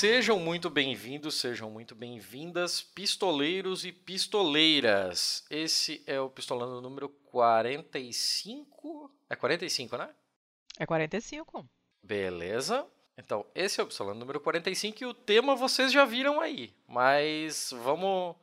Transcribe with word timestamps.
Sejam 0.00 0.38
muito 0.38 0.70
bem-vindos, 0.70 1.40
sejam 1.40 1.68
muito 1.68 1.92
bem-vindas, 1.92 2.80
pistoleiros 2.80 3.84
e 3.84 3.90
pistoleiras. 3.90 5.44
Esse 5.50 6.04
é 6.06 6.20
o 6.20 6.30
pistolando 6.30 6.80
número 6.80 7.08
45. 7.08 9.10
É 9.28 9.34
45, 9.34 9.96
né? 9.96 10.08
É 10.78 10.86
45. 10.86 11.68
Beleza. 12.00 12.86
Então, 13.16 13.44
esse 13.56 13.80
é 13.80 13.82
o 13.82 13.88
pistolando 13.88 14.20
número 14.20 14.38
45 14.38 15.02
e 15.02 15.06
o 15.06 15.12
tema 15.12 15.56
vocês 15.56 15.90
já 15.90 16.04
viram 16.04 16.40
aí. 16.40 16.72
Mas 16.86 17.74
vamos 17.82 18.36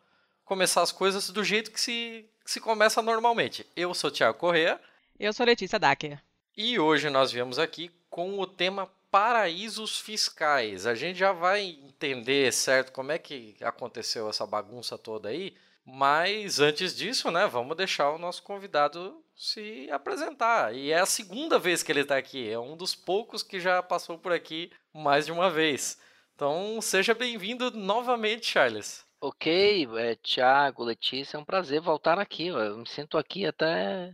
começar 0.44 0.81
as 0.81 0.92
coisas 0.92 1.30
do 1.30 1.42
jeito 1.42 1.72
que 1.72 1.80
se, 1.80 2.30
que 2.44 2.52
se 2.52 2.59
começa 2.59 3.02
normalmente. 3.02 3.66
Eu 3.78 3.94
sou 3.94 4.09
o 4.09 4.14
Thiago 4.14 4.38
Corrêa. 4.38 4.78
Eu 5.17 5.31
sou 5.31 5.45
Letícia 5.45 5.80
Dacker. 5.80 6.22
E 6.58 6.78
hoje 6.78 7.09
nós 7.09 7.31
viemos 7.31 7.58
aqui 7.58 7.90
com 8.09 8.42
o 8.42 8.45
tema 8.45 8.92
paraísos 9.11 10.00
fiscais. 10.00 10.86
A 10.86 10.95
gente 10.95 11.20
já 11.20 11.31
vai 11.31 11.64
entender 11.64 12.52
certo 12.52 12.92
como 12.92 13.12
é 13.12 13.17
que 13.17 13.56
aconteceu 13.62 14.30
essa 14.30 14.45
bagunça 14.45 14.97
toda 14.97 15.30
aí, 15.30 15.56
mas 15.86 16.59
antes 16.59 16.95
disso, 16.95 17.30
né, 17.31 17.47
vamos 17.47 17.78
deixar 17.78 18.12
o 18.12 18.17
nosso 18.17 18.44
convidado 18.44 19.23
se 19.36 19.89
apresentar. 19.92 20.73
E 20.73 20.92
é 20.92 21.00
a 21.00 21.06
segunda 21.06 21.59
vez 21.59 21.84
que 21.84 21.92
ele 21.92 22.02
está 22.02 22.17
aqui, 22.17 22.50
é 22.50 22.59
um 22.59 22.75
dos 22.75 22.95
poucos 22.95 23.44
que 23.44 23.59
já 23.59 23.84
passou 23.84 24.17
por 24.17 24.31
aqui 24.31 24.72
mais 24.94 25.25
de 25.25 25.31
uma 25.31 25.50
vez. 25.50 26.00
Então, 26.36 26.81
seja 26.81 27.14
bem-vindo 27.14 27.72
novamente, 27.72 28.45
Charles. 28.47 29.06
Ok, 29.22 29.88
é, 29.97 30.16
Tiago, 30.16 30.84
Letícia, 30.84 31.38
é 31.38 31.40
um 31.40 31.45
prazer 31.45 31.80
voltar 31.81 32.19
aqui. 32.19 32.47
Eu 32.47 32.78
me 32.78 32.88
sinto 32.88 33.17
aqui 33.17 33.45
até 33.45 34.14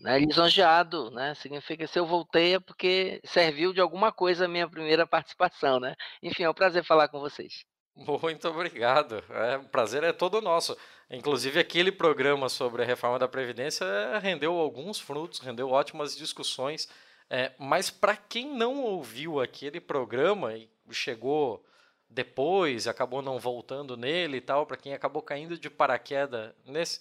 né, 0.00 0.18
lisonjeado, 0.18 1.10
né? 1.10 1.34
Significa 1.34 1.86
se 1.86 1.98
eu 1.98 2.06
voltei 2.06 2.54
é 2.54 2.60
porque 2.60 3.20
serviu 3.24 3.72
de 3.72 3.80
alguma 3.80 4.10
coisa 4.10 4.46
a 4.46 4.48
minha 4.48 4.68
primeira 4.68 5.06
participação, 5.06 5.78
né? 5.78 5.94
Enfim, 6.22 6.44
é 6.44 6.50
um 6.50 6.54
prazer 6.54 6.84
falar 6.84 7.08
com 7.08 7.20
vocês. 7.20 7.64
Muito 7.94 8.48
obrigado. 8.48 9.22
É, 9.28 9.56
o 9.58 9.64
prazer 9.64 10.02
é 10.02 10.12
todo 10.12 10.40
nosso. 10.40 10.76
Inclusive, 11.10 11.58
aquele 11.58 11.92
programa 11.92 12.48
sobre 12.48 12.82
a 12.82 12.86
reforma 12.86 13.18
da 13.18 13.28
Previdência 13.28 13.84
rendeu 14.20 14.56
alguns 14.56 14.98
frutos, 14.98 15.40
rendeu 15.40 15.68
ótimas 15.68 16.16
discussões. 16.16 16.88
É, 17.28 17.52
mas 17.58 17.90
para 17.90 18.16
quem 18.16 18.48
não 18.56 18.80
ouviu 18.82 19.40
aquele 19.40 19.80
programa 19.80 20.56
e 20.56 20.68
chegou 20.90 21.64
depois, 22.08 22.88
acabou 22.88 23.22
não 23.22 23.38
voltando 23.38 23.96
nele 23.96 24.38
e 24.38 24.40
tal, 24.40 24.66
para 24.66 24.76
quem 24.76 24.94
acabou 24.94 25.22
caindo 25.22 25.56
de 25.56 25.70
paraquedas 25.70 26.52
nesse, 26.64 27.00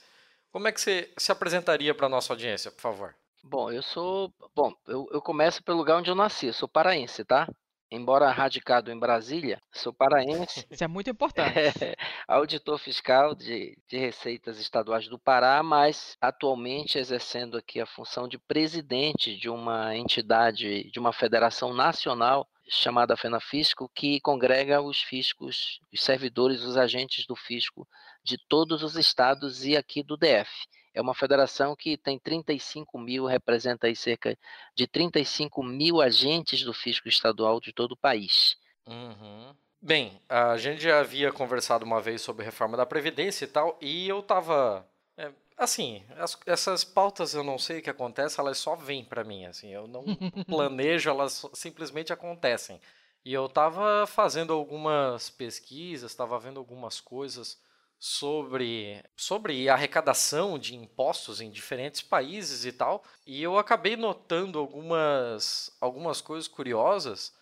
como 0.52 0.68
é 0.68 0.72
que 0.72 0.82
você 0.82 1.12
se 1.18 1.32
apresentaria 1.32 1.94
para 1.94 2.08
a 2.08 2.10
nossa 2.10 2.34
audiência, 2.34 2.72
por 2.72 2.82
favor? 2.82 3.16
Bom, 3.44 3.72
eu 3.72 3.82
sou. 3.82 4.34
Bom, 4.56 4.74
eu, 4.88 5.08
eu 5.12 5.22
começo 5.22 5.64
pelo 5.64 5.78
lugar 5.78 5.98
onde 5.98 6.10
eu 6.10 6.16
nasci, 6.16 6.48
eu 6.48 6.54
sou 6.54 6.68
paraense, 6.68 7.24
tá? 7.24 7.48
Embora 7.92 8.30
radicado 8.30 8.92
em 8.92 9.00
Brasília, 9.00 9.60
sou 9.72 9.92
paraense. 9.92 10.64
Isso 10.70 10.84
é 10.84 10.88
muito 10.88 11.10
importante. 11.10 11.58
É, 11.58 11.96
auditor 12.28 12.78
fiscal 12.78 13.34
de, 13.34 13.76
de 13.88 13.98
receitas 13.98 14.60
estaduais 14.60 15.08
do 15.08 15.18
Pará, 15.18 15.64
mas 15.64 16.16
atualmente 16.22 17.00
exercendo 17.00 17.58
aqui 17.58 17.82
a 17.82 17.88
função 17.88 18.28
de 18.28 18.38
presidente 18.38 19.36
de 19.36 19.50
uma 19.50 19.96
entidade, 19.96 20.92
de 20.92 21.00
uma 21.00 21.12
federação 21.12 21.74
nacional 21.74 22.48
chamada 22.68 23.18
FENAFisco, 23.18 23.90
que 23.96 24.22
congrega 24.22 24.80
os 24.80 25.02
fiscos, 25.02 25.80
os 25.92 26.04
servidores, 26.04 26.62
os 26.62 26.78
agentes 26.78 27.26
do 27.26 27.36
fisco 27.36 27.88
de 28.30 28.38
todos 28.48 28.84
os 28.84 28.96
estados 28.96 29.66
e 29.66 29.76
aqui 29.76 30.04
do 30.04 30.16
DF. 30.16 30.50
É 30.94 31.02
uma 31.02 31.16
federação 31.16 31.76
que 31.76 31.98
tem 31.98 32.20
35 32.20 33.00
mil, 33.00 33.26
representa 33.26 33.88
aí 33.88 33.96
cerca 33.96 34.38
de 34.76 34.88
35 34.88 35.64
mil 35.64 36.00
agentes 36.00 36.64
do 36.64 36.74
fisco 36.74 37.08
estadual 37.08 37.60
de 37.60 37.74
todo 37.74 37.94
o 37.94 37.98
país. 37.98 38.56
Uhum. 38.88 39.56
Bem, 39.82 40.22
a 40.28 40.58
gente 40.58 40.84
já 40.84 41.00
havia 41.00 41.32
conversado 41.32 41.86
uma 41.86 42.02
vez 42.02 42.22
sobre 42.22 42.46
reforma 42.46 42.78
da 42.78 42.86
Previdência 42.86 43.46
e 43.46 43.48
tal, 43.48 43.78
e 43.82 44.08
eu 44.08 44.22
tava. 44.22 44.86
É, 45.18 45.32
assim, 45.58 46.04
as, 46.18 46.38
essas 46.46 46.84
pautas 46.84 47.34
eu 47.34 47.44
não 47.44 47.58
sei 47.58 47.80
o 47.80 47.82
que 47.82 47.90
acontece, 47.90 48.40
elas 48.40 48.58
só 48.58 48.76
vêm 48.76 49.04
para 49.04 49.24
mim, 49.24 49.46
assim, 49.46 49.70
eu 49.70 49.88
não 49.88 50.04
planejo, 50.46 51.10
elas 51.10 51.46
simplesmente 51.54 52.14
acontecem. 52.14 52.80
E 53.24 53.34
eu 53.34 53.48
tava 53.48 54.06
fazendo 54.06 54.54
algumas 54.54 55.30
pesquisas, 55.30 56.12
estava 56.12 56.40
vendo 56.40 56.60
algumas 56.60 57.00
coisas 57.00 57.58
sobre, 58.00 59.04
sobre 59.18 59.68
arrecadação 59.68 60.58
de 60.58 60.74
impostos 60.74 61.42
em 61.42 61.52
diferentes 61.52 62.02
países 62.02 62.64
e 62.64 62.72
tal, 62.72 63.04
e 63.28 63.44
eu 63.44 63.58
acabei 63.58 63.98
notando 63.98 64.58
algumas, 64.58 65.76
algumas 65.82 66.22
coisas 66.22 66.48
curiosas 66.48 67.38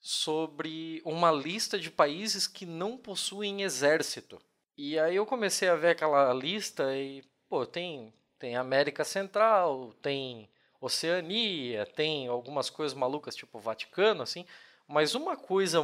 sobre 0.00 1.00
uma 1.04 1.30
lista 1.30 1.78
de 1.78 1.88
países 1.88 2.48
que 2.48 2.66
não 2.66 2.98
possuem 2.98 3.62
exército. 3.62 4.42
E 4.76 4.98
aí 4.98 5.14
eu 5.14 5.24
comecei 5.24 5.68
a 5.68 5.76
ver 5.76 5.90
aquela 5.90 6.34
lista 6.34 6.96
e, 6.96 7.22
pô, 7.48 7.64
tem, 7.64 8.12
tem 8.40 8.56
América 8.56 9.04
Central, 9.04 9.94
tem 10.02 10.50
Oceania, 10.80 11.86
tem 11.86 12.26
algumas 12.26 12.68
coisas 12.68 12.96
malucas 12.96 13.36
tipo 13.36 13.60
Vaticano, 13.60 14.24
assim, 14.24 14.44
mas 14.88 15.14
uma 15.14 15.36
coisa 15.36 15.80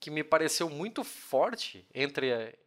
que 0.00 0.10
me 0.10 0.24
pareceu 0.24 0.68
muito 0.68 1.04
forte 1.04 1.86
entre 1.94 2.58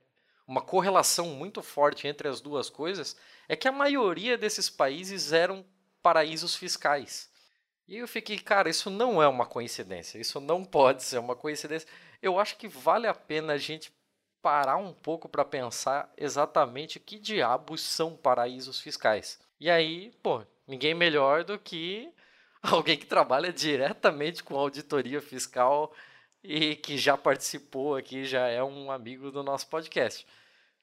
uma 0.48 0.62
correlação 0.62 1.28
muito 1.28 1.62
forte 1.62 2.08
entre 2.08 2.28
as 2.28 2.40
duas 2.40 2.70
coisas 2.70 3.16
é 3.48 3.56
que 3.56 3.68
a 3.68 3.72
maioria 3.72 4.38
desses 4.38 4.70
países 4.70 5.34
eram 5.34 5.66
paraísos 6.02 6.56
fiscais. 6.56 7.30
E 7.88 7.98
eu 7.98 8.08
fiquei, 8.08 8.40
cara, 8.40 8.70
isso 8.70 8.90
não 8.90 9.22
é 9.22 9.28
uma 9.28 9.46
coincidência, 9.46 10.20
isso 10.20 10.40
não 10.40 10.64
pode 10.66 11.04
ser 11.04 11.20
uma 11.20 11.36
coincidência. 11.36 11.88
Eu 12.22 12.40
acho 12.40 12.58
que 12.58 12.68
vale 12.68 13.08
a 13.08 13.14
pena 13.14 13.54
a 13.54 13.58
gente 13.58 13.94
parar 14.42 14.78
um 14.78 14.94
pouco 14.94 15.28
para 15.28 15.44
pensar 15.44 16.12
exatamente 16.16 17.00
que 17.00 17.18
diabos 17.18 17.82
são 17.82 18.16
paraísos 18.16 18.80
fiscais. 18.80 19.40
E 19.60 19.70
aí, 19.70 20.12
pô, 20.22 20.44
ninguém 20.68 20.94
melhor 20.94 21.44
do 21.44 21.58
que 21.58 22.12
alguém 22.62 22.98
que 22.98 23.08
trabalha 23.08 23.52
diretamente 23.52 24.44
com 24.44 24.56
auditoria 24.56 25.22
fiscal 25.22 25.92
e 26.48 26.76
que 26.76 26.98
já 26.98 27.18
participou 27.18 27.96
aqui, 27.96 28.26
já 28.26 28.48
é 28.48 28.64
um 28.64 28.92
amigo 28.92 29.32
do 29.32 29.44
nosso 29.44 29.68
podcast. 29.68 30.26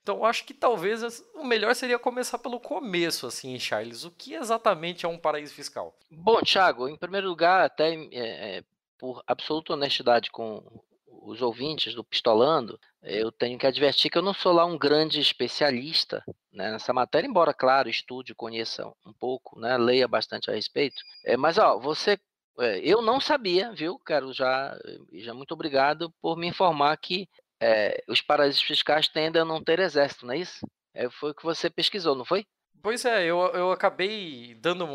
Então, 0.03 0.25
acho 0.25 0.45
que 0.45 0.53
talvez 0.53 1.23
o 1.35 1.45
melhor 1.45 1.75
seria 1.77 1.99
começar 1.99 2.37
pelo 2.39 2.59
começo, 2.59 3.27
assim, 3.27 3.57
Charles. 3.59 4.05
O 4.05 4.11
que 4.11 4.35
exatamente 4.35 5.07
é 5.07 5.09
um 5.09 5.17
paraíso 5.17 5.55
fiscal? 5.55 5.95
Bom, 6.11 6.41
Thiago, 6.43 6.89
em 6.89 6.97
primeiro 6.97 7.29
lugar, 7.29 7.65
até 7.65 7.95
é, 7.95 8.09
é, 8.13 8.65
por 8.99 9.23
absoluta 9.27 9.75
honestidade 9.75 10.31
com 10.31 10.61
os 11.07 11.41
ouvintes 11.41 11.95
do 11.95 12.03
Pistolando, 12.03 12.81
eu 13.01 13.31
tenho 13.31 13.57
que 13.57 13.67
advertir 13.67 14.11
que 14.11 14.19
eu 14.19 14.23
não 14.23 14.35
sou 14.35 14.53
lá 14.53 14.65
um 14.65 14.77
grande 14.77 15.21
especialista 15.21 16.25
né, 16.53 16.73
nessa 16.73 16.93
matéria, 16.93 17.29
embora, 17.29 17.55
claro, 17.55 17.89
estude, 17.89 18.35
conheça 18.35 18.87
um 19.07 19.13
pouco, 19.13 19.59
né, 19.61 19.77
leia 19.79 20.09
bastante 20.09 20.51
a 20.51 20.55
respeito. 20.55 21.01
É, 21.25 21.37
mas, 21.37 21.59
ó, 21.59 21.79
você 21.79 22.19
eu 22.83 23.01
não 23.03 23.21
sabia, 23.21 23.73
viu? 23.73 23.99
Quero 23.99 24.33
já, 24.33 24.79
já 25.13 25.33
muito 25.33 25.53
obrigado 25.53 26.13
por 26.21 26.37
me 26.37 26.47
informar 26.47 26.97
que 26.97 27.29
é, 27.61 28.03
os 28.09 28.21
paraísos 28.21 28.63
fiscais 28.63 29.09
tendem 29.09 29.41
a 29.41 29.45
não 29.45 29.63
ter 29.63 29.79
exército, 29.79 30.27
não 30.27 30.35
é 30.35 30.39
isso? 30.39 30.67
É, 30.93 31.09
foi 31.09 31.31
o 31.31 31.35
que 31.35 31.45
você 31.45 31.71
pesquisou, 31.71 32.15
não 32.15 32.25
foi? 32.25 32.45
Pois 32.83 33.05
é, 33.05 33.25
eu, 33.25 33.39
eu 33.55 33.71
acabei 33.71 34.57
dando, 34.61 34.87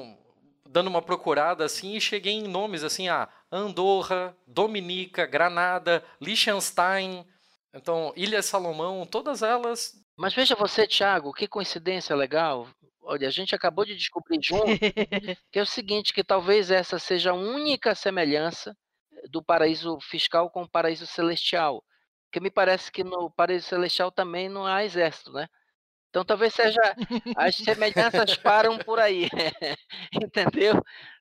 dando 0.70 0.88
uma 0.88 1.02
procurada 1.02 1.64
assim 1.64 1.96
e 1.96 2.02
cheguei 2.02 2.34
em 2.34 2.48
nomes 2.48 2.84
assim, 2.84 3.08
ah, 3.08 3.30
Andorra, 3.50 4.36
Dominica, 4.46 5.26
Granada, 5.26 6.04
Liechtenstein, 6.22 7.26
então 7.74 8.12
Ilha 8.16 8.42
Salomão, 8.42 9.06
todas 9.06 9.42
elas. 9.42 9.94
Mas 10.18 10.34
veja 10.34 10.56
você, 10.56 10.86
Thiago, 10.86 11.32
que 11.32 11.48
coincidência 11.48 12.16
legal. 12.16 12.68
Olha, 13.10 13.26
a 13.26 13.32
gente 13.32 13.56
acabou 13.56 13.86
de 13.86 13.96
descobrir 13.96 14.38
junto 14.44 14.66
que 15.50 15.58
é 15.58 15.62
o 15.62 15.66
seguinte, 15.66 16.14
que 16.14 16.26
talvez 16.26 16.70
essa 16.70 17.00
seja 17.00 17.32
a 17.32 17.36
única 17.36 17.96
semelhança 17.96 18.76
do 19.32 19.42
paraíso 19.42 19.98
fiscal 20.02 20.50
com 20.50 20.64
o 20.64 20.70
paraíso 20.70 21.08
celestial. 21.08 21.82
Porque 22.26 22.42
me 22.42 22.52
parece 22.52 22.92
que 22.92 23.06
no 23.06 23.32
paraíso 23.32 23.66
celestial 23.66 24.12
também 24.12 24.50
não 24.50 24.66
há 24.66 24.84
exército, 24.84 25.32
né? 25.32 25.48
Então 26.10 26.26
talvez 26.26 26.54
seja 26.54 26.82
as 27.38 27.56
semelhanças 27.56 28.36
param 28.36 28.78
por 28.78 29.00
aí, 29.00 29.30
entendeu? 30.12 30.74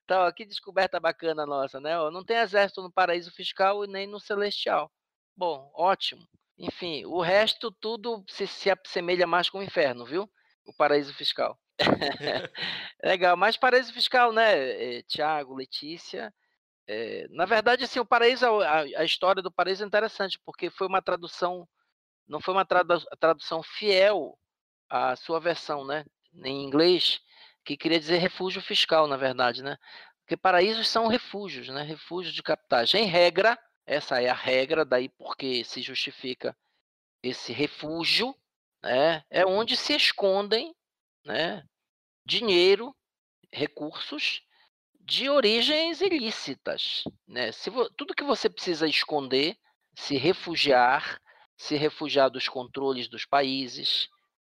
Então, 0.03 0.29
que 0.33 0.45
descoberta 0.45 0.99
bacana 0.99 1.45
nossa, 1.45 1.79
né? 1.79 1.95
Não 2.11 2.23
tem 2.23 2.35
exército 2.35 2.81
no 2.81 2.91
paraíso 2.91 3.31
fiscal 3.31 3.85
e 3.85 3.87
nem 3.87 4.05
no 4.05 4.19
celestial. 4.19 4.91
Bom, 5.37 5.71
ótimo. 5.73 6.27
Enfim, 6.57 7.05
o 7.05 7.21
resto 7.21 7.71
tudo 7.71 8.25
se, 8.27 8.45
se 8.45 8.69
assemelha 8.69 9.25
mais 9.25 9.49
com 9.49 9.59
o 9.59 9.63
inferno, 9.63 10.05
viu? 10.05 10.29
O 10.65 10.73
paraíso 10.73 11.13
fiscal. 11.13 11.57
Legal, 13.03 13.37
mas 13.37 13.57
paraíso 13.57 13.93
fiscal, 13.93 14.31
né, 14.31 14.97
eh, 14.97 15.01
Tiago, 15.03 15.55
Letícia? 15.55 16.33
É, 16.87 17.27
na 17.29 17.45
verdade, 17.45 17.83
assim, 17.83 17.99
o 17.99 18.05
paraíso, 18.05 18.45
a, 18.45 18.79
a, 18.79 19.03
história 19.03 19.41
do 19.41 19.51
paraíso 19.51 19.83
é 19.83 19.87
interessante, 19.87 20.39
porque 20.45 20.69
foi 20.69 20.87
uma 20.87 21.01
tradução, 21.01 21.67
não 22.27 22.39
foi 22.39 22.53
uma 22.53 22.65
tradu 22.65 22.99
tradução 23.19 23.61
fiel 23.61 24.37
à 24.89 25.15
sua 25.15 25.39
versão, 25.39 25.85
né, 25.85 26.05
em 26.43 26.63
inglês, 26.63 27.19
que 27.65 27.75
queria 27.75 27.99
dizer 27.99 28.17
refúgio 28.17 28.61
fiscal, 28.61 29.07
na 29.07 29.17
verdade, 29.17 29.61
né? 29.61 29.77
Porque 30.21 30.37
paraísos 30.37 30.87
são 30.87 31.07
refúgios, 31.07 31.67
né? 31.69 31.83
Refúgios 31.83 32.33
de 32.33 32.43
capitais. 32.43 32.93
Em 32.93 33.05
regra, 33.05 33.57
essa 33.85 34.21
é 34.21 34.29
a 34.29 34.33
regra, 34.33 34.85
daí 34.85 35.09
porque 35.09 35.63
se 35.63 35.81
justifica 35.81 36.55
esse 37.23 37.51
refúgio, 37.51 38.35
né, 38.83 39.23
é 39.29 39.45
onde 39.45 39.75
se 39.75 39.95
escondem 39.95 40.73
né, 41.27 41.63
dinheiro, 42.25 42.95
recursos 43.51 44.41
de 44.99 45.29
origens 45.29 46.01
ilícitas. 46.01 47.03
Né? 47.27 47.51
Se 47.51 47.69
tudo 47.97 48.15
que 48.15 48.23
você 48.23 48.49
precisa 48.49 48.87
esconder, 48.87 49.57
se 49.93 50.15
refugiar, 50.17 51.21
se 51.57 51.75
refugiar 51.75 52.29
dos 52.29 52.47
controles 52.47 53.07
dos 53.09 53.25
países, 53.25 54.07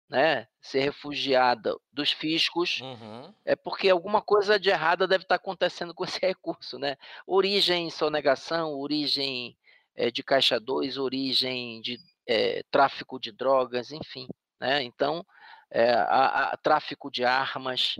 né, 0.09 0.47
ser 0.61 0.81
refugiada 0.81 1.75
dos 1.91 2.11
fiscos, 2.11 2.81
Uhum. 2.81 3.33
é 3.45 3.55
porque 3.55 3.89
alguma 3.89 4.21
coisa 4.21 4.59
de 4.59 4.69
errada 4.69 5.07
deve 5.07 5.23
estar 5.23 5.35
acontecendo 5.35 5.93
com 5.93 6.03
esse 6.19 6.19
recurso, 6.19 6.77
né? 6.77 6.97
Origem 7.25 7.89
sonegação, 7.89 8.73
origem 8.77 9.57
é, 9.95 10.11
de 10.11 10.21
caixa 10.21 10.59
2, 10.59 10.97
origem 10.97 11.81
de 11.81 11.97
é, 12.27 12.61
tráfico 12.69 13.19
de 13.19 13.31
drogas, 13.31 13.91
enfim, 13.91 14.27
né? 14.59 14.83
Então, 14.83 15.25
é, 15.71 15.93
a, 15.93 16.51
a, 16.51 16.57
tráfico 16.57 17.09
de 17.09 17.23
armas, 17.23 17.95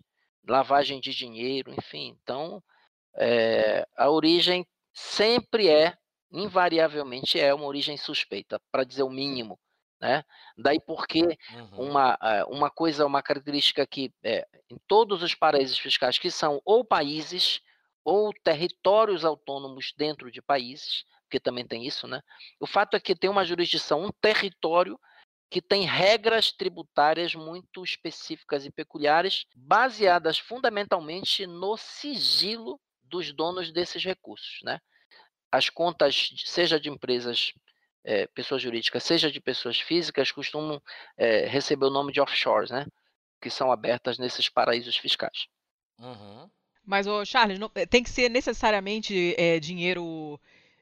lavagem 0.47 1.00
de 1.00 1.13
dinheiro, 1.13 1.73
enfim. 1.73 2.18
Então, 2.21 2.62
a 3.97 4.09
origem 4.09 4.65
sempre 4.94 5.69
é, 5.69 5.97
invariavelmente 6.31 7.39
é 7.39 7.53
uma 7.53 7.65
origem 7.65 7.97
suspeita, 7.97 8.62
para 8.71 8.83
dizer 8.83 9.03
o 9.03 9.09
mínimo, 9.09 9.59
né? 10.00 10.23
Daí 10.57 10.79
porque 10.79 11.38
Uhum. 11.53 11.89
uma, 11.89 12.18
eh, 12.21 12.44
uma 12.45 12.69
coisa, 12.71 13.06
uma 13.06 13.21
característica 13.21 13.85
que 13.85 14.12
é, 14.24 14.47
em 14.69 14.77
todos 14.88 15.21
os 15.21 15.35
paraísos 15.35 15.77
fiscais, 15.77 16.17
que 16.17 16.31
são 16.31 16.62
ou 16.65 16.83
países 16.83 17.62
ou 18.03 18.33
territórios 18.44 19.24
autônomos 19.24 19.94
dentro 19.95 20.31
de 20.31 20.41
países, 20.41 21.06
porque 21.24 21.39
também 21.39 21.65
tem 21.67 21.85
isso, 21.85 22.07
né? 22.07 22.21
O 22.59 22.65
fato 22.65 22.95
é 22.95 23.00
que 23.00 23.15
tem 23.15 23.29
uma 23.29 23.45
jurisdição, 23.45 24.03
um 24.03 24.12
território 24.12 25.00
que 25.51 25.62
tem 25.62 25.86
regras 25.86 26.50
tributárias 26.50 27.36
muito 27.36 27.83
específicas 27.83 28.65
e 28.65 28.71
peculiares, 28.71 29.45
baseadas 29.53 30.39
fundamentalmente 30.39 31.45
no 31.45 31.75
sigilo 31.75 32.80
dos 33.03 33.33
donos 33.33 33.69
desses 33.69 34.01
recursos, 34.01 34.59
né? 34.63 34.80
As 35.51 35.69
contas, 35.69 36.31
seja 36.45 36.80
de 36.80 36.89
empresas 36.89 37.51
é, 38.06 38.25
pessoas 38.27 38.62
jurídicas, 38.62 39.03
seja 39.03 39.30
de 39.30 39.42
pessoas 39.42 39.77
físicas, 39.77 40.31
costumam 40.31 40.81
é, 41.18 41.45
receber 41.48 41.88
o 41.88 41.92
nome 41.92 42.13
de 42.13 42.21
offshores, 42.21 42.71
né? 42.71 42.86
Que 43.42 43.50
são 43.50 43.74
abertas 43.74 44.18
nesses 44.18 44.48
paraísos 44.48 44.95
fiscais. 44.95 45.48
Uhum. 46.00 46.50
Mas, 46.86 47.07
ô, 47.07 47.25
Charles, 47.25 47.59
não, 47.59 47.69
eh, 47.75 47.86
tem 47.86 48.01
que 48.01 48.09
ser 48.09 48.30
necessariamente 48.30 49.36
é, 49.38 49.59
dinheiro 49.59 50.39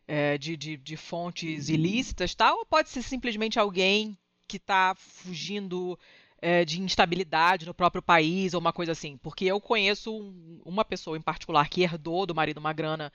é, 0.07 0.37
de, 0.37 0.55
de, 0.55 0.77
de, 0.77 0.95
fontes 0.95 1.69
ilícitas, 1.69 2.35
tal? 2.35 2.59
Ou 2.59 2.65
pode 2.67 2.89
ser 2.89 3.01
simplesmente 3.01 3.57
alguém 3.57 4.15
que 4.49 4.57
está 4.57 4.95
fugindo 4.97 5.97
é, 6.41 6.65
de 6.65 6.81
instabilidade 6.81 7.67
no 7.67 7.73
próprio 7.73 8.01
país 8.01 8.55
ou 8.55 8.59
uma 8.59 8.73
coisa 8.73 8.93
assim? 8.93 9.15
Porque 9.17 9.45
eu 9.45 9.61
conheço 9.61 10.11
um, 10.11 10.59
uma 10.65 10.83
pessoa 10.83 11.15
em 11.15 11.21
particular 11.21 11.69
que 11.69 11.83
herdou 11.83 12.25
do 12.25 12.33
marido 12.33 12.57
uma 12.57 12.73
grana. 12.73 13.13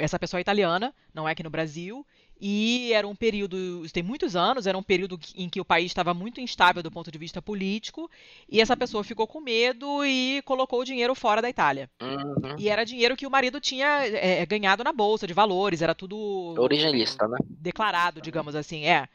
essa 0.00 0.18
pessoa 0.18 0.40
é 0.40 0.42
italiana, 0.42 0.94
não 1.12 1.28
é 1.28 1.32
aqui 1.32 1.42
no 1.42 1.50
Brasil, 1.50 2.06
e 2.40 2.92
era 2.92 3.06
um 3.08 3.16
período, 3.16 3.84
tem 3.92 4.02
muitos 4.02 4.36
anos, 4.36 4.66
era 4.66 4.76
um 4.76 4.82
período 4.82 5.18
em 5.34 5.48
que 5.48 5.60
o 5.60 5.64
país 5.64 5.86
estava 5.86 6.12
muito 6.12 6.40
instável 6.40 6.82
do 6.82 6.90
ponto 6.90 7.10
de 7.10 7.18
vista 7.18 7.40
político, 7.40 8.10
e 8.48 8.60
essa 8.60 8.76
pessoa 8.76 9.02
ficou 9.02 9.26
com 9.26 9.40
medo 9.40 10.04
e 10.04 10.42
colocou 10.44 10.80
o 10.80 10.84
dinheiro 10.84 11.14
fora 11.14 11.40
da 11.40 11.48
Itália. 11.48 11.90
Uhum. 12.00 12.56
E 12.58 12.68
era 12.68 12.84
dinheiro 12.84 13.16
que 13.16 13.26
o 13.26 13.30
marido 13.30 13.60
tinha 13.60 14.06
é, 14.06 14.44
ganhado 14.44 14.84
na 14.84 14.92
bolsa 14.92 15.26
de 15.26 15.32
valores, 15.32 15.80
era 15.80 15.94
tudo 15.94 16.54
originalista, 16.58 17.26
né? 17.26 17.38
Declarado, 17.44 18.20
digamos 18.20 18.54
assim, 18.54 18.84
é. 18.84 19.08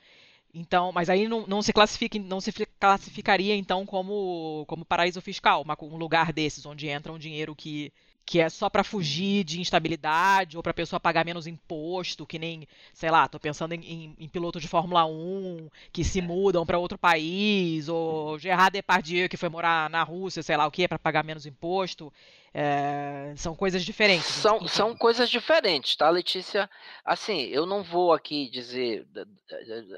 Então, 0.53 0.92
mas 0.92 1.09
aí 1.09 1.27
não, 1.27 1.48
não 1.48 1.62
se 1.62 1.71
classifica, 1.71 2.19
não 2.19 2.42
se 2.42 2.51
classificaria 2.80 3.56
então 3.56 3.86
como 3.86 4.65
como 4.68 4.86
paraíso 4.86 5.21
fiscal, 5.21 5.62
uma, 5.62 5.77
um 5.81 5.98
lugar 5.98 6.33
desses 6.33 6.65
onde 6.65 6.88
entra 6.88 7.12
um 7.13 7.18
dinheiro 7.19 7.56
que 7.56 7.92
que 8.31 8.39
é 8.39 8.48
só 8.48 8.69
para 8.69 8.81
fugir 8.81 9.44
de 9.44 9.60
instabilidade 9.60 10.56
ou 10.56 10.63
para 10.63 10.69
a 10.69 10.74
pessoa 10.74 11.01
pagar 11.01 11.25
menos 11.25 11.48
imposto, 11.48 12.25
que 12.25 12.39
nem, 12.39 12.66
sei 12.94 13.12
lá, 13.12 13.28
tô 13.28 13.38
pensando 13.38 13.74
em, 13.74 13.81
em, 13.81 14.16
em 14.18 14.30
pilotos 14.30 14.62
de 14.62 14.69
Fórmula 14.69 15.06
1 15.06 15.68
que 15.92 16.01
se 16.01 16.22
mudam 16.22 16.66
para 16.66 16.80
outro 16.80 16.98
país, 16.98 17.89
ou 17.89 18.39
Gerard 18.39 18.72
Depardieu 18.72 19.28
que 19.28 19.36
foi 19.36 19.50
morar 19.50 19.89
na 19.89 20.01
Rússia, 20.01 20.42
sei 20.42 20.56
lá 20.56 20.66
o 20.66 20.72
que, 20.72 20.88
para 20.88 20.98
pagar 20.98 21.25
menos 21.25 21.45
imposto. 21.45 22.10
É, 22.54 23.33
são 23.36 23.54
coisas 23.54 23.83
diferentes. 23.83 24.28
São, 24.28 24.66
são 24.66 24.95
coisas 24.95 25.30
diferentes, 25.30 25.98
tá, 25.98 26.10
Letícia? 26.10 26.69
Assim, 27.04 27.48
eu 27.48 27.66
não 27.66 27.84
vou 27.84 28.13
aqui 28.13 28.50
dizer, 28.50 29.06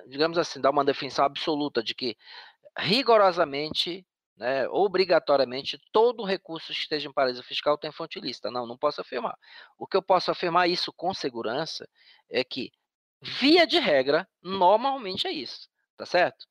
digamos 0.07 0.39
assim, 0.39 0.59
dar 0.59 0.71
uma 0.71 0.83
definição 0.83 1.23
absoluta 1.23 1.83
de 1.83 1.93
que 1.93 2.17
rigorosamente 2.75 4.03
né, 4.35 4.67
obrigatoriamente 4.69 5.79
todo 5.91 6.23
recurso 6.23 6.67
que 6.67 6.79
esteja 6.79 7.07
em 7.07 7.13
paraíso 7.13 7.43
fiscal 7.43 7.77
tem 7.77 7.91
fonte 7.91 8.17
ilícita. 8.17 8.49
Não, 8.49 8.65
não 8.65 8.77
posso 8.77 9.01
afirmar. 9.01 9.37
O 9.77 9.87
que 9.87 9.95
eu 9.95 10.01
posso 10.01 10.31
afirmar 10.31 10.69
isso 10.69 10.91
com 10.91 11.13
segurança 11.13 11.87
é 12.29 12.43
que, 12.43 12.71
via 13.21 13.65
de 13.65 13.79
regra, 13.79 14.27
normalmente 14.41 15.27
é 15.27 15.31
isso, 15.31 15.69
tá 15.95 16.05
certo? 16.05 16.45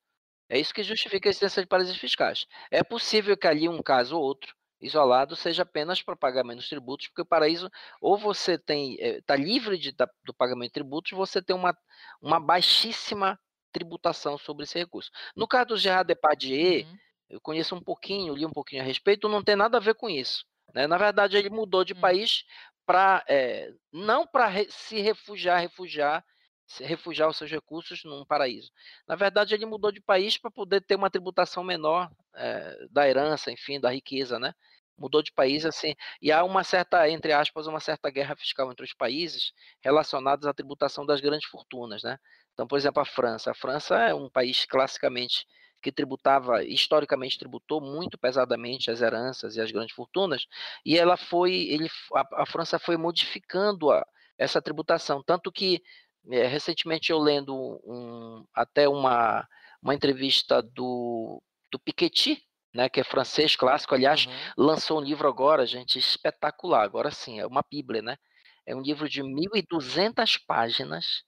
É 0.49 0.59
isso 0.59 0.75
que 0.75 0.83
justifica 0.83 1.29
a 1.29 1.31
existência 1.31 1.63
de 1.63 1.69
paraísos 1.69 1.97
fiscais. 1.97 2.47
É 2.71 2.83
possível 2.85 3.37
que 3.37 3.47
ali 3.47 3.69
um 3.69 3.83
caso 3.83 4.17
ou 4.17 4.23
outro 4.23 4.55
isolado 4.81 5.37
seja 5.37 5.63
apenas 5.63 6.03
para 6.03 6.17
pagar 6.17 6.45
menos 6.45 6.69
tributos, 6.69 7.09
porque 7.09 7.23
o 7.23 7.27
paraíso, 7.27 7.71
ou 8.01 8.19
você 8.19 8.59
tem 8.59 8.97
está 9.01 9.35
eh, 9.35 9.39
livre 9.39 9.79
de, 9.79 9.93
da, 9.93 10.09
do 10.25 10.35
pagamento 10.35 10.71
de 10.71 10.75
tributos, 10.75 11.13
você 11.13 11.41
tem 11.41 11.55
uma, 11.55 11.77
uma 12.21 12.41
baixíssima 12.41 13.39
tributação 13.73 14.37
sobre 14.37 14.65
esse 14.65 14.79
recurso. 14.79 15.11
No 15.35 15.47
caso 15.49 15.69
do 15.69 15.77
Gerard 15.79 16.07
Depardieu, 16.07 16.85
uhum 16.85 16.99
eu 17.31 17.41
conheço 17.41 17.75
um 17.75 17.81
pouquinho, 17.81 18.35
li 18.35 18.45
um 18.45 18.51
pouquinho 18.51 18.83
a 18.83 18.85
respeito, 18.85 19.29
não 19.29 19.43
tem 19.43 19.57
nada 19.57 19.79
a 19.79 19.81
ver 19.81 19.95
com 19.95 20.09
isso. 20.09 20.45
Né? 20.75 20.87
Na 20.87 20.99
verdade, 20.99 21.37
ele 21.37 21.51
mudou 21.51 21.85
de 21.85 21.93
hum. 21.95 22.01
país 22.01 22.45
para 22.85 23.25
é, 23.29 23.69
eh, 23.69 23.75
não 23.93 24.27
para 24.27 24.47
re, 24.49 24.67
se 24.71 25.01
refugiar, 25.01 25.61
refugiar, 25.61 26.25
se 26.67 26.85
refugiar 26.85 27.29
os 27.29 27.37
seus 27.37 27.51
recursos 27.51 28.03
num 28.05 28.25
paraíso. 28.25 28.71
Na 29.07 29.15
verdade, 29.15 29.55
ele 29.55 29.67
mudou 29.67 29.93
de 29.93 30.01
país 30.01 30.39
para 30.39 30.51
poder 30.51 30.81
ter 30.81 30.97
uma 30.97 31.11
tributação 31.11 31.63
menor 31.63 32.11
é, 32.35 32.87
da 32.91 33.09
herança, 33.09 33.51
enfim, 33.53 33.81
da 33.81 33.91
riqueza, 33.91 34.39
né? 34.39 34.55
Mudou 34.99 35.23
de 35.23 35.33
país 35.33 35.65
assim, 35.65 35.95
e 36.21 36.31
há 36.31 36.45
uma 36.45 36.65
certa, 36.65 37.09
entre 37.09 37.33
aspas, 37.33 37.67
uma 37.67 37.81
certa 37.81 38.11
guerra 38.11 38.37
fiscal 38.37 38.71
entre 38.71 38.85
os 38.85 38.95
países 38.95 39.53
relacionados 39.81 40.47
à 40.47 40.55
tributação 40.55 41.05
das 41.07 41.21
grandes 41.21 41.49
fortunas, 41.49 42.03
né? 42.03 42.19
Então, 42.53 42.67
por 42.67 42.79
exemplo, 42.79 43.03
a 43.03 43.05
França. 43.05 43.51
A 43.51 43.55
França 43.55 43.97
é 43.97 44.15
um 44.15 44.29
país 44.31 44.65
classicamente 44.67 45.47
que 45.83 45.93
tributava, 45.93 46.65
historicamente 46.65 47.39
tributou 47.39 47.81
muito 47.81 48.17
pesadamente 48.17 48.91
as 48.91 49.03
heranças 49.03 49.57
e 49.57 49.61
as 49.61 49.71
grandes 49.71 49.95
fortunas, 49.95 50.47
e 50.85 50.97
ela 50.97 51.17
foi, 51.17 51.53
ele, 51.53 51.89
a, 52.15 52.43
a 52.43 52.47
França 52.47 52.79
foi 52.79 52.97
modificando 52.97 53.91
a, 53.91 54.07
essa 54.39 54.63
tributação, 54.63 55.23
tanto 55.23 55.51
que 55.51 55.83
é, 56.31 56.47
recentemente 56.47 57.11
eu 57.11 57.19
lendo 57.19 57.55
um, 57.85 58.47
até 58.55 58.89
uma, 58.89 59.47
uma 59.83 59.95
entrevista 59.95 60.63
do, 60.63 61.43
do 61.71 61.79
Piketty, 61.79 62.41
né, 62.73 62.89
que 62.89 63.01
é 63.01 63.05
francês 63.05 63.55
clássico, 63.57 63.95
aliás, 63.95 64.27
uhum. 64.27 64.33
lançou 64.57 64.99
um 64.99 65.05
livro 65.05 65.29
agora, 65.29 65.67
gente, 65.67 65.99
espetacular, 65.99 66.85
agora 66.85 67.11
sim, 67.11 67.39
é 67.41 67.47
uma 67.47 67.63
bíblia, 67.69 68.01
né? 68.01 68.17
É 68.65 68.75
um 68.75 68.81
livro 68.81 69.09
de 69.09 69.23
1.200 69.23 70.41
páginas, 70.47 71.25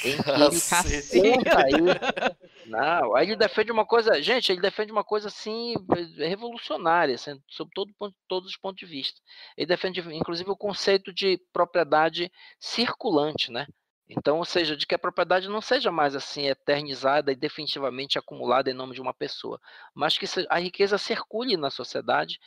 que 0.00 0.08
ele. 1.68 1.84
Não, 2.66 3.14
aí 3.14 3.26
ele 3.26 3.36
defende 3.36 3.70
uma 3.70 3.86
coisa, 3.86 4.20
gente, 4.20 4.50
ele 4.50 4.60
defende 4.60 4.92
uma 4.92 5.04
coisa 5.04 5.28
assim 5.28 5.74
revolucionária, 6.18 7.14
assim, 7.14 7.40
sob 7.48 7.70
todo, 7.74 7.92
todos 8.28 8.50
os 8.50 8.56
pontos 8.56 8.78
de 8.78 8.86
vista. 8.86 9.20
Ele 9.56 9.66
defende, 9.66 10.00
inclusive, 10.14 10.50
o 10.50 10.56
conceito 10.56 11.12
de 11.12 11.40
propriedade 11.52 12.30
circulante, 12.58 13.50
né? 13.50 13.66
Então, 14.08 14.38
ou 14.38 14.44
seja, 14.44 14.76
de 14.76 14.86
que 14.86 14.94
a 14.94 14.98
propriedade 14.98 15.48
não 15.48 15.60
seja 15.60 15.90
mais 15.90 16.14
assim 16.14 16.46
eternizada 16.46 17.32
e 17.32 17.36
definitivamente 17.36 18.18
acumulada 18.18 18.70
em 18.70 18.74
nome 18.74 18.94
de 18.94 19.00
uma 19.00 19.12
pessoa, 19.12 19.60
mas 19.92 20.16
que 20.16 20.26
a 20.48 20.58
riqueza 20.58 20.96
circule 20.96 21.56
na 21.56 21.70
sociedade. 21.70 22.38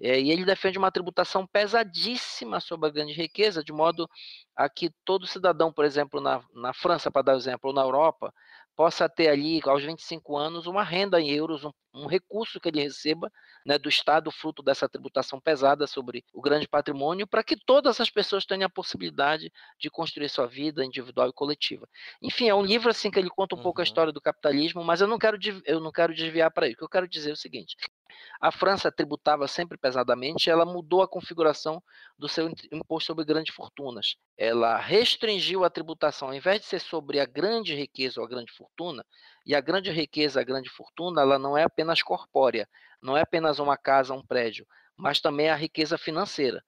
É, 0.00 0.20
e 0.20 0.30
ele 0.30 0.44
defende 0.44 0.78
uma 0.78 0.92
tributação 0.92 1.44
pesadíssima 1.44 2.60
sobre 2.60 2.88
a 2.88 2.92
grande 2.92 3.12
riqueza, 3.12 3.64
de 3.64 3.72
modo 3.72 4.08
a 4.54 4.68
que 4.68 4.90
todo 5.04 5.26
cidadão, 5.26 5.72
por 5.72 5.84
exemplo, 5.84 6.20
na, 6.20 6.40
na 6.54 6.72
França, 6.72 7.10
para 7.10 7.22
dar 7.22 7.36
exemplo, 7.36 7.70
ou 7.70 7.74
na 7.74 7.82
Europa, 7.82 8.32
possa 8.78 9.08
ter 9.08 9.28
ali, 9.28 9.60
aos 9.64 9.82
25 9.82 10.36
anos, 10.36 10.68
uma 10.68 10.84
renda 10.84 11.20
em 11.20 11.28
euros, 11.30 11.64
um, 11.64 11.72
um 11.92 12.06
recurso 12.06 12.60
que 12.60 12.68
ele 12.68 12.80
receba 12.80 13.28
né, 13.66 13.76
do 13.76 13.88
Estado, 13.88 14.30
fruto 14.30 14.62
dessa 14.62 14.88
tributação 14.88 15.40
pesada 15.40 15.84
sobre 15.84 16.24
o 16.32 16.40
grande 16.40 16.68
patrimônio, 16.68 17.26
para 17.26 17.42
que 17.42 17.56
todas 17.56 18.00
as 18.00 18.08
pessoas 18.08 18.46
tenham 18.46 18.66
a 18.66 18.70
possibilidade 18.70 19.50
de 19.80 19.90
construir 19.90 20.28
sua 20.28 20.46
vida 20.46 20.84
individual 20.84 21.28
e 21.28 21.32
coletiva. 21.32 21.88
Enfim, 22.22 22.48
é 22.48 22.54
um 22.54 22.62
livro 22.62 22.88
assim 22.88 23.10
que 23.10 23.18
ele 23.18 23.30
conta 23.30 23.56
um 23.56 23.58
uhum. 23.58 23.64
pouco 23.64 23.80
a 23.80 23.82
uhum. 23.82 23.84
história 23.84 24.12
do 24.12 24.20
capitalismo, 24.20 24.84
mas 24.84 25.00
eu 25.00 25.08
não 25.08 25.18
quero, 25.18 25.36
eu 25.64 25.80
não 25.80 25.90
quero 25.90 26.14
desviar 26.14 26.52
para 26.52 26.68
isso. 26.68 26.76
O 26.76 26.78
que 26.78 26.84
eu 26.84 26.88
quero 26.88 27.08
dizer 27.08 27.30
é 27.30 27.32
o 27.32 27.36
seguinte: 27.36 27.74
A 28.40 28.52
França 28.52 28.92
tributava 28.92 29.48
sempre 29.48 29.76
pesadamente, 29.76 30.48
ela 30.48 30.64
mudou 30.64 31.02
a 31.02 31.08
configuração 31.08 31.82
do 32.16 32.28
seu 32.28 32.48
imposto 32.72 33.08
sobre 33.08 33.24
grandes 33.24 33.54
fortunas. 33.54 34.16
Ela 34.36 34.76
restringiu 34.76 35.64
a 35.64 35.70
tributação, 35.70 36.28
ao 36.28 36.34
invés 36.34 36.60
de 36.60 36.66
ser 36.66 36.80
sobre 36.80 37.20
a 37.20 37.26
grande 37.26 37.74
riqueza 37.74 38.20
ou 38.20 38.26
a 38.26 38.28
grande 38.28 38.52
fortuna, 38.52 39.04
e 39.44 39.54
a 39.54 39.60
grande 39.60 39.90
riqueza, 39.90 40.40
a 40.40 40.44
grande 40.44 40.70
fortuna, 40.70 41.22
ela 41.22 41.38
não 41.38 41.56
é 41.56 41.64
apenas 41.64 42.02
corpórea, 42.02 42.68
não 43.02 43.16
é 43.16 43.22
apenas 43.22 43.58
uma 43.58 43.76
casa, 43.76 44.14
um 44.14 44.24
prédio, 44.24 44.66
mas 44.96 45.20
também 45.20 45.48
a 45.48 45.56
riqueza 45.56 45.96
financeira. 45.98 46.62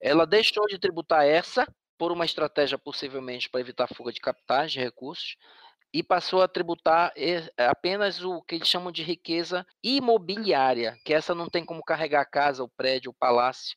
Ela 0.00 0.26
deixou 0.26 0.66
de 0.66 0.78
tributar 0.78 1.26
essa 1.26 1.66
por 1.98 2.12
uma 2.12 2.24
estratégia 2.24 2.78
possivelmente 2.78 3.50
para 3.50 3.60
evitar 3.60 3.86
fuga 3.86 4.10
de 4.10 4.20
capitais, 4.20 4.72
de 4.72 4.80
recursos, 4.80 5.36
e 5.92 6.02
passou 6.02 6.42
a 6.42 6.48
tributar 6.48 7.12
apenas 7.56 8.22
o 8.22 8.40
que 8.42 8.54
eles 8.54 8.68
chamam 8.68 8.92
de 8.92 9.02
riqueza 9.02 9.66
imobiliária, 9.82 10.96
que 11.04 11.12
essa 11.12 11.34
não 11.34 11.48
tem 11.48 11.64
como 11.64 11.82
carregar 11.82 12.20
a 12.20 12.26
casa, 12.26 12.62
o 12.62 12.68
prédio, 12.68 13.10
o 13.10 13.14
palácio, 13.14 13.76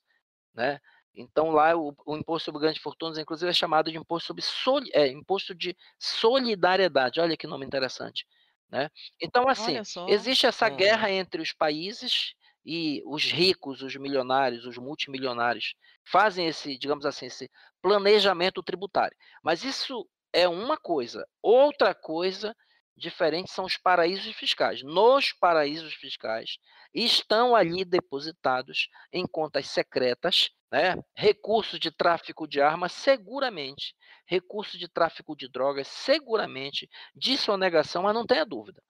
né? 0.53 0.79
Então 1.15 1.51
lá 1.51 1.75
o, 1.75 1.95
o 2.05 2.17
imposto 2.17 2.45
sobre 2.45 2.61
grandes 2.61 2.81
fortunas, 2.81 3.17
inclusive, 3.17 3.49
é 3.49 3.53
chamado 3.53 3.91
de 3.91 3.97
imposto 3.97 4.27
sobre 4.27 4.41
soli, 4.41 4.89
é, 4.93 5.07
imposto 5.07 5.53
de 5.53 5.75
solidariedade. 5.99 7.19
Olha 7.19 7.37
que 7.37 7.47
nome 7.47 7.65
interessante, 7.65 8.25
né? 8.69 8.89
Então 9.21 9.47
assim 9.47 9.79
existe 10.07 10.45
essa 10.45 10.69
uhum. 10.69 10.75
guerra 10.75 11.11
entre 11.11 11.41
os 11.41 11.51
países 11.51 12.33
e 12.65 13.03
os 13.05 13.25
ricos, 13.25 13.81
os 13.81 13.95
milionários, 13.95 14.65
os 14.65 14.77
multimilionários 14.77 15.75
fazem 16.03 16.47
esse, 16.47 16.77
digamos 16.77 17.05
assim, 17.05 17.25
esse 17.25 17.49
planejamento 17.81 18.63
tributário. 18.63 19.15
Mas 19.43 19.63
isso 19.63 20.07
é 20.33 20.47
uma 20.47 20.77
coisa. 20.77 21.27
Outra 21.41 21.93
coisa 21.93 22.55
diferente 22.95 23.51
são 23.51 23.65
os 23.65 23.77
paraísos 23.77 24.35
fiscais. 24.35 24.83
Nos 24.83 25.31
paraísos 25.31 25.93
fiscais 25.93 26.57
estão 26.93 27.55
ali 27.55 27.85
depositados 27.85 28.87
em 29.11 29.25
contas 29.25 29.67
secretas, 29.67 30.49
né, 30.71 30.95
recursos 31.15 31.79
de 31.79 31.91
tráfico 31.91 32.47
de 32.47 32.61
armas, 32.61 32.91
seguramente, 32.91 33.95
recursos 34.25 34.79
de 34.79 34.87
tráfico 34.87 35.35
de 35.35 35.47
drogas, 35.47 35.87
seguramente, 35.87 36.89
de 37.15 37.37
sonegação, 37.37 38.03
mas 38.03 38.13
não 38.13 38.25
tenha 38.25 38.45
dúvida. 38.45 38.81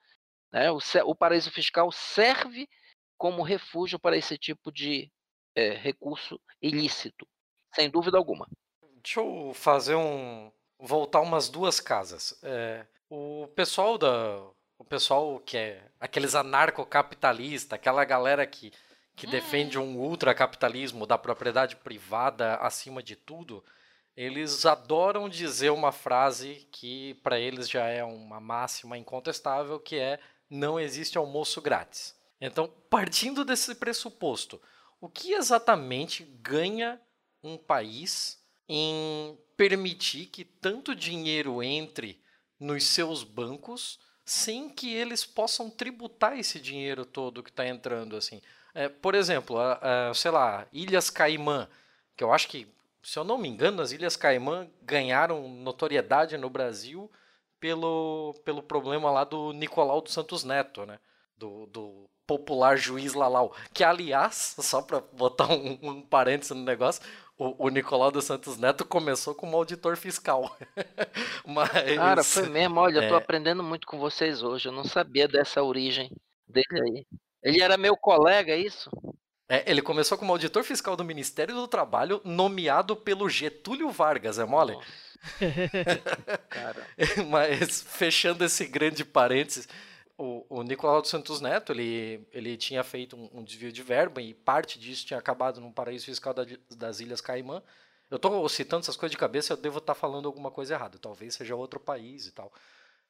Né, 0.52 0.72
o, 0.72 0.80
o 1.06 1.16
paraíso 1.16 1.52
fiscal 1.52 1.92
serve 1.92 2.68
como 3.18 3.42
refúgio 3.42 4.00
para 4.00 4.18
esse 4.18 4.38
tipo 4.38 4.72
de 4.72 5.12
é, 5.56 5.70
recurso 5.72 6.40
ilícito, 6.62 7.28
sem 7.74 7.90
dúvida 7.90 8.18
alguma. 8.18 8.48
Deixa 9.02 9.20
eu 9.20 9.54
fazer 9.54 9.96
um, 9.96 10.52
voltar 10.84 11.22
umas 11.22 11.48
duas 11.48 11.80
casas. 11.80 12.38
É, 12.44 12.86
o 13.10 13.48
pessoal 13.56 13.98
da. 13.98 14.44
O 14.78 14.84
pessoal 14.84 15.40
que 15.40 15.56
é 15.56 15.82
aqueles 15.98 16.36
anarcocapitalistas, 16.36 17.72
aquela 17.72 18.04
galera 18.04 18.46
que, 18.46 18.74
que 19.16 19.26
defende 19.26 19.80
um 19.80 19.98
ultracapitalismo 19.98 21.08
da 21.08 21.18
propriedade 21.18 21.78
privada 21.78 22.56
acima 22.56 23.02
de 23.02 23.16
tudo, 23.16 23.64
eles 24.16 24.66
adoram 24.66 25.30
dizer 25.30 25.70
uma 25.70 25.94
frase 25.94 26.68
que 26.70 27.14
para 27.24 27.40
eles 27.40 27.70
já 27.70 27.88
é 27.88 28.04
uma 28.04 28.42
máxima 28.42 28.98
incontestável, 28.98 29.80
que 29.80 29.96
é 29.96 30.20
não 30.50 30.78
existe 30.78 31.18
almoço 31.18 31.62
grátis. 31.62 32.14
Então, 32.42 32.68
partindo 32.90 33.46
desse 33.46 33.74
pressuposto, 33.76 34.62
o 35.00 35.08
que 35.08 35.34
exatamente 35.34 36.24
ganha 36.42 37.00
um 37.42 37.58
país 37.58 38.44
em 38.68 39.38
permitir 39.56 40.28
que 40.28 40.44
tanto 40.44 40.96
dinheiro 40.96 41.62
entre 41.62 42.20
nos 42.60 42.84
seus 42.86 43.24
bancos 43.24 44.00
sem 44.26 44.70
que 44.70 44.94
eles 44.94 45.26
possam 45.26 45.70
tributar 45.70 46.38
esse 46.38 46.60
dinheiro 46.60 47.06
todo 47.06 47.44
que 47.44 47.50
está 47.50 47.68
entrando 47.68 48.16
assim. 48.16 48.42
É, 48.74 48.88
por 48.90 49.16
exemplo, 49.16 49.58
a, 49.60 50.10
a, 50.10 50.14
sei 50.14 50.32
lá, 50.32 50.66
Ilhas 50.72 51.10
Caimã, 51.10 51.68
que 52.16 52.24
eu 52.24 52.34
acho 52.34 52.48
que, 52.48 52.68
se 53.02 53.20
eu 53.20 53.24
não 53.24 53.38
me 53.38 53.48
engano, 53.48 53.82
as 53.82 53.92
Ilhas 53.92 54.16
Caimã 54.16 54.68
ganharam 54.82 55.48
notoriedade 55.48 56.38
no 56.38 56.50
Brasil 56.50 57.12
pelo, 57.60 58.34
pelo 58.44 58.64
problema 58.64 59.12
lá 59.12 59.24
do 59.24 59.54
Nicolau 59.54 60.02
dos 60.02 60.14
Santos 60.14 60.44
Neto, 60.44 60.86
né? 60.86 61.00
Do, 61.38 61.66
do 61.68 62.10
popular 62.28 62.78
juiz 62.78 63.14
Lalau. 63.14 63.56
Que, 63.74 63.84
aliás, 63.84 64.56
só 64.60 64.82
para 64.82 65.00
botar 65.00 65.48
um, 65.52 65.78
um 65.82 66.02
parênteses 66.02 66.56
no 66.56 66.64
negócio, 66.64 67.02
o, 67.38 67.68
o 67.68 67.70
Nicolau 67.70 68.12
dos 68.12 68.26
Santos 68.26 68.58
Neto 68.58 68.86
começou 68.86 69.34
como 69.34 69.58
auditor 69.58 69.98
fiscal. 69.98 70.56
Mas, 71.46 71.70
Cara, 71.96 72.24
foi 72.24 72.48
mesmo. 72.50 72.80
Olha, 72.80 73.00
é... 73.00 73.06
eu 73.06 73.10
tô 73.10 73.16
é. 73.16 73.18
aprendendo 73.18 73.64
muito 73.64 73.88
com 73.88 73.98
vocês 73.98 74.44
hoje. 74.44 74.68
Eu 74.68 74.72
não 74.72 74.84
sabia 74.84 75.28
dessa 75.28 75.62
origem 75.64 76.12
dele 76.48 76.82
aí. 76.82 77.06
Ele 77.44 77.62
era 77.62 77.78
meu 77.78 77.98
colega, 77.98 78.54
é 78.54 78.58
isso? 78.58 78.90
É, 79.50 79.70
ele 79.70 79.82
começou 79.82 80.18
como 80.18 80.32
auditor 80.32 80.64
fiscal 80.64 80.96
do 80.96 81.04
Ministério 81.04 81.54
do 81.54 81.68
Trabalho, 81.68 82.22
nomeado 82.24 82.96
pelo 82.96 83.30
Getúlio 83.30 83.90
Vargas, 83.90 84.40
é 84.40 84.46
mole? 84.46 84.78
Mas 87.30 87.82
fechando 87.82 88.46
esse 88.46 88.66
grande 88.66 89.04
parênteses, 89.04 89.68
o, 90.18 90.46
o 90.50 90.64
Nicolau 90.64 91.02
dos 91.02 91.10
Santos 91.10 91.42
Neto, 91.42 91.72
ele, 91.72 92.28
ele 92.32 92.56
tinha 92.56 92.84
feito 92.84 93.16
um, 93.16 93.40
um, 93.40 93.44
desvio 93.44 93.72
de 93.72 93.82
verba 93.82 94.22
e 94.22 94.34
parte 94.34 94.78
disso 94.80 95.06
tinha 95.06 95.20
acabado 95.20 95.60
no 95.60 95.72
paraíso 95.72 96.06
fiscal 96.06 96.34
da, 96.34 96.46
das 96.76 97.00
Ilhas 97.00 97.22
Caimã. 97.22 97.64
Eu 98.12 98.18
estou 98.18 98.48
citando 98.48 98.82
essas 98.82 98.96
coisas 98.96 99.12
de 99.12 99.18
cabeça, 99.18 99.54
eu 99.54 99.58
devo 99.58 99.80
estar 99.80 99.96
tá 99.96 100.00
falando 100.00 100.28
alguma 100.28 100.52
coisa 100.52 100.76
errada. 100.76 101.00
Talvez 101.00 101.34
seja 101.34 101.56
outro 101.56 101.80
país 101.80 102.28
e 102.28 102.32
tal. 102.32 102.54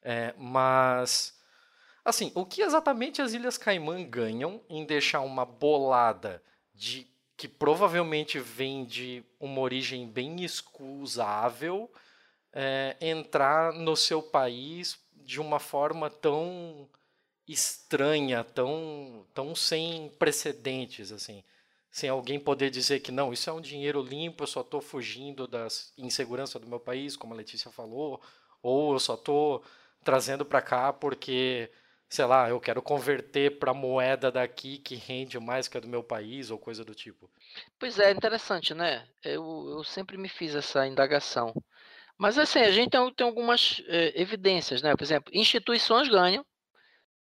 É, 0.02 0.34
mas, 0.38 1.38
assim, 2.06 2.32
o 2.36 2.46
que 2.46 2.62
exatamente 2.62 3.22
as 3.22 3.34
Ilhas 3.34 3.58
Caimã 3.58 4.02
ganham 4.04 4.62
em 4.70 4.86
deixar 4.86 5.22
uma 5.22 5.46
bolada 5.46 6.42
de 6.74 7.08
que 7.36 7.48
provavelmente 7.48 8.40
vem 8.40 8.86
de 8.86 9.24
uma 9.40 9.60
origem 9.60 10.08
bem 10.08 10.44
excusável 10.44 11.92
é, 12.54 12.96
entrar 13.02 13.74
no 13.74 13.98
seu 13.98 14.22
país 14.22 15.03
de 15.24 15.40
uma 15.42 15.60
forma 15.60 16.10
tão 16.10 16.90
estranha, 17.48 18.44
tão, 18.44 19.26
tão 19.34 19.56
sem 19.56 20.10
precedentes, 20.20 21.12
assim. 21.12 21.44
Sem 21.92 22.10
alguém 22.10 22.40
poder 22.40 22.70
dizer 22.72 23.02
que 23.02 23.12
não, 23.12 23.32
isso 23.32 23.50
é 23.50 23.54
um 23.54 23.62
dinheiro 23.62 24.02
limpo, 24.02 24.44
eu 24.44 24.48
só 24.48 24.62
estou 24.62 24.82
fugindo 24.82 25.48
da 25.48 25.68
insegurança 25.98 26.60
do 26.60 26.68
meu 26.68 26.80
país, 26.80 27.16
como 27.16 27.34
a 27.34 27.38
Letícia 27.38 27.70
falou, 27.72 28.22
ou 28.62 28.94
eu 28.94 29.00
só 29.00 29.14
estou 29.14 29.64
trazendo 30.04 30.44
para 30.44 30.62
cá 30.62 30.92
porque, 30.92 31.70
sei 32.10 32.26
lá, 32.26 32.50
eu 32.50 32.60
quero 32.60 32.82
converter 32.82 33.60
para 33.60 33.74
moeda 33.74 34.32
daqui 34.32 34.78
que 34.80 34.96
rende 34.96 35.40
mais 35.40 35.68
que 35.68 35.78
a 35.78 35.82
do 35.82 35.88
meu 35.88 36.04
país, 36.04 36.50
ou 36.50 36.58
coisa 36.58 36.84
do 36.84 36.96
tipo. 36.96 37.30
Pois 37.80 38.00
é, 38.00 38.12
interessante, 38.12 38.74
né? 38.74 39.08
Eu, 39.24 39.68
eu 39.70 39.84
sempre 39.84 40.18
me 40.18 40.30
fiz 40.30 40.56
essa 40.56 40.88
indagação. 40.88 41.54
Mas 42.18 42.38
assim, 42.38 42.60
a 42.60 42.72
gente 42.72 42.92
tem, 42.92 43.14
tem 43.14 43.26
algumas 43.26 43.82
é, 43.88 44.22
evidências, 44.22 44.82
né? 44.82 44.96
Por 44.96 45.04
exemplo, 45.04 45.32
instituições 45.34 46.08
ganham, 46.08 46.46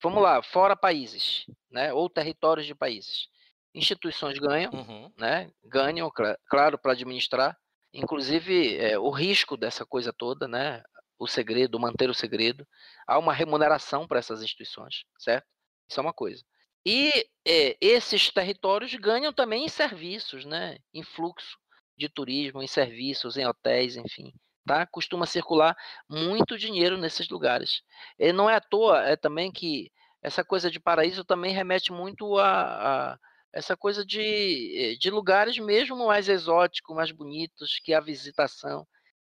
vamos 0.02 0.22
lá, 0.22 0.42
fora 0.42 0.76
países, 0.76 1.46
né? 1.72 1.94
Ou 1.94 2.10
territórios 2.10 2.66
de 2.66 2.76
países. 2.76 3.28
Instituições 3.74 4.38
ganham, 4.38 4.72
uhum. 4.72 5.12
né? 5.18 5.52
Ganham, 5.64 6.12
claro, 6.48 6.78
para 6.78 6.92
administrar. 6.92 7.58
Inclusive, 7.94 8.78
é, 8.78 8.98
o 8.98 9.10
risco 9.10 9.58
dessa 9.58 9.86
coisa 9.86 10.14
toda, 10.14 10.48
né? 10.48 10.84
O 11.18 11.28
segredo, 11.28 11.80
manter 11.80 12.10
o 12.10 12.14
segredo. 12.14 12.68
Há 13.08 13.18
uma 13.18 13.34
remuneração 13.34 14.08
para 14.08 14.20
essas 14.20 14.44
instituições, 14.44 15.06
certo? 15.18 15.48
Isso 15.90 16.00
é 16.00 16.04
uma 16.04 16.14
coisa. 16.14 16.44
E 16.86 17.12
é, 17.48 17.78
esses 17.82 18.30
territórios 18.30 18.94
ganham 18.96 19.34
também 19.34 19.66
em 19.66 19.70
serviços, 19.70 20.46
né? 20.46 20.78
Em 20.94 21.02
fluxo 21.02 21.58
de 21.98 22.10
turismo, 22.10 22.62
em 22.62 22.68
serviços, 22.68 23.38
em 23.38 23.46
hotéis, 23.46 23.96
enfim 23.96 24.34
tá? 24.65 24.86
Costuma 24.86 25.25
circular 25.25 25.75
muito 26.10 26.58
dinheiro 26.58 26.98
nesses 26.98 27.29
lugares. 27.29 27.82
E 28.17 28.32
não 28.32 28.50
é 28.50 28.55
à 28.55 28.62
toa, 28.62 29.03
é 29.03 29.15
também 29.15 29.51
que 29.51 29.91
essa 30.22 30.43
coisa 30.43 30.72
de 30.72 30.79
paraíso 30.79 31.24
também 31.24 31.53
remete 31.53 31.91
muito 31.91 32.38
a, 32.38 33.12
a 33.13 33.20
essa 33.51 33.77
coisa 33.77 34.03
de, 34.03 34.98
de 35.00 35.10
lugares 35.12 35.60
mesmo 35.60 36.08
mais 36.08 36.27
exóticos, 36.27 36.96
mais 36.96 37.12
bonitos, 37.12 37.79
que 37.84 37.93
a 37.93 38.00
visitação. 38.00 38.88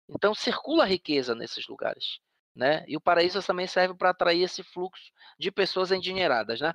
Então 0.07 0.33
circula 0.33 0.85
riqueza 0.85 1.35
nesses 1.35 1.67
lugares, 1.67 2.19
né? 2.55 2.85
E 2.87 2.95
o 2.95 3.01
paraíso 3.01 3.41
também 3.43 3.67
serve 3.67 3.95
para 3.95 4.11
atrair 4.11 4.43
esse 4.43 4.63
fluxo 4.63 5.11
de 5.37 5.51
pessoas 5.51 5.91
endinheiradas, 5.91 6.61
né? 6.61 6.71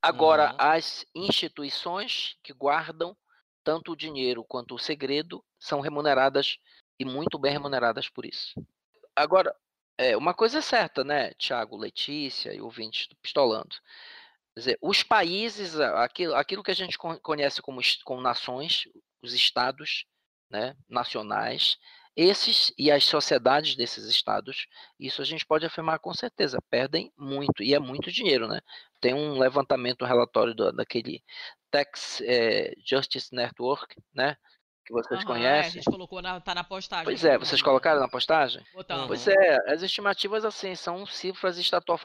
Agora, 0.00 0.52
uhum. 0.52 0.56
as 0.58 1.04
instituições 1.14 2.36
que 2.42 2.52
guardam 2.52 3.16
tanto 3.64 3.92
o 3.92 3.96
dinheiro 3.96 4.44
quanto 4.44 4.76
o 4.76 4.78
segredo 4.78 5.44
são 5.58 5.80
remuneradas 5.80 6.58
e 6.98 7.04
muito 7.04 7.38
bem 7.38 7.52
remuneradas 7.52 8.08
por 8.08 8.24
isso. 8.24 8.54
Agora, 9.14 9.54
é, 9.98 10.16
uma 10.16 10.34
coisa 10.34 10.58
é 10.58 10.62
certa, 10.62 11.02
né, 11.02 11.32
Tiago, 11.34 11.76
Letícia 11.76 12.54
e 12.54 12.60
ouvintes 12.60 13.06
do 13.08 13.16
Pistolando. 13.16 13.76
Quer 14.54 14.60
dizer, 14.60 14.78
os 14.80 15.02
países, 15.02 15.78
aquilo, 15.78 16.34
aquilo 16.34 16.62
que 16.62 16.70
a 16.70 16.74
gente 16.74 16.98
conhece 16.98 17.60
como, 17.62 17.80
como 18.04 18.20
nações, 18.20 18.88
os 19.22 19.32
estados 19.34 20.06
né, 20.50 20.76
nacionais, 20.88 21.78
esses 22.14 22.72
e 22.78 22.90
as 22.90 23.04
sociedades 23.04 23.74
desses 23.74 24.06
estados, 24.06 24.66
isso 24.98 25.20
a 25.20 25.24
gente 25.24 25.44
pode 25.44 25.66
afirmar 25.66 25.98
com 25.98 26.14
certeza, 26.14 26.58
perdem 26.70 27.12
muito, 27.16 27.62
e 27.62 27.74
é 27.74 27.78
muito 27.78 28.10
dinheiro, 28.10 28.48
né? 28.48 28.60
tem 29.00 29.14
um 29.14 29.38
levantamento, 29.38 30.02
um 30.02 30.08
relatório 30.08 30.54
do, 30.54 30.72
daquele 30.72 31.22
Tax 31.70 32.20
é, 32.22 32.72
Justice 32.84 33.34
Network, 33.34 33.94
né? 34.14 34.36
Que 34.86 34.92
vocês 34.92 35.24
conhecem. 35.24 35.64
É, 35.64 35.66
a 35.66 35.68
gente 35.68 35.84
colocou 35.84 36.22
na, 36.22 36.40
tá 36.40 36.54
na 36.54 36.62
postagem. 36.62 37.06
Pois 37.06 37.24
é, 37.24 37.36
vocês 37.36 37.60
colocaram 37.60 38.00
na 38.00 38.08
postagem? 38.08 38.64
Botamos. 38.72 39.08
Pois 39.08 39.26
é, 39.26 39.72
as 39.72 39.82
estimativas 39.82 40.44
assim 40.44 40.76
são 40.76 41.04
cifras 41.04 41.58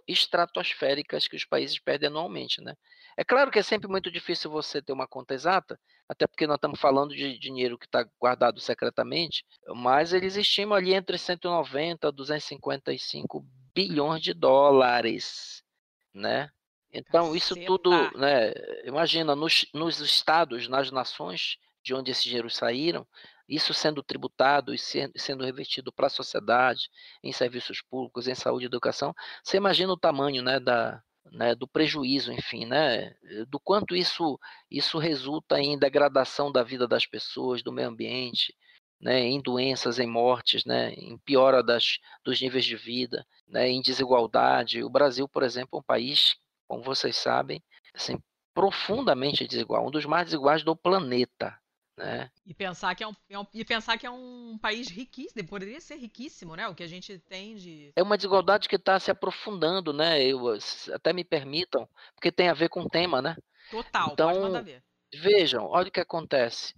estratosféricas 0.08 1.28
que 1.28 1.36
os 1.36 1.46
países 1.46 1.78
perdem 1.78 2.08
anualmente, 2.08 2.60
né? 2.60 2.74
É 3.16 3.24
claro 3.24 3.52
que 3.52 3.60
é 3.60 3.62
sempre 3.62 3.88
muito 3.88 4.10
difícil 4.10 4.50
você 4.50 4.82
ter 4.82 4.94
uma 4.94 5.08
conta 5.08 5.36
exata, 5.36 5.80
até 6.10 6.26
porque 6.26 6.48
nós 6.48 6.56
estamos 6.56 6.80
falando 6.80 7.16
de 7.16 7.38
dinheiro 7.38 7.78
que 7.78 7.86
está 7.86 8.04
guardado 8.20 8.60
secretamente, 8.60 9.46
mas 9.76 10.12
eles 10.12 10.36
estimam 10.36 10.76
ali 10.76 10.96
entre 10.96 11.20
190 11.20 12.08
e 12.08 12.12
255 12.12 13.46
bilhões 13.76 14.24
de 14.24 14.34
dólares, 14.34 15.64
né? 16.12 16.50
Então, 16.92 17.36
isso 17.36 17.56
tudo, 17.64 17.92
né, 18.18 18.52
imagina, 18.86 19.36
nos, 19.36 19.68
nos 19.72 20.00
estados, 20.00 20.68
nas 20.68 20.90
nações 20.90 21.58
de 21.84 21.94
onde 21.94 22.12
esses 22.12 22.24
dinheiros 22.24 22.56
saíram, 22.56 23.08
isso 23.48 23.74
sendo 23.74 24.02
tributado 24.02 24.74
e 24.74 24.78
sendo 24.78 25.44
revertido 25.44 25.92
para 25.92 26.08
a 26.08 26.10
sociedade, 26.10 26.90
em 27.22 27.34
serviços 27.34 27.82
públicos, 27.82 28.28
em 28.28 28.36
saúde 28.36 28.66
e 28.66 28.68
educação, 28.68 29.14
você 29.44 29.58
imagina 29.58 29.92
o 29.92 29.98
tamanho 29.98 30.42
né, 30.42 30.60
da, 30.60 31.04
né, 31.32 31.54
do 31.54 31.68
prejuízo, 31.68 32.32
enfim, 32.32 32.66
né, 32.66 33.14
do 33.48 33.60
quanto 33.60 33.96
isso, 33.96 34.40
isso 34.70 34.98
resulta 34.98 35.60
em 35.60 35.78
degradação 35.78 36.52
da 36.52 36.64
vida 36.64 36.88
das 36.88 37.06
pessoas, 37.06 37.62
do 37.62 37.72
meio 37.72 37.90
ambiente, 37.90 38.56
né, 39.02 39.20
em 39.20 39.42
doenças, 39.42 40.00
em 40.00 40.08
mortes, 40.08 40.64
né, 40.64 40.94
em 40.94 41.18
piora 41.18 41.64
das, 41.64 41.98
dos 42.24 42.40
níveis 42.40 42.64
de 42.64 42.76
vida, 42.76 43.26
né, 43.48 43.68
em 43.68 43.82
desigualdade. 43.82 44.84
O 44.84 44.90
Brasil, 44.90 45.28
por 45.28 45.44
exemplo, 45.44 45.78
é 45.78 45.80
um 45.80 45.84
país, 45.84 46.36
como 46.68 46.84
vocês 46.84 47.18
sabem, 47.18 47.62
assim, 47.94 48.18
profundamente 48.54 49.48
desigual, 49.48 49.88
um 49.88 49.92
dos 49.92 50.06
mais 50.06 50.26
desiguais 50.26 50.64
do 50.64 50.76
planeta. 50.76 51.61
Né? 51.98 52.32
E 52.46 52.54
pensar 52.54 52.96
que 52.96 53.04
é 53.04 53.08
um, 53.08 53.14
é 53.30 53.38
um, 53.38 53.46
e 53.54 53.66
pensar 53.66 53.98
que 53.98 54.08
é 54.08 54.10
um 54.10 54.58
país 54.60 54.88
riquíssimo, 54.88 55.48
poderia 55.48 55.80
ser 55.80 55.98
riquíssimo, 55.98 56.56
né? 56.56 56.68
O 56.68 56.74
que 56.74 56.84
a 56.84 56.88
gente 56.88 57.20
tem 57.20 57.56
de. 57.56 57.92
É 57.96 58.02
uma 58.02 58.18
desigualdade 58.18 58.68
que 58.68 58.76
está 58.76 59.00
se 59.00 59.12
aprofundando, 59.12 59.94
né? 59.94 60.24
Eu, 60.24 60.58
até 60.94 61.14
me 61.14 61.24
permitam, 61.24 61.88
porque 62.16 62.32
tem 62.32 62.50
a 62.50 62.54
ver 62.54 62.70
com 62.70 62.82
o 62.82 62.90
tema, 62.90 63.22
né? 63.22 63.36
Total, 63.70 64.12
então. 64.12 64.66
Vejam, 65.14 65.66
olha 65.66 65.90
o 65.90 65.92
que 65.92 66.00
acontece. 66.00 66.74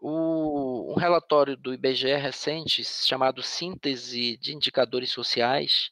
O, 0.00 0.92
um 0.92 0.94
relatório 0.94 1.56
do 1.56 1.74
IBGE 1.74 2.14
recente, 2.16 2.82
chamado 2.84 3.42
Síntese 3.42 4.36
de 4.38 4.54
Indicadores 4.54 5.10
Sociais, 5.10 5.90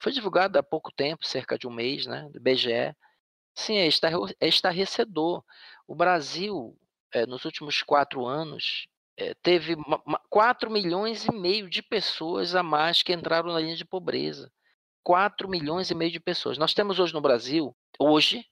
foi 0.00 0.12
divulgado 0.12 0.58
há 0.58 0.62
pouco 0.62 0.92
tempo, 0.92 1.26
cerca 1.26 1.58
de 1.58 1.66
um 1.66 1.70
mês, 1.70 2.06
né, 2.06 2.28
do 2.30 2.38
IBGE. 2.38 2.94
Sim, 3.54 3.76
é, 3.76 3.88
é 4.40 4.48
estarrecedor. 4.48 5.44
O 5.86 5.94
Brasil, 5.94 6.78
é, 7.12 7.26
nos 7.26 7.44
últimos 7.44 7.82
quatro 7.82 8.26
anos, 8.26 8.86
é, 9.16 9.34
teve 9.42 9.76
4 10.30 10.70
milhões 10.70 11.24
e 11.24 11.32
meio 11.32 11.68
de 11.68 11.82
pessoas 11.82 12.54
a 12.54 12.62
mais 12.62 13.02
que 13.02 13.12
entraram 13.12 13.52
na 13.52 13.60
linha 13.60 13.76
de 13.76 13.84
pobreza. 13.84 14.50
4 15.02 15.48
milhões 15.48 15.90
e 15.90 15.94
meio 15.94 16.12
de 16.12 16.20
pessoas. 16.20 16.58
Nós 16.58 16.74
temos 16.74 16.98
hoje 16.98 17.14
no 17.14 17.20
Brasil, 17.20 17.74
hoje, 17.98 18.46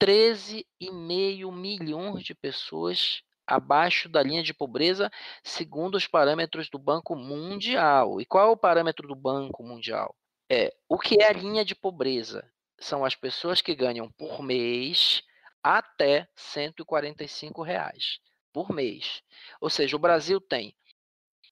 13,5 0.00 1.50
milhões 1.52 2.24
de 2.24 2.34
pessoas 2.34 3.22
abaixo 3.46 4.08
da 4.08 4.22
linha 4.22 4.42
de 4.42 4.54
pobreza, 4.54 5.10
segundo 5.42 5.96
os 5.96 6.06
parâmetros 6.06 6.68
do 6.68 6.78
Banco 6.78 7.16
Mundial. 7.16 8.20
E 8.20 8.24
qual 8.24 8.48
é 8.48 8.50
o 8.50 8.56
parâmetro 8.56 9.06
do 9.08 9.14
Banco 9.14 9.62
Mundial? 9.62 10.14
É 10.50 10.74
o 10.88 10.98
que 10.98 11.20
é 11.20 11.28
a 11.28 11.32
linha 11.32 11.64
de 11.64 11.74
pobreza? 11.74 12.48
São 12.78 13.04
as 13.04 13.14
pessoas 13.14 13.60
que 13.60 13.74
ganham 13.74 14.10
por 14.12 14.42
mês 14.42 15.22
até 15.64 16.28
145 16.36 17.62
reais 17.62 18.20
por 18.52 18.70
mês. 18.70 19.22
Ou 19.58 19.70
seja, 19.70 19.96
o 19.96 19.98
Brasil 19.98 20.38
tem 20.38 20.76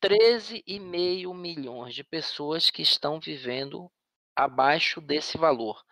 13,5 0.03 1.35
milhões 1.35 1.95
de 1.95 2.05
pessoas 2.05 2.71
que 2.71 2.83
estão 2.83 3.19
vivendo 3.19 3.91
abaixo 4.37 5.01
desse 5.01 5.39
valor. 5.39 5.83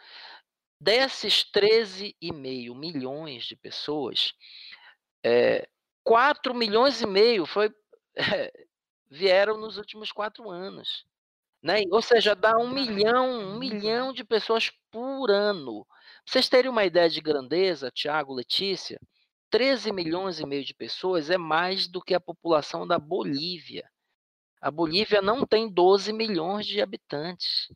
Desses 0.79 1.45
13,5 1.45 2.75
milhões 2.75 3.45
de 3.45 3.57
pessoas, 3.57 4.35
é, 5.25 5.67
4 6.05 6.55
milhões 6.55 7.01
e 7.01 7.07
meio 7.07 7.47
foi, 7.47 7.71
é, 8.17 8.53
vieram 9.11 9.57
nos 9.57 9.79
últimos 9.79 10.13
quatro 10.13 10.51
anos. 10.51 11.07
Né? 11.63 11.83
Ou 11.91 12.01
seja, 12.01 12.35
dá 12.35 12.57
um 12.57 12.71
milhão, 12.71 13.55
um 13.55 13.59
milhão 13.59 14.13
de 14.13 14.25
pessoas 14.25 14.71
por 14.91 15.31
ano. 15.31 15.87
Vocês 16.31 16.49
terem 16.49 16.71
uma 16.71 16.85
ideia 16.85 17.11
de 17.11 17.21
grandeza, 17.21 17.91
Tiago, 17.91 18.33
Letícia, 18.33 19.01
13 19.51 19.91
milhões 19.91 20.39
e 20.39 20.47
meio 20.47 20.65
de 20.65 20.73
pessoas 20.73 21.29
é 21.29 21.37
mais 21.37 21.89
do 21.89 22.01
que 22.01 22.15
a 22.15 22.21
população 22.21 22.87
da 22.87 23.01
Bolívia. 23.01 23.91
A 24.61 24.71
Bolívia 24.71 25.21
não 25.21 25.45
tem 25.45 25.69
12 25.69 26.13
milhões 26.13 26.67
de 26.67 26.81
habitantes. 26.81 27.67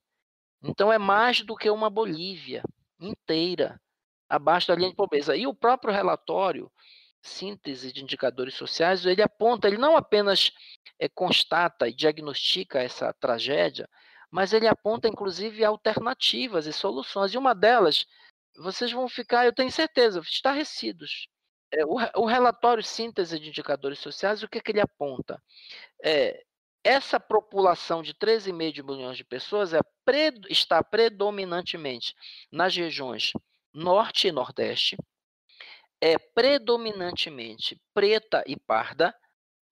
Então 0.63 0.93
é 0.93 0.99
mais 0.99 1.41
do 1.41 1.57
que 1.57 1.69
uma 1.69 1.91
Bolívia 1.91 2.63
inteira, 3.01 3.81
abaixo 4.29 4.69
da 4.69 4.77
linha 4.77 4.91
de 4.91 4.95
pobreza. 4.95 5.35
E 5.37 5.49
o 5.49 5.53
próprio 5.53 5.93
relatório 5.93 6.71
síntese 7.21 7.93
de 7.93 8.05
indicadores 8.05 8.55
sociais, 8.55 9.05
ele 9.05 9.21
aponta, 9.21 9.67
ele 9.67 9.79
não 9.79 9.97
apenas 9.97 10.53
é, 11.01 11.09
constata 11.09 11.89
e 11.89 11.93
diagnostica 11.93 12.81
essa 12.81 13.13
tragédia, 13.15 13.91
mas 14.31 14.53
ele 14.53 14.69
aponta 14.69 15.09
inclusive 15.09 15.65
alternativas 15.65 16.67
e 16.67 16.73
soluções. 16.73 17.35
E 17.35 17.39
uma 17.39 17.53
delas, 17.53 18.07
vocês 18.57 18.93
vão 18.93 19.09
ficar, 19.09 19.47
eu 19.47 19.55
tenho 19.55 19.71
certeza, 19.71 20.21
estarrecidos. 20.21 21.29
É, 21.73 21.85
o, 21.85 21.97
o, 22.17 22.27
relatório 22.27 22.83
síntese 22.83 23.39
de 23.39 23.49
indicadores 23.49 23.99
sociais, 23.99 24.43
o 24.43 24.49
que, 24.49 24.61
que 24.61 24.73
ele 24.73 24.81
aponta? 24.81 25.43
É, 26.03 26.45
essa 26.85 27.19
população 27.19 28.03
de 28.03 28.15
13,5 28.15 28.85
milhões 28.85 29.17
de 29.17 29.25
pessoas 29.25 29.73
é, 29.73 29.81
está 30.49 30.83
predominantemente 30.85 32.15
nas 32.53 32.77
regiões 32.77 33.33
norte 33.73 34.29
e 34.29 34.33
nordeste, 34.33 34.97
é 36.01 36.19
predominantemente 36.19 37.81
preta 37.93 38.45
e 38.47 38.57
parda. 38.57 39.15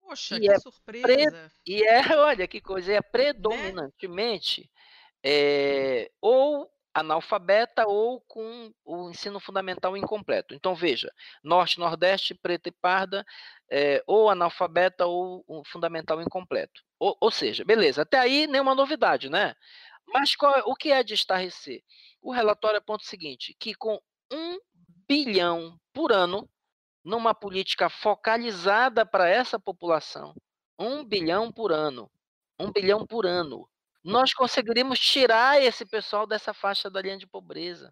Poxa, 0.01 0.41
que 0.41 0.51
é 0.51 0.59
surpresa! 0.59 1.05
Pre... 1.05 1.51
E 1.67 1.85
é, 1.85 2.01
olha 2.17 2.49
que 2.49 2.61
coisa, 2.61 2.93
é 2.93 2.97
né? 2.97 3.03
predominantemente 3.03 4.63
né? 4.63 4.67
é, 5.23 6.11
ou 6.21 6.69
analfabeta 6.95 7.87
ou 7.87 8.21
com 8.23 8.73
o 8.85 9.11
ensino 9.11 9.41
fundamental 9.41 9.97
incompleto. 9.97 10.55
Então, 10.55 10.75
veja, 10.75 11.13
Norte, 11.43 11.79
Nordeste, 11.79 12.35
preta 12.35 12.69
e 12.69 12.73
parda, 12.73 13.25
é, 13.71 14.03
ou 14.07 14.29
analfabeta 14.29 15.07
ou 15.07 15.45
um 15.49 15.63
fundamental 15.65 16.21
incompleto. 16.21 16.83
Ou, 16.99 17.17
ou, 17.21 17.31
seja, 17.31 17.65
beleza, 17.65 18.03
até 18.03 18.19
aí 18.19 18.47
nenhuma 18.47 18.75
novidade, 18.75 19.29
né? 19.29 19.55
Mas 20.07 20.37
qual, 20.37 20.63
o 20.67 20.75
que 20.75 20.91
é 20.91 21.03
de 21.03 21.15
estarrecer? 21.15 21.83
O 22.21 22.33
relatório 22.33 22.79
aponta 22.79 23.05
o 23.05 23.07
seguinte, 23.07 23.57
que 23.59 23.75
com 23.75 23.99
um 24.33 24.59
bilhão 25.09 25.79
por 25.93 26.13
ano 26.13 26.49
numa 27.05 27.35
política 27.35 27.89
focalizada 27.89 29.05
para 29.05 29.29
essa 29.29 29.59
população. 29.59 30.35
Um 30.79 31.05
bilhão 31.05 31.51
por 31.51 31.73
ano. 31.73 32.11
Um 32.59 32.71
bilhão 32.71 33.07
por 33.07 33.27
ano. 33.27 33.69
Nós 34.05 34.35
conseguiríamos 34.35 34.99
tirar 34.99 35.63
esse 35.63 35.85
pessoal 35.85 36.27
dessa 36.27 36.53
faixa 36.53 36.91
da 36.91 37.01
linha 37.01 37.17
de 37.17 37.27
pobreza. 37.27 37.91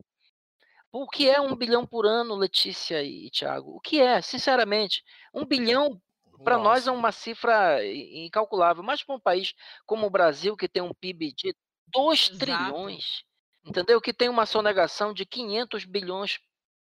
O 0.93 1.09
que 1.09 1.31
é 1.31 1.41
um 1.41 1.55
bilhão 1.55 1.87
por 1.87 2.05
ano, 2.05 2.35
Letícia 2.35 3.03
e 3.03 3.31
Tiago? 3.31 3.77
O 3.77 3.81
que 3.81 4.01
é, 4.01 4.21
sinceramente? 4.21 5.05
Um 5.33 5.45
bilhão 5.45 6.01
para 6.43 6.59
nós 6.59 6.87
é 6.87 6.91
uma 6.91 7.13
cifra 7.13 7.79
incalculável, 7.85 8.83
mas 8.83 9.03
para 9.03 9.15
um 9.15 9.21
país 9.21 9.55
como 9.87 10.07
o 10.07 10.11
Brasil, 10.11 10.57
que 10.57 10.69
tem 10.69 10.83
um 10.83 10.93
PIB 10.93 11.33
de 11.33 11.55
2 11.89 12.31
trilhões, 12.31 13.25
entendeu? 13.65 14.01
Que 14.01 14.13
tem 14.13 14.29
uma 14.29 14.47
sonegação 14.47 15.13
de 15.13 15.25
500 15.25 15.85
bilhões 15.85 16.41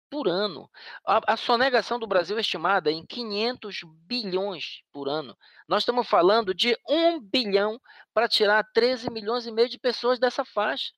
por 0.09 0.27
ano. 0.27 0.69
A, 1.05 1.33
a 1.33 1.37
sonegação 1.37 1.99
do 1.99 2.07
Brasil 2.07 2.37
é 2.37 2.41
estimada 2.41 2.91
em 2.91 3.05
500 3.05 3.81
bilhões 4.05 4.81
por 4.91 5.07
ano. 5.07 5.37
Nós 5.67 5.83
estamos 5.83 6.07
falando 6.07 6.53
de 6.53 6.77
1 6.87 7.19
bilhão 7.21 7.79
para 8.13 8.27
tirar 8.27 8.63
13 8.73 9.09
milhões 9.11 9.45
e 9.45 9.51
meio 9.51 9.69
de 9.69 9.79
pessoas 9.79 10.19
dessa 10.19 10.43
faixa. 10.45 10.91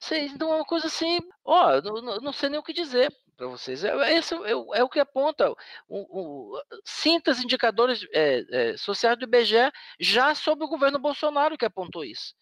Vocês, 0.00 0.32
então 0.32 0.52
é 0.52 0.56
uma 0.56 0.64
coisa 0.64 0.86
assim, 0.86 1.18
ó, 1.44 1.80
não, 1.80 2.18
não 2.18 2.32
sei 2.32 2.50
nem 2.50 2.58
o 2.58 2.62
que 2.62 2.72
dizer 2.72 3.10
para 3.36 3.46
vocês. 3.46 3.84
É, 3.84 4.14
esse 4.14 4.34
é, 4.34 4.50
é, 4.50 4.84
o 4.84 4.88
que 4.88 5.00
aponta 5.00 5.50
o, 5.50 5.56
o 5.88 6.62
síntese 6.84 7.42
indicadores 7.44 8.06
é, 8.12 8.44
é, 8.50 8.76
sociais 8.76 9.18
do 9.18 9.24
IBGE 9.24 9.72
já 9.98 10.34
sob 10.34 10.64
o 10.64 10.68
governo 10.68 10.98
Bolsonaro 10.98 11.56
que 11.56 11.64
apontou 11.64 12.04
isso. 12.04 12.34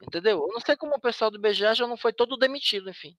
Entendeu? 0.00 0.40
Eu 0.46 0.52
não 0.52 0.60
sei 0.60 0.76
como 0.76 0.94
o 0.94 1.00
pessoal 1.00 1.30
do 1.30 1.38
IBGE 1.38 1.74
já 1.74 1.86
não 1.86 1.96
foi 1.96 2.12
todo 2.12 2.36
demitido, 2.36 2.88
enfim. 2.88 3.16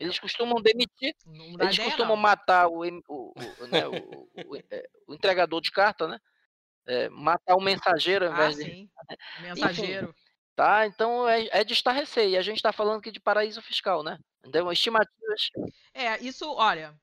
Eles 0.00 0.18
costumam 0.18 0.62
demitir, 0.62 1.14
eles 1.26 1.74
ideia, 1.74 1.90
costumam 1.90 2.16
não. 2.16 2.22
matar 2.22 2.68
o, 2.68 2.82
o, 3.06 3.34
o, 3.36 3.66
né, 3.66 3.86
o, 3.86 4.56
é, 4.70 4.88
o, 5.06 5.12
entregador 5.14 5.60
de 5.60 5.70
carta, 5.70 6.08
né? 6.08 6.18
É, 6.86 7.10
matar 7.10 7.54
o 7.54 7.60
mensageiro 7.60 8.26
ao 8.26 8.32
invés 8.32 8.58
ah, 8.58 8.64
de. 8.64 8.70
Sim. 8.70 8.90
Mensageiro. 9.42 10.08
Enfim, 10.08 10.18
tá? 10.56 10.86
Então 10.86 11.28
é, 11.28 11.48
é 11.50 11.62
de 11.62 11.74
estarrecer. 11.74 12.30
E 12.30 12.38
a 12.38 12.40
gente 12.40 12.56
está 12.56 12.72
falando 12.72 13.00
aqui 13.00 13.10
de 13.10 13.20
paraíso 13.20 13.60
fiscal, 13.60 14.02
né? 14.02 14.18
Então, 14.42 14.72
estimativas. 14.72 15.50
É, 15.92 16.18
isso, 16.24 16.50
olha, 16.50 16.98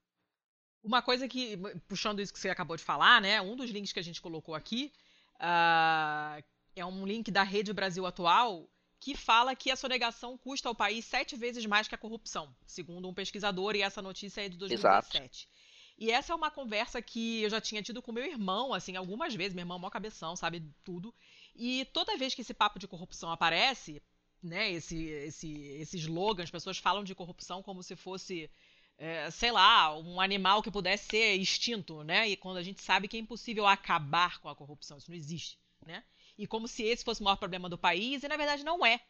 uma 0.84 1.04
coisa 1.04 1.28
que, 1.28 1.56
puxando 1.88 2.20
isso 2.20 2.34
que 2.34 2.40
você 2.40 2.50
acabou 2.50 2.76
de 2.76 2.84
falar, 2.84 3.22
né? 3.22 3.40
Um 3.40 3.56
dos 3.56 3.70
links 3.70 3.94
que 3.94 4.00
a 4.00 4.04
gente 4.04 4.20
colocou 4.20 4.56
aqui 4.56 4.92
uh, 5.36 6.44
é 6.76 6.84
um 6.84 7.06
link 7.06 7.30
da 7.30 7.44
Rede 7.44 7.72
Brasil 7.74 8.08
Atual 8.08 8.68
que 9.00 9.16
fala 9.16 9.56
que 9.56 9.70
a 9.70 9.76
sonegação 9.76 10.38
custa 10.38 10.68
ao 10.68 10.76
país 10.76 11.06
sete 11.06 11.36
vezes 11.36 11.66
mais 11.66 11.88
que 11.88 11.96
a 11.96 11.98
corrupção, 11.98 12.56
segundo 12.66 13.08
um 13.08 13.14
pesquisador, 13.14 13.76
e 13.76 13.82
essa 13.82 14.02
notícia 14.02 14.46
é 14.46 14.50
de 14.50 14.58
2017. 14.58 15.26
Exato. 15.26 15.58
E 15.98 16.12
essa 16.12 16.32
é 16.32 16.36
uma 16.36 16.52
conversa 16.52 17.02
que 17.02 17.42
eu 17.42 17.50
já 17.50 17.60
tinha 17.60 17.82
tido 17.82 18.02
com 18.04 18.12
meu 18.12 18.24
irmão, 18.24 18.74
assim, 18.74 18.96
algumas 18.96 19.34
vezes. 19.34 19.56
Meu 19.56 19.64
irmão 19.64 19.78
é 19.78 19.82
mó 19.82 19.90
cabeção, 19.90 20.36
sabe 20.36 20.64
tudo. 20.84 21.14
E 21.56 21.86
toda 21.86 22.18
vez 22.18 22.36
que 22.36 22.42
esse 22.42 22.54
papo 22.54 22.78
de 22.78 22.88
corrupção 22.88 23.32
aparece, 23.32 24.02
né, 24.42 24.72
esse, 24.72 25.06
esse, 25.06 25.52
esse 25.52 25.98
slogan, 25.98 26.44
as 26.44 26.52
pessoas 26.52 26.78
falam 26.78 27.04
de 27.04 27.16
corrupção 27.16 27.64
como 27.64 27.82
se 27.82 27.96
fosse, 27.96 28.50
é, 28.96 29.32
sei 29.32 29.52
lá, 29.52 29.98
um 29.98 30.22
animal 30.22 30.62
que 30.62 30.70
pudesse 30.70 31.08
ser 31.08 31.34
extinto, 31.34 32.04
né? 32.04 32.30
E 32.30 32.38
quando 32.38 32.58
a 32.58 32.64
gente 32.64 32.82
sabe 32.82 33.08
que 33.08 33.18
é 33.18 33.20
impossível 33.20 33.66
acabar 33.66 34.40
com 34.40 34.50
a 34.50 34.56
corrupção, 34.56 35.00
isso 35.00 35.10
não 35.10 35.18
existe, 35.18 35.58
né? 35.84 36.04
E 36.38 36.46
como 36.46 36.68
se 36.68 36.84
esse 36.84 37.04
fosse 37.04 37.22
o 37.22 37.24
maior 37.24 37.38
problema 37.38 37.68
do 37.68 37.78
país, 37.78 38.24
e 38.24 38.28
na 38.28 38.38
verdade 38.38 38.64
não 38.64 38.86
é. 38.86 39.02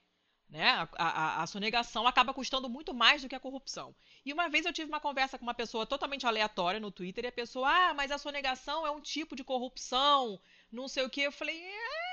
Né? 0.50 0.70
A, 0.70 0.90
a, 0.98 1.44
a, 1.44 1.48
sonegação 1.48 2.08
acaba 2.08 2.34
custando 2.34 2.70
muito 2.70 2.94
mais 2.94 3.22
do 3.22 3.28
que 3.28 3.36
a 3.36 3.40
corrupção. 3.40 3.94
E 4.26 4.32
uma 4.32 4.48
vez 4.48 4.66
eu 4.66 4.72
tive 4.72 4.88
uma 4.88 5.00
conversa 5.00 5.38
com 5.38 5.44
uma 5.44 5.54
pessoa 5.54 5.86
totalmente 5.86 6.26
aleatória 6.26 6.80
no 6.80 6.92
Twitter 6.92 7.26
e 7.26 7.28
a 7.28 7.32
pessoa, 7.34 7.70
ah, 7.70 7.94
mas 7.94 8.12
a 8.12 8.18
sonegação 8.18 8.88
é 8.88 8.92
um 8.92 9.02
tipo 9.02 9.36
de 9.36 9.44
corrupção, 9.44 10.40
não 10.72 10.88
sei 10.88 11.04
o 11.04 11.10
que. 11.10 11.22
Eu 11.22 11.34
falei, 11.34 11.62
é, 11.62 12.08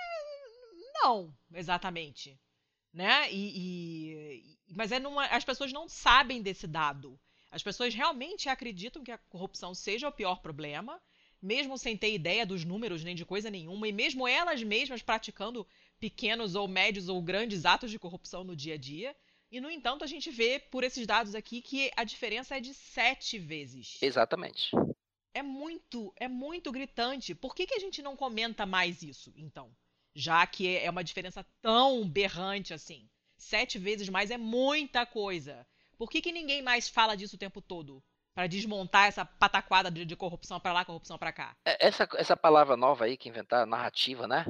não, 0.94 1.33
exatamente. 1.53 2.37
Né? 2.92 3.33
E, 3.33 3.53
e 3.57 4.59
mas 4.74 4.90
é 4.90 4.98
numa, 4.98 5.27
as 5.27 5.44
pessoas 5.44 5.72
não 5.72 5.88
sabem 5.88 6.42
desse 6.42 6.66
dado. 6.66 7.18
As 7.53 7.62
pessoas 7.62 7.94
realmente 7.94 8.48
acreditam 8.48 9.05
que 9.05 9.12
a 9.12 9.18
corrupção 9.18 9.74
seja 9.74 10.09
o 10.09 10.12
pior 10.12 10.40
problema, 10.40 11.00
mesmo 11.44 11.76
sem 11.76 11.94
ter 11.94 12.14
ideia 12.14 12.46
dos 12.46 12.64
números 12.64 13.04
nem 13.04 13.14
de 13.14 13.24
coisa 13.24 13.50
nenhuma, 13.50 13.87
e 13.87 13.92
mesmo 13.92 14.26
elas 14.26 14.62
mesmas 14.62 15.02
praticando 15.02 15.66
pequenos 16.00 16.54
ou 16.54 16.66
médios 16.66 17.07
ou 17.07 17.20
grandes 17.20 17.66
atos 17.66 17.90
de 17.90 17.98
corrupção 17.98 18.42
no 18.42 18.57
dia 18.57 18.74
a 18.74 18.78
dia. 18.78 19.14
E, 19.50 19.61
no 19.61 19.70
entanto, 19.70 20.02
a 20.02 20.07
gente 20.07 20.30
vê 20.30 20.59
por 20.59 20.83
esses 20.83 21.07
dados 21.07 21.35
aqui 21.35 21.61
que 21.61 21.90
a 21.96 22.02
diferença 22.02 22.57
é 22.57 22.61
de 22.61 22.72
sete 22.72 23.38
vezes. 23.38 23.98
Exatamente. 24.00 24.70
É 25.35 25.42
muito, 25.42 26.14
é 26.16 26.26
muito 26.26 26.72
gritante. 26.72 27.35
Por 27.35 27.54
que, 27.54 27.66
que 27.66 27.74
a 27.74 27.78
gente 27.78 28.00
não 28.00 28.16
comenta 28.16 28.64
mais 28.64 29.02
isso, 29.02 29.30
então? 29.37 29.70
Já 30.14 30.46
que 30.46 30.76
é 30.78 30.88
uma 30.88 31.04
diferença 31.04 31.44
tão 31.61 32.09
berrante 32.09 32.72
assim. 32.72 33.07
Sete 33.37 33.78
vezes 33.78 34.09
mais 34.09 34.30
é 34.30 34.38
muita 34.38 35.04
coisa. 35.04 35.66
Por 35.98 36.11
que, 36.11 36.22
que 36.22 36.33
ninguém 36.33 36.62
mais 36.62 36.88
fala 36.88 37.14
disso 37.14 37.37
o 37.37 37.38
tempo 37.38 37.61
todo? 37.61 38.02
Para 38.34 38.46
desmontar 38.46 39.06
essa 39.06 39.24
pataquada 39.24 39.90
de, 39.90 40.04
de 40.04 40.16
corrupção 40.16 40.58
para 40.58 40.72
lá, 40.72 40.84
corrupção 40.84 41.16
para 41.16 41.32
cá. 41.32 41.56
É, 41.64 41.86
essa, 41.86 42.08
essa 42.16 42.36
palavra 42.36 42.76
nova 42.76 43.04
aí 43.04 43.16
que 43.16 43.28
inventaram, 43.28 43.66
narrativa, 43.66 44.26
né? 44.26 44.44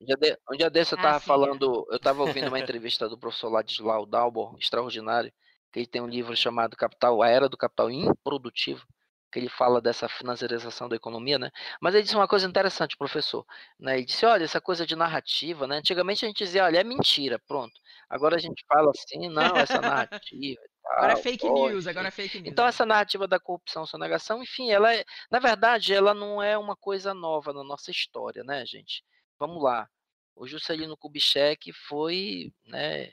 Um 0.00 0.04
dia, 0.04 0.16
de, 0.16 0.38
um 0.50 0.56
dia 0.56 0.68
desse 0.68 0.94
eu 0.94 0.98
ah, 0.98 1.02
tava 1.02 1.16
ah, 1.16 1.20
falando, 1.20 1.86
eu 1.90 2.00
tava 2.00 2.22
ouvindo 2.22 2.48
uma 2.48 2.58
entrevista 2.58 3.08
do 3.08 3.16
professor 3.16 3.48
Ladislau 3.48 4.04
Dalbor, 4.04 4.56
extraordinário, 4.58 5.32
que 5.72 5.78
ele 5.78 5.86
tem 5.86 6.02
um 6.02 6.08
livro 6.08 6.36
chamado 6.36 6.76
Capital, 6.76 7.22
A 7.22 7.28
Era 7.28 7.48
do 7.48 7.56
Capital 7.56 7.88
Improdutivo, 7.88 8.84
que 9.30 9.38
ele 9.38 9.48
fala 9.48 9.80
dessa 9.80 10.08
financiarização 10.08 10.88
da 10.88 10.96
economia, 10.96 11.38
né? 11.38 11.50
Mas 11.80 11.94
ele 11.94 12.02
disse 12.02 12.16
uma 12.16 12.26
coisa 12.26 12.46
interessante, 12.48 12.96
professor, 12.96 13.46
né? 13.78 13.96
Ele 13.96 14.04
disse, 14.04 14.26
olha, 14.26 14.44
essa 14.44 14.60
coisa 14.60 14.84
de 14.84 14.96
narrativa, 14.96 15.66
né? 15.68 15.76
Antigamente 15.76 16.24
a 16.24 16.28
gente 16.28 16.44
dizia, 16.44 16.64
olha, 16.64 16.80
é 16.80 16.84
mentira, 16.84 17.38
pronto. 17.46 17.72
Agora 18.10 18.36
a 18.36 18.40
gente 18.40 18.64
fala 18.66 18.90
assim, 18.90 19.28
não, 19.28 19.56
essa 19.56 19.80
narrativa. 19.80 20.60
Agora 20.84 21.12
é 21.12 21.16
fake 21.16 21.48
news, 21.48 21.86
agora 21.86 22.08
é 22.08 22.10
fake 22.10 22.40
news. 22.40 22.52
Então 22.52 22.66
é. 22.66 22.68
essa 22.68 22.84
narrativa 22.84 23.26
da 23.26 23.38
corrupção, 23.38 23.86
sonegação, 23.86 24.42
enfim, 24.42 24.70
ela 24.70 24.94
é, 24.94 25.04
na 25.30 25.38
verdade, 25.38 25.94
ela 25.94 26.12
não 26.12 26.42
é 26.42 26.58
uma 26.58 26.76
coisa 26.76 27.14
nova 27.14 27.52
na 27.52 27.62
nossa 27.62 27.90
história, 27.90 28.42
né, 28.42 28.64
gente? 28.66 29.04
Vamos 29.38 29.62
lá. 29.62 29.88
O 30.34 30.46
Juscelino 30.46 30.96
Kubitschek 30.96 31.72
foi 31.72 32.52
né, 32.66 33.12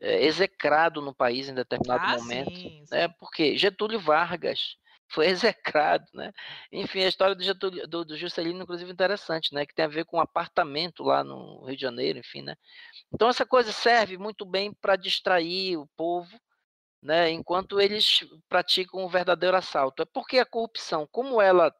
é, 0.00 0.24
execrado 0.24 1.00
no 1.00 1.14
país 1.14 1.48
em 1.48 1.54
determinado 1.54 2.04
ah, 2.04 2.18
momento. 2.18 2.50
Sim, 2.50 2.84
sim. 2.84 2.84
Né, 2.90 3.08
porque 3.18 3.56
Getúlio 3.56 4.00
Vargas 4.00 4.76
foi 5.08 5.28
execrado, 5.28 6.04
né? 6.12 6.32
Enfim, 6.72 7.02
a 7.04 7.08
história 7.08 7.34
do, 7.34 7.42
Getúlio, 7.42 7.86
do, 7.86 8.04
do 8.04 8.16
Juscelino, 8.16 8.62
inclusive, 8.62 8.90
é 8.90 8.92
interessante, 8.92 9.54
né? 9.54 9.64
Que 9.64 9.74
tem 9.74 9.84
a 9.84 9.88
ver 9.88 10.04
com 10.04 10.16
um 10.16 10.20
apartamento 10.20 11.04
lá 11.04 11.22
no 11.22 11.64
Rio 11.64 11.76
de 11.76 11.82
Janeiro, 11.82 12.18
enfim, 12.18 12.42
né? 12.42 12.56
Então, 13.12 13.28
essa 13.28 13.46
coisa 13.46 13.70
serve 13.70 14.18
muito 14.18 14.44
bem 14.44 14.72
para 14.72 14.96
distrair 14.96 15.76
o 15.76 15.86
povo, 15.96 16.36
né? 17.06 17.30
Enquanto 17.30 17.80
eles 17.80 18.26
praticam 18.48 19.04
o 19.04 19.08
verdadeiro 19.08 19.56
assalto. 19.56 20.02
É 20.02 20.04
porque 20.04 20.40
a 20.40 20.44
corrupção, 20.44 21.08
como 21.10 21.40
ela 21.40 21.72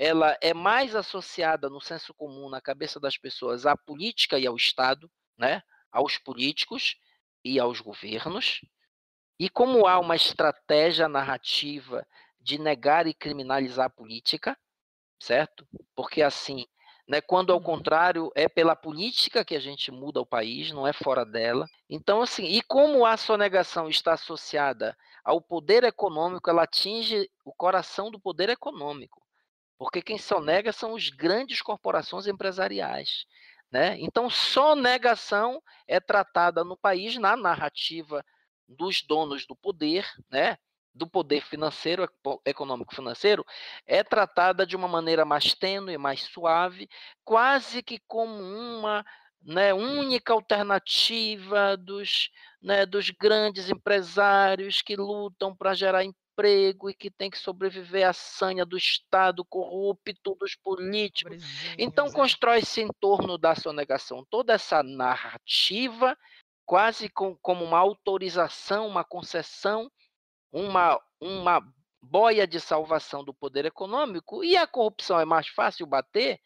ela 0.00 0.38
é 0.40 0.54
mais 0.54 0.94
associada 0.94 1.68
no 1.68 1.80
senso 1.80 2.14
comum, 2.14 2.48
na 2.48 2.60
cabeça 2.60 3.00
das 3.00 3.18
pessoas, 3.18 3.66
à 3.66 3.76
política 3.76 4.38
e 4.38 4.46
ao 4.46 4.54
Estado, 4.54 5.10
né? 5.36 5.60
aos 5.90 6.16
políticos 6.16 6.94
e 7.44 7.58
aos 7.58 7.80
governos. 7.80 8.60
E 9.40 9.50
como 9.50 9.88
há 9.88 9.98
uma 9.98 10.14
estratégia 10.14 11.08
narrativa 11.08 12.06
de 12.40 12.58
negar 12.58 13.08
e 13.08 13.14
criminalizar 13.14 13.86
a 13.86 13.90
política, 13.90 14.56
certo? 15.20 15.66
Porque 15.96 16.22
assim, 16.22 16.64
né, 17.08 17.22
quando 17.22 17.50
ao 17.50 17.58
uhum. 17.58 17.64
contrário 17.64 18.30
é 18.34 18.48
pela 18.48 18.76
política 18.76 19.44
que 19.44 19.56
a 19.56 19.60
gente 19.60 19.90
muda 19.90 20.20
o 20.20 20.26
país, 20.26 20.70
não 20.70 20.86
é 20.86 20.92
fora 20.92 21.24
dela. 21.24 21.66
Então 21.88 22.20
assim, 22.20 22.44
e 22.44 22.60
como 22.60 23.06
a 23.06 23.16
sonegação 23.16 23.88
está 23.88 24.12
associada 24.12 24.94
ao 25.24 25.40
poder 25.40 25.84
econômico, 25.84 26.50
ela 26.50 26.64
atinge 26.64 27.30
o 27.44 27.52
coração 27.52 28.10
do 28.10 28.20
poder 28.20 28.50
econômico. 28.50 29.26
Porque 29.78 30.02
quem 30.02 30.18
sonega 30.18 30.72
são 30.72 30.92
os 30.92 31.08
grandes 31.08 31.62
corporações 31.62 32.26
empresariais. 32.26 33.24
Né? 33.70 33.96
Então, 34.00 34.28
sonegação 34.30 35.62
é 35.86 36.00
tratada 36.00 36.64
no 36.64 36.76
país 36.76 37.16
na 37.16 37.36
narrativa 37.36 38.24
dos 38.66 39.02
donos 39.02 39.46
do 39.46 39.54
poder, 39.54 40.06
né? 40.30 40.56
Do 40.94 41.06
poder 41.06 41.42
financeiro, 41.44 42.08
econômico 42.44 42.94
financeiro, 42.94 43.44
é 43.86 44.02
tratada 44.02 44.66
de 44.66 44.76
uma 44.76 44.88
maneira 44.88 45.24
mais 45.24 45.54
tênue, 45.54 45.96
mais 45.96 46.22
suave, 46.22 46.88
quase 47.24 47.82
que 47.82 48.00
como 48.06 48.34
uma 48.34 49.04
né, 49.42 49.72
única 49.72 50.32
alternativa 50.32 51.76
dos, 51.76 52.30
né, 52.60 52.84
dos 52.84 53.10
grandes 53.10 53.70
empresários 53.70 54.82
que 54.82 54.96
lutam 54.96 55.54
para 55.54 55.74
gerar 55.74 56.04
emprego 56.04 56.90
e 56.90 56.94
que 56.94 57.10
tem 57.10 57.30
que 57.30 57.38
sobreviver 57.38 58.08
à 58.08 58.12
sanha 58.12 58.64
do 58.64 58.76
Estado 58.76 59.44
corrupto, 59.44 60.36
dos 60.38 60.54
políticos. 60.54 61.42
Então 61.76 62.06
é. 62.06 62.12
constrói-se 62.12 62.80
em 62.80 62.88
torno 63.00 63.38
da 63.38 63.54
sonegação 63.54 64.24
toda 64.30 64.52
essa 64.52 64.82
narrativa, 64.82 66.16
quase 66.64 67.08
com, 67.08 67.36
como 67.42 67.64
uma 67.64 67.78
autorização, 67.78 68.86
uma 68.86 69.04
concessão, 69.04 69.90
uma, 70.52 71.00
uma 71.20 71.62
boia 72.00 72.46
de 72.46 72.60
salvação 72.60 73.24
do 73.24 73.34
poder 73.34 73.64
econômico, 73.64 74.42
e 74.44 74.56
a 74.56 74.66
corrupção 74.66 75.18
é 75.20 75.24
mais 75.24 75.48
fácil 75.48 75.86
bater, 75.86 76.40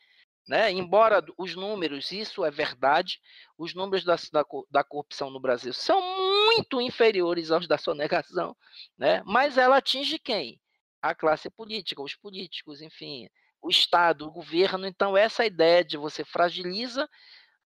né? 0.49 0.73
Embora 0.73 1.25
os 1.39 1.55
números, 1.55 2.11
isso 2.11 2.45
é 2.45 2.51
verdade, 2.51 3.21
os 3.57 3.75
números 3.75 4.05
da, 4.05 4.17
da, 4.33 4.45
da, 4.71 4.85
corrupção 4.85 5.31
no 5.31 5.39
Brasil 5.39 5.73
são 5.73 6.01
muito 6.47 6.81
inferiores 6.81 7.51
aos 7.51 7.69
da 7.69 7.79
sonegação, 7.79 8.57
né? 8.99 9.23
mas 9.25 9.57
ela 9.57 9.77
atinge 9.77 10.19
quem? 10.19 10.61
A 11.01 11.15
classe 11.15 11.49
política, 11.49 12.03
os 12.03 12.15
políticos, 12.17 12.81
enfim, 12.81 13.29
o 13.61 13.69
Estado, 13.69 14.27
o 14.27 14.31
governo. 14.31 14.87
Então, 14.87 15.17
essa 15.17 15.47
ideia 15.47 15.85
de 15.85 15.97
você 15.97 16.25
fragiliza 16.25 17.09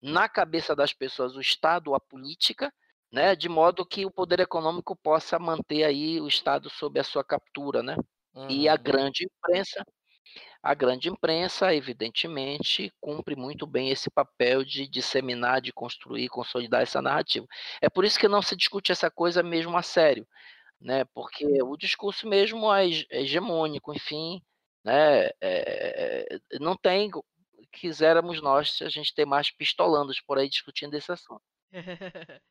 na 0.01 0.29
cabeça 0.29 0.75
das 0.75 0.93
pessoas 0.93 1.35
o 1.35 1.41
Estado, 1.41 1.95
a 1.95 2.01
política, 2.01 2.73
né? 3.13 3.35
de 3.35 3.49
modo 3.49 3.87
que 3.87 4.07
o 4.07 4.11
poder 4.11 4.41
econômico 4.41 4.97
possa 4.97 5.39
manter 5.39 5.85
aí 5.85 6.21
o 6.21 6.29
Estado 6.29 6.71
sob 6.71 6.99
a 7.01 7.05
sua 7.05 7.25
captura. 7.25 7.83
Né? 7.83 7.97
Uhum. 8.35 8.51
E 8.51 8.69
a 8.69 8.75
uhum. 8.75 8.83
grande 8.83 9.25
imprensa 9.25 9.85
a 10.63 10.75
grande 10.75 11.09
imprensa, 11.09 11.75
evidentemente, 11.75 12.93
cumpre 13.01 13.35
muito 13.35 13.67
bem 13.67 13.89
esse 13.89 14.11
papel 14.11 14.63
de 14.63 14.87
disseminar, 14.87 15.61
de 15.61 15.73
construir, 15.73 16.29
consolidar 16.29 16.83
essa 16.83 17.01
narrativa. 17.01 17.47
É 17.81 17.89
por 17.89 18.05
isso 18.05 18.19
que 18.19 18.29
não 18.29 18.43
se 18.43 18.55
discute 18.55 18.93
essa 18.93 19.11
coisa 19.11 19.43
mesmo 19.43 19.75
a 19.77 19.83
sério, 19.83 20.27
né? 20.79 21.05
Porque 21.15 21.63
o 21.63 21.77
discurso 21.79 22.29
mesmo 22.29 22.73
é, 22.73 22.87
é 23.11 23.23
hegemônico, 23.23 23.95
enfim, 23.95 24.43
né? 24.85 25.31
É, 25.41 26.39
não 26.61 26.77
tem 26.77 27.11
quiséramos 27.73 28.43
nós 28.43 28.73
se 28.77 28.85
a 28.85 28.89
gente 28.89 29.15
ter 29.15 29.25
mais 29.25 29.51
pistolandos 29.51 30.21
por 30.21 30.39
aí 30.39 30.49
discutindo 30.49 30.95
esse 30.95 31.11
assunto. 31.11 31.43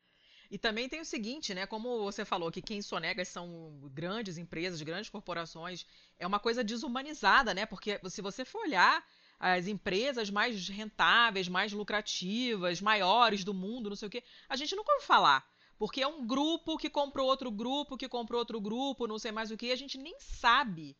E 0.50 0.58
também 0.58 0.88
tem 0.88 1.00
o 1.00 1.04
seguinte, 1.04 1.54
né? 1.54 1.64
Como 1.64 2.02
você 2.02 2.24
falou 2.24 2.50
que 2.50 2.60
quem 2.60 2.82
sonega 2.82 3.24
são 3.24 3.78
grandes 3.94 4.36
empresas, 4.36 4.82
grandes 4.82 5.08
corporações, 5.08 5.86
é 6.18 6.26
uma 6.26 6.40
coisa 6.40 6.64
desumanizada, 6.64 7.54
né? 7.54 7.64
Porque 7.64 8.00
se 8.08 8.20
você 8.20 8.44
for 8.44 8.62
olhar 8.62 9.04
as 9.38 9.68
empresas 9.68 10.28
mais 10.28 10.68
rentáveis, 10.68 11.48
mais 11.48 11.72
lucrativas, 11.72 12.80
maiores 12.80 13.44
do 13.44 13.54
mundo, 13.54 13.90
não 13.90 13.96
sei 13.96 14.08
o 14.08 14.10
quê, 14.10 14.24
a 14.48 14.56
gente 14.56 14.74
nunca 14.74 14.92
ouviu 14.92 15.06
falar. 15.06 15.48
Porque 15.78 16.02
é 16.02 16.06
um 16.06 16.26
grupo 16.26 16.76
que 16.76 16.90
comprou 16.90 17.28
outro 17.28 17.50
grupo, 17.50 17.96
que 17.96 18.08
comprou 18.08 18.40
outro 18.40 18.60
grupo, 18.60 19.06
não 19.06 19.18
sei 19.18 19.30
mais 19.30 19.50
o 19.50 19.56
que, 19.56 19.70
a 19.70 19.76
gente 19.76 19.96
nem 19.96 20.18
sabe 20.18 20.96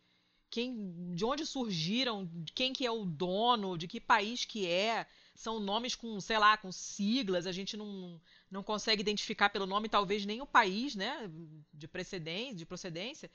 quem, 0.51 1.15
de 1.15 1.25
onde 1.25 1.47
surgiram, 1.47 2.29
quem 2.55 2.73
que 2.73 2.85
é 2.85 2.91
o 2.91 3.05
dono, 3.05 3.79
de 3.79 3.87
que 3.87 4.01
país 4.01 4.45
que 4.45 4.67
é. 4.67 5.07
São 5.35 5.59
nomes 5.59 5.95
com, 5.95 6.21
sei 6.21 6.39
lá, 6.39 6.57
com 6.57 6.71
siglas, 6.71 7.47
a 7.47 7.53
gente 7.53 7.75
não, 7.77 8.21
não 8.51 8.63
consegue 8.63 9.01
identificar 9.01 9.51
pelo 9.51 9.67
nome 9.67 9.89
talvez 9.89 10.27
nem 10.27 10.41
o 10.43 10.47
país, 10.47 10.95
né, 10.95 11.31
de 11.73 11.87
precedência, 11.87 12.57
de 12.57 12.67
procedência. 12.67 13.31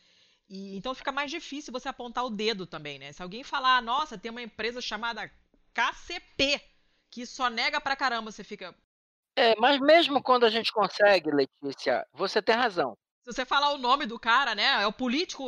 E 0.47 0.75
então 0.75 0.93
fica 0.93 1.11
mais 1.11 1.31
difícil 1.31 1.71
você 1.73 1.89
apontar 1.89 2.25
o 2.25 2.29
dedo 2.29 2.67
também, 2.67 2.99
né? 2.99 3.11
Se 3.11 3.23
alguém 3.23 3.43
falar, 3.43 3.81
nossa, 3.81 4.17
tem 4.17 4.29
uma 4.29 4.41
empresa 4.41 4.81
chamada 4.81 5.31
KCP 5.73 6.61
que 7.09 7.25
só 7.25 7.49
nega 7.49 7.79
pra 7.79 7.95
caramba, 7.95 8.31
você 8.31 8.43
fica, 8.43 8.75
é, 9.37 9.53
mas 9.57 9.79
mesmo 9.79 10.23
quando 10.23 10.45
a 10.45 10.49
gente 10.49 10.71
consegue, 10.71 11.29
Letícia, 11.29 12.07
você 12.13 12.41
tem 12.41 12.55
razão. 12.55 12.97
Se 13.25 13.33
você 13.33 13.43
falar 13.43 13.73
o 13.73 13.79
nome 13.79 14.05
do 14.05 14.19
cara, 14.19 14.53
né? 14.53 14.83
É 14.83 14.85
o 14.85 14.93
político, 14.93 15.43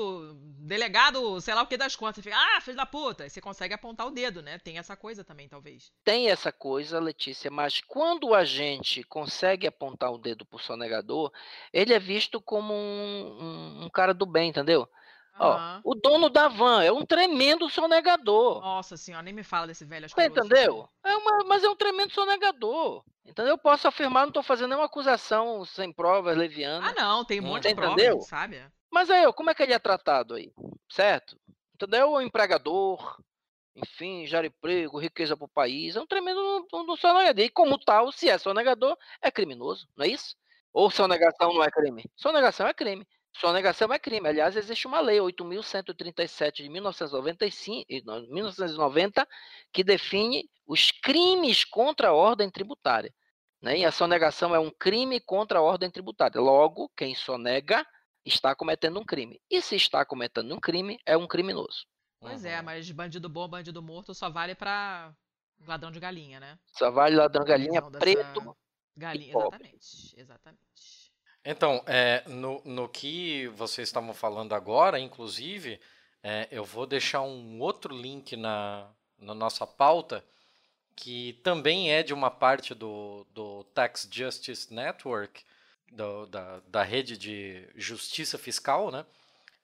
delegado, 0.62 1.40
sei 1.40 1.54
lá 1.54 1.62
o 1.62 1.68
que 1.68 1.78
das 1.78 1.96
contas. 1.96 2.16
Você 2.16 2.24
fica, 2.24 2.36
ah, 2.36 2.60
filho 2.60 2.76
da 2.76 2.88
puta. 2.88 3.24
E 3.24 3.30
você 3.30 3.40
consegue 3.40 3.72
apontar 3.72 4.08
o 4.08 4.12
dedo, 4.12 4.42
né? 4.42 4.58
Tem 4.58 4.80
essa 4.80 4.98
coisa 4.98 5.24
também, 5.24 5.48
talvez. 5.48 5.92
Tem 6.04 6.32
essa 6.32 6.52
coisa, 6.52 7.00
Letícia, 7.00 7.52
mas 7.52 7.80
quando 7.82 8.34
a 8.34 8.44
gente 8.44 9.04
consegue 9.04 9.68
apontar 9.68 10.12
o 10.12 10.18
dedo 10.18 10.44
pro 10.44 10.58
sonegador, 10.58 11.32
ele 11.72 11.94
é 11.94 12.00
visto 12.00 12.42
como 12.42 12.74
um, 12.74 13.38
um, 13.40 13.86
um 13.86 13.90
cara 13.92 14.12
do 14.12 14.26
bem, 14.26 14.50
entendeu? 14.50 14.90
Ó, 15.40 15.80
o 15.84 15.96
dono 15.96 16.30
da 16.30 16.48
van 16.48 16.84
é 16.84 16.92
um 16.92 17.06
tremendo 17.06 17.70
sonegador. 17.70 18.62
Nossa 18.62 18.98
senhora, 18.98 19.24
nem 19.24 19.34
me 19.34 19.44
fala 19.44 19.68
desse 19.68 19.86
velho 19.86 20.10
Você 20.10 20.26
entendeu? 20.26 20.90
É 21.04 21.16
uma, 21.16 21.44
mas 21.46 21.64
é 21.64 21.70
um 21.70 21.76
tremendo 21.76 22.12
sonegador. 22.12 23.04
Então 23.26 23.46
eu 23.46 23.58
posso 23.58 23.88
afirmar, 23.88 24.22
não 24.22 24.30
estou 24.30 24.44
fazendo 24.44 24.70
nenhuma 24.70 24.86
acusação 24.86 25.64
sem 25.66 25.92
provas, 25.92 26.38
leviana. 26.38 26.90
Ah, 26.90 26.94
não, 26.94 27.26
tem 27.26 27.40
um 27.40 27.44
monte 27.44 27.68
de 27.68 27.76
provas, 27.76 27.94
entendeu? 27.94 28.22
sabe? 28.22 28.64
Mas 28.92 29.10
aí, 29.10 29.32
como 29.34 29.50
é 29.50 29.54
que 29.54 29.64
ele 29.64 29.74
é 29.74 29.80
tratado 29.80 30.36
aí? 30.36 30.52
Certo? 30.90 31.38
Entendeu? 31.76 32.12
O 32.12 32.22
empregador, 32.22 33.22
enfim, 33.76 34.26
gera 34.26 34.48
emprego, 34.48 34.98
riqueza 34.98 35.36
para 35.36 35.46
o 35.46 35.50
país, 35.50 35.96
é 35.96 36.02
um 36.02 36.08
tremendo 36.08 36.40
um, 36.74 36.92
um 36.92 36.96
sonegador. 36.96 37.44
E 37.44 37.50
como 37.50 37.78
tal, 37.78 38.12
se 38.12 38.30
é 38.30 38.38
sonegador, 38.38 38.98
é 39.22 39.30
criminoso, 39.30 39.88
não 39.96 40.06
é 40.06 40.10
isso? 40.10 40.36
Ou 40.74 40.90
sonegação 40.90 41.54
não 41.54 41.64
é 41.64 41.70
crime? 41.70 42.04
Sonegação 42.16 42.68
é 42.68 42.74
crime. 42.74 43.08
Sonegação 43.40 43.94
é 43.94 44.00
crime. 44.00 44.28
Aliás, 44.28 44.56
existe 44.56 44.88
uma 44.88 45.00
lei, 45.00 45.20
8.137 45.20 46.64
de 46.64 46.70
1995, 46.70 47.86
1990, 48.30 49.28
que 49.72 49.84
define 49.84 50.50
os 50.66 50.92
crimes 50.92 51.64
contra 51.64 52.10
a 52.10 52.14
ordem 52.14 52.50
tributária. 52.50 53.14
Né? 53.62 53.80
E 53.80 53.86
a 53.86 53.92
sonegação 53.92 54.56
é 54.56 54.60
um 54.60 54.72
crime 54.72 55.20
contra 55.20 55.60
a 55.60 55.62
ordem 55.62 55.90
tributária. 55.90 56.42
Logo, 56.42 56.90
quem 56.96 57.14
sonega 57.14 57.86
está 58.26 58.56
cometendo 58.56 59.00
um 59.00 59.06
crime. 59.06 59.40
E 59.50 59.62
se 59.62 59.76
está 59.76 60.06
cometendo 60.06 60.54
um 60.54 60.60
crime, 60.60 61.00
é 61.06 61.16
um 61.16 61.28
criminoso. 61.28 61.86
Pois 62.20 62.44
é, 62.44 62.58
uhum. 62.58 62.66
mas 62.66 62.90
bandido 62.92 63.30
bom, 63.30 63.48
bandido 63.48 63.82
morto 63.82 64.14
só 64.14 64.30
vale 64.30 64.56
para 64.56 65.14
ladrão 65.68 65.92
de 65.92 66.00
galinha, 66.00 66.40
né? 66.40 66.58
Só 66.66 66.90
vale 66.90 67.16
ladrão 67.16 67.44
de 67.44 67.50
galinha 67.50 67.82
preto. 67.82 68.58
Galinha, 68.96 69.32
exatamente, 69.32 70.20
exatamente. 70.20 71.07
Então, 71.50 71.82
é, 71.88 72.24
no, 72.28 72.62
no 72.66 72.90
que 72.90 73.48
vocês 73.56 73.88
estavam 73.88 74.14
falando 74.14 74.54
agora, 74.54 75.00
inclusive, 75.00 75.80
é, 76.22 76.46
eu 76.52 76.66
vou 76.66 76.86
deixar 76.86 77.22
um 77.22 77.62
outro 77.62 77.96
link 77.96 78.36
na, 78.36 78.86
na 79.18 79.34
nossa 79.34 79.66
pauta, 79.66 80.22
que 80.94 81.40
também 81.44 81.90
é 81.90 82.04
de 82.04 82.14
uma 82.14 82.30
parte 82.30 82.74
do, 82.74 83.26
do 83.34 83.64
Tax 83.74 84.10
Justice 84.12 84.74
Network, 84.74 85.42
do, 85.90 86.26
da, 86.26 86.60
da 86.68 86.84
rede 86.84 87.18
de 87.18 87.66
justiça 87.76 88.38
fiscal, 88.38 88.92
né? 88.92 89.06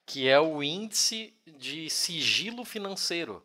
que 0.06 0.26
é 0.26 0.40
o 0.40 0.62
índice 0.62 1.34
de 1.46 1.90
sigilo 1.90 2.64
financeiro, 2.64 3.44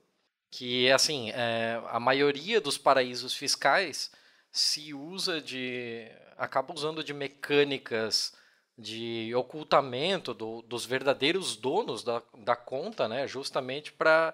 que 0.49 0.87
é 0.87 0.93
assim, 0.93 1.29
é, 1.31 1.81
a 1.89 1.99
maioria 1.99 2.61
dos 2.61 2.77
paraísos 2.77 3.33
fiscais 3.33 4.09
se 4.49 4.93
usa 4.93 5.41
de 5.41 6.09
acaba 6.39 6.73
usando 6.73 7.03
de 7.03 7.13
mecânicas 7.13 8.33
de 8.77 9.35
ocultamento 9.35 10.33
do, 10.33 10.61
dos 10.61 10.85
verdadeiros 10.85 11.57
donos 11.57 12.01
da, 12.01 12.23
da 12.37 12.55
conta, 12.55 13.09
né, 13.09 13.27
justamente 13.27 13.91
para 13.91 14.33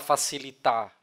facilitar, 0.00 0.94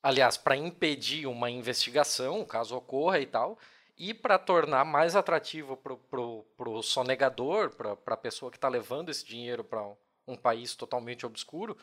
aliás, 0.00 0.36
para 0.36 0.56
impedir 0.56 1.26
uma 1.26 1.50
investigação, 1.50 2.44
caso 2.44 2.76
ocorra 2.76 3.18
e 3.18 3.26
tal, 3.26 3.58
e 3.98 4.14
para 4.14 4.38
tornar 4.38 4.84
mais 4.84 5.16
atrativo 5.16 5.76
para 5.76 6.70
o 6.70 6.82
sonegador, 6.82 7.70
para 7.70 8.14
a 8.14 8.16
pessoa 8.16 8.50
que 8.50 8.58
está 8.58 8.68
levando 8.68 9.08
esse 9.08 9.24
dinheiro 9.24 9.64
para 9.64 9.82
um, 9.82 9.96
um 10.28 10.36
país 10.36 10.76
totalmente 10.76 11.26
obscuro, 11.26 11.76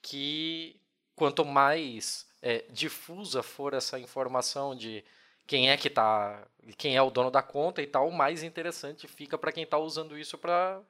que 0.00 0.80
quanto 1.14 1.44
mais 1.44 2.26
é, 2.40 2.64
difusa 2.70 3.42
for 3.42 3.74
essa 3.74 3.98
informação 3.98 4.74
de 4.74 5.04
quem 5.48 5.70
é 5.70 5.76
que 5.78 5.88
tá, 5.88 6.46
quem 6.76 6.94
é 6.94 7.02
o 7.02 7.10
dono 7.10 7.30
da 7.30 7.42
conta 7.42 7.80
e 7.80 7.86
tal, 7.86 8.10
mais 8.10 8.42
interessante 8.42 9.08
fica 9.08 9.38
para 9.38 9.50
quem 9.50 9.64
está 9.64 9.78
usando 9.78 10.16
isso 10.16 10.36
para 10.36 10.84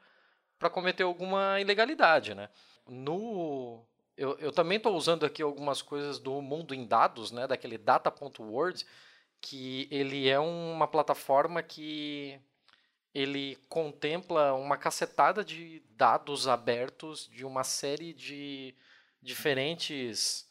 cometer 0.72 1.04
alguma 1.04 1.60
ilegalidade, 1.60 2.34
né? 2.34 2.50
No 2.86 3.86
eu, 4.16 4.36
eu 4.40 4.50
também 4.50 4.78
estou 4.78 4.96
usando 4.96 5.24
aqui 5.24 5.42
algumas 5.42 5.80
coisas 5.80 6.18
do 6.18 6.42
mundo 6.42 6.74
em 6.74 6.84
dados, 6.84 7.30
né, 7.30 7.46
daquele 7.46 7.78
data.word, 7.78 8.84
que 9.40 9.86
ele 9.92 10.28
é 10.28 10.40
uma 10.40 10.88
plataforma 10.88 11.62
que 11.62 12.40
ele 13.14 13.56
contempla 13.68 14.54
uma 14.54 14.76
cacetada 14.76 15.44
de 15.44 15.84
dados 15.90 16.48
abertos 16.48 17.28
de 17.28 17.44
uma 17.44 17.62
série 17.62 18.12
de 18.12 18.74
diferentes 19.22 20.47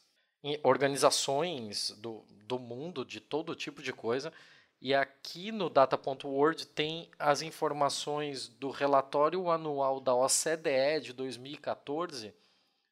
organizações 0.63 1.91
do, 1.97 2.23
do 2.45 2.59
mundo, 2.59 3.03
de 3.03 3.19
todo 3.19 3.55
tipo 3.55 3.81
de 3.81 3.91
coisa. 3.91 4.31
E 4.79 4.93
aqui 4.93 5.51
no 5.51 5.69
data.word 5.69 6.67
tem 6.67 7.09
as 7.17 7.41
informações 7.41 8.47
do 8.47 8.69
relatório 8.69 9.49
anual 9.49 9.99
da 9.99 10.13
OCDE 10.13 11.01
de 11.01 11.13
2014 11.13 12.33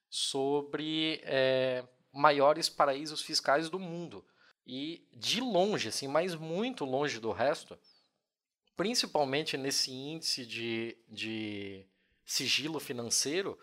sobre 0.10 1.22
é, 1.24 1.84
maiores 2.12 2.70
paraísos 2.70 3.22
fiscais 3.22 3.70
do 3.70 3.78
mundo. 3.78 4.26
E 4.65 5.08
de 5.13 5.39
longe, 5.41 5.89
assim, 5.89 6.08
mas 6.08 6.34
muito 6.34 6.86
longe 6.86 7.20
do 7.20 7.32
resto, 7.32 7.78
principalmente 8.76 9.58
nesse 9.58 9.91
índice 9.91 10.46
de, 10.46 10.98
de 11.08 11.86
sigilo 12.26 12.80
financeiro, 12.80 13.60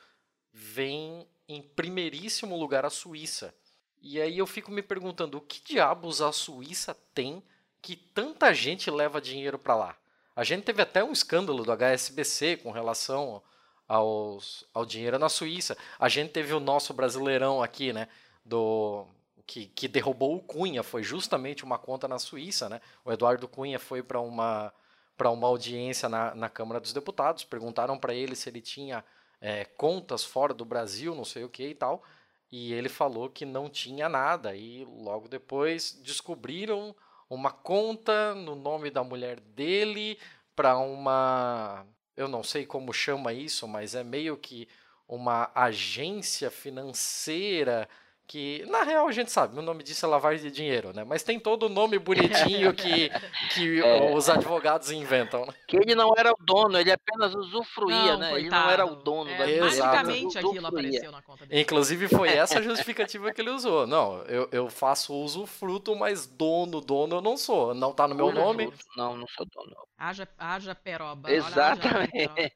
vem 0.52 1.26
em 1.48 1.60
primeiríssimo 1.60 2.56
lugar 2.56 2.84
a 2.84 2.90
Suíça. 2.90 3.54
E 4.02 4.20
aí 4.20 4.38
eu 4.38 4.46
fico 4.48 4.72
me 4.72 4.82
perguntando 4.82 5.38
o 5.38 5.40
que 5.40 5.62
diabos 5.62 6.20
a 6.20 6.32
Suíça 6.32 6.96
tem 7.14 7.40
que 7.80 7.94
tanta 7.94 8.52
gente 8.52 8.90
leva 8.90 9.20
dinheiro 9.20 9.56
para 9.58 9.76
lá. 9.76 9.96
A 10.34 10.42
gente 10.42 10.64
teve 10.64 10.82
até 10.82 11.04
um 11.04 11.12
escândalo 11.12 11.62
do 11.62 11.70
HSBC 11.70 12.56
com 12.58 12.72
relação 12.72 13.40
aos, 13.86 14.64
ao 14.74 14.84
dinheiro 14.84 15.20
na 15.20 15.28
Suíça. 15.28 15.78
A 16.00 16.08
gente 16.08 16.32
teve 16.32 16.52
o 16.52 16.58
nosso 16.58 16.92
brasileirão 16.92 17.62
aqui, 17.62 17.92
né? 17.92 18.08
Do 18.44 19.06
que, 19.46 19.66
que 19.66 19.86
derrubou 19.86 20.34
o 20.36 20.40
Cunha, 20.40 20.82
foi 20.82 21.04
justamente 21.04 21.62
uma 21.62 21.78
conta 21.78 22.08
na 22.08 22.18
Suíça, 22.18 22.68
né? 22.68 22.80
O 23.04 23.12
Eduardo 23.12 23.46
Cunha 23.46 23.78
foi 23.78 24.02
para 24.02 24.20
uma 24.20 24.72
para 25.16 25.30
uma 25.30 25.46
audiência 25.46 26.08
na, 26.08 26.34
na 26.34 26.48
Câmara 26.48 26.80
dos 26.80 26.92
Deputados, 26.92 27.44
perguntaram 27.44 27.96
para 27.98 28.14
ele 28.14 28.34
se 28.34 28.48
ele 28.48 28.60
tinha 28.60 29.04
é, 29.40 29.64
contas 29.64 30.24
fora 30.24 30.52
do 30.52 30.64
Brasil, 30.64 31.14
não 31.14 31.24
sei 31.24 31.44
o 31.44 31.48
que 31.48 31.68
e 31.68 31.74
tal 31.74 32.02
e 32.52 32.74
ele 32.74 32.90
falou 32.90 33.30
que 33.30 33.46
não 33.46 33.70
tinha 33.70 34.10
nada. 34.10 34.54
E 34.54 34.84
logo 34.84 35.26
depois 35.26 35.98
descobriram 36.04 36.94
uma 37.28 37.50
conta 37.50 38.34
no 38.34 38.54
nome 38.54 38.90
da 38.90 39.02
mulher 39.02 39.40
dele 39.40 40.18
para 40.54 40.76
uma. 40.76 41.86
Eu 42.14 42.28
não 42.28 42.42
sei 42.42 42.66
como 42.66 42.92
chama 42.92 43.32
isso, 43.32 43.66
mas 43.66 43.94
é 43.94 44.04
meio 44.04 44.36
que 44.36 44.68
uma 45.08 45.50
agência 45.54 46.50
financeira 46.50 47.88
que 48.32 48.64
na 48.66 48.82
real 48.82 49.06
a 49.06 49.12
gente 49.12 49.30
sabe, 49.30 49.58
o 49.58 49.60
nome 49.60 49.82
disso 49.82 50.06
é 50.06 50.08
lavagem 50.08 50.42
de 50.42 50.50
dinheiro, 50.50 50.90
né? 50.94 51.04
Mas 51.04 51.22
tem 51.22 51.38
todo 51.38 51.64
o 51.64 51.68
nome 51.68 51.98
bonitinho 51.98 52.72
que, 52.72 53.10
que 53.52 53.78
é. 53.82 54.10
os 54.14 54.26
advogados 54.30 54.90
inventam. 54.90 55.44
Né? 55.44 55.52
Que 55.68 55.76
ele 55.76 55.94
não 55.94 56.14
era 56.16 56.32
o 56.32 56.36
dono, 56.40 56.78
ele 56.78 56.90
apenas 56.90 57.34
usufruía, 57.34 58.12
não, 58.12 58.20
né? 58.20 58.30
Coitado. 58.30 58.38
Ele 58.38 58.48
não 58.48 58.70
era 58.70 58.86
o 58.86 58.96
dono 58.96 59.28
é, 59.28 59.36
da 59.36 59.64
Basicamente 59.66 60.38
aquilo 60.38 60.66
apareceu 60.66 61.12
na 61.12 61.20
conta 61.20 61.44
dele. 61.44 61.60
Inclusive 61.60 62.08
foi 62.08 62.28
essa 62.32 62.58
a 62.58 62.62
justificativa 62.62 63.30
que 63.34 63.42
ele 63.42 63.50
usou. 63.50 63.86
Não, 63.86 64.22
eu, 64.22 64.48
eu 64.50 64.70
faço 64.70 65.14
usufruto, 65.14 65.94
mas 65.94 66.26
dono, 66.26 66.80
dono 66.80 67.16
eu 67.16 67.20
não 67.20 67.36
sou. 67.36 67.74
Não 67.74 67.92
tá 67.92 68.08
no 68.08 68.14
meu 68.14 68.32
nome. 68.32 68.72
Não, 68.96 69.14
não 69.14 69.26
sou 69.26 69.44
dono. 69.44 69.76
Haja, 69.98 70.26
haja 70.38 70.74
peroba. 70.74 71.30
Exatamente. 71.30 72.50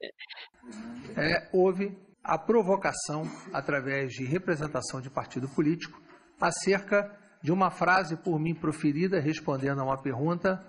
É, 1.19 1.49
houve 1.53 2.06
a 2.27 2.37
provocação, 2.37 3.23
através 3.53 4.13
de 4.13 4.25
representação 4.25 5.01
de 5.01 5.09
partido 5.09 5.49
político, 5.49 6.01
acerca 6.41 7.17
de 7.41 7.53
uma 7.53 7.71
frase 7.71 8.17
por 8.17 8.41
mim 8.41 8.53
proferida 8.53 9.21
respondendo 9.21 9.81
a 9.81 9.85
uma 9.85 10.03
pergunta 10.03 10.61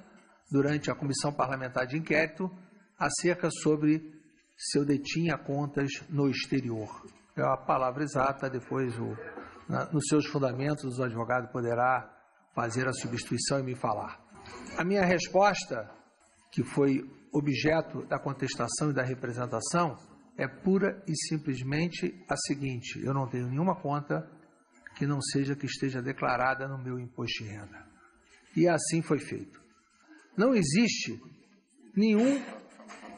durante 0.52 0.92
a 0.92 0.96
comissão 0.96 1.34
parlamentar 1.34 1.88
de 1.88 1.98
inquérito 1.98 2.48
acerca 2.98 3.50
sobre 3.50 4.14
se 4.56 4.78
eu 4.78 4.86
detinha 4.86 5.36
contas 5.36 5.90
no 6.10 6.30
exterior. 6.30 6.90
É 7.36 7.42
a 7.42 7.58
palavra 7.58 8.04
exata, 8.04 8.50
depois 8.50 8.96
o, 9.00 9.16
na, 9.68 9.92
nos 9.92 10.06
seus 10.08 10.28
fundamentos 10.28 11.00
o 11.00 11.04
advogado 11.04 11.52
poderá 11.52 12.08
fazer 12.54 12.88
a 12.88 12.94
substituição 12.94 13.60
e 13.60 13.64
me 13.64 13.76
falar. 13.76 14.20
A 14.78 14.84
minha 14.84 15.04
resposta, 15.04 15.90
que 16.52 16.64
foi 16.64 17.02
objeto 17.34 18.06
da 18.06 18.20
contestação 18.20 18.92
e 18.92 18.94
da 18.94 19.04
representação, 19.04 19.98
é 20.38 20.48
pura 20.48 21.04
e 21.08 21.16
simplesmente 21.16 22.24
a 22.30 22.36
seguinte: 22.36 23.04
eu 23.04 23.14
não 23.14 23.28
tenho 23.28 23.48
nenhuma 23.48 23.76
conta 23.76 24.30
que 24.96 25.06
não 25.06 25.22
seja 25.22 25.56
que 25.56 25.66
esteja 25.66 26.02
declarada 26.02 26.68
no 26.68 26.78
meu 26.78 27.00
imposto 27.00 27.44
de 27.44 27.50
renda. 27.50 27.86
E 28.56 28.68
assim 28.68 29.02
foi 29.02 29.20
feito. 29.20 29.62
Não 30.38 30.54
existe 30.54 31.20
nenhum 31.96 32.42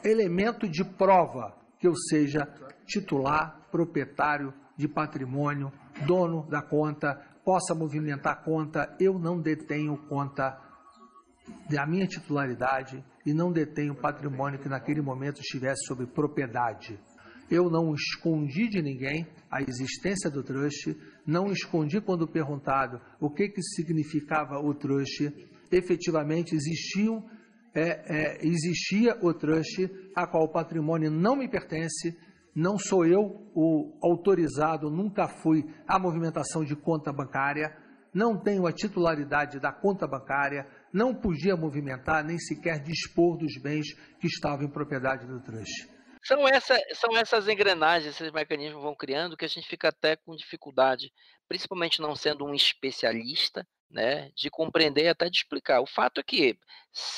elemento 0.02 0.68
de 0.68 0.84
prova 0.84 1.56
que 1.78 1.86
eu 1.86 1.94
seja 1.94 2.46
titular, 2.86 3.68
proprietário 3.70 4.52
de 4.76 4.88
patrimônio, 4.88 5.72
dono 6.06 6.48
da 6.48 6.62
conta, 6.62 7.14
possa 7.44 7.74
movimentar 7.74 8.42
conta. 8.42 8.94
Eu 8.98 9.18
não 9.18 9.40
detenho 9.40 9.96
conta 10.08 10.58
da 11.68 11.86
minha 11.86 12.06
titularidade 12.06 13.04
e 13.24 13.32
não 13.32 13.52
detenho 13.52 13.94
patrimônio 13.94 14.58
que 14.58 14.68
naquele 14.68 15.00
momento 15.00 15.40
estivesse 15.40 15.86
sob 15.86 16.06
propriedade. 16.06 16.98
Eu 17.50 17.68
não 17.68 17.92
escondi 17.94 18.68
de 18.68 18.80
ninguém 18.80 19.26
a 19.50 19.60
existência 19.60 20.30
do 20.30 20.42
trust, 20.42 20.96
não 21.26 21.50
escondi 21.50 22.00
quando 22.00 22.28
perguntado 22.28 23.00
o 23.20 23.28
que, 23.28 23.48
que 23.48 23.62
significava 23.62 24.60
o 24.60 24.72
trust. 24.72 25.32
Efetivamente 25.72 26.54
existiam 26.54 27.24
é, 27.74 27.82
é, 27.82 28.46
existia 28.46 29.16
o 29.22 29.32
trust, 29.32 29.88
a 30.14 30.26
qual 30.26 30.44
o 30.44 30.52
patrimônio 30.52 31.10
não 31.10 31.36
me 31.36 31.48
pertence, 31.48 32.16
não 32.54 32.76
sou 32.76 33.06
eu 33.06 33.48
o 33.54 33.96
autorizado, 34.02 34.90
nunca 34.90 35.28
fui 35.28 35.64
à 35.86 35.98
movimentação 35.98 36.64
de 36.64 36.74
conta 36.74 37.12
bancária, 37.12 37.76
não 38.12 38.36
tenho 38.36 38.66
a 38.66 38.72
titularidade 38.72 39.60
da 39.60 39.72
conta 39.72 40.06
bancária, 40.06 40.66
não 40.92 41.14
podia 41.14 41.56
movimentar 41.56 42.24
nem 42.24 42.38
sequer 42.38 42.82
dispor 42.82 43.38
dos 43.38 43.56
bens 43.62 43.94
que 44.18 44.26
estavam 44.26 44.66
em 44.66 44.70
propriedade 44.70 45.26
do 45.26 45.40
trust. 45.40 45.88
São, 46.22 46.46
essa, 46.46 46.78
são 46.94 47.16
essas 47.16 47.48
engrenagens, 47.48 48.14
esses 48.14 48.30
mecanismos 48.30 48.82
vão 48.82 48.94
criando 48.94 49.36
que 49.36 49.44
a 49.44 49.48
gente 49.48 49.66
fica 49.66 49.88
até 49.88 50.16
com 50.16 50.36
dificuldade, 50.36 51.12
principalmente 51.48 52.00
não 52.00 52.14
sendo 52.14 52.44
um 52.44 52.54
especialista, 52.54 53.66
né, 53.90 54.30
de 54.36 54.50
compreender 54.50 55.04
e 55.04 55.08
até 55.08 55.28
de 55.28 55.38
explicar. 55.38 55.80
O 55.80 55.86
fato 55.86 56.20
é 56.20 56.22
que 56.22 56.58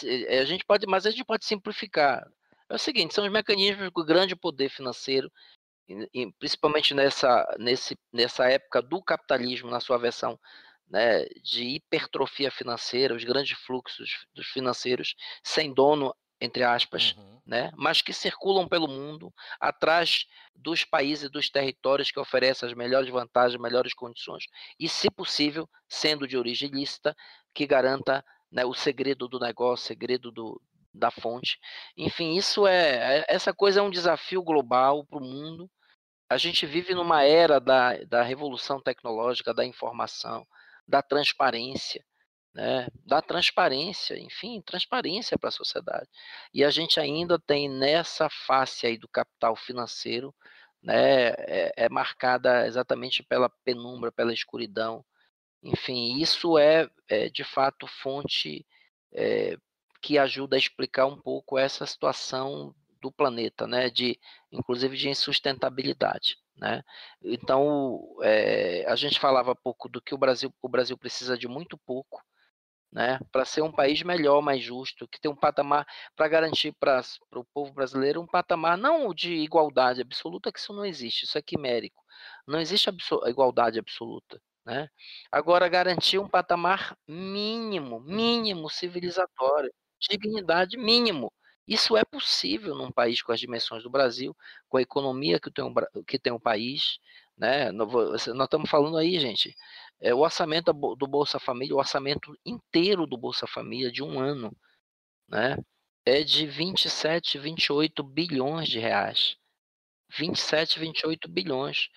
eh, 0.05 0.39
a 0.39 0.45
gente 0.45 0.65
pode, 0.65 0.87
mas 0.87 1.05
a 1.07 1.11
gente 1.11 1.25
pode 1.25 1.45
simplificar. 1.45 2.27
É 2.69 2.75
o 2.75 2.79
seguinte, 2.79 3.15
são 3.15 3.25
os 3.25 3.31
mecanismos 3.31 3.91
do 3.93 4.05
grande 4.05 4.35
poder 4.35 4.71
financeiro, 4.71 5.31
principalmente 6.39 6.95
nessa, 6.95 7.45
nesse, 7.59 7.99
nessa 8.13 8.49
época 8.49 8.81
do 8.81 9.03
capitalismo, 9.03 9.71
na 9.71 9.81
sua 9.81 9.99
versão 9.99 10.39
né, 10.89 11.25
de 11.43 11.65
hipertrofia 11.77 12.51
financeira, 12.51 13.15
os 13.15 13.25
grandes 13.25 13.59
fluxos 13.59 14.27
dos 14.35 14.47
financeiros 14.47 15.15
sem 15.43 15.73
dono 15.73 16.15
entre 16.43 16.65
aspas, 16.65 17.15
uhum. 17.17 17.41
né? 17.47 17.71
mas 17.77 18.03
que 18.03 18.13
circulam 18.13 18.67
pelo 18.67 18.89
mundo, 18.89 19.33
atrás 19.61 20.27
dos 20.57 20.85
países 20.85 21.27
e 21.27 21.29
dos 21.31 21.49
territórios 21.49 22.11
que 22.11 22.19
oferecem 22.19 22.69
as 22.69 22.75
melhores 22.75 23.09
vantagens, 23.09 23.61
melhores 23.61 23.95
condições, 23.95 24.47
e, 24.79 24.89
se 24.89 25.09
possível, 25.09 25.69
sendo 25.89 26.27
de 26.27 26.37
origem 26.37 26.69
ilícita, 26.69 27.15
que 27.55 27.65
garanta 27.65 28.25
né, 28.51 28.65
o 28.65 28.75
segredo 28.75 29.29
do 29.29 29.39
negócio, 29.39 29.85
o 29.85 29.87
segredo 29.87 30.33
do, 30.33 30.61
da 30.93 31.13
fonte. 31.13 31.61
Enfim, 31.97 32.35
isso 32.35 32.67
é, 32.67 33.21
é 33.21 33.25
essa 33.29 33.55
coisa 33.55 33.79
é 33.79 33.83
um 33.83 33.91
desafio 33.91 34.43
global 34.43 35.07
para 35.07 35.19
o 35.19 35.25
mundo. 35.25 35.71
A 36.29 36.37
gente 36.37 36.67
vive 36.67 36.93
numa 36.93 37.23
era 37.23 37.61
da, 37.61 37.97
da 38.05 38.23
revolução 38.23 38.81
tecnológica, 38.81 39.55
da 39.55 39.65
informação, 39.65 40.45
da 40.89 41.03
transparência 41.03 42.05
né, 42.55 42.87
transparência, 43.27 44.19
enfim, 44.19 44.61
transparência 44.61 45.39
para 45.39 45.49
a 45.49 45.53
sociedade. 45.53 46.09
E 46.53 46.65
a 46.65 46.71
gente 46.71 47.01
ainda 47.01 47.39
tem 47.39 47.69
nessa 47.69 48.29
face 48.29 48.87
aí 48.87 48.99
do 48.99 49.09
capital 49.09 49.57
financeiro, 49.57 50.35
né, 50.83 51.29
é, 51.31 51.73
é 51.77 51.89
marcada 51.89 52.67
exatamente 52.67 53.23
pela 53.23 53.49
penumbra, 53.65 54.13
pela 54.13 54.33
escuridão. 54.35 55.05
Enfim, 55.63 56.19
isso 56.19 56.59
é, 56.59 56.91
é 57.09 57.29
de 57.29 57.45
fato 57.45 57.87
fonte 57.87 58.67
é, 59.13 59.57
que 60.01 60.19
ajuda 60.19 60.57
a 60.57 60.59
explicar 60.59 61.07
um 61.07 61.21
pouco 61.21 61.59
essa 61.59 61.87
situação 61.87 62.75
do 63.01 63.11
planeta, 63.11 63.67
né, 63.67 63.91
de 63.91 64.19
inclusive 64.51 64.97
de 64.97 65.09
insustentabilidade. 65.09 66.37
Né? 66.57 66.83
Então, 67.23 67.99
é, 68.23 68.85
a 68.87 68.95
gente 68.95 69.19
falava 69.19 69.55
pouco 69.55 69.89
do 69.89 70.01
que 70.01 70.15
o 70.15 70.19
Brasil, 70.19 70.53
o 70.61 70.69
Brasil 70.69 70.97
precisa 70.99 71.37
de 71.37 71.49
muito 71.49 71.79
pouco, 71.79 72.23
né, 72.93 73.19
para 73.33 73.45
ser 73.45 73.63
um 73.63 73.73
país 73.73 74.03
melhor, 74.03 74.43
mais 74.43 74.63
justo, 74.63 75.09
que 75.09 75.21
tem 75.21 75.31
um 75.31 75.37
patamar 75.37 75.87
para 76.15 76.29
garantir 76.29 76.73
para 76.79 77.01
o 77.35 77.45
povo 77.55 77.73
brasileiro 77.73 78.21
um 78.21 78.27
patamar 78.27 78.77
não 78.77 79.15
de 79.15 79.33
igualdade 79.35 80.03
absoluta, 80.03 80.53
que 80.53 80.59
isso 80.59 80.73
não 80.75 80.85
existe, 80.85 81.25
isso 81.25 81.39
é 81.39 81.43
quimérico. 81.43 82.03
Não 82.47 82.61
existe 82.61 82.91
igualdade 83.27 83.79
absoluta. 83.79 84.41
Né? 84.65 84.89
Agora, 85.31 85.69
garantir 85.69 86.19
um 86.19 86.29
patamar 86.29 86.97
mínimo, 87.09 88.01
mínimo 88.01 88.69
civilizatório, 88.71 89.73
dignidade 89.99 90.77
mínimo. 90.77 91.33
Isso 91.67 91.97
é 91.97 92.05
possível 92.05 92.75
num 92.75 92.91
país 92.93 93.23
com 93.23 93.33
as 93.33 93.41
dimensões 93.41 93.83
do 93.85 93.91
Brasil, 93.91 94.37
com 94.69 94.77
a 94.77 94.83
economia 94.83 95.41
que 95.41 95.51
tem 95.51 95.65
um, 95.65 95.73
que 96.07 96.19
tem 96.19 96.33
um 96.33 96.39
país. 96.41 96.99
Né? 97.37 97.73
Nós 97.73 98.27
estamos 98.27 98.71
falando 98.71 98.97
aí, 98.97 99.19
gente, 99.19 99.57
é, 100.01 100.15
o 100.15 100.19
orçamento 100.19 100.73
do 100.73 101.07
Bolsa 101.07 101.39
Família, 101.39 101.75
o 101.75 101.79
orçamento 101.79 102.37
inteiro 102.45 103.07
do 103.07 103.17
Bolsa 103.17 103.47
Família 103.47 103.91
de 103.91 104.03
um 104.03 104.19
ano, 104.19 104.55
né, 105.29 105.57
é 106.05 106.23
de 106.23 106.47
27, 106.47 107.39
28 107.39 108.03
bilhões 108.03 108.69
de 108.69 108.79
reais. 108.79 109.37
27, 110.11 110.79
28 110.79 111.29
bilhões. 111.29 111.89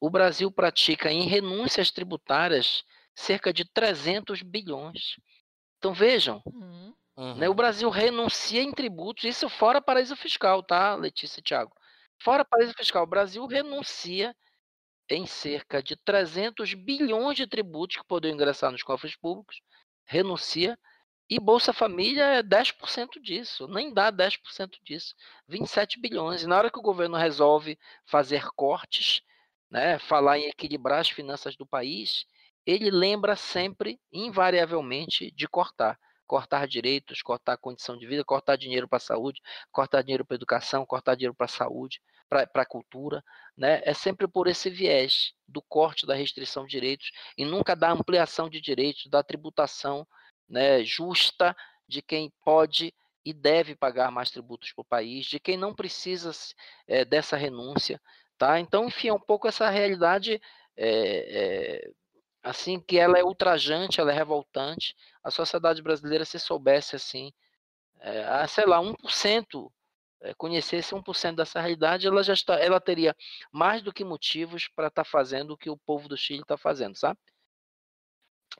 O 0.00 0.08
Brasil 0.08 0.50
pratica 0.50 1.10
em 1.10 1.26
renúncias 1.26 1.90
tributárias 1.90 2.84
cerca 3.14 3.52
de 3.52 3.64
300 3.64 4.42
bilhões. 4.42 5.16
Então 5.78 5.92
vejam, 5.92 6.40
uhum. 6.46 6.94
Né, 7.36 7.48
o 7.48 7.54
Brasil 7.54 7.90
renuncia 7.90 8.62
em 8.62 8.70
tributos, 8.70 9.24
isso 9.24 9.48
fora 9.48 9.82
paraíso 9.82 10.14
fiscal, 10.14 10.62
tá, 10.62 10.94
Letícia 10.94 11.40
e 11.40 11.42
Thiago? 11.42 11.74
Fora 12.22 12.44
paraíso 12.44 12.72
fiscal, 12.74 13.02
o 13.02 13.08
Brasil 13.08 13.44
renuncia 13.44 14.34
em 15.08 15.26
cerca 15.26 15.82
de 15.82 15.96
300 15.96 16.74
bilhões 16.74 17.36
de 17.36 17.46
tributos 17.46 17.96
que 17.96 18.04
poderiam 18.04 18.34
ingressar 18.34 18.70
nos 18.70 18.82
cofres 18.82 19.16
públicos, 19.16 19.60
renuncia, 20.04 20.78
e 21.30 21.38
Bolsa 21.38 21.74
Família 21.74 22.24
é 22.24 22.42
10% 22.42 23.20
disso, 23.20 23.68
nem 23.68 23.92
dá 23.92 24.10
10% 24.10 24.78
disso, 24.82 25.14
27 25.46 26.00
bilhões. 26.00 26.42
E 26.42 26.46
na 26.46 26.56
hora 26.56 26.70
que 26.70 26.78
o 26.78 26.82
governo 26.82 27.16
resolve 27.18 27.78
fazer 28.06 28.48
cortes, 28.56 29.20
né, 29.70 29.98
falar 29.98 30.38
em 30.38 30.48
equilibrar 30.48 31.00
as 31.00 31.10
finanças 31.10 31.54
do 31.54 31.66
país, 31.66 32.24
ele 32.64 32.90
lembra 32.90 33.36
sempre, 33.36 34.00
invariavelmente, 34.10 35.30
de 35.32 35.46
cortar. 35.46 35.98
Cortar 36.28 36.68
direitos, 36.68 37.22
cortar 37.22 37.56
condição 37.56 37.98
de 37.98 38.06
vida, 38.06 38.24
cortar 38.24 38.54
dinheiro 38.54 38.86
para 38.86 38.98
a 38.98 39.00
saúde, 39.00 39.40
cortar 39.72 40.02
dinheiro 40.02 40.24
para 40.24 40.36
a 40.36 40.38
educação, 40.38 40.86
cortar 40.86 41.16
dinheiro 41.16 41.34
para 41.34 41.46
a 41.46 41.48
saúde 41.48 42.00
para 42.28 42.62
a 42.62 42.66
cultura, 42.66 43.24
né? 43.56 43.80
é 43.84 43.94
sempre 43.94 44.28
por 44.28 44.46
esse 44.46 44.68
viés 44.68 45.32
do 45.46 45.62
corte 45.62 46.06
da 46.06 46.14
restrição 46.14 46.64
de 46.64 46.72
direitos 46.72 47.10
e 47.36 47.44
nunca 47.44 47.74
da 47.74 47.90
ampliação 47.90 48.50
de 48.50 48.60
direitos, 48.60 49.06
da 49.06 49.22
tributação 49.22 50.06
né, 50.48 50.84
justa 50.84 51.56
de 51.88 52.02
quem 52.02 52.30
pode 52.44 52.92
e 53.24 53.32
deve 53.32 53.74
pagar 53.74 54.10
mais 54.10 54.30
tributos 54.30 54.72
para 54.72 54.82
o 54.82 54.84
país, 54.84 55.26
de 55.26 55.40
quem 55.40 55.56
não 55.56 55.74
precisa 55.74 56.30
é, 56.86 57.04
dessa 57.04 57.36
renúncia. 57.36 58.00
Tá? 58.36 58.60
Então, 58.60 58.86
enfim, 58.86 59.08
é 59.08 59.12
um 59.12 59.20
pouco 59.20 59.48
essa 59.48 59.68
realidade 59.68 60.40
é, 60.76 60.88
é, 60.88 61.90
assim 62.48 62.80
que 62.80 62.98
ela 62.98 63.18
é 63.18 63.24
ultrajante, 63.24 64.00
ela 64.00 64.10
é 64.10 64.14
revoltante. 64.14 64.96
A 65.22 65.30
sociedade 65.30 65.82
brasileira, 65.82 66.24
se 66.24 66.38
soubesse 66.38 66.96
assim, 66.96 67.32
é, 68.00 68.46
sei 68.46 68.64
lá, 68.64 68.78
1% 68.78 69.70
é, 70.20 70.34
conhecesse 70.34 70.94
1% 70.94 71.36
dessa 71.36 71.60
realidade, 71.60 72.06
ela 72.06 72.22
já 72.22 72.32
está, 72.32 72.58
ela 72.58 72.80
teria 72.80 73.14
mais 73.52 73.82
do 73.82 73.92
que 73.92 74.04
motivos 74.04 74.68
para 74.68 74.88
estar 74.88 75.04
tá 75.04 75.08
fazendo 75.08 75.52
o 75.52 75.56
que 75.56 75.70
o 75.70 75.76
povo 75.76 76.08
do 76.08 76.16
Chile 76.16 76.40
está 76.40 76.56
fazendo, 76.56 76.96
sabe? 76.96 77.18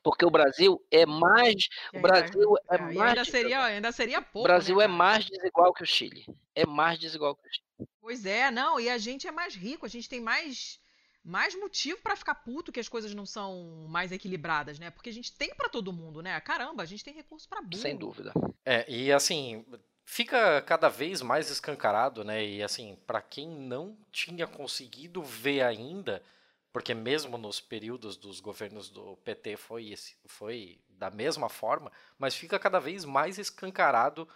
Porque 0.03 0.25
o 0.25 0.31
Brasil 0.31 0.81
é 0.91 1.07
mais, 1.07 1.69
o 1.95 2.01
Brasil 2.01 2.57
é, 2.71 2.77
é 2.77 2.79
mais 2.79 3.19
ainda 3.19 3.25
seria, 3.25 3.65
ainda 3.65 3.93
seria 3.93 4.23
pouco. 4.23 4.41
O 4.41 4.43
Brasil 4.43 4.77
né, 4.77 4.85
é 4.85 4.89
mais 4.89 5.25
desigual 5.25 5.73
que 5.73 5.83
o 5.83 5.87
Chile. 5.87 6.27
É 6.55 6.67
mais 6.67 6.99
desigual 6.99 7.35
que 7.35 7.49
o 7.49 7.51
Chile. 7.51 7.89
Pois 8.01 8.27
é, 8.27 8.51
não, 8.51 8.79
e 8.79 8.89
a 8.89 8.99
gente 8.99 9.27
é 9.27 9.33
mais 9.33 9.55
rico, 9.55 9.87
a 9.87 9.89
gente 9.89 10.09
tem 10.09 10.21
mais 10.21 10.79
mais 11.25 11.55
motivo 11.55 12.01
para 12.03 12.17
ficar 12.17 12.35
puto 12.37 12.73
que 12.73 12.81
as 12.81 12.89
coisas 12.89 13.15
não 13.15 13.27
são 13.27 13.87
mais 13.89 14.13
equilibradas, 14.13 14.79
né? 14.79 14.91
Porque 14.91 15.11
a 15.11 15.13
gente 15.13 15.33
tem 15.33 15.55
para 15.55 15.69
todo 15.69 15.93
mundo, 15.93 16.23
né? 16.23 16.41
Caramba, 16.41 16.83
a 16.83 16.87
gente 16.87 17.05
tem 17.05 17.15
recurso 17.15 17.49
para 17.49 17.61
burro. 17.61 17.83
Sem 17.83 17.97
dúvida. 17.97 18.33
É, 18.65 18.85
e 18.91 19.13
assim, 19.13 19.65
fica 20.05 20.63
cada 20.63 20.89
vez 20.89 21.21
mais 21.21 21.51
escancarado, 21.51 22.25
né? 22.25 22.45
E 22.45 22.63
assim, 22.63 22.97
para 23.07 23.21
quem 23.21 23.49
não 23.49 23.97
tinha 24.11 24.47
conseguido 24.47 25.23
ver 25.23 25.63
ainda, 25.63 26.23
porque 26.73 26.95
mesmo 26.95 27.37
nos 27.37 27.61
períodos 27.61 28.17
dos 28.17 28.41
governos 28.41 28.89
do 28.89 29.17
PT 29.19 29.57
foi, 29.57 29.95
foi 30.27 30.81
da 30.89 31.11
mesma 31.11 31.49
forma, 31.49 31.93
mas 32.19 32.35
fica 32.35 32.59
cada 32.59 32.79
vez 32.79 33.05
mais 33.05 33.39
escancarado 33.39 34.27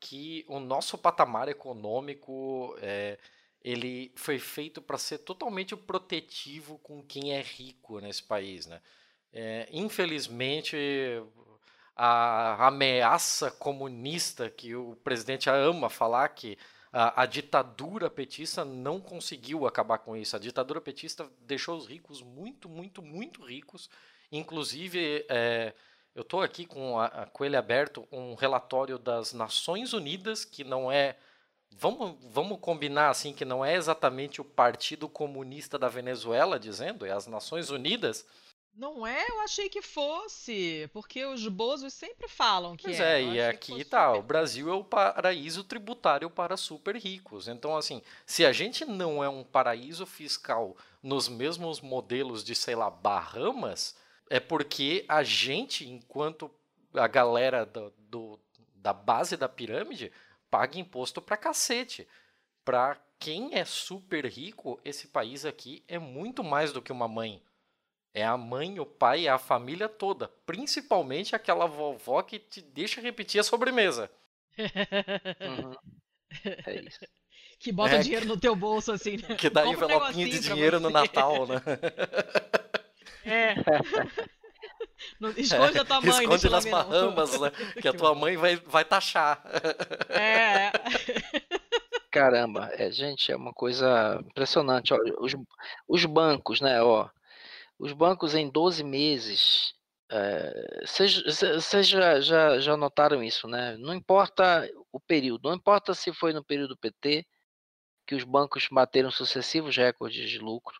que 0.00 0.44
o 0.48 0.58
nosso 0.58 0.98
patamar 0.98 1.48
econômico 1.48 2.74
é, 2.80 3.18
ele 3.62 4.12
foi 4.14 4.38
feito 4.38 4.80
para 4.80 4.98
ser 4.98 5.18
totalmente 5.18 5.76
protetivo 5.76 6.78
com 6.78 7.02
quem 7.02 7.32
é 7.34 7.40
rico 7.40 8.00
nesse 8.00 8.22
país, 8.22 8.66
né? 8.66 8.80
É, 9.32 9.68
infelizmente, 9.70 10.76
a 11.94 12.66
ameaça 12.66 13.50
comunista 13.50 14.50
que 14.50 14.74
o 14.74 14.96
presidente 15.04 15.48
ama 15.48 15.88
falar 15.88 16.28
que 16.30 16.58
a, 16.92 17.22
a, 17.22 17.26
ditadura 17.26 18.10
petista 18.10 18.64
não 18.64 19.00
conseguiu 19.00 19.66
acabar 19.66 19.98
com 19.98 20.16
isso. 20.16 20.34
A 20.34 20.38
ditadura 20.38 20.80
petista 20.80 21.30
deixou 21.40 21.76
os 21.76 21.86
ricos 21.86 22.22
muito, 22.22 22.68
muito, 22.68 23.00
muito 23.00 23.44
ricos. 23.44 23.88
Inclusive, 24.32 25.24
é, 25.28 25.72
eu 26.14 26.22
estou 26.22 26.42
aqui 26.42 26.66
com, 26.66 26.98
a, 26.98 27.26
com 27.26 27.44
ele 27.44 27.56
aberto 27.56 28.06
um 28.10 28.34
relatório 28.34 28.98
das 28.98 29.32
Nações 29.32 29.92
Unidas, 29.92 30.44
que 30.44 30.64
não 30.64 30.90
é. 30.90 31.16
Vamos, 31.72 32.16
vamos 32.30 32.58
combinar 32.60 33.10
assim 33.10 33.32
que 33.32 33.44
não 33.44 33.64
é 33.64 33.74
exatamente 33.74 34.40
o 34.40 34.44
Partido 34.44 35.08
Comunista 35.08 35.78
da 35.78 35.88
Venezuela 35.88 36.58
dizendo, 36.58 37.06
é 37.06 37.10
as 37.10 37.26
Nações 37.26 37.70
Unidas. 37.70 38.26
Não 38.74 39.06
é? 39.06 39.28
Eu 39.28 39.40
achei 39.40 39.68
que 39.68 39.82
fosse, 39.82 40.88
porque 40.92 41.24
os 41.24 41.46
bozos 41.48 41.92
sempre 41.92 42.28
falam 42.28 42.76
que 42.76 42.84
pois 42.84 43.00
é. 43.00 43.20
é, 43.20 43.24
e 43.24 43.42
aqui 43.42 43.84
tá, 43.84 44.08
super... 44.08 44.20
o 44.20 44.22
Brasil 44.22 44.70
é 44.70 44.74
o 44.74 44.84
paraíso 44.84 45.64
tributário 45.64 46.30
para 46.30 46.56
super 46.56 46.96
ricos. 46.96 47.48
Então, 47.48 47.76
assim, 47.76 48.00
se 48.24 48.44
a 48.44 48.52
gente 48.52 48.84
não 48.84 49.22
é 49.22 49.28
um 49.28 49.42
paraíso 49.42 50.06
fiscal 50.06 50.76
nos 51.02 51.28
mesmos 51.28 51.80
modelos 51.80 52.44
de, 52.44 52.54
sei 52.54 52.74
lá, 52.74 52.88
Bahamas, 52.90 53.96
é 54.28 54.38
porque 54.38 55.04
a 55.08 55.22
gente, 55.22 55.88
enquanto 55.88 56.50
a 56.94 57.06
galera 57.06 57.66
do, 57.66 57.92
do 57.98 58.40
da 58.76 58.94
base 58.94 59.36
da 59.36 59.48
pirâmide, 59.48 60.10
paga 60.50 60.78
imposto 60.78 61.22
pra 61.22 61.36
cacete. 61.36 62.06
Pra 62.64 62.96
quem 63.18 63.54
é 63.54 63.64
super 63.64 64.26
rico, 64.26 64.80
esse 64.84 65.08
país 65.08 65.44
aqui 65.44 65.84
é 65.86 65.98
muito 65.98 66.42
mais 66.42 66.72
do 66.72 66.82
que 66.82 66.92
uma 66.92 67.08
mãe. 67.08 67.42
É 68.12 68.24
a 68.24 68.36
mãe, 68.36 68.80
o 68.80 68.86
pai, 68.86 69.26
é 69.26 69.30
a 69.30 69.38
família 69.38 69.88
toda. 69.88 70.28
Principalmente 70.44 71.36
aquela 71.36 71.66
vovó 71.66 72.22
que 72.22 72.38
te 72.38 72.60
deixa 72.60 73.00
repetir 73.00 73.40
a 73.40 73.44
sobremesa. 73.44 74.10
Uhum. 74.58 75.74
É 76.66 76.80
isso. 76.80 76.98
Que 77.58 77.70
bota 77.70 77.96
é, 77.96 77.98
dinheiro 77.98 78.24
no 78.24 78.40
teu 78.40 78.56
bolso, 78.56 78.90
assim, 78.90 79.18
né? 79.18 79.34
Que 79.34 79.50
dá 79.50 79.66
envelopinho 79.66 80.26
um 80.26 80.30
de 80.30 80.40
dinheiro 80.40 80.80
no 80.80 80.88
Natal, 80.88 81.46
né? 81.46 81.56
É. 83.22 83.54
esconde 85.36 85.78
é, 85.78 85.80
a 85.80 85.84
tua 85.84 86.00
mãe. 86.00 86.10
Esconde 86.10 86.50
nas 86.50 86.64
Bahamas, 86.64 87.40
né? 87.40 87.50
Que 87.80 87.88
a 87.88 87.92
tua 87.92 88.14
mãe 88.14 88.36
vai, 88.36 88.56
vai 88.56 88.84
taxar. 88.84 89.42
É. 90.08 90.70
Caramba, 92.10 92.70
é, 92.72 92.90
gente, 92.90 93.30
é 93.30 93.36
uma 93.36 93.52
coisa 93.52 94.20
impressionante. 94.26 94.92
Ó, 94.92 94.98
os, 95.20 95.34
os 95.86 96.04
bancos, 96.04 96.60
né? 96.60 96.82
Ó, 96.82 97.08
os 97.78 97.92
bancos 97.92 98.34
em 98.34 98.50
12 98.50 98.84
meses, 98.84 99.74
vocês 100.82 101.22
é, 101.72 101.82
já, 101.82 102.20
já, 102.20 102.58
já 102.58 102.76
notaram 102.76 103.22
isso, 103.22 103.46
né? 103.46 103.76
Não 103.78 103.94
importa 103.94 104.68
o 104.92 104.98
período, 104.98 105.48
não 105.48 105.56
importa 105.56 105.94
se 105.94 106.12
foi 106.12 106.32
no 106.32 106.44
período 106.44 106.76
PT 106.76 107.24
que 108.06 108.14
os 108.16 108.24
bancos 108.24 108.66
bateram 108.70 109.10
sucessivos 109.10 109.76
recordes 109.76 110.28
de 110.28 110.38
lucro, 110.38 110.76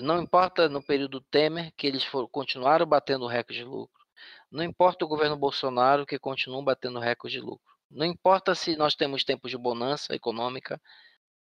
não 0.00 0.22
importa 0.22 0.68
no 0.68 0.82
período 0.82 1.20
Temer 1.20 1.72
que 1.76 1.86
eles 1.86 2.06
continuaram 2.30 2.86
batendo 2.86 3.26
recorde 3.26 3.60
de 3.60 3.64
lucro, 3.64 4.04
não 4.50 4.64
importa 4.64 5.04
o 5.04 5.08
governo 5.08 5.36
Bolsonaro 5.36 6.06
que 6.06 6.18
continuam 6.18 6.64
batendo 6.64 6.98
recorde 6.98 7.38
de 7.38 7.40
lucro, 7.40 7.74
não 7.90 8.06
importa 8.06 8.54
se 8.54 8.76
nós 8.76 8.94
temos 8.94 9.24
tempos 9.24 9.50
de 9.50 9.58
bonança 9.58 10.14
econômica 10.14 10.80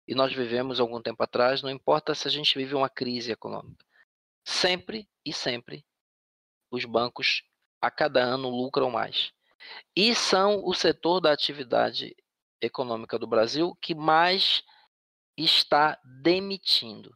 e 0.08 0.16
nós 0.16 0.34
vivemos 0.34 0.80
algum 0.80 1.02
tempo 1.02 1.22
atrás, 1.24 1.62
não 1.62 1.70
importa 1.70 2.16
se 2.16 2.28
a 2.28 2.32
gente 2.32 2.58
vive 2.58 2.76
uma 2.76 2.90
crise 2.90 3.32
econômica 3.32 3.86
sempre 4.48 5.10
e 5.26 5.34
sempre 5.34 5.86
os 6.72 6.86
bancos 6.86 7.44
a 7.82 7.92
cada 7.92 8.24
ano 8.24 8.50
lucram 8.50 8.90
mais. 8.90 9.34
E 9.94 10.16
são 10.16 10.66
o 10.66 10.74
setor 10.74 11.20
da 11.20 11.34
atividade 11.34 12.16
econômica 12.62 13.20
do 13.20 13.28
Brasil 13.28 13.78
que 13.82 13.94
mais 13.94 14.64
está 15.36 16.00
demitindo. 16.24 17.14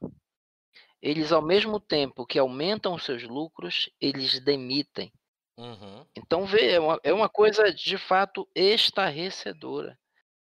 Eles, 1.02 1.32
ao 1.32 1.41
mesmo 1.41 1.80
tempo 1.80 2.26
que 2.26 2.38
aumentam 2.38 2.97
seus 2.97 3.24
lucros, 3.24 3.89
eles 3.99 4.39
demitem. 4.39 5.12
Uhum. 5.58 6.06
Então, 6.16 6.45
vê, 6.45 6.74
é 6.74 6.80
uma, 6.80 6.99
é 7.04 7.14
uma 7.14 7.30
coisa 7.30 7.74
de 7.74 7.97
fato 7.97 8.47
estarrecedora. 8.54 9.97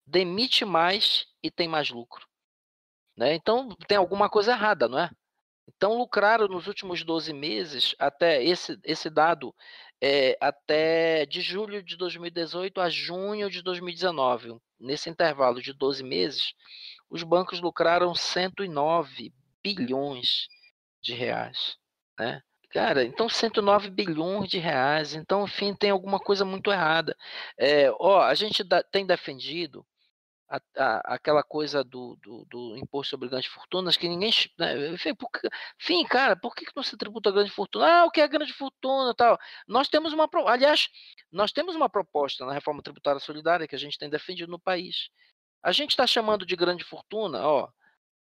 Demite 0.06 0.64
mais 0.64 1.26
e 1.42 1.50
tem 1.50 1.68
mais 1.68 1.90
lucro. 1.90 2.28
Né? 3.18 3.34
Então, 3.34 3.70
tem 3.88 3.98
alguma 3.98 4.30
coisa 4.30 4.52
errada, 4.52 4.88
não 4.88 5.00
é? 5.00 5.10
Então, 5.68 5.98
lucraram 5.98 6.48
nos 6.48 6.68
últimos 6.68 7.04
12 7.04 7.34
meses, 7.34 7.96
até 7.98 8.44
esse, 8.44 8.80
esse 8.84 9.10
dado, 9.10 9.54
é, 10.00 10.38
até 10.40 11.26
de 11.26 11.42
julho 11.42 11.82
de 11.82 11.98
2018 11.98 12.80
a 12.80 12.90
junho 12.90 13.50
de 13.50 13.64
2019. 13.64 14.58
Nesse 14.80 15.10
intervalo 15.10 15.62
de 15.62 15.74
12 15.74 16.04
meses, 16.04 16.54
os 17.10 17.24
bancos 17.24 17.60
lucraram 17.62 18.14
109 18.14 19.34
bilhões 19.74 20.48
de 21.02 21.14
reais. 21.14 21.78
Né? 22.20 22.42
Cara, 22.72 23.04
então 23.04 23.28
109 23.30 23.90
bilhões 23.90 24.50
de 24.50 24.60
reais. 24.60 25.16
Então, 25.16 25.46
enfim, 25.46 25.74
tem 25.74 25.90
alguma 25.90 26.20
coisa 26.20 26.46
muito 26.46 26.72
errada. 26.72 27.16
É, 27.58 27.90
ó, 28.00 28.22
a 28.22 28.34
gente 28.36 28.64
da, 28.64 28.84
tem 28.84 29.06
defendido 29.06 29.86
a, 30.50 30.60
a, 30.78 31.16
aquela 31.16 31.42
coisa 31.42 31.84
do, 31.84 32.18
do, 32.22 32.46
do, 32.50 32.78
imposto 32.78 33.12
sobre 33.12 33.30
grandes 33.30 33.50
fortunas 33.50 33.98
que 33.98 34.08
ninguém. 34.08 34.32
Né, 34.60 34.90
enfim, 35.80 36.06
cara, 36.06 36.36
por 36.36 36.54
que, 36.54 36.66
não 36.76 36.84
se 36.84 36.98
tributa 36.98 37.32
grande 37.32 37.52
fortuna? 37.52 37.88
Ah, 38.02 38.06
o 38.06 38.12
que 38.12 38.22
é 38.22 38.28
grande 38.28 38.54
fortuna 38.54 39.14
tal? 39.16 39.40
Nós 39.68 39.88
temos 39.88 40.14
uma. 40.14 40.30
Aliás, 40.48 40.90
nós 41.32 41.52
temos 41.52 41.76
uma 41.76 41.90
proposta 41.90 42.46
na 42.46 42.54
reforma 42.54 42.84
tributária 42.84 43.20
solidária 43.20 43.68
que 43.68 43.76
a 43.76 43.80
gente 43.80 43.98
tem 43.98 44.10
defendido 44.10 44.52
no 44.52 44.60
país. 44.60 45.10
A 45.64 45.72
gente 45.72 45.92
está 45.92 46.06
chamando 46.06 46.46
de 46.46 46.56
grande 46.56 46.84
fortuna, 46.84 47.48
ó, 47.48 47.70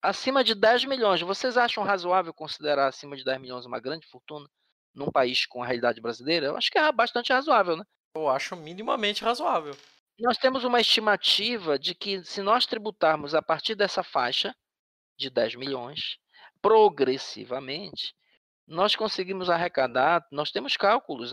acima 0.08 0.44
de 0.44 0.56
10 0.56 0.86
milhões. 0.86 1.22
Vocês 1.22 1.58
acham 1.58 1.84
razoável 1.84 2.34
considerar 2.34 2.88
acima 2.88 3.16
de 3.16 3.24
10 3.24 3.42
milhões 3.42 3.66
uma 3.66 3.80
grande 3.80 4.08
fortuna 4.08 4.48
num 4.94 5.12
país 5.12 5.46
com 5.46 5.62
a 5.62 5.66
realidade 5.66 6.02
brasileira? 6.02 6.48
Eu 6.48 6.58
acho 6.58 6.72
que 6.72 6.78
é 6.78 6.92
bastante 6.92 7.34
razoável, 7.34 7.76
né? 7.76 7.84
Eu 8.16 8.30
acho 8.30 8.56
minimamente 8.56 9.24
razoável. 9.24 9.76
Nós 10.20 10.38
temos 10.38 10.64
uma 10.64 10.80
estimativa 10.80 11.78
de 11.78 11.94
que 11.94 12.24
se 12.24 12.42
nós 12.42 12.66
tributarmos 12.66 13.36
a 13.36 13.42
partir 13.42 13.76
dessa 13.76 14.02
faixa 14.02 14.56
de 15.18 15.30
10 15.30 15.56
milhões, 15.56 16.18
progressivamente, 16.62 18.16
nós 18.68 18.96
conseguimos 18.96 19.50
arrecadar, 19.50 20.26
nós 20.32 20.52
temos 20.52 20.76
cálculos, 20.78 21.32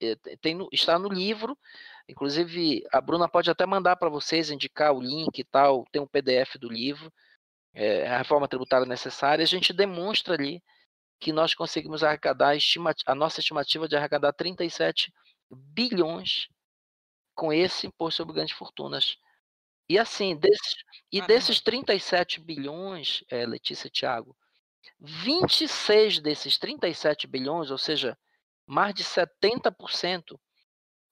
eh, 0.00 0.16
tem 0.40 0.66
está 0.72 0.98
no 0.98 1.08
livro, 1.08 1.58
inclusive 2.08 2.84
a 2.92 3.00
Bruna 3.00 3.28
pode 3.28 3.50
até 3.50 3.66
mandar 3.66 3.96
para 3.96 4.08
vocês, 4.08 4.50
indicar 4.50 4.92
o 4.92 5.00
link 5.00 5.38
e 5.38 5.44
tal, 5.44 5.84
tem 5.92 6.00
um 6.00 6.06
PDF 6.06 6.56
do 6.58 6.68
livro, 6.72 7.12
é, 7.74 8.06
a 8.08 8.18
reforma 8.18 8.48
tributária 8.48 8.86
necessária, 8.86 9.42
a 9.42 9.46
gente 9.46 9.72
demonstra 9.72 10.34
ali 10.34 10.62
que 11.20 11.32
nós 11.32 11.54
conseguimos 11.54 12.02
arrecadar, 12.02 12.56
a 13.06 13.14
nossa 13.14 13.40
estimativa 13.40 13.86
de 13.86 13.96
arrecadar 13.96 14.32
37 14.32 15.12
bilhões 15.50 16.48
com 17.34 17.52
esse 17.52 17.86
imposto 17.86 18.18
sobre 18.18 18.34
grandes 18.34 18.54
fortunas. 18.54 19.16
E 19.88 19.98
assim, 19.98 20.36
desses, 20.36 20.76
e 21.12 21.20
desses 21.20 21.60
37 21.60 22.40
bilhões, 22.40 23.24
é, 23.28 23.44
Letícia 23.44 23.88
e 23.88 23.90
Thiago, 23.90 24.36
26 24.98 26.20
desses 26.20 26.58
37 26.58 27.26
bilhões, 27.26 27.70
ou 27.70 27.78
seja, 27.78 28.16
mais 28.66 28.94
de 28.94 29.04
70% 29.04 30.38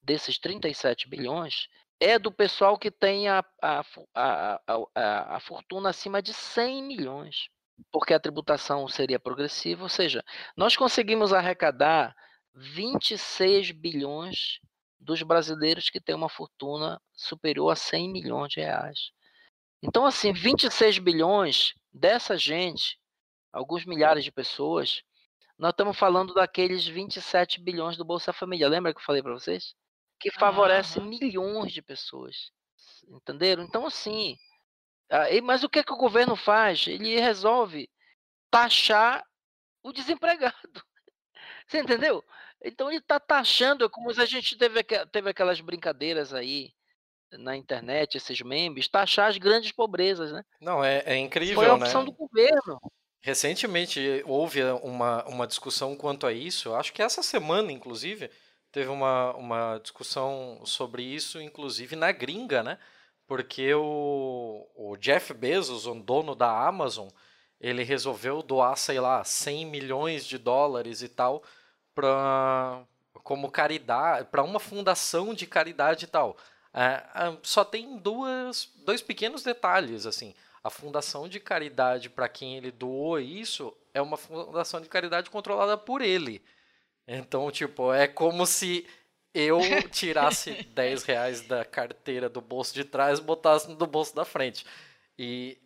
desses 0.02 0.38
37 0.38 1.08
bilhões, 1.08 1.68
é 2.00 2.18
do 2.18 2.32
pessoal 2.32 2.78
que 2.78 2.90
tem 2.90 3.28
a, 3.28 3.44
a, 3.62 3.84
a, 4.14 4.60
a, 4.94 5.36
a 5.36 5.40
fortuna 5.40 5.90
acima 5.90 6.22
de 6.22 6.32
100 6.32 6.82
milhões, 6.82 7.48
porque 7.92 8.14
a 8.14 8.20
tributação 8.20 8.86
seria 8.88 9.18
progressiva, 9.18 9.82
ou 9.82 9.88
seja, 9.88 10.24
nós 10.56 10.76
conseguimos 10.76 11.32
arrecadar 11.32 12.14
26 12.54 13.72
bilhões 13.72 14.60
dos 14.98 15.22
brasileiros 15.22 15.90
que 15.90 16.00
têm 16.00 16.14
uma 16.14 16.28
fortuna 16.28 17.00
superior 17.12 17.70
a 17.70 17.76
100 17.76 18.12
milhões 18.12 18.52
de 18.52 18.60
reais. 18.60 19.10
Então, 19.82 20.04
assim, 20.04 20.32
26 20.32 20.98
bilhões 20.98 21.74
dessa 21.92 22.36
gente 22.36 22.98
alguns 23.52 23.84
milhares 23.84 24.24
de 24.24 24.32
pessoas, 24.32 25.02
nós 25.58 25.70
estamos 25.70 25.98
falando 25.98 26.34
daqueles 26.34 26.86
27 26.86 27.60
bilhões 27.60 27.96
do 27.96 28.04
Bolsa 28.04 28.32
Família. 28.32 28.68
Lembra 28.68 28.92
que 28.92 29.00
eu 29.00 29.04
falei 29.04 29.22
para 29.22 29.32
vocês? 29.32 29.74
Que 30.18 30.30
favorece 30.30 30.98
uhum. 30.98 31.06
milhões 31.06 31.72
de 31.72 31.82
pessoas. 31.82 32.50
Entenderam? 33.08 33.62
Então, 33.62 33.86
assim. 33.86 34.36
Mas 35.42 35.64
o 35.64 35.68
que, 35.68 35.82
que 35.82 35.92
o 35.92 35.98
governo 35.98 36.36
faz? 36.36 36.86
Ele 36.86 37.18
resolve 37.18 37.88
taxar 38.50 39.24
o 39.82 39.92
desempregado. 39.92 40.54
Você 41.66 41.80
entendeu? 41.80 42.24
Então 42.62 42.88
ele 42.88 42.98
está 42.98 43.20
taxando, 43.20 43.84
é 43.84 43.88
como 43.88 44.12
se 44.12 44.20
a 44.20 44.24
gente 44.24 44.56
teve, 44.56 44.82
teve 44.82 45.30
aquelas 45.30 45.60
brincadeiras 45.60 46.34
aí 46.34 46.72
na 47.32 47.56
internet, 47.56 48.16
esses 48.16 48.40
memes, 48.40 48.88
taxar 48.88 49.28
as 49.28 49.36
grandes 49.36 49.70
pobrezas, 49.70 50.32
né? 50.32 50.42
Não, 50.60 50.82
é, 50.82 51.02
é 51.04 51.16
incrível, 51.16 51.56
Foi 51.56 51.66
a 51.66 51.74
opção 51.74 52.00
né? 52.00 52.06
do 52.06 52.12
governo. 52.12 52.80
Recentemente 53.20 54.22
houve 54.26 54.62
uma, 54.82 55.24
uma 55.26 55.46
discussão 55.46 55.94
quanto 55.94 56.26
a 56.26 56.32
isso, 56.32 56.74
acho 56.74 56.92
que 56.92 57.02
essa 57.02 57.22
semana, 57.22 57.70
inclusive, 57.70 58.30
teve 58.72 58.90
uma, 58.90 59.34
uma 59.34 59.78
discussão 59.78 60.60
sobre 60.64 61.02
isso, 61.02 61.40
inclusive 61.40 61.96
na 61.96 62.12
gringa, 62.12 62.62
né? 62.62 62.78
Porque 63.26 63.74
o, 63.74 64.66
o 64.74 64.96
Jeff 64.96 65.34
Bezos, 65.34 65.86
o 65.86 65.94
dono 65.94 66.34
da 66.34 66.66
Amazon, 66.66 67.08
ele 67.60 67.82
resolveu 67.82 68.42
doar, 68.42 68.76
sei 68.76 69.00
lá, 69.00 69.22
100 69.24 69.66
milhões 69.66 70.24
de 70.24 70.38
dólares 70.38 71.02
e 71.02 71.08
tal 71.08 71.42
para 71.94 72.84
como 73.24 73.50
caridade, 73.50 74.28
para 74.30 74.42
uma 74.42 74.60
fundação 74.60 75.34
de 75.34 75.46
caridade 75.46 76.04
e 76.04 76.08
tal. 76.08 76.36
É, 76.72 77.02
só 77.42 77.64
tem 77.64 77.98
duas, 77.98 78.72
dois 78.84 79.02
pequenos 79.02 79.42
detalhes 79.42 80.06
assim. 80.06 80.34
A 80.62 80.70
fundação 80.70 81.28
de 81.28 81.40
caridade 81.40 82.08
para 82.08 82.28
quem 82.28 82.56
ele 82.56 82.70
doou 82.70 83.18
isso 83.18 83.76
é 83.92 84.00
uma 84.00 84.16
fundação 84.16 84.80
de 84.80 84.88
caridade 84.88 85.28
controlada 85.28 85.76
por 85.76 86.00
ele. 86.00 86.42
Então, 87.08 87.50
tipo, 87.50 87.90
é 87.90 88.06
como 88.06 88.44
se 88.44 88.86
eu 89.32 89.60
tirasse 89.90 90.62
10 90.74 91.04
reais 91.04 91.40
da 91.40 91.64
carteira 91.64 92.28
do 92.28 92.42
bolso 92.42 92.74
de 92.74 92.84
trás 92.84 93.18
e 93.18 93.22
botasse 93.22 93.70
no 93.70 93.86
bolso 93.86 94.14
da 94.14 94.26
frente. 94.26 94.66
E, 95.18 95.58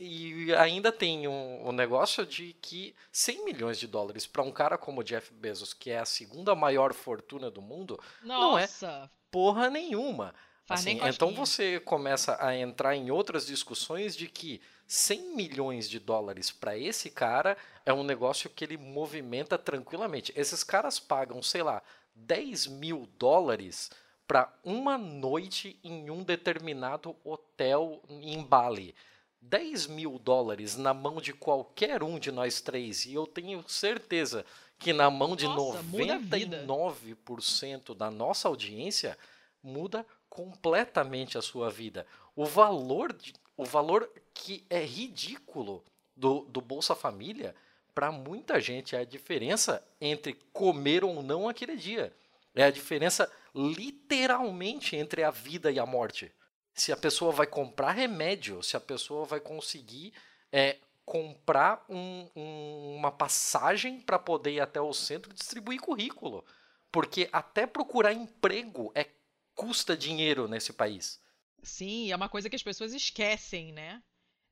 e 0.00 0.52
ainda 0.54 0.90
tem 0.90 1.28
um, 1.28 1.68
um, 1.68 1.72
negócio 1.72 2.26
de 2.26 2.54
que 2.54 2.92
100 3.12 3.44
milhões 3.44 3.78
de 3.78 3.86
dólares 3.86 4.26
para 4.26 4.42
um 4.42 4.50
cara 4.50 4.76
como 4.76 5.04
Jeff 5.04 5.32
Bezos, 5.32 5.72
que 5.72 5.90
é 5.90 5.98
a 5.98 6.04
segunda 6.04 6.56
maior 6.56 6.92
fortuna 6.92 7.48
do 7.48 7.62
mundo, 7.62 8.00
Nossa. 8.22 8.88
não 8.88 9.04
é 9.04 9.10
porra 9.30 9.70
nenhuma. 9.70 10.34
Assim, 10.68 10.98
então 11.04 11.32
você 11.32 11.78
começa 11.78 12.36
a 12.44 12.56
entrar 12.56 12.96
em 12.96 13.08
outras 13.12 13.46
discussões 13.46 14.16
de 14.16 14.26
que 14.26 14.60
100 14.86 15.34
milhões 15.34 15.88
de 15.88 15.98
dólares 15.98 16.50
para 16.50 16.78
esse 16.78 17.10
cara 17.10 17.56
é 17.84 17.92
um 17.92 18.04
negócio 18.04 18.48
que 18.48 18.64
ele 18.64 18.76
movimenta 18.76 19.58
tranquilamente. 19.58 20.32
Esses 20.36 20.62
caras 20.62 21.00
pagam, 21.00 21.42
sei 21.42 21.62
lá, 21.62 21.82
10 22.14 22.68
mil 22.68 23.08
dólares 23.18 23.90
para 24.26 24.52
uma 24.64 24.98
noite 24.98 25.78
em 25.82 26.10
um 26.10 26.22
determinado 26.22 27.16
hotel 27.24 28.00
em 28.08 28.42
Bali. 28.42 28.94
10 29.40 29.88
mil 29.88 30.18
dólares 30.18 30.76
na 30.76 30.92
mão 30.92 31.20
de 31.20 31.32
qualquer 31.32 32.02
um 32.02 32.18
de 32.18 32.32
nós 32.32 32.60
três, 32.60 33.06
e 33.06 33.14
eu 33.14 33.26
tenho 33.26 33.64
certeza 33.68 34.44
que 34.78 34.92
na 34.92 35.10
mão 35.10 35.34
de 35.36 35.46
Nossa, 35.46 35.82
99% 35.84 37.94
da 37.94 38.10
nossa 38.10 38.48
audiência 38.48 39.16
muda 39.62 40.04
completamente 40.28 41.38
a 41.38 41.42
sua 41.42 41.70
vida. 41.70 42.04
O 42.34 42.44
valor, 42.44 43.12
de, 43.12 43.32
o 43.56 43.64
valor 43.64 44.10
que 44.36 44.64
é 44.68 44.84
ridículo 44.84 45.82
do, 46.14 46.42
do 46.42 46.60
Bolsa 46.60 46.94
Família, 46.94 47.54
para 47.94 48.12
muita 48.12 48.60
gente 48.60 48.94
é 48.94 49.00
a 49.00 49.04
diferença 49.04 49.82
entre 49.98 50.34
comer 50.52 51.02
ou 51.02 51.22
não 51.22 51.48
aquele 51.48 51.76
dia. 51.76 52.14
É 52.54 52.64
a 52.64 52.70
diferença 52.70 53.30
literalmente 53.54 54.94
entre 54.94 55.22
a 55.22 55.30
vida 55.30 55.70
e 55.70 55.78
a 55.78 55.86
morte. 55.86 56.30
Se 56.74 56.92
a 56.92 56.96
pessoa 56.96 57.32
vai 57.32 57.46
comprar 57.46 57.92
remédio, 57.92 58.62
se 58.62 58.76
a 58.76 58.80
pessoa 58.80 59.24
vai 59.24 59.40
conseguir 59.40 60.12
é, 60.52 60.76
comprar 61.06 61.84
um, 61.88 62.28
um, 62.36 62.96
uma 62.96 63.10
passagem 63.10 64.00
para 64.00 64.18
poder 64.18 64.52
ir 64.52 64.60
até 64.60 64.80
o 64.80 64.92
centro 64.92 65.32
e 65.32 65.34
distribuir 65.34 65.80
currículo. 65.80 66.44
Porque 66.92 67.28
até 67.32 67.66
procurar 67.66 68.12
emprego 68.12 68.92
é 68.94 69.06
custa 69.54 69.96
dinheiro 69.96 70.46
nesse 70.46 70.72
país. 70.74 71.18
Sim, 71.62 72.12
é 72.12 72.16
uma 72.16 72.28
coisa 72.28 72.50
que 72.50 72.56
as 72.56 72.62
pessoas 72.62 72.92
esquecem, 72.92 73.72
né? 73.72 74.02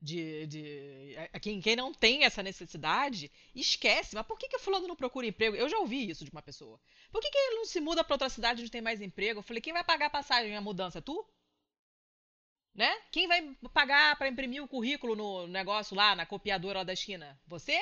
De, 0.05 0.45
de 0.45 1.15
quem, 1.41 1.59
quem 1.59 1.75
não 1.75 1.91
tem 1.91 2.25
essa 2.25 2.43
necessidade, 2.43 3.31
esquece. 3.55 4.15
Mas 4.15 4.25
por 4.25 4.37
que, 4.37 4.47
que 4.47 4.59
fulano 4.59 4.87
não 4.87 4.95
procura 4.95 5.25
emprego? 5.25 5.55
Eu 5.55 5.67
já 5.67 5.79
ouvi 5.79 6.09
isso 6.09 6.23
de 6.23 6.29
uma 6.29 6.43
pessoa. 6.43 6.79
Por 7.11 7.21
que, 7.21 7.31
que 7.31 7.37
ele 7.37 7.55
não 7.55 7.65
se 7.65 7.81
muda 7.81 8.03
para 8.03 8.13
outra 8.13 8.29
cidade 8.29 8.61
onde 8.61 8.69
tem 8.69 8.81
mais 8.81 9.01
emprego? 9.01 9.39
Eu 9.39 9.43
falei, 9.43 9.61
quem 9.61 9.73
vai 9.73 9.83
pagar 9.83 10.05
a 10.05 10.11
passagem 10.11 10.55
a 10.55 10.61
mudança? 10.61 11.01
Tu? 11.01 11.25
Né? 12.75 12.93
Quem 13.11 13.27
vai 13.27 13.55
pagar 13.73 14.15
para 14.15 14.27
imprimir 14.27 14.63
o 14.63 14.67
currículo 14.67 15.15
no 15.15 15.47
negócio 15.47 15.95
lá, 15.95 16.15
na 16.15 16.25
copiadora 16.25 16.79
lá 16.79 16.83
da 16.83 16.95
China? 16.95 17.39
Você? 17.47 17.79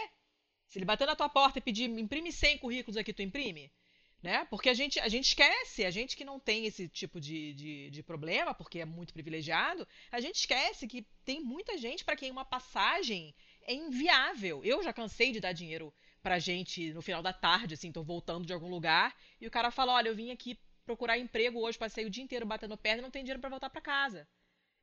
Se 0.67 0.79
ele 0.79 0.85
bater 0.85 1.05
na 1.05 1.15
tua 1.15 1.27
porta 1.27 1.59
e 1.59 1.61
pedir, 1.61 1.89
imprime 1.89 2.31
100 2.31 2.59
currículos 2.59 2.95
aqui, 2.95 3.11
tu 3.11 3.21
imprime? 3.21 3.69
Né? 4.23 4.47
Porque 4.49 4.69
a 4.69 4.73
gente, 4.73 4.97
a 5.01 5.09
gente 5.09 5.25
esquece, 5.25 5.83
a 5.83 5.91
gente 5.91 6.15
que 6.15 6.23
não 6.23 6.39
tem 6.39 6.65
esse 6.65 6.87
tipo 6.87 7.19
de, 7.19 7.53
de, 7.53 7.89
de 7.89 8.01
problema, 8.01 8.53
porque 8.53 8.79
é 8.79 8.85
muito 8.85 9.13
privilegiado, 9.13 9.85
a 10.09 10.21
gente 10.21 10.35
esquece 10.35 10.87
que 10.87 11.05
tem 11.25 11.41
muita 11.41 11.77
gente 11.77 12.05
para 12.05 12.15
quem 12.15 12.31
uma 12.31 12.45
passagem 12.45 13.35
é 13.63 13.73
inviável. 13.73 14.63
Eu 14.63 14.81
já 14.81 14.93
cansei 14.93 15.33
de 15.33 15.41
dar 15.41 15.51
dinheiro 15.51 15.93
pra 16.21 16.39
gente 16.39 16.93
no 16.93 17.01
final 17.01 17.21
da 17.21 17.33
tarde, 17.33 17.73
assim, 17.73 17.91
tô 17.91 18.01
voltando 18.01 18.45
de 18.45 18.53
algum 18.53 18.69
lugar, 18.69 19.13
e 19.41 19.45
o 19.45 19.51
cara 19.51 19.69
fala: 19.69 19.93
olha, 19.93 20.07
eu 20.07 20.15
vim 20.15 20.31
aqui 20.31 20.57
procurar 20.85 21.19
emprego 21.19 21.59
hoje, 21.59 21.77
passei 21.77 22.05
o 22.05 22.09
dia 22.09 22.23
inteiro 22.23 22.45
batendo 22.45 22.77
perna 22.77 22.99
e 22.99 23.01
não 23.01 23.11
tem 23.11 23.23
dinheiro 23.23 23.41
para 23.41 23.49
voltar 23.49 23.69
para 23.69 23.81
casa. 23.81 24.25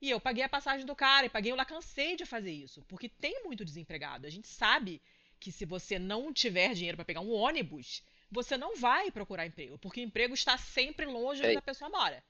E 0.03 0.11
eu 0.11 0.21
paguei 0.21 0.43
a 0.45 0.49
passagem 0.49 0.85
do 0.85 0.95
cara 0.95 1.27
e 1.27 1.31
paguei, 1.31 1.51
eu 1.51 1.57
lá 1.57 1.65
cansei 1.65 2.15
de 2.15 2.27
fazer 2.27 2.53
isso, 2.53 2.83
porque 2.89 3.09
tem 3.09 3.43
muito 3.45 3.65
desempregado. 3.65 4.27
A 4.27 4.31
gente 4.31 4.49
sabe 4.49 5.01
que 5.39 5.51
se 5.51 5.65
você 5.65 5.99
não 5.99 6.33
tiver 6.33 6.75
dinheiro 6.75 6.97
para 6.97 7.05
pegar 7.05 7.23
um 7.23 7.33
ônibus, 7.33 8.03
você 8.31 8.57
não 8.57 8.77
vai 8.77 9.11
procurar 9.11 9.47
emprego, 9.47 9.79
porque 9.79 10.01
emprego 10.01 10.35
está 10.35 10.57
sempre 10.57 11.07
longe 11.07 11.41
de 11.43 11.49
onde 11.49 11.59
a 11.59 11.63
pessoa 11.63 11.91
mora. 11.91 12.23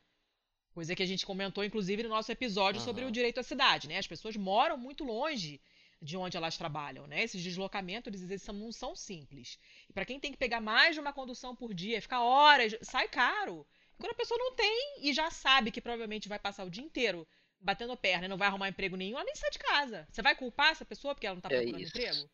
Coisa 0.73 0.95
que 0.95 1.03
a 1.03 1.07
gente 1.07 1.27
comentou, 1.27 1.65
inclusive, 1.65 2.03
no 2.03 2.09
nosso 2.09 2.31
episódio 2.31 2.81
uhum. 2.81 2.85
sobre 2.85 3.05
o 3.05 3.11
direito 3.11 3.41
à 3.41 3.43
cidade, 3.43 3.89
né? 3.89 3.99
As 3.99 4.07
pessoas 4.07 4.37
moram 4.37 4.79
muito 4.79 5.05
longe 5.05 5.61
de 6.01 6.17
onde 6.17 6.37
elas 6.37 6.57
trabalham, 6.57 7.07
né? 7.07 7.23
Esses 7.23 7.43
deslocamentos, 7.43 8.23
eles 8.23 8.47
não 8.47 8.73
são 8.73 8.97
simples. 8.97 9.59
E 9.89 9.93
para 9.93 10.05
quem 10.05 10.19
tem 10.19 10.33
que 10.33 10.39
pegar 10.39 10.61
mais 10.61 10.95
de 10.95 11.01
uma 11.01 11.13
condução 11.13 11.55
por 11.55 11.75
dia, 11.75 12.01
ficar 12.01 12.23
horas, 12.23 12.75
sai 12.83 13.09
caro. 13.09 13.67
Quando 13.99 14.13
a 14.13 14.17
pessoa 14.17 14.39
não 14.39 14.55
tem 14.55 15.03
e 15.03 15.13
já 15.13 15.31
sabe 15.31 15.71
que 15.71 15.81
provavelmente 15.81 16.29
vai 16.29 16.39
passar 16.39 16.65
o 16.65 16.71
dia 16.71 16.83
inteiro 16.83 17.29
batendo 17.61 17.95
perna 17.97 18.25
e 18.25 18.29
não 18.29 18.39
vai 18.39 18.49
arrumar 18.49 18.71
emprego 18.71 18.97
nenhum, 18.97 19.17
ela 19.17 19.25
nem 19.25 19.35
sai 19.35 19.51
de 19.51 19.59
casa. 19.59 20.09
Você 20.11 20.23
vai 20.23 20.35
culpar 20.35 20.71
essa 20.71 20.85
pessoa 20.85 21.15
porque 21.15 21.27
ela 21.27 21.35
não 21.35 21.41
está 21.41 21.51
é 21.51 21.59
procurando 21.59 21.83
é 21.83 21.87
emprego? 21.87 22.31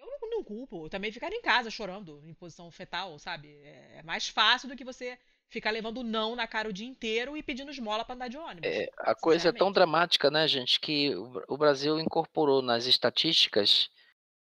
Eu 0.00 0.30
não 0.30 0.44
culpo. 0.50 0.86
Eu 0.86 0.90
também 0.90 1.12
ficar 1.12 1.32
em 1.32 1.40
casa 1.40 1.70
chorando 1.70 2.20
em 2.24 2.34
posição 2.34 2.70
fetal, 2.70 3.18
sabe? 3.18 3.48
É, 3.62 3.98
é 3.98 4.02
mais 4.02 4.28
fácil 4.28 4.68
do 4.68 4.76
que 4.76 4.84
você 4.84 5.18
ficar 5.48 5.70
levando 5.70 6.02
não 6.02 6.34
na 6.36 6.46
cara 6.46 6.68
o 6.68 6.72
dia 6.72 6.86
inteiro 6.86 7.36
e 7.36 7.42
pedindo 7.42 7.70
esmola 7.70 8.04
para 8.04 8.14
andar 8.14 8.28
de 8.28 8.36
ônibus. 8.36 8.70
É, 8.70 8.88
a 8.98 9.14
coisa 9.14 9.48
é 9.48 9.52
tão 9.52 9.72
dramática, 9.72 10.30
né, 10.30 10.46
gente, 10.46 10.78
que 10.78 11.14
o 11.48 11.56
Brasil 11.56 11.98
incorporou 11.98 12.62
nas 12.62 12.86
estatísticas, 12.86 13.90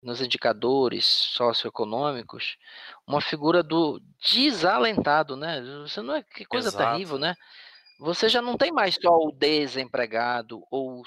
nos 0.02 0.20
indicadores 0.20 1.04
socioeconômicos, 1.04 2.56
uma 3.06 3.20
figura 3.20 3.62
do 3.62 4.00
desalentado, 4.30 5.36
né? 5.36 5.60
Você 5.82 6.00
não 6.02 6.14
é 6.14 6.22
que 6.22 6.44
coisa 6.44 6.68
Exato. 6.68 6.92
terrível, 6.92 7.18
né? 7.18 7.34
Você 7.98 8.28
já 8.28 8.40
não 8.40 8.56
tem 8.56 8.70
mais 8.70 8.94
só 8.94 9.10
o 9.10 9.32
desempregado 9.32 10.62
ou 10.70 11.02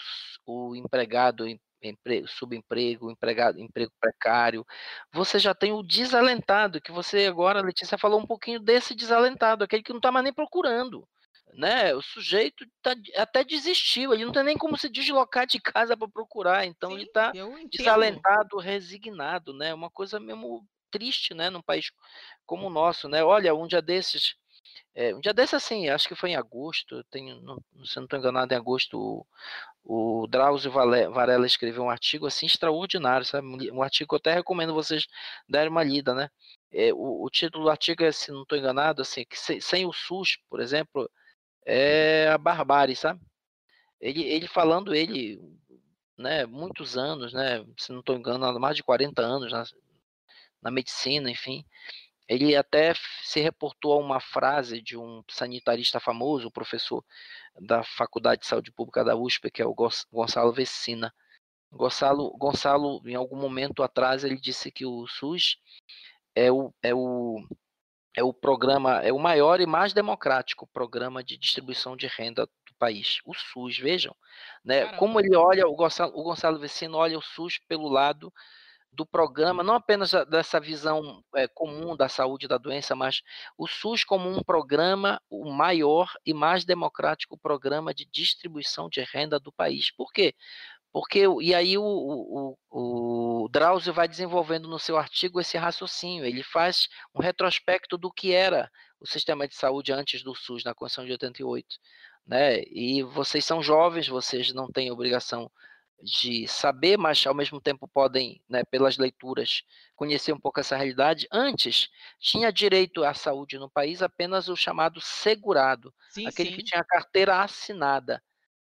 o 0.46 0.76
empregado 0.76 1.46
emprego, 1.82 2.28
subemprego, 2.28 3.12
empregado, 3.12 3.60
emprego 3.60 3.92
precário. 4.00 4.66
Você 5.14 5.40
já 5.40 5.54
tem 5.54 5.72
o 5.72 5.84
desalentado, 5.84 6.82
que 6.82 6.92
você 6.92 7.26
agora, 7.26 7.62
Letícia, 7.62 7.98
falou 7.98 8.20
um 8.20 8.26
pouquinho 8.26 8.60
desse 8.60 8.94
desalentado, 8.94 9.64
aquele 9.64 9.84
que 9.84 9.92
não 9.92 9.98
está 10.00 10.12
mais 10.12 10.24
nem 10.24 10.34
procurando. 10.34 11.08
Né? 11.54 11.94
O 11.94 12.02
sujeito 12.02 12.66
tá, 12.82 12.96
até 13.18 13.44
desistiu, 13.44 14.14
ele 14.14 14.24
não 14.24 14.32
tem 14.32 14.44
nem 14.44 14.58
como 14.58 14.78
se 14.78 14.88
deslocar 14.88 15.46
de 15.46 15.60
casa 15.60 15.98
para 15.98 16.08
procurar, 16.08 16.66
então 16.66 16.92
Sim, 16.92 16.96
ele 16.96 17.06
está 17.06 17.34
desalentado, 17.70 18.58
resignado, 18.58 19.54
né? 19.54 19.74
Uma 19.74 19.90
coisa 19.90 20.18
mesmo 20.18 20.66
triste, 20.90 21.34
né? 21.34 21.50
Num 21.50 21.62
país 21.62 21.92
como 22.46 22.68
o 22.68 22.70
nosso, 22.70 23.10
né? 23.10 23.22
Olha, 23.22 23.54
um 23.54 23.68
dia 23.68 23.82
desses, 23.82 24.36
é, 24.94 25.16
um 25.16 25.22
dia 25.22 25.34
desses 25.34 25.54
assim, 25.54 25.88
acho 25.90 26.08
que 26.08 26.16
foi 26.16 26.32
em 26.32 26.36
agosto, 26.36 27.04
tenho, 27.06 27.42
não, 27.42 27.58
se 27.86 27.96
não 27.96 28.04
estou 28.04 28.20
enganado, 28.20 28.54
em 28.54 28.58
agosto, 28.58 29.26
o 29.84 30.28
Drauzio 30.28 30.72
Varela 30.72 31.46
escreveu 31.46 31.84
um 31.84 31.90
artigo 31.90 32.28
assim 32.28 32.46
extraordinário, 32.46 33.26
sabe? 33.26 33.72
Um 33.72 33.82
artigo 33.82 34.10
que 34.10 34.16
eu 34.16 34.18
até 34.18 34.34
recomendo 34.34 34.74
vocês 34.74 35.08
darem 35.48 35.70
uma 35.70 35.84
lida, 35.84 36.14
né? 36.14 36.30
É, 36.72 36.94
o, 36.94 37.24
o, 37.24 37.30
título 37.30 37.66
do 37.66 37.70
artigo 37.70 38.04
é, 38.04 38.12
se 38.12 38.32
não 38.32 38.44
estou 38.44 38.58
enganado, 38.58 39.02
assim, 39.02 39.26
que 39.26 39.38
sem, 39.40 39.60
sem, 39.62 39.86
o 39.86 39.94
SUS, 39.94 40.38
por 40.50 40.60
exemplo, 40.60 41.10
é 41.66 42.30
a 42.30 42.38
barbárie, 42.38 42.96
sabe? 42.96 43.22
Ele, 44.00 44.24
ele 44.24 44.48
falando, 44.48 44.94
ele 44.96 45.40
né, 46.18 46.46
muitos 46.46 46.98
anos, 46.98 47.34
né, 47.34 47.66
se 47.78 47.92
não 47.92 48.00
estou 48.02 48.16
enganando, 48.16 48.60
mais 48.60 48.76
de 48.76 48.84
40 48.84 49.22
anos 49.22 49.52
na, 49.52 49.64
na 50.62 50.72
medicina, 50.72 51.30
enfim. 51.30 51.66
Ele 52.32 52.56
até 52.56 52.94
se 53.24 53.42
reportou 53.42 53.92
a 53.92 53.98
uma 53.98 54.22
frase 54.22 54.82
de 54.82 54.98
um 54.98 55.22
sanitarista 55.30 56.00
famoso, 56.00 56.50
professor 56.50 57.04
da 57.60 57.84
Faculdade 57.84 58.44
de 58.44 58.48
Saúde 58.48 58.72
Pública 58.72 59.04
da 59.04 59.18
USP, 59.18 59.52
que 59.52 59.62
é 59.62 59.66
o 59.66 59.76
Gonçalo 60.10 60.54
Vecina. 60.54 61.14
Gonçalo, 61.70 62.30
Gonçalo, 62.38 63.02
em 63.06 63.16
algum 63.16 63.36
momento 63.36 63.84
atrás, 63.84 64.24
ele 64.24 64.38
disse 64.40 64.72
que 64.72 64.86
o 64.86 65.06
SUS 65.08 65.58
é 66.34 66.50
o, 66.50 66.74
é 66.82 66.94
o, 66.96 67.46
é 68.16 68.24
o 68.24 68.32
programa, 68.32 69.02
é 69.02 69.12
o 69.12 69.20
maior 69.20 69.60
e 69.60 69.66
mais 69.66 69.92
democrático 69.92 70.66
programa 70.68 71.22
de 71.22 71.36
distribuição 71.36 71.98
de 71.98 72.08
renda 72.08 72.46
do 72.46 72.74
país. 72.80 73.20
O 73.26 73.34
SUS, 73.34 73.78
vejam, 73.78 74.16
né? 74.64 74.96
Como 74.96 75.20
ele 75.20 75.36
olha, 75.36 75.68
o 75.68 75.76
Gonçalo, 75.76 76.18
o 76.18 76.24
Gonçalo 76.24 76.60
Vecino 76.60 76.96
olha 76.96 77.18
o 77.18 77.22
SUS 77.22 77.60
pelo 77.68 77.90
lado 77.90 78.32
do 78.92 79.06
programa, 79.06 79.64
não 79.64 79.76
apenas 79.76 80.12
dessa 80.30 80.60
visão 80.60 81.24
é, 81.36 81.48
comum 81.48 81.96
da 81.96 82.10
saúde 82.10 82.48
da 82.48 82.58
doença, 82.58 82.96
mas 82.96 83.22
o 83.58 83.68
SUS 83.68 84.04
como 84.04 84.30
um 84.30 84.44
programa, 84.44 85.22
o 85.30 85.50
maior 85.50 86.12
e 86.26 86.34
mais 86.34 86.66
democrático 86.66 87.38
programa 87.38 87.94
de 87.94 88.06
distribuição 88.06 88.90
de 88.90 89.02
renda 89.02 89.40
do 89.40 89.52
país. 89.52 89.92
Por 89.92 90.12
quê? 90.12 90.36
Porque, 90.92 91.24
e 91.42 91.56
aí 91.56 91.78
o, 91.78 91.84
o, 91.84 92.58
o, 93.46 93.50
Drauzio 93.50 93.94
vai 93.94 94.10
desenvolvendo 94.10 94.68
no 94.68 94.78
seu 94.78 94.98
artigo 94.98 95.40
esse 95.40 95.58
raciocínio, 95.58 96.26
ele 96.26 96.44
faz 96.44 96.90
um 97.16 97.22
retrospecto 97.22 97.98
do 97.98 98.12
que 98.12 98.34
era 98.34 98.70
o 99.00 99.08
sistema 99.08 99.48
de 99.48 99.56
saúde 99.56 99.94
antes 99.94 100.22
do 100.22 100.36
SUS, 100.36 100.66
na 100.66 100.76
Constituição 100.76 101.06
de 101.06 101.14
88. 101.14 101.66
Né? 102.28 102.62
E 102.64 103.04
vocês 103.04 103.46
são 103.46 103.64
jovens, 103.64 104.08
vocês 104.08 104.54
não 104.54 104.68
têm 104.68 104.92
obrigação 104.92 105.50
de 106.04 106.48
saber, 106.48 106.98
mas 106.98 107.26
ao 107.26 107.34
mesmo 107.34 107.62
tempo 107.62 107.88
podem, 107.88 108.42
né, 108.50 108.64
pelas 108.64 108.98
leituras, 108.98 109.64
conhecer 109.96 110.34
um 110.34 110.40
pouco 110.40 110.60
essa 110.60 110.76
realidade. 110.76 111.28
Antes, 111.32 111.90
tinha 112.20 112.52
direito 112.52 113.04
à 113.04 113.14
saúde 113.14 113.58
no 113.58 113.70
país 113.70 114.02
apenas 114.02 114.48
o 114.48 114.56
chamado 114.56 115.00
segurado, 115.00 115.94
sim, 116.10 116.28
aquele 116.28 116.50
sim. 116.50 116.56
que 116.58 116.64
tinha 116.64 116.82
a 116.82 116.86
carteira 116.86 117.42
assinada. 117.42 118.22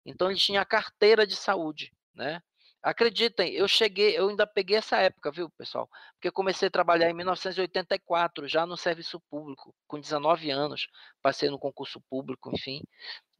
Então, 0.05 0.29
ele 0.29 0.39
tinha 0.39 0.61
a 0.61 0.65
carteira 0.65 1.25
de 1.25 1.35
saúde, 1.35 1.91
né? 2.13 2.41
Acreditem, 2.83 3.53
eu 3.53 3.65
cheguei, 3.65 4.17
eu 4.19 4.27
ainda 4.27 4.45
peguei 4.45 4.75
essa 4.75 4.97
época, 4.97 5.31
viu, 5.31 5.49
pessoal? 5.51 5.89
Porque 6.15 6.27
eu 6.27 6.33
comecei 6.33 6.67
a 6.67 6.71
trabalhar 6.71 7.09
em 7.09 7.13
1984, 7.13 8.45
já 8.45 8.65
no 8.65 8.75
serviço 8.75 9.21
público, 9.29 9.73
com 9.87 9.97
19 9.97 10.51
anos, 10.51 10.89
passei 11.21 11.49
no 11.49 11.57
concurso 11.57 12.01
público, 12.09 12.51
enfim. 12.53 12.83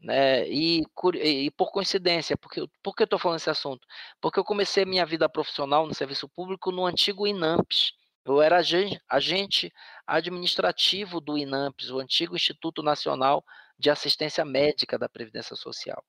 Né? 0.04 0.46
E, 0.50 0.84
e, 1.16 1.52
por 1.52 1.72
coincidência, 1.72 2.36
porque, 2.36 2.68
por 2.84 2.94
que 2.94 3.04
eu 3.04 3.06
estou 3.06 3.18
falando 3.18 3.40
esse 3.40 3.50
assunto? 3.50 3.88
Porque 4.20 4.38
eu 4.38 4.44
comecei 4.44 4.84
minha 4.84 5.06
vida 5.06 5.30
profissional 5.30 5.88
no 5.88 5.94
serviço 5.94 6.28
público 6.28 6.72
no 6.72 6.86
antigo 6.86 7.26
INAMPS. 7.26 7.94
Eu 8.26 8.42
era 8.42 8.58
agente, 8.58 9.74
administrativo 10.06 11.22
do 11.22 11.38
INAMPS, 11.38 11.90
o 11.90 12.00
antigo 12.00 12.36
Instituto 12.36 12.84
Nacional 12.84 13.44
de 13.80 13.90
Assistência 13.90 14.44
Médica 14.44 14.98
da 14.98 15.08
Previdência 15.08 15.56
Social. 15.56 16.04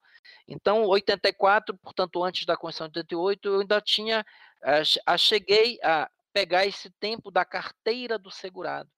Então, 0.46 0.84
84, 0.86 1.76
portanto, 1.78 2.22
antes 2.22 2.44
da 2.46 2.56
Constituição 2.56 2.88
de 2.88 2.98
88, 2.98 3.48
eu 3.48 3.60
ainda 3.60 3.80
tinha, 3.80 4.26
uh, 4.62 5.18
cheguei 5.18 5.78
a 5.82 6.10
pegar 6.32 6.66
esse 6.66 6.90
tempo 6.98 7.30
da 7.30 7.44
carteira 7.44 8.18
do 8.18 8.30
segurado. 8.30 8.90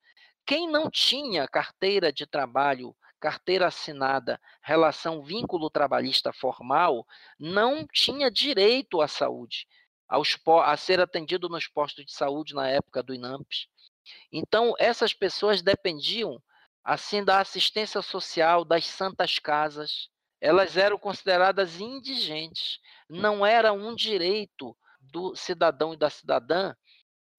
Quem 0.47 0.70
não 0.70 0.90
tinha 0.90 1.47
carteira 1.49 2.12
de 2.12 2.26
trabalho 2.26 2.94
carteira 3.21 3.67
assinada, 3.67 4.41
relação 4.62 5.23
vínculo 5.23 5.71
trabalhista 5.71 6.33
formal, 6.33 7.07
não 7.39 7.87
tinha 7.87 8.31
direito 8.31 9.01
à 9.01 9.09
saúde, 9.09 9.67
aos, 10.09 10.37
a 10.64 10.77
ser 10.77 11.01
atendido 11.01 11.49
nos 11.49 11.67
postos 11.67 12.05
de 12.05 12.12
saúde 12.12 12.55
na 12.55 12.69
época 12.69 13.03
do 13.03 13.14
INAMPS. 13.14 13.67
Então, 14.33 14.75
essas 14.79 15.12
pessoas 15.12 15.62
dependiam, 15.62 16.41
assim, 16.85 17.25
da 17.25 17.41
assistência 17.41 18.01
social, 18.03 18.64
das 18.64 18.87
santas 18.87 19.39
casas. 19.39 20.09
Elas 20.41 20.77
eram 20.77 20.99
consideradas 20.99 21.81
indigentes. 21.81 22.79
Não 23.09 23.45
era 23.45 23.73
um 23.73 23.95
direito 23.95 24.77
do 25.01 25.35
cidadão 25.35 25.95
e 25.95 25.97
da 25.97 26.11
cidadã 26.11 26.75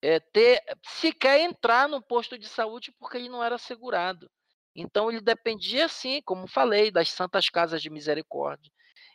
é, 0.00 0.20
ter 0.20 0.62
sequer 0.84 1.40
entrar 1.40 1.88
no 1.88 2.00
posto 2.02 2.38
de 2.38 2.48
saúde 2.48 2.92
porque 2.98 3.16
ele 3.16 3.28
não 3.28 3.42
era 3.42 3.58
segurado. 3.58 4.30
Então 4.80 5.10
ele 5.10 5.20
dependia, 5.20 5.88
sim, 5.88 6.22
como 6.24 6.46
falei, 6.46 6.90
das 6.90 7.10
santas 7.10 7.48
casas 7.48 7.82
de 7.82 7.90
misericórdia. 7.90 8.70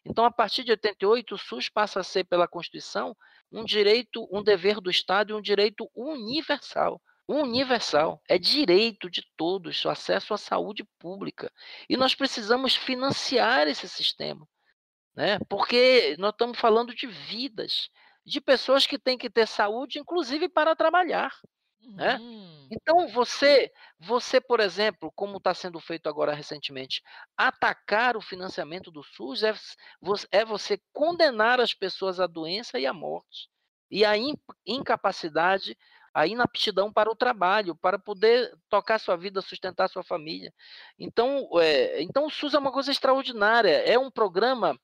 Então, 0.06 0.26
a 0.26 0.32
partir 0.32 0.66
de 0.66 0.72
88, 0.72 1.36
o 1.36 1.38
SUS 1.38 1.70
passa 1.70 2.02
a 2.02 2.04
ser, 2.04 2.26
pela 2.26 2.48
Constituição, 2.48 3.16
um 3.50 3.64
direito, 3.64 4.28
um 4.30 4.44
dever 4.44 4.82
do 4.82 4.92
Estado 4.92 5.32
e 5.32 5.34
um 5.34 5.42
direito 5.42 5.90
universal. 5.96 7.02
Universal. 7.26 8.22
É 8.28 8.38
direito 8.38 9.10
de 9.10 9.24
todos 9.38 9.86
o 9.86 9.90
acesso 9.90 10.34
à 10.34 10.38
saúde 10.38 10.84
pública. 11.00 11.50
E 11.88 11.96
nós 11.96 12.14
precisamos 12.14 12.76
financiar 12.76 13.68
esse 13.68 13.88
sistema. 13.88 14.46
Né? 15.16 15.40
Porque 15.48 16.18
nós 16.20 16.32
estamos 16.32 16.60
falando 16.60 16.94
de 16.94 17.08
vidas, 17.08 17.90
de 18.26 18.42
pessoas 18.42 18.86
que 18.86 19.00
têm 19.00 19.18
que 19.18 19.30
ter 19.30 19.48
saúde, 19.48 20.00
inclusive 20.00 20.50
para 20.50 20.76
trabalhar. 20.76 21.34
Né? 21.86 22.18
Uhum. 22.18 22.68
Então 22.72 23.08
você, 23.08 23.72
você 24.00 24.40
por 24.40 24.60
exemplo, 24.60 25.12
como 25.16 25.38
está 25.38 25.54
sendo 25.54 25.80
feito 25.80 26.08
agora 26.08 26.34
recentemente, 26.34 27.02
atacar 27.38 28.18
o 28.18 28.22
financiamento 28.22 28.92
do 28.92 29.04
SUS 29.04 29.44
é, 29.44 29.54
é 30.32 30.46
você 30.46 30.80
condenar 30.92 31.60
as 31.60 31.74
pessoas 31.74 32.20
à 32.20 32.28
doença 32.28 32.80
e 32.80 32.86
à 32.86 32.94
morte 32.94 33.50
e 33.92 34.04
à 34.04 34.14
incapacidade, 34.66 35.78
à 36.14 36.26
inaptidão 36.26 36.92
para 36.92 37.12
o 37.12 37.16
trabalho, 37.16 37.76
para 37.76 38.00
poder 38.00 38.52
tocar 38.70 39.00
sua 39.00 39.16
vida, 39.16 39.40
sustentar 39.42 39.88
sua 39.88 40.04
família. 40.04 40.52
Então, 40.98 41.48
é, 41.60 42.02
então 42.02 42.26
o 42.26 42.30
SUS 42.30 42.56
é 42.56 42.60
uma 42.60 42.72
coisa 42.72 42.92
extraordinária. 42.92 43.84
É 43.88 44.00
um 44.00 44.10
programa 44.10 44.80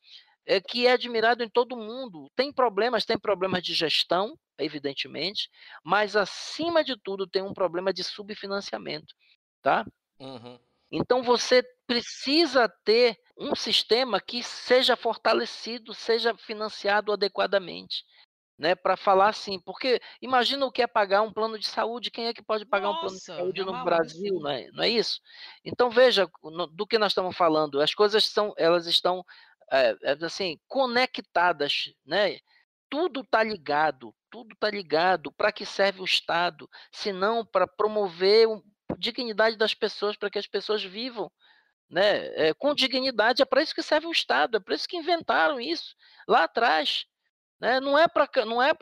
é, 0.50 0.60
que 0.60 0.88
é 0.88 0.94
admirado 0.94 1.44
em 1.44 1.50
todo 1.50 1.78
mundo. 1.78 2.28
Tem 2.36 2.52
problemas, 2.52 3.06
tem 3.06 3.20
problemas 3.20 3.62
de 3.62 3.76
gestão, 3.76 4.36
evidentemente, 4.58 5.48
mas 5.84 6.16
acima 6.16 6.84
de 6.84 6.98
tudo 6.98 7.28
tem 7.28 7.44
um 7.44 7.54
problema 7.54 7.94
de 7.94 8.04
subfinanciamento, 8.04 9.14
tá? 9.62 9.86
Uhum. 10.20 10.60
Então 10.92 11.22
você 11.22 11.64
precisa 11.86 12.68
ter 12.84 13.16
um 13.38 13.54
sistema 13.54 14.20
que 14.20 14.42
seja 14.42 14.96
fortalecido, 14.96 15.94
seja 15.94 16.36
financiado 16.36 17.14
adequadamente. 17.14 18.04
Né, 18.58 18.76
para 18.76 18.98
falar 18.98 19.30
assim, 19.30 19.58
porque 19.58 20.02
imagina 20.22 20.66
o 20.66 20.72
que 20.72 20.82
é 20.82 20.88
pagar 20.88 21.22
um 21.22 21.32
plano 21.32 21.58
de 21.58 21.66
saúde, 21.66 22.12
quem 22.12 22.28
é 22.28 22.34
que 22.34 22.44
pode 22.44 22.66
pagar 22.66 22.88
Nossa, 22.88 22.98
um 22.98 23.02
plano 23.04 23.16
de 23.16 23.24
saúde 23.24 23.64
no 23.64 23.84
Brasil, 23.86 24.38
não 24.38 24.50
é, 24.50 24.68
não 24.74 24.84
é 24.84 24.90
isso? 24.90 25.22
Então 25.64 25.90
veja 25.90 26.30
no, 26.44 26.68
do 26.68 26.86
que 26.86 26.98
nós 26.98 27.14
estamos 27.14 27.38
falando, 27.38 27.80
as 27.80 27.94
coisas 27.94 28.26
são, 28.26 28.54
elas 28.58 28.86
estão 28.86 29.24
é, 29.72 29.96
assim 30.26 30.60
conectadas, 30.68 31.94
né? 32.06 32.40
Tudo 32.90 33.22
está 33.22 33.44
ligado, 33.44 34.16
tudo 34.30 34.54
está 34.54 34.70
ligado. 34.70 35.32
Para 35.32 35.52
que 35.52 35.66
serve 35.66 36.02
o 36.02 36.06
Estado? 36.06 36.70
Se 36.92 37.12
não 37.12 37.46
para 37.46 37.68
promover 37.68 38.48
a 38.90 38.96
dignidade 38.98 39.56
das 39.56 39.74
pessoas, 39.74 40.18
para 40.18 40.30
que 40.30 40.40
as 40.40 40.48
pessoas 40.48 40.84
vivam 40.84 41.32
né, 41.90 42.28
é, 42.36 42.54
com 42.54 42.76
dignidade. 42.76 43.42
É 43.42 43.46
para 43.46 43.62
isso 43.62 43.74
que 43.76 43.82
serve 43.82 44.08
o 44.08 44.12
Estado, 44.12 44.58
é 44.58 44.60
para 44.60 44.76
isso 44.76 44.88
que 44.88 44.98
inventaram 44.98 45.60
isso 45.60 45.96
lá 46.28 46.44
atrás. 46.44 47.06
Né? 47.60 47.80
Não 47.80 47.98
é 47.98 48.08
para 48.08 48.30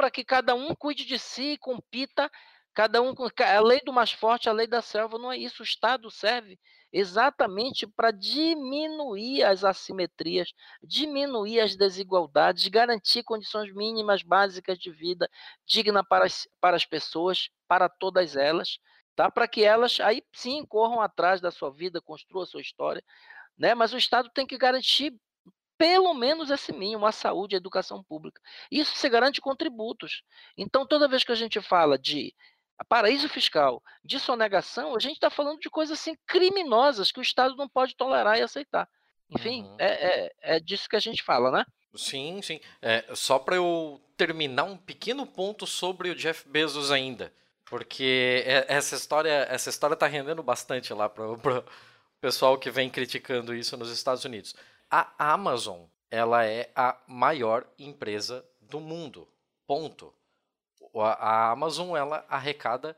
é 0.07 0.11
que 0.11 0.23
cada 0.23 0.53
um 0.53 0.75
cuide 0.75 1.05
de 1.05 1.17
si, 1.17 1.57
compita, 1.57 2.29
cada 2.73 3.01
um 3.01 3.13
a 3.39 3.59
lei 3.59 3.81
do 3.83 3.93
mais 3.93 4.11
forte, 4.11 4.49
a 4.49 4.53
lei 4.53 4.67
da 4.67 4.81
selva, 4.81 5.17
não 5.17 5.31
é 5.31 5.37
isso. 5.37 5.63
O 5.63 5.65
Estado 5.65 6.11
serve 6.11 6.59
exatamente 6.91 7.85
para 7.85 8.11
diminuir 8.11 9.43
as 9.43 9.63
assimetrias, 9.63 10.53
diminuir 10.81 11.59
as 11.59 11.75
desigualdades, 11.75 12.67
garantir 12.67 13.23
condições 13.23 13.73
mínimas 13.73 14.23
básicas 14.23 14.77
de 14.77 14.91
vida 14.91 15.29
digna 15.65 16.03
para 16.03 16.25
as, 16.25 16.47
para 16.59 16.75
as 16.75 16.85
pessoas, 16.85 17.49
para 17.67 17.89
todas 17.89 18.35
elas, 18.35 18.79
tá? 19.15 19.29
Para 19.29 19.47
que 19.47 19.63
elas 19.63 19.99
aí 19.99 20.23
sim 20.33 20.65
corram 20.65 21.01
atrás 21.01 21.41
da 21.41 21.51
sua 21.51 21.71
vida, 21.71 22.01
construam 22.01 22.43
a 22.43 22.47
sua 22.47 22.61
história, 22.61 23.03
né? 23.57 23.73
Mas 23.75 23.93
o 23.93 23.97
Estado 23.97 24.29
tem 24.33 24.45
que 24.47 24.57
garantir 24.57 25.13
pelo 25.77 26.13
menos 26.13 26.49
esse 26.49 26.73
mínimo, 26.73 27.05
a 27.05 27.11
saúde, 27.11 27.55
a 27.55 27.57
educação 27.57 28.03
pública. 28.03 28.41
Isso 28.71 28.95
se 28.95 29.09
garante 29.09 29.39
com 29.39 29.55
tributos. 29.55 30.23
Então, 30.57 30.87
toda 30.87 31.07
vez 31.07 31.23
que 31.23 31.31
a 31.31 31.35
gente 31.35 31.61
fala 31.61 31.99
de 31.99 32.33
paraíso 32.85 33.27
fiscal, 33.27 33.81
de 34.03 34.19
sonegação, 34.19 34.95
a 34.95 34.99
gente 34.99 35.15
está 35.15 35.29
falando 35.29 35.59
de 35.59 35.69
coisas 35.69 35.99
assim 35.99 36.15
criminosas 36.25 37.11
que 37.11 37.19
o 37.19 37.23
Estado 37.23 37.55
não 37.55 37.67
pode 37.67 37.95
tolerar 37.95 38.37
e 38.37 38.41
aceitar. 38.41 38.87
Enfim, 39.29 39.63
uhum. 39.63 39.75
é, 39.79 39.87
é, 39.87 40.31
é, 40.41 40.59
disso 40.59 40.87
que 40.87 40.95
a 40.95 40.99
gente 40.99 41.23
fala, 41.23 41.51
né? 41.51 41.65
Sim, 41.95 42.41
sim. 42.41 42.59
É, 42.81 43.03
só 43.13 43.39
para 43.39 43.55
eu 43.55 44.01
terminar 44.15 44.63
um 44.63 44.77
pequeno 44.77 45.25
ponto 45.25 45.65
sobre 45.67 46.09
o 46.09 46.15
Jeff 46.15 46.47
Bezos 46.47 46.91
ainda, 46.91 47.33
porque 47.65 48.43
essa 48.67 48.95
história, 48.95 49.47
essa 49.49 49.69
história 49.69 49.93
está 49.93 50.07
rendendo 50.07 50.41
bastante 50.41 50.93
lá 50.93 51.09
para 51.09 51.29
o 51.29 51.37
pessoal 52.21 52.57
que 52.57 52.71
vem 52.71 52.89
criticando 52.89 53.53
isso 53.53 53.75
nos 53.75 53.91
Estados 53.91 54.23
Unidos. 54.23 54.55
A 54.89 55.33
Amazon, 55.33 55.81
ela 56.09 56.45
é 56.45 56.69
a 56.75 56.97
maior 57.07 57.65
empresa 57.77 58.45
do 58.61 58.79
mundo. 58.79 59.27
Ponto. 59.65 60.13
A 61.01 61.51
Amazon 61.51 61.95
ela 61.95 62.25
arrecada 62.29 62.95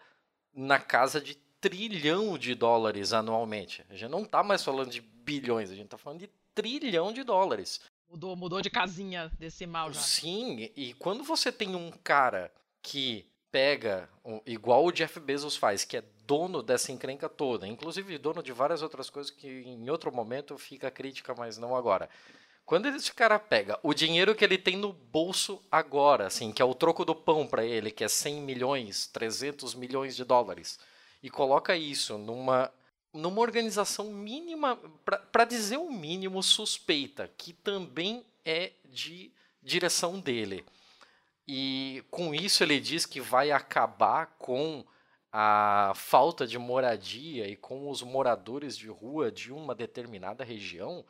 na 0.53 0.79
casa 0.79 1.21
de 1.21 1.35
trilhão 1.61 2.37
de 2.37 2.55
dólares 2.55 3.13
anualmente. 3.13 3.85
A 3.89 3.95
gente 3.95 4.09
não 4.09 4.23
está 4.23 4.41
mais 4.43 4.63
falando 4.63 4.89
de 4.89 5.01
bilhões, 5.01 5.69
a 5.69 5.75
gente 5.75 5.85
está 5.85 5.97
falando 5.97 6.19
de 6.19 6.29
trilhão 6.55 7.11
de 7.11 7.23
dólares. 7.23 7.81
Mudou, 8.09 8.35
mudou 8.35 8.61
de 8.61 8.69
casinha 8.69 9.31
decimal 9.37 9.93
já. 9.93 9.99
Sim, 9.99 10.71
e 10.75 10.93
quando 10.95 11.23
você 11.23 11.51
tem 11.51 11.75
um 11.75 11.91
cara 11.91 12.51
que 12.81 13.29
pega, 13.51 14.09
igual 14.45 14.85
o 14.85 14.91
Jeff 14.91 15.19
Bezos 15.19 15.55
faz, 15.55 15.83
que 15.83 15.97
é 15.97 16.03
dono 16.25 16.61
dessa 16.61 16.91
encrenca 16.91 17.27
toda, 17.27 17.67
inclusive 17.67 18.17
dono 18.17 18.41
de 18.41 18.51
várias 18.51 18.81
outras 18.81 19.09
coisas 19.09 19.31
que 19.31 19.47
em 19.47 19.89
outro 19.89 20.11
momento 20.11 20.57
fica 20.57 20.89
crítica, 20.89 21.33
mas 21.35 21.57
não 21.57 21.75
agora. 21.75 22.09
Quando 22.69 22.87
esse 22.87 23.11
cara 23.11 23.39
pega 23.39 23.79
o 23.81 23.95
dinheiro 23.95 24.35
que 24.35 24.45
ele 24.45 24.55
tem 24.55 24.77
no 24.77 24.93
bolso 24.93 25.59
agora, 25.71 26.27
assim, 26.27 26.51
que 26.51 26.61
é 26.61 26.65
o 26.65 26.75
troco 26.75 27.03
do 27.03 27.15
pão 27.15 27.47
para 27.47 27.65
ele, 27.65 27.89
que 27.89 28.03
é 28.03 28.07
100 28.07 28.43
milhões, 28.43 29.07
300 29.07 29.73
milhões 29.73 30.15
de 30.15 30.23
dólares, 30.23 30.79
e 31.23 31.31
coloca 31.31 31.75
isso 31.75 32.15
numa 32.19 32.71
numa 33.11 33.41
organização 33.41 34.11
mínima, 34.13 34.75
para 35.31 35.45
dizer 35.45 35.77
o 35.77 35.91
mínimo, 35.91 36.43
suspeita, 36.43 37.27
que 37.35 37.53
também 37.53 38.23
é 38.45 38.73
de 38.85 39.31
direção 39.63 40.19
dele. 40.19 40.63
E 41.47 42.03
com 42.11 42.35
isso 42.35 42.61
ele 42.61 42.79
diz 42.79 43.03
que 43.03 43.19
vai 43.19 43.49
acabar 43.49 44.27
com 44.37 44.85
a 45.33 45.91
falta 45.95 46.45
de 46.45 46.59
moradia 46.59 47.47
e 47.47 47.55
com 47.55 47.89
os 47.89 48.03
moradores 48.03 48.77
de 48.77 48.89
rua 48.89 49.31
de 49.31 49.51
uma 49.51 49.73
determinada 49.73 50.43
região. 50.43 51.03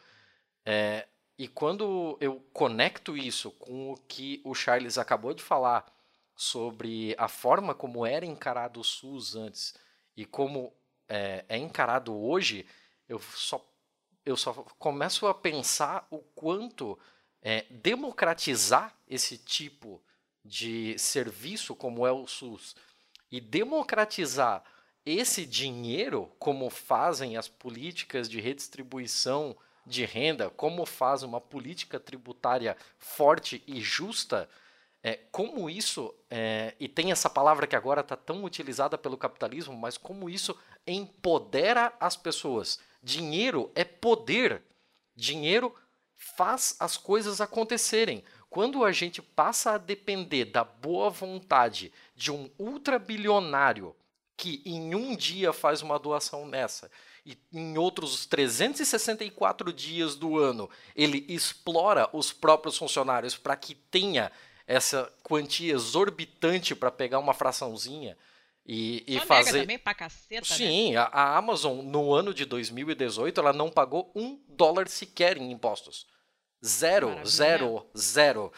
É, 0.66 1.06
e 1.40 1.48
quando 1.48 2.18
eu 2.20 2.46
conecto 2.52 3.16
isso 3.16 3.50
com 3.52 3.94
o 3.94 3.98
que 4.10 4.42
o 4.44 4.54
Charles 4.54 4.98
acabou 4.98 5.34
de 5.34 5.42
falar 5.42 5.90
sobre 6.36 7.16
a 7.18 7.30
forma 7.30 7.74
como 7.74 8.06
era 8.06 8.26
encarado 8.26 8.82
o 8.82 8.84
SUS 8.84 9.38
antes 9.38 9.74
e 10.18 10.26
como 10.26 10.74
é, 11.08 11.46
é 11.48 11.58
encarado 11.58 12.14
hoje, 12.14 12.66
eu 13.08 13.20
só, 13.20 13.66
eu 14.26 14.36
só 14.36 14.52
começo 14.78 15.28
a 15.28 15.34
pensar 15.34 16.06
o 16.12 16.18
quanto 16.18 17.00
é, 17.42 17.66
democratizar 17.70 18.94
esse 19.08 19.38
tipo 19.38 20.04
de 20.44 21.00
serviço 21.00 21.74
como 21.74 22.06
é 22.06 22.12
o 22.12 22.28
SUS 22.28 22.76
e 23.32 23.40
democratizar 23.40 24.62
esse 25.06 25.46
dinheiro, 25.46 26.30
como 26.38 26.70
fazem 26.70 27.38
as 27.38 27.48
políticas 27.48 28.30
de 28.30 28.42
redistribuição 28.42 29.56
de 29.90 30.06
renda, 30.06 30.50
como 30.52 30.86
faz 30.86 31.24
uma 31.24 31.42
política 31.42 32.00
tributária 32.00 32.78
forte 33.00 33.64
e 33.66 33.82
justa, 33.82 34.48
é, 35.02 35.18
como 35.32 35.70
isso, 35.70 36.14
é, 36.30 36.76
e 36.80 36.88
tem 36.88 37.12
essa 37.12 37.30
palavra 37.30 37.66
que 37.66 37.76
agora 37.76 38.02
está 38.02 38.16
tão 38.16 38.44
utilizada 38.44 38.98
pelo 38.98 39.18
capitalismo, 39.18 39.76
mas 39.76 39.98
como 39.98 40.30
isso 40.30 40.56
empodera 40.86 41.92
as 42.00 42.16
pessoas. 42.16 42.80
Dinheiro 43.02 43.72
é 43.74 43.84
poder. 43.84 44.62
Dinheiro 45.16 45.74
faz 46.16 46.76
as 46.80 46.96
coisas 46.96 47.42
acontecerem. 47.42 48.24
Quando 48.50 48.84
a 48.84 48.92
gente 48.92 49.22
passa 49.22 49.72
a 49.72 49.78
depender 49.78 50.46
da 50.46 50.64
boa 50.64 51.10
vontade 51.10 51.92
de 52.16 52.32
um 52.32 52.50
ultrabilionário 52.60 53.96
que 54.36 54.62
em 54.66 54.94
um 54.96 55.16
dia 55.16 55.52
faz 55.52 55.82
uma 55.82 55.98
doação 55.98 56.46
nessa 56.46 56.90
e 57.30 57.38
em 57.58 57.78
outros 57.78 58.26
364 58.26 59.72
dias 59.72 60.16
do 60.16 60.40
ano 60.40 60.68
ele 60.96 61.26
explora 61.30 62.10
os 62.12 62.34
próprios 62.34 62.76
funcionários 62.76 63.38
para 63.38 63.56
que 63.56 63.76
tenha 63.76 64.32
essa 64.66 65.12
quantia 65.24 65.74
exorbitante 65.74 66.76
para 66.76 66.90
pegar 66.90 67.20
uma 67.20 67.34
fraçãozinha 67.34 68.18
e, 68.66 69.04
e 69.08 69.20
fazer. 69.20 69.62
também 69.62 69.80
pra 69.80 69.94
caceta, 69.94 70.48
né? 70.50 70.56
Sim, 70.56 70.92
né? 70.92 70.98
a, 70.98 71.04
a, 71.06 71.38
Amazon 71.38 71.82
no 71.82 72.14
ano 72.14 72.34
de 72.34 72.46
2018 72.46 73.40
ela 73.40 73.54
não 73.54 73.70
pagou 73.70 74.12
um 74.16 74.40
dólar 74.48 74.88
sequer 74.88 75.38
em 75.38 75.52
impostos. 75.52 76.08
Zero, 76.66 77.08
Maravilha. 77.08 77.32
zero, 77.32 77.86
zero. 77.98 78.54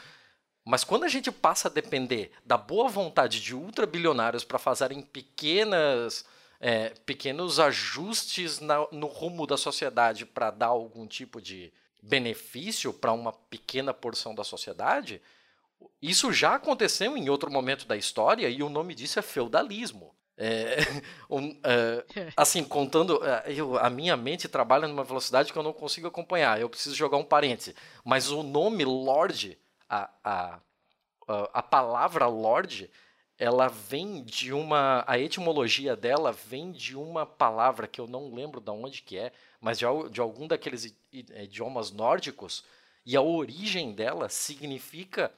Mas 0.66 0.84
quando 0.84 1.04
a 1.04 1.08
gente 1.08 1.32
passa 1.32 1.68
a 1.68 1.72
depender 1.72 2.32
da 2.46 2.58
boa 2.58 2.88
vontade 2.90 3.42
de 3.42 3.54
ultrabilionários 3.54 4.44
para 4.44 4.60
fazerem 4.60 5.02
pequenas 5.02 6.26
é, 6.62 6.90
pequenos 7.08 7.60
ajustes 7.60 8.60
na, 8.60 8.88
no 8.92 9.08
rumo 9.08 9.48
da 9.48 9.58
sociedade 9.58 10.28
para 10.28 10.52
dar 10.52 10.68
algum 10.68 11.08
tipo 11.08 11.42
de 11.42 11.74
benefício 12.02 12.94
para 12.94 13.12
uma 13.12 13.34
pequena 13.34 13.94
porção 13.94 14.36
da 14.36 14.44
sociedade, 14.44 15.20
isso 16.00 16.32
já 16.32 16.56
aconteceu 16.56 17.18
em 17.18 17.30
outro 17.30 17.52
momento 17.52 17.88
da 17.88 17.98
história 17.98 18.48
e 18.48 18.62
o 18.62 18.70
nome 18.70 18.94
disso 18.94 19.18
é 19.18 19.24
feudalismo. 19.24 20.14
É, 20.38 20.78
um, 21.28 21.60
é, 21.64 22.06
assim, 22.38 22.64
contando, 22.64 23.20
é, 23.26 23.44
eu, 23.48 23.78
a 23.80 23.90
minha 23.90 24.16
mente 24.16 24.48
trabalha 24.48 24.88
numa 24.88 25.04
velocidade 25.04 25.52
que 25.52 25.58
eu 25.58 25.64
não 25.64 25.74
consigo 25.74 26.08
acompanhar, 26.08 26.62
eu 26.62 26.70
preciso 26.70 26.96
jogar 26.96 27.18
um 27.18 27.24
parêntese. 27.24 27.76
Mas 28.06 28.30
o 28.30 28.44
nome 28.44 28.86
Lorde, 28.86 29.58
a, 29.90 30.10
a, 30.24 30.60
a 31.28 31.64
palavra 31.64 32.28
Lorde, 32.28 32.90
ela 33.42 33.68
vem 33.68 34.24
de 34.24 34.54
uma. 34.54 35.04
A 35.08 35.18
etimologia 35.18 35.96
dela 35.96 36.32
vem 36.32 36.72
de 36.72 36.96
uma 36.96 37.26
palavra 37.26 37.88
que 37.88 38.00
eu 38.00 38.06
não 38.06 38.32
lembro 38.32 38.62
de 38.62 38.70
onde 38.70 39.02
que 39.02 39.18
é, 39.18 39.32
mas 39.60 39.80
de, 39.80 39.86
de 40.12 40.22
algum 40.22 40.48
daqueles 40.48 40.96
idiomas 41.12 41.90
nórdicos, 41.90 42.64
e 43.04 43.18
a 43.18 43.22
origem 43.22 43.94
dela 43.94 44.30
significa 44.30 45.32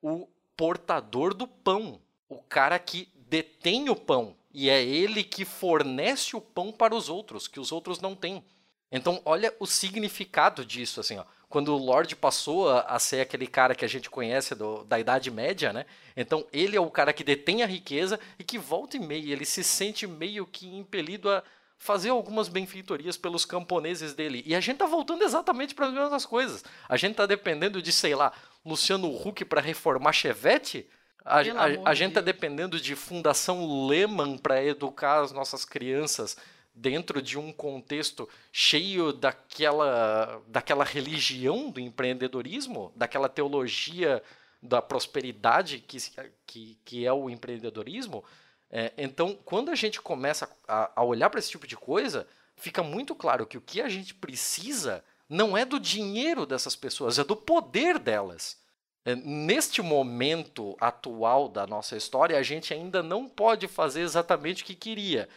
o 0.00 0.28
portador 0.56 1.34
do 1.34 1.48
pão, 1.48 2.00
o 2.28 2.40
cara 2.40 2.78
que 2.78 3.08
detém 3.16 3.90
o 3.90 3.96
pão, 3.96 4.36
e 4.54 4.70
é 4.70 4.80
ele 4.80 5.24
que 5.24 5.44
fornece 5.44 6.36
o 6.36 6.40
pão 6.40 6.70
para 6.70 6.94
os 6.94 7.08
outros, 7.08 7.48
que 7.48 7.58
os 7.58 7.72
outros 7.72 8.00
não 8.00 8.14
têm. 8.14 8.44
Então, 8.92 9.20
olha 9.24 9.52
o 9.58 9.66
significado 9.66 10.64
disso, 10.64 11.00
assim, 11.00 11.18
ó 11.18 11.24
quando 11.50 11.74
o 11.74 11.76
Lorde 11.76 12.14
passou 12.14 12.70
a, 12.70 12.82
a, 12.82 12.98
ser 13.00 13.20
aquele 13.20 13.46
cara 13.48 13.74
que 13.74 13.84
a 13.84 13.88
gente 13.88 14.08
conhece 14.08 14.54
do, 14.54 14.84
da 14.84 15.00
Idade 15.00 15.32
Média, 15.32 15.72
né? 15.72 15.84
Então 16.16 16.46
ele 16.52 16.76
é 16.76 16.80
o 16.80 16.88
cara 16.88 17.12
que 17.12 17.24
detém 17.24 17.64
a 17.64 17.66
riqueza 17.66 18.20
e 18.38 18.44
que 18.44 18.56
volta 18.56 18.96
e 18.96 19.00
meia 19.00 19.32
ele 19.32 19.44
se 19.44 19.64
sente 19.64 20.06
meio 20.06 20.46
que 20.46 20.68
impelido 20.68 21.28
a 21.28 21.42
fazer 21.76 22.10
algumas 22.10 22.48
benfeitorias 22.48 23.16
pelos 23.16 23.44
camponeses 23.44 24.14
dele. 24.14 24.44
E 24.46 24.54
a 24.54 24.60
gente 24.60 24.78
tá 24.78 24.86
voltando 24.86 25.24
exatamente 25.24 25.74
para 25.74 25.86
as 25.86 25.92
mesmas 25.92 26.24
coisas. 26.24 26.64
A 26.88 26.96
gente 26.96 27.16
tá 27.16 27.26
dependendo 27.26 27.82
de, 27.82 27.90
sei 27.90 28.14
lá, 28.14 28.32
Luciano 28.64 29.08
Huck 29.08 29.44
para 29.44 29.60
reformar 29.60 30.12
Chevette. 30.12 30.88
A, 31.24 31.40
a, 31.40 31.90
a 31.90 31.94
gente 31.94 32.12
tá 32.12 32.20
dependendo 32.20 32.80
de 32.80 32.94
Fundação 32.94 33.88
Lehman 33.88 34.38
para 34.38 34.62
educar 34.62 35.20
as 35.20 35.32
nossas 35.32 35.64
crianças 35.64 36.36
dentro 36.74 37.20
de 37.20 37.38
um 37.38 37.52
contexto 37.52 38.28
cheio 38.52 39.12
daquela, 39.12 40.42
daquela 40.46 40.84
religião 40.84 41.70
do 41.70 41.80
empreendedorismo, 41.80 42.92
daquela 42.96 43.28
teologia 43.28 44.22
da 44.62 44.80
prosperidade 44.80 45.78
que, 45.80 45.98
que, 46.46 46.78
que 46.84 47.06
é 47.06 47.12
o 47.12 47.28
empreendedorismo. 47.28 48.24
É, 48.70 48.92
então, 48.96 49.36
quando 49.44 49.70
a 49.70 49.74
gente 49.74 50.00
começa 50.00 50.48
a, 50.68 50.90
a 50.96 51.04
olhar 51.04 51.28
para 51.28 51.40
esse 51.40 51.50
tipo 51.50 51.66
de 51.66 51.76
coisa, 51.76 52.26
fica 52.56 52.82
muito 52.82 53.14
claro 53.14 53.46
que 53.46 53.58
o 53.58 53.62
que 53.62 53.80
a 53.80 53.88
gente 53.88 54.14
precisa 54.14 55.04
não 55.28 55.56
é 55.56 55.64
do 55.64 55.80
dinheiro 55.80 56.46
dessas 56.46 56.76
pessoas, 56.76 57.18
é 57.18 57.24
do 57.24 57.36
poder 57.36 57.98
delas. 57.98 58.58
É, 59.04 59.14
neste 59.16 59.80
momento 59.80 60.76
atual 60.78 61.48
da 61.48 61.66
nossa 61.66 61.96
história, 61.96 62.38
a 62.38 62.42
gente 62.42 62.72
ainda 62.74 63.02
não 63.02 63.28
pode 63.28 63.66
fazer 63.66 64.02
exatamente 64.02 64.62
o 64.62 64.66
que 64.66 64.74
queria 64.74 65.28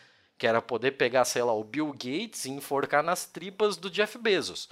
que 0.43 0.47
era 0.47 0.61
poder 0.61 0.91
pegar, 0.91 1.23
sei 1.23 1.41
lá, 1.41 1.53
o 1.53 1.63
Bill 1.63 1.93
Gates 1.93 2.43
e 2.43 2.51
enforcar 2.51 3.01
nas 3.01 3.25
tripas 3.25 3.77
do 3.77 3.89
Jeff 3.89 4.17
Bezos. 4.17 4.67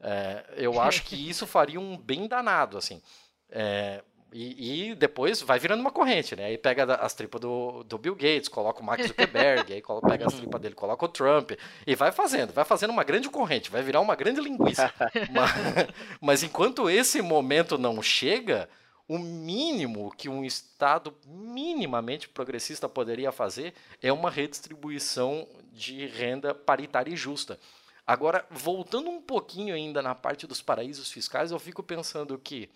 É, 0.00 0.44
eu 0.56 0.80
acho 0.80 1.02
que 1.02 1.16
isso 1.28 1.48
faria 1.48 1.80
um 1.80 1.96
bem 1.96 2.28
danado, 2.28 2.78
assim. 2.78 3.02
É, 3.50 4.04
e, 4.32 4.90
e, 4.90 4.94
depois 4.94 5.42
vai 5.42 5.58
virando 5.58 5.80
uma 5.80 5.90
corrente, 5.90 6.36
né? 6.36 6.44
Aí 6.44 6.56
pega 6.56 6.94
as 6.94 7.12
tripas 7.12 7.40
do, 7.40 7.82
do 7.82 7.98
Bill 7.98 8.14
Gates, 8.14 8.48
coloca 8.48 8.80
o 8.80 8.84
Mark 8.84 9.02
Zuckerberg, 9.02 9.72
aí 9.74 9.82
pega 10.08 10.28
as 10.28 10.34
tripas 10.34 10.60
dele, 10.60 10.76
coloca 10.76 11.04
o 11.04 11.08
Trump, 11.08 11.50
e 11.84 11.96
vai 11.96 12.12
fazendo, 12.12 12.52
vai 12.52 12.64
fazendo 12.64 12.90
uma 12.90 13.02
grande 13.02 13.28
corrente, 13.28 13.68
vai 13.68 13.82
virar 13.82 13.98
uma 13.98 14.14
grande 14.14 14.40
linguiça. 14.40 14.94
mas, 15.34 15.88
mas 16.20 16.42
enquanto 16.44 16.88
esse 16.88 17.20
momento 17.20 17.76
não 17.76 18.00
chega, 18.00 18.68
o 19.10 19.18
mínimo 19.18 20.14
que 20.16 20.28
um 20.28 20.44
Estado 20.44 21.12
minimamente 21.26 22.28
progressista 22.28 22.88
poderia 22.88 23.32
fazer 23.32 23.74
é 24.00 24.12
uma 24.12 24.30
redistribuição 24.30 25.48
de 25.72 26.06
renda 26.06 26.54
paritária 26.54 27.12
e 27.12 27.16
justa. 27.16 27.58
Agora, 28.06 28.46
voltando 28.48 29.10
um 29.10 29.20
pouquinho 29.20 29.74
ainda 29.74 30.00
na 30.00 30.14
parte 30.14 30.46
dos 30.46 30.62
paraísos 30.62 31.10
fiscais, 31.10 31.50
eu 31.50 31.58
fico 31.58 31.82
pensando 31.82 32.38
que 32.38 32.70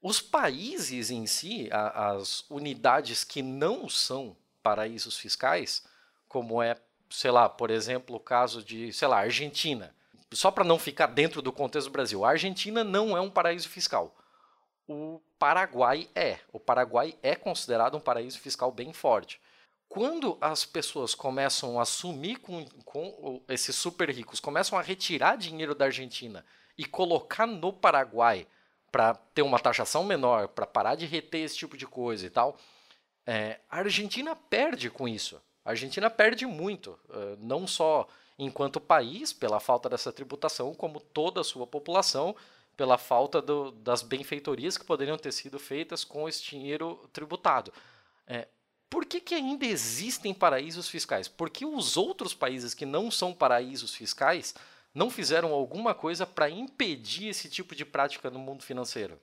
os 0.00 0.20
países 0.20 1.10
em 1.10 1.26
si, 1.26 1.68
as 1.72 2.48
unidades 2.48 3.24
que 3.24 3.42
não 3.42 3.88
são 3.88 4.36
paraísos 4.62 5.16
fiscais, 5.16 5.82
como 6.28 6.62
é, 6.62 6.76
sei 7.10 7.32
lá, 7.32 7.48
por 7.48 7.72
exemplo, 7.72 8.14
o 8.14 8.20
caso 8.20 8.62
de, 8.62 8.92
sei 8.92 9.08
lá, 9.08 9.18
Argentina. 9.18 9.92
Só 10.32 10.52
para 10.52 10.62
não 10.62 10.78
ficar 10.78 11.08
dentro 11.08 11.42
do 11.42 11.50
contexto 11.50 11.88
do 11.88 11.92
Brasil, 11.92 12.24
a 12.24 12.30
Argentina 12.30 12.84
não 12.84 13.16
é 13.16 13.20
um 13.20 13.28
paraíso 13.28 13.68
fiscal. 13.68 14.16
O 14.86 15.20
Paraguai 15.38 16.08
é. 16.14 16.38
O 16.52 16.58
Paraguai 16.58 17.16
é 17.22 17.34
considerado 17.34 17.96
um 17.96 18.00
paraíso 18.00 18.38
fiscal 18.38 18.70
bem 18.70 18.92
forte. 18.92 19.40
Quando 19.88 20.38
as 20.40 20.64
pessoas 20.64 21.14
começam 21.14 21.78
a 21.78 21.84
sumir 21.84 22.38
com, 22.38 22.64
com 22.84 23.42
esses 23.48 23.76
super 23.76 24.08
ricos, 24.10 24.40
começam 24.40 24.78
a 24.78 24.82
retirar 24.82 25.36
dinheiro 25.36 25.74
da 25.74 25.84
Argentina 25.84 26.44
e 26.78 26.84
colocar 26.84 27.46
no 27.46 27.72
Paraguai 27.72 28.46
para 28.90 29.14
ter 29.14 29.42
uma 29.42 29.58
taxação 29.58 30.04
menor, 30.04 30.48
para 30.48 30.66
parar 30.66 30.94
de 30.94 31.06
reter 31.06 31.44
esse 31.44 31.56
tipo 31.56 31.76
de 31.76 31.86
coisa 31.86 32.26
e 32.26 32.30
tal, 32.30 32.56
é, 33.26 33.60
a 33.70 33.78
Argentina 33.78 34.34
perde 34.34 34.90
com 34.90 35.06
isso. 35.06 35.40
A 35.64 35.70
Argentina 35.70 36.10
perde 36.10 36.44
muito, 36.44 36.98
uh, 37.08 37.36
não 37.38 37.66
só 37.66 38.06
enquanto 38.38 38.80
país, 38.80 39.32
pela 39.32 39.60
falta 39.60 39.88
dessa 39.88 40.12
tributação, 40.12 40.74
como 40.74 41.00
toda 41.00 41.40
a 41.40 41.44
sua 41.44 41.66
população, 41.66 42.34
pela 42.82 42.98
falta 42.98 43.40
do, 43.40 43.70
das 43.70 44.02
benfeitorias 44.02 44.76
que 44.76 44.84
poderiam 44.84 45.16
ter 45.16 45.30
sido 45.30 45.56
feitas 45.56 46.02
com 46.02 46.28
esse 46.28 46.42
dinheiro 46.42 47.08
tributado. 47.12 47.72
É, 48.26 48.48
por 48.90 49.06
que, 49.06 49.20
que 49.20 49.36
ainda 49.36 49.64
existem 49.64 50.34
paraísos 50.34 50.88
fiscais? 50.88 51.28
Porque 51.28 51.64
os 51.64 51.96
outros 51.96 52.34
países 52.34 52.74
que 52.74 52.84
não 52.84 53.08
são 53.08 53.32
paraísos 53.32 53.94
fiscais 53.94 54.52
não 54.92 55.10
fizeram 55.10 55.52
alguma 55.52 55.94
coisa 55.94 56.26
para 56.26 56.50
impedir 56.50 57.28
esse 57.28 57.48
tipo 57.48 57.72
de 57.72 57.84
prática 57.84 58.28
no 58.30 58.40
mundo 58.40 58.64
financeiro? 58.64 59.16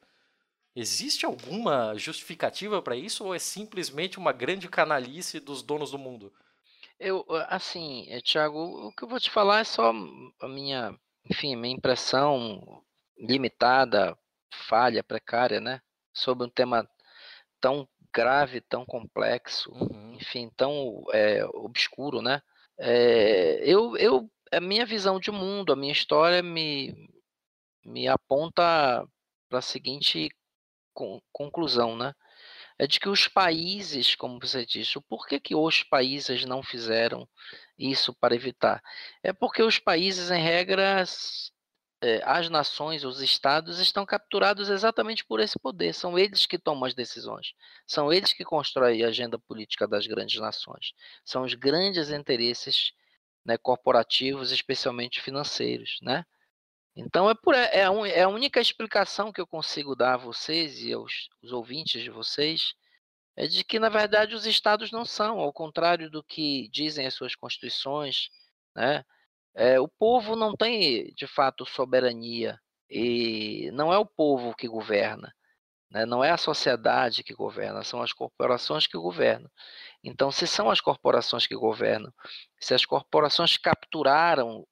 Existe 0.74 1.26
alguma 1.26 1.98
justificativa 1.98 2.82
para 2.82 2.96
isso 2.96 3.26
ou 3.26 3.36
é 3.36 3.40
simplesmente 3.40 4.18
uma 4.18 4.32
grande 4.32 4.70
canalice 4.70 5.38
dos 5.38 5.62
donos 5.62 5.92
do 5.92 6.00
mundo? 6.00 6.32
Eu, 6.98 7.26
assim, 7.50 8.06
eh, 8.08 8.22
Thiago, 8.22 8.88
o 8.88 8.94
que 8.94 9.04
eu 9.04 9.10
vou 9.10 9.20
te 9.20 9.30
falar 9.30 9.60
é 9.60 9.66
só 9.66 9.92
a 10.40 10.48
minha, 10.48 10.98
enfim, 11.30 11.58
minha 11.58 11.76
impressão 11.76 12.82
limitada, 13.20 14.18
falha, 14.68 15.04
precária, 15.04 15.60
né? 15.60 15.82
Sobre 16.14 16.46
um 16.46 16.50
tema 16.50 16.88
tão 17.62 17.88
grave, 18.14 18.62
tão 18.62 18.86
complexo, 18.86 19.72
uhum. 19.72 20.14
enfim, 20.16 20.50
tão 20.56 21.04
é, 21.14 21.46
obscuro, 21.54 22.22
né? 22.22 22.42
É, 22.78 23.60
eu, 23.64 23.98
eu, 23.98 24.30
a 24.52 24.60
minha 24.60 24.86
visão 24.86 25.20
de 25.20 25.32
mundo, 25.32 25.74
a 25.74 25.76
minha 25.76 25.92
história 25.92 26.42
me, 26.42 27.10
me 27.86 28.08
aponta 28.08 29.06
para 29.50 29.60
a 29.60 29.62
seguinte 29.62 30.30
conclusão, 31.32 31.96
né? 31.96 32.14
É 32.78 32.88
de 32.88 33.00
que 33.00 33.10
os 33.10 33.28
países, 33.28 34.16
como 34.16 34.40
você 34.40 34.66
disse, 34.66 35.00
por 35.02 35.28
que, 35.28 35.40
que 35.40 35.56
os 35.56 35.84
países 35.84 36.46
não 36.46 36.64
fizeram 36.64 37.28
isso 37.78 38.14
para 38.14 38.36
evitar? 38.36 38.82
É 39.22 39.34
porque 39.34 39.62
os 39.62 39.80
países, 39.80 40.32
em 40.32 40.42
regras, 40.42 41.52
é, 42.02 42.22
as 42.24 42.50
nações, 42.50 43.04
os 43.04 43.22
estados 43.22 43.80
estão 43.80 44.06
capturados 44.06 44.70
exatamente 44.70 45.26
por 45.26 45.40
esse 45.40 45.60
poder. 45.60 45.94
São 45.94 46.18
eles 46.18 46.46
que 46.46 46.58
tomam 46.58 46.86
as 46.86 46.94
decisões. 46.94 47.54
São 47.86 48.12
eles 48.12 48.34
que 48.34 48.46
constroem 48.46 49.04
a 49.04 49.08
agenda 49.10 49.38
política 49.38 49.88
das 49.88 50.08
grandes 50.08 50.40
nações. 50.40 50.94
São 51.26 51.44
os 51.44 51.54
grandes 51.54 52.10
interesses 52.10 52.94
né, 53.46 53.58
corporativos, 53.58 54.52
especialmente 54.52 55.22
financeiros, 55.22 55.98
né? 56.02 56.24
Então 56.96 57.30
é, 57.30 57.36
por, 57.36 57.56
é, 57.56 57.84
a, 57.86 58.08
é, 58.08 58.24
a, 58.24 58.30
única 58.30 58.60
explicação 58.60 59.32
que 59.32 59.40
eu 59.40 59.48
consigo 59.48 59.96
dar 59.96 60.16
a 60.16 60.18
vocês 60.18 60.80
e 60.82 60.92
aos 60.92 61.30
os 61.42 61.52
ouvintes 61.52 62.02
de 62.02 62.10
vocês 62.10 62.74
é 63.36 63.48
de 63.48 63.64
que, 63.64 63.80
na 63.80 63.90
verdade, 63.90 64.36
os 64.36 64.46
estados 64.46 64.92
não 64.92 65.06
são, 65.06 65.40
ao 65.40 65.54
contrário 65.54 66.10
do 66.10 66.24
que 66.24 66.68
dizem 66.70 67.08
as 67.08 67.14
suas 67.14 67.36
constituições, 67.36 68.30
né? 68.76 69.04
É, 69.56 69.80
o 69.80 69.88
povo 69.88 70.36
não 70.36 70.56
tem, 70.56 71.14
de 71.14 71.28
fato, 71.28 71.66
soberania 71.66 72.60
e 72.90 73.70
não 73.74 73.94
é 73.94 73.98
o 73.98 74.06
povo 74.06 74.56
que 74.56 74.68
governa, 74.68 75.34
né? 75.92 76.06
não 76.06 76.24
é 76.24 76.32
a 76.32 76.38
sociedade 76.38 77.24
que 77.24 77.34
governa, 77.34 77.84
são 77.84 78.02
as 78.02 78.14
corporações 78.14 78.88
que 78.88 78.98
governam. 78.98 79.50
Então, 80.04 80.32
se 80.32 80.48
são 80.48 80.70
as 80.70 80.82
corporações 80.82 81.46
que 81.46 81.56
governam, 81.56 82.14
se 82.60 82.74
as 82.74 82.86
corporações 82.86 83.58
capturaram 83.58 84.66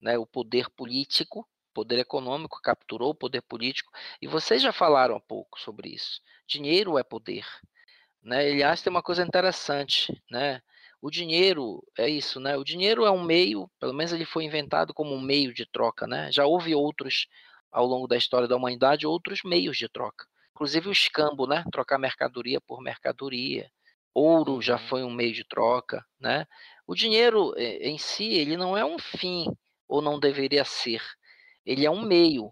né, 0.00 0.18
o 0.18 0.26
poder 0.26 0.68
político, 0.70 1.48
poder 1.72 1.98
econômico 1.98 2.60
capturou 2.62 3.10
o 3.10 3.14
poder 3.14 3.42
político, 3.42 3.92
e 4.20 4.28
vocês 4.28 4.62
já 4.62 4.72
falaram 4.72 5.16
um 5.16 5.20
pouco 5.20 5.60
sobre 5.60 5.90
isso. 5.90 6.20
Dinheiro 6.46 6.98
é 6.98 7.02
poder. 7.02 7.46
Né? 8.22 8.38
Aliás, 8.50 8.82
tem 8.82 8.90
uma 8.90 9.02
coisa 9.02 9.22
interessante, 9.22 10.22
né? 10.30 10.62
O 11.04 11.10
dinheiro 11.10 11.86
é 11.98 12.08
isso, 12.08 12.40
né? 12.40 12.56
O 12.56 12.64
dinheiro 12.64 13.04
é 13.04 13.10
um 13.10 13.22
meio, 13.22 13.70
pelo 13.78 13.92
menos 13.92 14.10
ele 14.10 14.24
foi 14.24 14.44
inventado 14.44 14.94
como 14.94 15.14
um 15.14 15.20
meio 15.20 15.52
de 15.52 15.66
troca, 15.66 16.06
né? 16.06 16.32
Já 16.32 16.46
houve 16.46 16.74
outros 16.74 17.26
ao 17.70 17.84
longo 17.84 18.08
da 18.08 18.16
história 18.16 18.48
da 18.48 18.56
humanidade, 18.56 19.06
outros 19.06 19.42
meios 19.44 19.76
de 19.76 19.86
troca. 19.86 20.24
Inclusive 20.52 20.88
o 20.88 20.92
escambo, 20.92 21.46
né? 21.46 21.62
Trocar 21.70 21.98
mercadoria 21.98 22.58
por 22.58 22.80
mercadoria. 22.80 23.70
Ouro 24.14 24.62
já 24.62 24.78
uhum. 24.78 24.88
foi 24.88 25.04
um 25.04 25.10
meio 25.10 25.34
de 25.34 25.44
troca, 25.44 26.02
né? 26.18 26.46
O 26.86 26.94
dinheiro 26.94 27.52
eh, 27.58 27.86
em 27.86 27.98
si, 27.98 28.24
ele 28.24 28.56
não 28.56 28.74
é 28.74 28.82
um 28.82 28.98
fim, 28.98 29.44
ou 29.86 30.00
não 30.00 30.18
deveria 30.18 30.64
ser. 30.64 31.02
Ele 31.66 31.84
é 31.84 31.90
um 31.90 32.00
meio. 32.00 32.50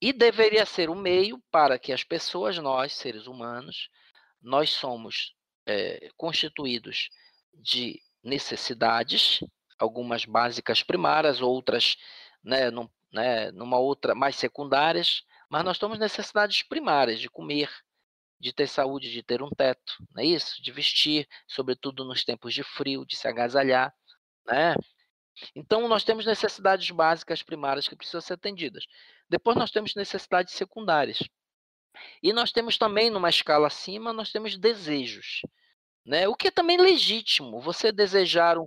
E 0.00 0.12
deveria 0.12 0.66
ser 0.66 0.90
um 0.90 0.96
meio 0.96 1.40
para 1.52 1.78
que 1.78 1.92
as 1.92 2.02
pessoas, 2.02 2.58
nós, 2.58 2.94
seres 2.94 3.28
humanos, 3.28 3.88
nós 4.42 4.70
somos 4.70 5.36
é, 5.64 6.08
constituídos 6.16 7.08
de 7.54 8.00
necessidades, 8.22 9.40
algumas 9.78 10.24
básicas 10.24 10.82
primárias, 10.82 11.40
outras 11.40 11.96
né, 12.42 12.70
num, 12.70 12.88
né, 13.12 13.50
numa 13.52 13.78
outra 13.78 14.14
mais 14.14 14.36
secundárias, 14.36 15.22
mas 15.48 15.64
nós 15.64 15.78
temos 15.78 15.98
necessidades 15.98 16.62
primárias 16.62 17.20
de 17.20 17.28
comer, 17.28 17.70
de 18.40 18.52
ter 18.52 18.66
saúde, 18.66 19.12
de 19.12 19.22
ter 19.22 19.42
um 19.42 19.50
teto, 19.50 19.94
não 20.14 20.22
é 20.22 20.26
isso? 20.26 20.60
De 20.62 20.72
vestir, 20.72 21.28
sobretudo 21.46 22.04
nos 22.04 22.24
tempos 22.24 22.54
de 22.54 22.62
frio, 22.62 23.06
de 23.06 23.16
se 23.16 23.28
agasalhar, 23.28 23.94
né? 24.46 24.74
Então, 25.54 25.88
nós 25.88 26.04
temos 26.04 26.26
necessidades 26.26 26.90
básicas 26.90 27.42
primárias 27.42 27.88
que 27.88 27.96
precisam 27.96 28.20
ser 28.20 28.34
atendidas. 28.34 28.84
Depois, 29.28 29.56
nós 29.56 29.70
temos 29.70 29.94
necessidades 29.94 30.54
secundárias. 30.54 31.18
E 32.22 32.32
nós 32.32 32.52
temos 32.52 32.76
também, 32.76 33.10
numa 33.10 33.30
escala 33.30 33.66
acima, 33.66 34.12
nós 34.12 34.30
temos 34.30 34.58
desejos. 34.58 35.42
Né? 36.04 36.28
O 36.28 36.34
que 36.34 36.48
é 36.48 36.50
também 36.50 36.76
legítimo. 36.76 37.60
Você 37.60 37.92
desejar 37.92 38.58
um 38.58 38.66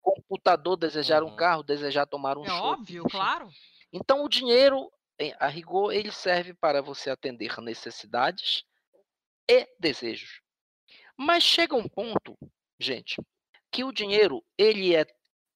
computador, 0.00 0.76
desejar 0.76 1.22
um 1.22 1.28
uhum. 1.28 1.36
carro, 1.36 1.62
desejar 1.62 2.06
tomar 2.06 2.38
um 2.38 2.44
É 2.44 2.52
óbvio, 2.52 3.02
enfim. 3.06 3.16
claro. 3.16 3.48
Então, 3.92 4.24
o 4.24 4.28
dinheiro, 4.28 4.90
a 5.38 5.48
rigor, 5.48 5.92
ele 5.92 6.12
serve 6.12 6.54
para 6.54 6.80
você 6.80 7.10
atender 7.10 7.58
necessidades 7.60 8.64
e 9.48 9.66
desejos. 9.78 10.40
Mas 11.16 11.42
chega 11.42 11.74
um 11.74 11.88
ponto, 11.88 12.36
gente, 12.78 13.16
que 13.72 13.82
o 13.82 13.92
dinheiro 13.92 14.44
ele 14.56 14.94
é 14.94 15.06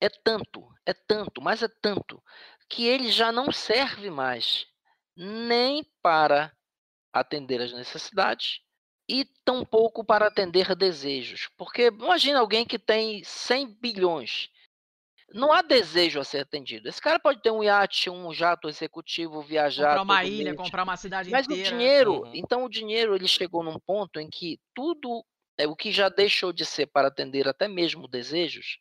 é 0.02 0.08
tanto, 0.08 0.68
é 0.84 0.92
tanto, 0.92 1.40
mas 1.40 1.62
é 1.62 1.68
tanto, 1.80 2.20
que 2.68 2.86
ele 2.86 3.12
já 3.12 3.30
não 3.30 3.52
serve 3.52 4.10
mais 4.10 4.66
nem 5.14 5.84
para 6.02 6.52
atender 7.12 7.60
as 7.60 7.72
necessidades 7.72 8.60
e 9.08 9.24
tampouco 9.44 10.04
para 10.04 10.26
atender 10.26 10.74
desejos. 10.74 11.48
Porque 11.56 11.86
imagina 11.86 12.38
alguém 12.38 12.64
que 12.64 12.78
tem 12.78 13.22
100 13.24 13.78
bilhões. 13.80 14.50
Não 15.34 15.52
há 15.52 15.62
desejo 15.62 16.20
a 16.20 16.24
ser 16.24 16.40
atendido. 16.40 16.88
Esse 16.88 17.00
cara 17.00 17.18
pode 17.18 17.40
ter 17.40 17.50
um 17.50 17.62
iate, 17.62 18.10
um 18.10 18.32
jato 18.32 18.68
executivo, 18.68 19.42
viajar. 19.42 19.98
Comprar 19.98 20.02
uma 20.02 20.24
ilha, 20.24 20.52
mês. 20.52 20.56
comprar 20.56 20.82
uma 20.82 20.96
cidade 20.96 21.30
Mas 21.30 21.46
inteira. 21.46 21.62
Mas 21.62 21.72
o 21.72 21.76
dinheiro, 21.76 22.12
uhum. 22.22 22.34
então 22.34 22.64
o 22.64 22.68
dinheiro 22.68 23.14
ele 23.14 23.26
chegou 23.26 23.62
num 23.62 23.78
ponto 23.78 24.20
em 24.20 24.28
que 24.28 24.60
tudo, 24.74 25.24
é, 25.56 25.66
o 25.66 25.74
que 25.74 25.90
já 25.90 26.08
deixou 26.08 26.52
de 26.52 26.66
ser 26.66 26.86
para 26.86 27.08
atender 27.08 27.48
até 27.48 27.66
mesmo 27.66 28.06
desejos, 28.06 28.78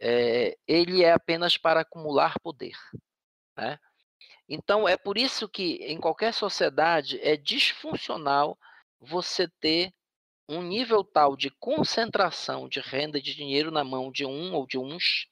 é, 0.00 0.56
ele 0.66 1.02
é 1.02 1.12
apenas 1.12 1.56
para 1.56 1.80
acumular 1.80 2.38
poder. 2.40 2.76
Né? 3.56 3.78
Então, 4.48 4.88
é 4.88 4.96
por 4.96 5.16
isso 5.16 5.48
que 5.48 5.76
em 5.82 5.98
qualquer 5.98 6.32
sociedade 6.32 7.18
é 7.22 7.36
disfuncional 7.36 8.58
você 9.02 9.48
ter 9.60 9.92
um 10.48 10.62
nível 10.62 11.02
tal 11.02 11.36
de 11.36 11.50
concentração 11.50 12.68
de 12.68 12.80
renda 12.80 13.20
de 13.20 13.34
dinheiro 13.34 13.70
na 13.70 13.82
mão 13.82 14.10
de 14.12 14.24
um 14.24 14.54
ou 14.54 14.66
de 14.66 14.78
uns, 14.78 15.26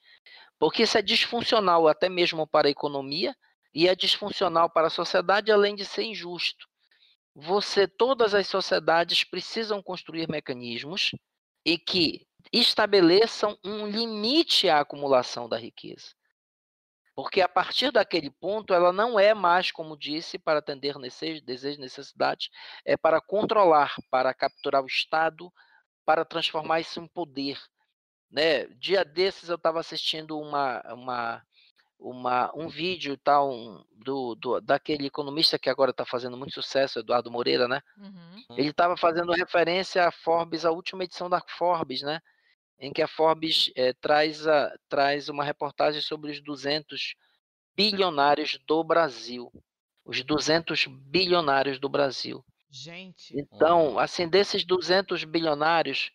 porque 0.58 0.82
isso 0.82 0.98
é 0.98 1.02
disfuncional 1.02 1.86
até 1.88 2.08
mesmo 2.08 2.46
para 2.46 2.68
a 2.68 2.70
economia 2.70 3.34
e 3.72 3.88
é 3.88 3.94
disfuncional 3.94 4.68
para 4.68 4.88
a 4.88 4.90
sociedade, 4.90 5.52
além 5.52 5.74
de 5.74 5.84
ser 5.84 6.02
injusto. 6.02 6.66
Você, 7.34 7.86
todas 7.86 8.34
as 8.34 8.48
sociedades 8.48 9.22
precisam 9.22 9.82
construir 9.82 10.28
mecanismos 10.28 11.12
e 11.64 11.78
que 11.78 12.26
estabeleçam 12.52 13.56
um 13.64 13.86
limite 13.86 14.68
à 14.68 14.80
acumulação 14.80 15.48
da 15.48 15.56
riqueza. 15.56 16.08
Porque 17.22 17.42
a 17.42 17.48
partir 17.48 17.92
daquele 17.92 18.30
ponto, 18.30 18.72
ela 18.72 18.94
não 18.94 19.20
é 19.20 19.34
mais, 19.34 19.70
como 19.70 19.94
disse, 19.94 20.38
para 20.38 20.60
atender 20.60 20.98
desejos 20.98 21.76
e 21.76 21.78
necessidades, 21.78 22.48
é 22.82 22.96
para 22.96 23.20
controlar, 23.20 23.94
para 24.10 24.32
capturar 24.32 24.82
o 24.82 24.86
Estado, 24.86 25.52
para 26.02 26.24
transformar 26.24 26.80
isso 26.80 26.98
em 26.98 27.06
poder. 27.06 27.60
Né? 28.30 28.64
Dia 28.68 29.04
desses 29.04 29.50
eu 29.50 29.56
estava 29.56 29.80
assistindo 29.80 30.38
uma, 30.38 30.80
uma, 30.94 31.42
uma, 31.98 32.52
um 32.56 32.68
vídeo 32.68 33.18
tal 33.18 33.52
um, 33.52 33.84
do, 33.92 34.34
do, 34.36 34.60
daquele 34.62 35.06
economista 35.06 35.58
que 35.58 35.68
agora 35.68 35.90
está 35.90 36.06
fazendo 36.06 36.38
muito 36.38 36.54
sucesso, 36.54 37.00
Eduardo 37.00 37.30
Moreira, 37.30 37.68
né? 37.68 37.82
Uhum. 37.98 38.56
Ele 38.56 38.70
estava 38.70 38.96
fazendo 38.96 39.32
referência 39.32 40.08
à 40.08 40.10
Forbes, 40.10 40.64
a 40.64 40.70
última 40.70 41.04
edição 41.04 41.28
da 41.28 41.42
Forbes, 41.58 42.00
né? 42.00 42.18
Em 42.80 42.92
que 42.92 43.02
a 43.02 43.08
Forbes 43.08 43.70
é, 43.76 43.92
traz, 43.92 44.46
a, 44.46 44.74
traz 44.88 45.28
uma 45.28 45.44
reportagem 45.44 46.00
sobre 46.00 46.30
os 46.30 46.40
200 46.40 47.14
bilionários 47.76 48.58
do 48.66 48.82
Brasil. 48.82 49.52
Os 50.04 50.22
200 50.24 50.86
bilionários 50.86 51.78
do 51.78 51.88
Brasil. 51.88 52.44
Gente. 52.70 53.34
Então, 53.36 53.98
assim, 53.98 54.28
desses 54.28 54.64
200 54.64 55.24
bilionários, 55.24 56.10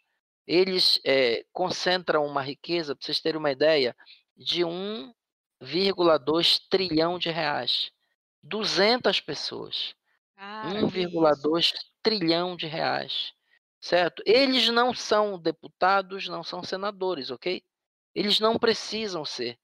eles 0.47 0.99
é, 1.05 1.45
concentram 1.51 2.25
uma 2.25 2.41
riqueza, 2.41 2.95
para 2.95 3.05
vocês 3.05 3.19
terem 3.19 3.39
uma 3.39 3.51
ideia, 3.51 3.95
de 4.35 4.61
1,2 4.61 6.61
trilhão 6.69 7.19
de 7.19 7.29
reais. 7.29 7.91
200 8.41 9.19
pessoas. 9.21 9.93
1,2 10.37 11.73
trilhão 12.01 12.55
de 12.55 12.67
reais. 12.67 13.33
Certo? 13.85 14.23
Eles 14.25 14.67
não 14.69 14.95
são 14.95 15.37
deputados, 15.37 16.27
não 16.27 16.43
são 16.43 16.63
senadores, 16.63 17.29
ok? 17.29 17.63
Eles 18.15 18.39
não 18.39 18.57
precisam 18.57 19.23
ser. 19.23 19.59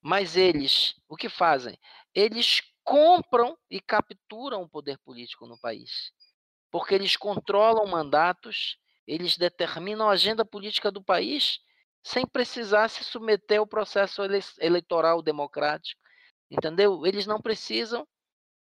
Mas 0.00 0.36
eles, 0.36 0.94
o 1.08 1.16
que 1.16 1.28
fazem? 1.28 1.76
Eles 2.14 2.62
compram 2.84 3.58
e 3.68 3.80
capturam 3.80 4.62
o 4.62 4.68
poder 4.68 4.98
político 4.98 5.48
no 5.48 5.58
país. 5.58 6.12
Porque 6.70 6.94
eles 6.94 7.16
controlam 7.16 7.84
mandatos, 7.88 8.78
eles 9.04 9.36
determinam 9.36 10.08
a 10.08 10.12
agenda 10.12 10.44
política 10.44 10.88
do 10.88 11.02
país 11.02 11.58
sem 12.04 12.24
precisar 12.24 12.86
se 12.86 13.02
submeter 13.02 13.58
ao 13.58 13.66
processo 13.66 14.22
eleitoral 14.60 15.20
democrático. 15.20 16.00
Entendeu? 16.48 17.04
Eles 17.04 17.26
não 17.26 17.40
precisam 17.40 18.06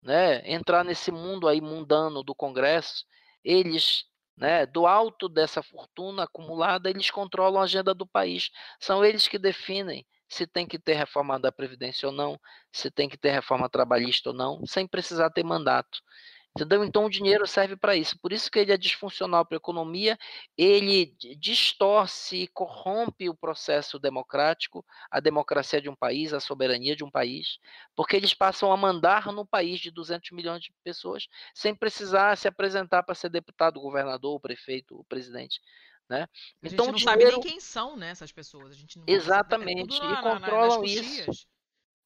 né, 0.01 0.41
entrar 0.51 0.83
nesse 0.83 1.11
mundo 1.11 1.47
aí 1.47 1.61
mundano 1.61 2.23
do 2.23 2.33
Congresso. 2.33 3.05
Eles, 3.43 4.08
né, 4.39 4.65
do 4.65 4.87
alto 4.87 5.27
dessa 5.27 5.61
fortuna 5.61 6.23
acumulada, 6.23 6.89
eles 6.89 7.11
controlam 7.11 7.59
a 7.61 7.65
agenda 7.65 7.93
do 7.93 8.07
país. 8.07 8.49
São 8.79 9.03
eles 9.03 9.27
que 9.27 9.37
definem 9.37 10.05
se 10.29 10.47
tem 10.47 10.65
que 10.65 10.79
ter 10.79 10.93
reforma 10.93 11.39
da 11.39 11.51
Previdência 11.51 12.07
ou 12.07 12.13
não, 12.13 12.39
se 12.71 12.89
tem 12.89 13.09
que 13.09 13.17
ter 13.17 13.31
reforma 13.31 13.67
trabalhista 13.67 14.29
ou 14.29 14.35
não, 14.35 14.65
sem 14.65 14.87
precisar 14.87 15.29
ter 15.31 15.43
mandato. 15.43 15.99
Entendeu? 16.55 16.83
Então 16.83 17.05
o 17.05 17.09
dinheiro 17.09 17.45
serve 17.45 17.77
para 17.77 17.95
isso. 17.95 18.19
Por 18.19 18.33
isso 18.33 18.49
que 18.49 18.59
ele 18.59 18.71
é 18.71 18.77
disfuncional 18.77 19.45
para 19.45 19.55
a 19.55 19.59
economia, 19.59 20.17
ele 20.57 21.15
distorce, 21.37 22.49
corrompe 22.53 23.29
o 23.29 23.35
processo 23.35 23.99
democrático, 23.99 24.83
a 25.11 25.19
democracia 25.19 25.79
de 25.79 25.89
um 25.89 25.95
país, 25.95 26.33
a 26.33 26.39
soberania 26.39 26.95
de 26.95 27.03
um 27.03 27.11
país, 27.11 27.59
porque 27.95 28.15
eles 28.15 28.33
passam 28.33 28.71
a 28.71 28.77
mandar 28.77 29.31
no 29.31 29.45
país 29.45 29.79
de 29.79 29.91
200 29.91 30.31
milhões 30.31 30.61
de 30.61 30.73
pessoas 30.83 31.27
sem 31.53 31.75
precisar 31.75 32.35
se 32.35 32.47
apresentar 32.47 33.03
para 33.03 33.15
ser 33.15 33.29
deputado, 33.29 33.79
governador, 33.79 34.39
prefeito, 34.39 35.05
presidente. 35.07 35.61
Né? 36.09 36.23
A 36.23 36.27
então, 36.67 36.87
gente 36.87 37.05
não 37.05 37.13
dinheiro... 37.13 37.31
sabe 37.31 37.43
nem 37.45 37.51
quem 37.51 37.59
são 37.59 37.95
né, 37.95 38.09
essas 38.09 38.31
pessoas. 38.31 38.71
A 38.71 38.75
gente 38.75 38.97
não 38.97 39.05
Exatamente. 39.07 40.01
É 40.01 40.11
e 40.13 40.21
controlam 40.23 40.83
isso. 40.83 41.47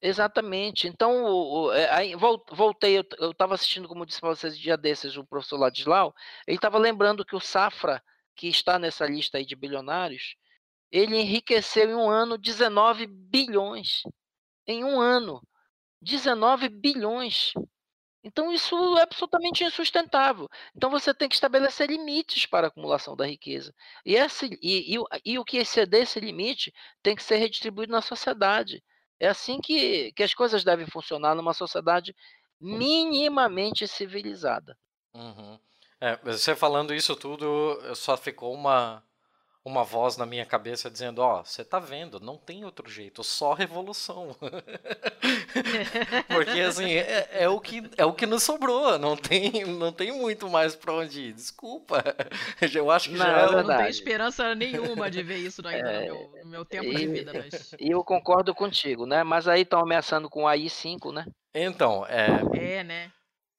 Exatamente. 0.06 0.86
Então, 0.86 1.24
o, 1.24 1.68
o, 1.68 1.72
é, 1.72 1.90
aí, 1.90 2.14
voltei, 2.52 2.98
eu 3.18 3.32
estava 3.32 3.54
assistindo, 3.56 3.88
como 3.88 4.06
disse 4.06 4.20
para 4.20 4.36
vocês, 4.36 4.60
dia 4.60 4.76
desses, 4.76 5.16
o 5.16 5.26
professor 5.26 5.58
Ladislau, 5.58 6.14
ele 6.46 6.58
estava 6.58 6.78
lembrando 6.78 7.24
que 7.26 7.36
o 7.38 7.40
Safra, 7.40 8.04
que 8.36 8.50
está 8.50 8.78
nessa 8.78 9.06
lista 9.06 9.38
aí 9.38 9.46
de 9.46 9.56
bilionários, 9.56 10.36
ele 10.92 11.16
enriqueceu 11.16 11.90
em 11.90 11.96
um 11.96 12.10
ano 12.10 12.38
19 12.38 13.08
bilhões. 13.08 14.04
Em 14.68 14.84
um 14.84 15.00
ano. 15.00 15.42
19 16.02 16.68
bilhões. 16.68 17.54
Então, 18.26 18.52
isso 18.52 18.76
é 18.98 19.04
absolutamente 19.04 19.64
insustentável. 19.64 20.50
Então, 20.76 20.90
você 20.90 21.14
tem 21.14 21.30
que 21.30 21.36
estabelecer 21.36 21.90
limites 21.90 22.46
para 22.46 22.68
a 22.68 22.70
acumulação 22.70 23.16
da 23.16 23.26
riqueza. 23.26 23.74
E, 24.06 24.16
esse, 24.16 24.48
e, 24.62 24.98
e, 24.98 25.04
e 25.26 25.40
o 25.40 25.46
que 25.46 25.58
exceder 25.58 26.04
esse 26.04 26.20
limite 26.20 26.74
tem 27.02 27.16
que 27.16 27.24
ser 27.24 27.38
redistribuído 27.38 27.94
na 27.94 28.02
sociedade. 28.02 28.84
É 29.24 29.30
assim 29.30 29.62
que, 29.62 30.12
que 30.12 30.22
as 30.22 30.34
coisas 30.34 30.66
devem 30.66 30.86
funcionar 30.86 31.34
numa 31.34 31.54
sociedade 31.54 32.14
minimamente 32.60 33.88
civilizada. 33.88 34.78
Uhum. 35.14 35.58
É, 36.02 36.18
você 36.18 36.54
falando 36.54 36.94
isso 36.94 37.16
tudo, 37.16 37.80
só 37.96 38.18
ficou 38.18 38.54
uma, 38.54 39.02
uma 39.66 39.84
voz 39.84 40.18
na 40.18 40.26
minha 40.26 40.46
cabeça 40.46 40.90
dizendo: 40.90 41.20
Ó, 41.20 41.40
oh, 41.40 41.46
você 41.46 41.64
tá 41.64 41.80
vendo, 41.80 42.20
não 42.20 42.38
tem 42.38 42.66
outro 42.66 42.90
jeito, 42.90 43.24
só 43.24 43.54
revolução. 43.54 44.36
Porque 46.28 46.60
assim, 46.60 46.92
é, 46.92 47.30
é, 47.32 47.50
o 47.50 47.60
que, 47.60 47.90
é 47.98 48.04
o 48.06 48.14
que 48.14 48.26
nos 48.26 48.44
sobrou, 48.44 49.00
não 49.00 49.16
tem, 49.16 49.64
não 49.66 49.94
tem 49.94 50.12
muito 50.12 50.50
mais 50.50 50.76
pra 50.76 50.94
onde 50.94 51.30
ir. 51.30 51.34
Desculpa. 51.34 52.04
Eu 52.74 52.92
acho 52.92 53.10
que 53.10 53.16
não, 53.16 53.26
já 53.26 53.42
é. 53.42 53.46
Eu 53.46 53.52
não 53.64 53.78
tenho 53.78 53.88
esperança 53.88 54.54
nenhuma 54.56 55.10
de 55.10 55.24
ver 55.24 55.38
isso 55.38 55.66
ainda 55.66 55.90
é, 55.90 56.08
no, 56.08 56.14
meu, 56.14 56.44
no, 56.44 56.50
meu, 56.50 56.66
tempo 56.66 56.86
e, 56.86 56.96
de 56.96 57.08
vida. 57.08 57.32
Mas... 57.34 57.74
E 57.80 57.92
eu 57.92 58.04
concordo 58.04 58.54
contigo, 58.54 59.06
né? 59.06 59.24
Mas 59.24 59.48
aí 59.48 59.62
estão 59.62 59.80
ameaçando 59.80 60.30
com 60.30 60.44
o 60.44 60.48
AI5, 60.48 61.14
né? 61.14 61.26
Então, 61.54 62.06
é. 62.08 62.28
É, 62.58 62.84
né? 62.84 63.12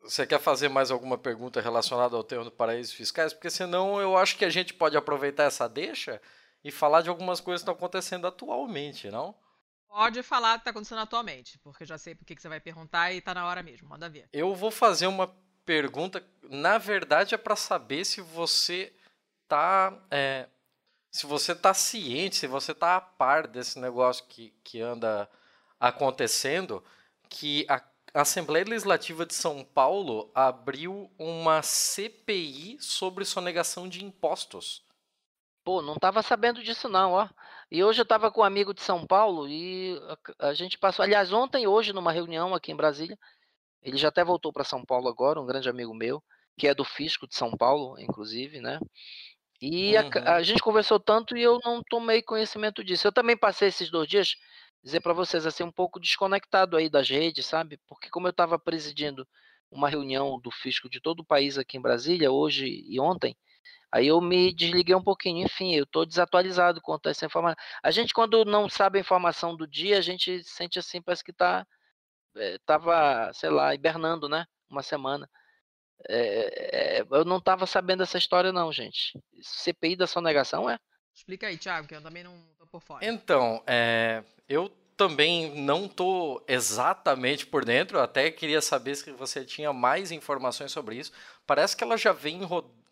Você 0.04 0.26
quer 0.26 0.38
fazer 0.38 0.68
mais 0.68 0.90
alguma 0.90 1.16
pergunta 1.16 1.62
relacionada 1.62 2.14
ao 2.14 2.22
tema 2.22 2.44
do 2.44 2.52
paraísos 2.52 2.92
fiscais? 2.92 3.32
Porque 3.32 3.48
senão 3.48 3.98
eu 3.98 4.16
acho 4.18 4.36
que 4.36 4.44
a 4.44 4.50
gente 4.50 4.74
pode 4.74 4.96
aproveitar 4.96 5.44
essa 5.44 5.66
deixa 5.66 6.20
e 6.62 6.70
falar 6.70 7.00
de 7.00 7.08
algumas 7.08 7.40
coisas 7.40 7.62
que 7.62 7.70
estão 7.70 7.74
acontecendo 7.74 8.26
atualmente, 8.26 9.10
não? 9.10 9.34
Pode 9.88 10.22
falar 10.22 10.52
o 10.52 10.54
que 10.54 10.60
está 10.60 10.70
acontecendo 10.70 11.00
atualmente, 11.00 11.58
porque 11.60 11.84
eu 11.84 11.86
já 11.86 11.96
sei 11.96 12.14
por 12.14 12.26
que 12.26 12.38
você 12.38 12.48
vai 12.48 12.60
perguntar 12.60 13.12
e 13.12 13.18
está 13.18 13.32
na 13.32 13.46
hora 13.46 13.62
mesmo, 13.62 13.88
manda 13.88 14.08
ver. 14.08 14.28
Eu 14.32 14.54
vou 14.54 14.70
fazer 14.70 15.06
uma 15.06 15.34
pergunta, 15.64 16.22
na 16.42 16.76
verdade 16.76 17.34
é 17.34 17.38
para 17.38 17.56
saber 17.56 18.04
se 18.04 18.20
você 18.20 18.92
tá, 19.48 19.96
é, 20.10 20.48
se 21.10 21.26
você 21.26 21.54
tá 21.54 21.72
ciente, 21.72 22.36
se 22.36 22.46
você 22.46 22.74
tá 22.74 22.96
a 22.96 23.00
par 23.00 23.46
desse 23.46 23.78
negócio 23.78 24.26
que, 24.26 24.52
que 24.62 24.80
anda 24.80 25.30
acontecendo, 25.80 26.84
que 27.28 27.64
a 27.68 27.80
a 28.14 28.22
Assembleia 28.22 28.64
Legislativa 28.64 29.26
de 29.26 29.34
São 29.34 29.64
Paulo 29.64 30.30
abriu 30.32 31.10
uma 31.18 31.62
CPI 31.62 32.78
sobre 32.80 33.24
sonegação 33.24 33.88
de 33.88 34.04
impostos. 34.04 34.84
Pô, 35.64 35.82
não 35.82 35.94
estava 35.94 36.22
sabendo 36.22 36.62
disso 36.62 36.88
não, 36.88 37.12
ó. 37.12 37.28
E 37.70 37.82
hoje 37.82 38.00
eu 38.00 38.04
estava 38.04 38.30
com 38.30 38.42
um 38.42 38.44
amigo 38.44 38.72
de 38.72 38.82
São 38.82 39.04
Paulo 39.04 39.48
e 39.48 39.98
a, 40.38 40.54
gente 40.54 40.78
passou, 40.78 41.02
aliás, 41.02 41.32
ontem 41.32 41.64
e 41.64 41.66
hoje 41.66 41.92
numa 41.92 42.12
reunião 42.12 42.54
aqui 42.54 42.70
em 42.70 42.76
Brasília. 42.76 43.18
Ele 43.82 43.96
já 43.96 44.08
até 44.08 44.22
voltou 44.22 44.52
para 44.52 44.62
São 44.62 44.84
Paulo 44.84 45.08
agora, 45.08 45.40
um 45.40 45.46
grande 45.46 45.68
amigo 45.68 45.92
meu, 45.92 46.22
que 46.56 46.68
é 46.68 46.74
do 46.74 46.84
Fisco 46.84 47.26
de 47.26 47.34
São 47.34 47.50
Paulo, 47.56 47.98
inclusive, 47.98 48.60
né? 48.60 48.78
E 49.60 49.96
uhum. 49.96 50.10
a, 50.24 50.34
a, 50.34 50.42
gente 50.42 50.62
conversou 50.62 51.00
tanto 51.00 51.36
e 51.36 51.42
eu 51.42 51.58
não 51.64 51.82
tomei 51.82 52.22
conhecimento 52.22 52.84
disso. 52.84 53.08
Eu 53.08 53.12
também 53.12 53.36
passei 53.36 53.68
esses 53.68 53.90
dois 53.90 54.06
dias 54.06 54.36
dizer 54.84 55.00
para 55.00 55.14
vocês 55.14 55.46
assim 55.46 55.64
um 55.64 55.72
pouco 55.72 55.98
desconectado 55.98 56.76
aí 56.76 56.90
das 56.90 57.08
redes, 57.08 57.46
sabe? 57.46 57.78
Porque 57.88 58.10
como 58.10 58.26
eu 58.26 58.32
estava 58.32 58.58
presidindo 58.58 59.26
uma 59.70 59.88
reunião 59.88 60.38
do 60.38 60.50
fisco 60.50 60.88
de 60.88 61.00
todo 61.00 61.20
o 61.20 61.24
país 61.24 61.56
aqui 61.56 61.78
em 61.78 61.80
Brasília 61.80 62.30
hoje 62.30 62.84
e 62.86 63.00
ontem, 63.00 63.34
aí 63.90 64.06
eu 64.08 64.20
me 64.20 64.52
desliguei 64.52 64.94
um 64.94 65.02
pouquinho. 65.02 65.44
Enfim, 65.44 65.74
eu 65.74 65.84
estou 65.84 66.04
desatualizado 66.04 66.82
quanto 66.82 67.08
a 67.08 67.10
essa 67.10 67.24
informação. 67.24 67.56
A 67.82 67.90
gente 67.90 68.12
quando 68.12 68.44
não 68.44 68.68
sabe 68.68 68.98
a 68.98 69.00
informação 69.00 69.56
do 69.56 69.66
dia, 69.66 69.98
a 69.98 70.02
gente 70.02 70.44
sente 70.44 70.78
assim 70.78 71.00
parece 71.00 71.24
que 71.24 71.30
está 71.32 71.66
é, 72.36 72.58
tava, 72.66 73.32
sei 73.32 73.50
lá, 73.50 73.74
hibernando, 73.74 74.28
né? 74.28 74.44
Uma 74.68 74.82
semana. 74.82 75.28
É, 76.08 76.98
é, 76.98 77.06
eu 77.10 77.24
não 77.24 77.38
estava 77.38 77.66
sabendo 77.66 78.02
essa 78.02 78.18
história 78.18 78.52
não, 78.52 78.72
gente. 78.72 79.18
CPI 79.40 79.96
da 79.96 80.06
sonegação 80.06 80.68
é? 80.68 80.78
Explica 81.14 81.46
aí, 81.46 81.56
Thiago, 81.56 81.86
que 81.86 81.94
eu 81.94 82.02
também 82.02 82.24
não 82.24 82.36
tô 82.58 82.66
por 82.66 82.82
fora. 82.82 83.06
Então, 83.06 83.62
é, 83.66 84.24
eu 84.48 84.70
também 84.96 85.54
não 85.60 85.88
tô 85.88 86.42
exatamente 86.46 87.46
por 87.46 87.64
dentro, 87.64 87.98
até 87.98 88.30
queria 88.30 88.60
saber 88.60 88.94
se 88.94 89.10
você 89.12 89.44
tinha 89.44 89.72
mais 89.72 90.12
informações 90.12 90.70
sobre 90.70 90.96
isso. 90.96 91.12
Parece 91.46 91.76
que 91.76 91.82
ela 91.82 91.96
já 91.96 92.12
vem 92.12 92.40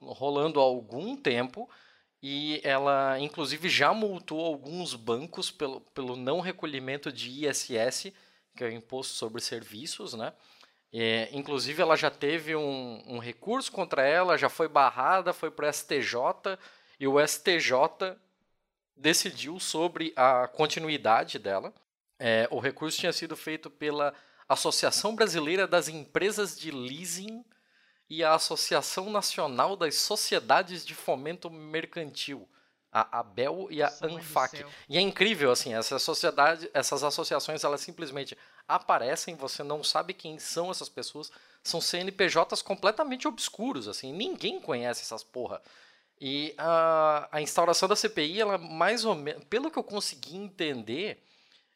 rolando 0.00 0.60
há 0.60 0.62
algum 0.62 1.16
tempo 1.16 1.68
e 2.22 2.60
ela, 2.62 3.18
inclusive, 3.18 3.68
já 3.68 3.92
multou 3.92 4.40
alguns 4.44 4.94
bancos 4.94 5.50
pelo, 5.50 5.80
pelo 5.80 6.16
não 6.16 6.40
recolhimento 6.40 7.12
de 7.12 7.46
ISS, 7.46 8.12
que 8.56 8.62
é 8.62 8.68
o 8.68 8.72
Imposto 8.72 9.14
sobre 9.14 9.40
Serviços, 9.40 10.14
né? 10.14 10.32
É, 10.92 11.30
inclusive, 11.32 11.80
ela 11.80 11.96
já 11.96 12.10
teve 12.10 12.54
um, 12.54 13.02
um 13.06 13.18
recurso 13.18 13.72
contra 13.72 14.02
ela, 14.02 14.36
já 14.36 14.48
foi 14.48 14.68
barrada, 14.68 15.32
foi 15.32 15.50
para 15.50 15.68
o 15.68 15.72
STJ 15.72 16.58
e 17.00 17.08
o 17.08 17.18
STJ 17.26 17.72
decidiu 19.02 19.58
sobre 19.58 20.12
a 20.16 20.46
continuidade 20.46 21.38
dela. 21.38 21.74
É, 22.18 22.46
o 22.50 22.60
recurso 22.60 22.98
tinha 22.98 23.12
sido 23.12 23.36
feito 23.36 23.68
pela 23.68 24.14
Associação 24.48 25.14
Brasileira 25.16 25.66
das 25.66 25.88
Empresas 25.88 26.56
de 26.56 26.70
Leasing 26.70 27.44
e 28.08 28.22
a 28.22 28.34
Associação 28.34 29.10
Nacional 29.10 29.74
das 29.74 29.96
Sociedades 29.96 30.86
de 30.86 30.94
Fomento 30.94 31.50
Mercantil, 31.50 32.48
a 32.92 33.20
ABEL 33.20 33.68
e 33.70 33.82
a 33.82 33.86
Nossa, 33.86 34.06
ANFAC. 34.06 34.64
E 34.88 34.96
é 34.96 35.00
incrível, 35.00 35.50
assim, 35.50 35.74
essa 35.74 35.98
sociedade, 35.98 36.70
essas 36.72 37.02
associações, 37.02 37.64
elas 37.64 37.80
simplesmente 37.80 38.38
aparecem, 38.68 39.34
você 39.34 39.64
não 39.64 39.82
sabe 39.82 40.14
quem 40.14 40.38
são 40.38 40.70
essas 40.70 40.88
pessoas, 40.88 41.32
são 41.64 41.80
CNPJs 41.80 42.62
completamente 42.62 43.26
obscuros, 43.26 43.88
assim, 43.88 44.12
ninguém 44.12 44.60
conhece 44.60 45.02
essas 45.02 45.24
porra. 45.24 45.60
E 46.24 46.54
a, 46.56 47.28
a 47.32 47.42
instauração 47.42 47.88
da 47.88 47.96
CPI, 47.96 48.42
ela 48.42 48.56
mais 48.56 49.04
ou 49.04 49.12
menos, 49.12 49.42
pelo 49.46 49.72
que 49.72 49.76
eu 49.76 49.82
consegui 49.82 50.36
entender, 50.36 51.20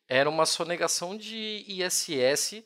era 0.08 0.30
uma 0.30 0.46
sonegação 0.46 1.16
de 1.16 1.64
ISS 1.66 2.62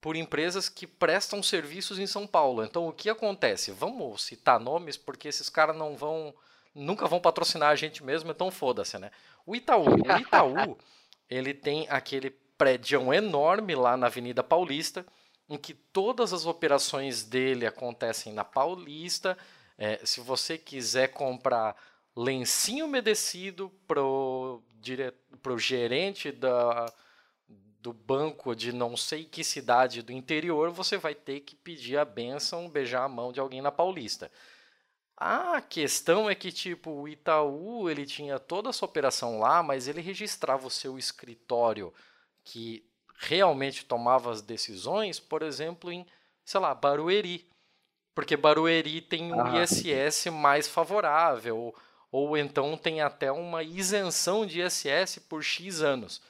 por 0.00 0.16
empresas 0.16 0.70
que 0.70 0.86
prestam 0.86 1.42
serviços 1.42 1.98
em 1.98 2.06
São 2.06 2.26
Paulo. 2.26 2.64
Então, 2.64 2.88
o 2.88 2.94
que 2.94 3.10
acontece? 3.10 3.70
Vamos 3.72 4.22
citar 4.22 4.58
nomes, 4.58 4.96
porque 4.96 5.28
esses 5.28 5.50
caras 5.50 5.76
não 5.76 5.94
vão 5.94 6.34
nunca 6.74 7.06
vão 7.06 7.20
patrocinar 7.20 7.68
a 7.68 7.76
gente 7.76 8.02
mesmo, 8.02 8.30
então 8.30 8.50
foda-se, 8.50 8.98
né? 8.98 9.10
O 9.44 9.54
Itaú, 9.54 9.84
o 9.84 10.18
Itaú, 10.18 10.78
ele 11.28 11.52
tem 11.52 11.86
aquele 11.90 12.30
prédio 12.56 13.12
enorme 13.12 13.74
lá 13.74 13.98
na 13.98 14.06
Avenida 14.06 14.42
Paulista, 14.42 15.04
em 15.46 15.58
que 15.58 15.74
todas 15.74 16.32
as 16.32 16.46
operações 16.46 17.22
dele 17.22 17.66
acontecem 17.66 18.32
na 18.32 18.44
Paulista. 18.44 19.36
É, 19.84 19.98
se 20.06 20.20
você 20.20 20.56
quiser 20.56 21.08
comprar 21.08 21.74
lencinho 22.14 22.86
umedecido 22.86 23.68
pro, 23.84 24.62
dire... 24.80 25.10
pro 25.42 25.58
gerente 25.58 26.30
da, 26.30 26.86
do 27.80 27.92
banco 27.92 28.54
de 28.54 28.70
não 28.70 28.96
sei 28.96 29.24
que 29.24 29.42
cidade 29.42 30.00
do 30.00 30.12
interior, 30.12 30.70
você 30.70 30.96
vai 30.96 31.16
ter 31.16 31.40
que 31.40 31.56
pedir 31.56 31.98
a 31.98 32.04
benção, 32.04 32.70
beijar 32.70 33.02
a 33.02 33.08
mão 33.08 33.32
de 33.32 33.40
alguém 33.40 33.60
na 33.60 33.72
Paulista. 33.72 34.30
A 35.16 35.60
questão 35.60 36.30
é 36.30 36.34
que, 36.36 36.52
tipo, 36.52 36.92
o 36.92 37.08
Itaú, 37.08 37.90
ele 37.90 38.06
tinha 38.06 38.38
toda 38.38 38.70
essa 38.70 38.84
operação 38.84 39.40
lá, 39.40 39.64
mas 39.64 39.88
ele 39.88 40.00
registrava 40.00 40.64
o 40.64 40.70
seu 40.70 40.96
escritório 40.96 41.92
que 42.44 42.88
realmente 43.16 43.84
tomava 43.84 44.30
as 44.30 44.42
decisões, 44.42 45.18
por 45.18 45.42
exemplo, 45.42 45.90
em, 45.90 46.06
sei 46.44 46.60
lá, 46.60 46.72
Barueri. 46.72 47.50
Porque 48.14 48.36
Barueri 48.36 49.00
tem 49.00 49.32
um 49.32 49.40
Ah. 49.40 49.62
ISS 49.62 50.26
mais 50.30 50.68
favorável, 50.68 51.74
ou, 52.10 52.36
então 52.36 52.76
tem 52.76 53.00
até 53.00 53.32
uma 53.32 53.62
isenção 53.62 54.44
de 54.44 54.60
ISS 54.60 55.18
por 55.28 55.42
X 55.42 55.80
anos. 55.80 56.20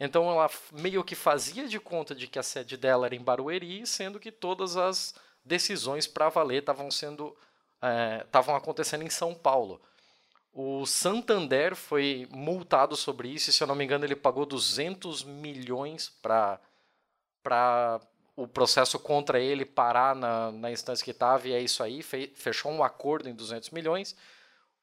Então 0.00 0.30
ela 0.30 0.50
meio 0.72 1.02
que 1.04 1.14
fazia 1.14 1.66
de 1.68 1.78
conta 1.80 2.14
de 2.14 2.26
que 2.26 2.38
a 2.38 2.42
sede 2.42 2.76
dela 2.76 3.06
era 3.06 3.14
em 3.14 3.22
Barueri, 3.22 3.86
sendo 3.86 4.18
que 4.20 4.30
todas 4.32 4.76
as 4.76 5.14
decisões 5.44 6.06
para 6.06 6.28
valer 6.28 6.60
estavam 6.60 6.90
sendo 6.90 7.36
estavam 8.24 8.56
acontecendo 8.56 9.04
em 9.04 9.10
São 9.10 9.34
Paulo. 9.34 9.80
O 10.52 10.84
Santander 10.86 11.76
foi 11.76 12.26
multado 12.30 12.96
sobre 12.96 13.28
isso, 13.28 13.50
e 13.50 13.52
se 13.52 13.62
eu 13.62 13.66
não 13.68 13.76
me 13.76 13.84
engano, 13.84 14.04
ele 14.04 14.16
pagou 14.16 14.44
200 14.44 15.22
milhões 15.22 16.08
para 16.20 16.58
para 17.42 18.00
o 18.38 18.46
processo 18.46 19.00
contra 19.00 19.40
ele 19.40 19.64
parar 19.64 20.14
na, 20.14 20.52
na 20.52 20.70
instância 20.70 21.04
que 21.04 21.10
estava, 21.10 21.48
e 21.48 21.52
é 21.52 21.60
isso 21.60 21.82
aí, 21.82 22.02
fe- 22.02 22.32
fechou 22.36 22.70
um 22.70 22.84
acordo 22.84 23.28
em 23.28 23.34
200 23.34 23.70
milhões. 23.70 24.14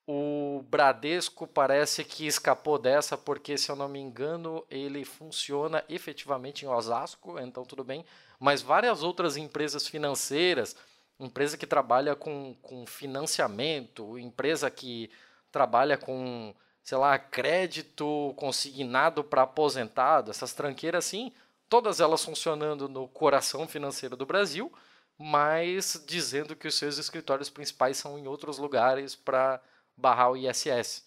O 0.06 0.62
Bradesco 0.70 1.48
parece 1.48 2.04
que 2.04 2.28
escapou 2.28 2.78
dessa, 2.78 3.18
porque, 3.18 3.58
se 3.58 3.72
eu 3.72 3.76
não 3.78 3.88
me 3.88 3.98
engano, 3.98 4.66
ele 4.70 5.06
funciona 5.06 5.86
efetivamente 5.88 6.66
em 6.66 6.68
Osasco, 6.68 7.40
então 7.40 7.64
tudo 7.64 7.82
bem. 7.82 8.06
Mas 8.40 8.62
várias 8.62 9.02
outras 9.02 9.38
empresas 9.38 9.88
financeiras, 9.88 10.76
empresa 11.18 11.58
que 11.58 11.66
trabalha 11.66 12.14
com, 12.14 12.56
com 12.62 12.86
financiamento, 12.86 14.20
empresa 14.20 14.70
que 14.70 15.10
trabalha 15.50 15.98
com, 15.98 16.54
sei 16.84 16.98
lá, 16.98 17.18
crédito 17.18 18.34
consignado 18.36 19.24
para 19.24 19.44
aposentado, 19.44 20.30
essas 20.30 20.54
tranqueiras 20.54 21.06
assim, 21.06 21.32
todas 21.76 22.00
elas 22.00 22.24
funcionando 22.24 22.88
no 22.88 23.06
coração 23.06 23.68
financeiro 23.68 24.16
do 24.16 24.26
Brasil, 24.26 24.72
mas 25.18 26.02
dizendo 26.08 26.56
que 26.56 26.70
os 26.70 26.76
seus 26.76 26.98
escritórios 26.98 27.50
principais 27.50 27.98
são 27.98 28.18
em 28.18 28.28
outros 28.28 28.58
lugares 28.58 29.14
para 29.14 29.62
barrar 29.98 30.32
o 30.32 30.38
ISS. 30.38 31.06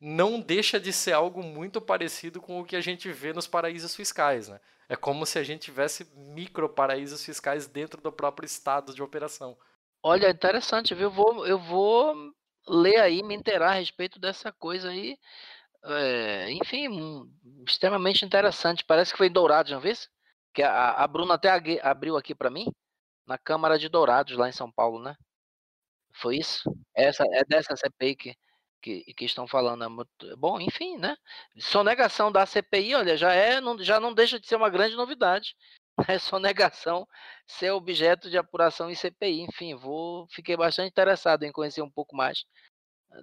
Não 0.00 0.40
deixa 0.40 0.80
de 0.80 0.94
ser 0.94 1.12
algo 1.12 1.42
muito 1.42 1.78
parecido 1.78 2.40
com 2.40 2.58
o 2.58 2.64
que 2.64 2.74
a 2.74 2.80
gente 2.80 3.12
vê 3.12 3.34
nos 3.34 3.46
paraísos 3.46 3.94
fiscais, 3.94 4.48
né? 4.48 4.58
É 4.88 4.96
como 4.96 5.26
se 5.26 5.38
a 5.38 5.44
gente 5.44 5.60
tivesse 5.60 6.10
micro 6.16 6.70
paraísos 6.70 7.22
fiscais 7.22 7.66
dentro 7.66 8.00
do 8.00 8.10
próprio 8.10 8.46
estado 8.46 8.94
de 8.94 9.02
operação. 9.02 9.58
Olha, 10.02 10.30
interessante, 10.30 10.94
viu? 10.94 11.10
Vou, 11.10 11.46
eu 11.46 11.58
vou 11.58 12.32
ler 12.66 12.96
aí, 12.96 13.22
me 13.22 13.34
inteirar 13.34 13.72
a 13.72 13.78
respeito 13.78 14.18
dessa 14.18 14.50
coisa 14.50 14.88
aí. 14.88 15.18
É, 15.84 16.50
enfim, 16.52 16.88
hum, 16.88 17.30
extremamente 17.66 18.24
interessante. 18.24 18.84
Parece 18.84 19.12
que 19.12 19.18
foi 19.18 19.28
em 19.28 19.32
Dourados, 19.32 19.72
não 19.72 19.80
viu? 19.80 19.94
Que 20.54 20.62
a, 20.62 20.92
a 20.92 21.06
Bruna 21.06 21.34
até 21.34 21.50
abriu 21.82 22.16
aqui 22.16 22.34
para 22.34 22.50
mim, 22.50 22.66
na 23.26 23.38
Câmara 23.38 23.78
de 23.78 23.88
Dourados, 23.88 24.36
lá 24.36 24.48
em 24.48 24.52
São 24.52 24.70
Paulo, 24.70 25.00
né? 25.02 25.16
Foi 26.14 26.36
isso? 26.36 26.62
Essa, 26.94 27.24
é 27.32 27.44
dessa 27.44 27.76
CPI 27.76 28.16
que, 28.16 28.34
que, 28.82 29.14
que 29.14 29.24
estão 29.24 29.46
falando. 29.46 29.84
é 29.84 29.88
muito- 29.88 30.36
Bom, 30.36 30.60
enfim, 30.60 30.96
né? 30.98 31.16
Sonegação 31.58 32.32
da 32.32 32.44
CPI, 32.46 32.94
olha, 32.96 33.16
já, 33.16 33.32
é, 33.32 33.60
não, 33.60 33.78
já 33.82 34.00
não 34.00 34.12
deixa 34.14 34.40
de 34.40 34.46
ser 34.48 34.56
uma 34.56 34.70
grande 34.70 34.96
novidade. 34.96 35.54
É 36.08 36.16
sonegação 36.18 37.06
ser 37.46 37.72
objeto 37.72 38.30
de 38.30 38.38
apuração 38.38 38.88
em 38.90 38.94
CPI. 38.94 39.40
Enfim, 39.42 39.74
vou, 39.74 40.28
fiquei 40.30 40.56
bastante 40.56 40.88
interessado 40.90 41.42
em 41.44 41.50
conhecer 41.52 41.82
um 41.82 41.90
pouco 41.90 42.14
mais 42.16 42.44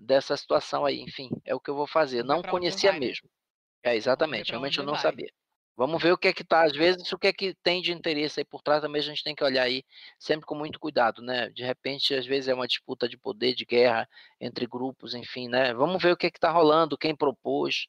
dessa 0.02 0.36
situação 0.36 0.86
aí. 0.86 1.02
Enfim, 1.02 1.30
é 1.44 1.54
o 1.54 1.60
que 1.60 1.70
eu 1.70 1.76
vou 1.76 1.88
fazer. 1.88 2.24
Não 2.24 2.40
onde 2.40 2.50
conhecia 2.50 2.92
vai, 2.92 3.00
né? 3.00 3.08
mesmo. 3.08 3.30
É, 3.84 3.96
exatamente. 3.96 4.50
Realmente 4.50 4.80
eu 4.80 4.86
não 4.86 4.94
vai. 4.94 5.02
sabia. 5.02 5.32
Vamos 5.78 6.02
ver 6.02 6.14
o 6.14 6.18
que 6.18 6.30
é 6.30 6.34
que 6.34 6.44
tá, 6.44 6.64
às 6.64 6.72
vezes, 6.72 7.12
o 7.12 7.18
que 7.18 7.28
é 7.28 7.34
que 7.34 7.54
tem 7.62 7.82
de 7.82 7.92
interesse 7.92 8.40
aí 8.40 8.46
por 8.46 8.62
trás 8.62 8.82
também 8.82 9.00
a 9.00 9.04
gente 9.04 9.22
tem 9.22 9.36
que 9.36 9.44
olhar 9.44 9.64
aí 9.64 9.84
sempre 10.18 10.46
com 10.46 10.56
muito 10.56 10.80
cuidado, 10.80 11.22
né? 11.22 11.50
De 11.50 11.66
repente, 11.66 12.16
às 12.16 12.26
vezes 12.26 12.48
é 12.48 12.54
uma 12.54 12.66
disputa 12.66 13.10
de 13.10 13.18
poder, 13.18 13.54
de 13.54 13.66
guerra 13.66 14.08
entre 14.40 14.66
grupos, 14.66 15.14
enfim, 15.14 15.50
né? 15.50 15.74
Vamos 15.74 16.02
ver 16.02 16.14
o 16.14 16.18
que 16.18 16.28
é 16.28 16.32
que 16.32 16.40
tá 16.40 16.50
rolando, 16.50 16.98
quem 16.98 17.14
propôs. 17.14 17.88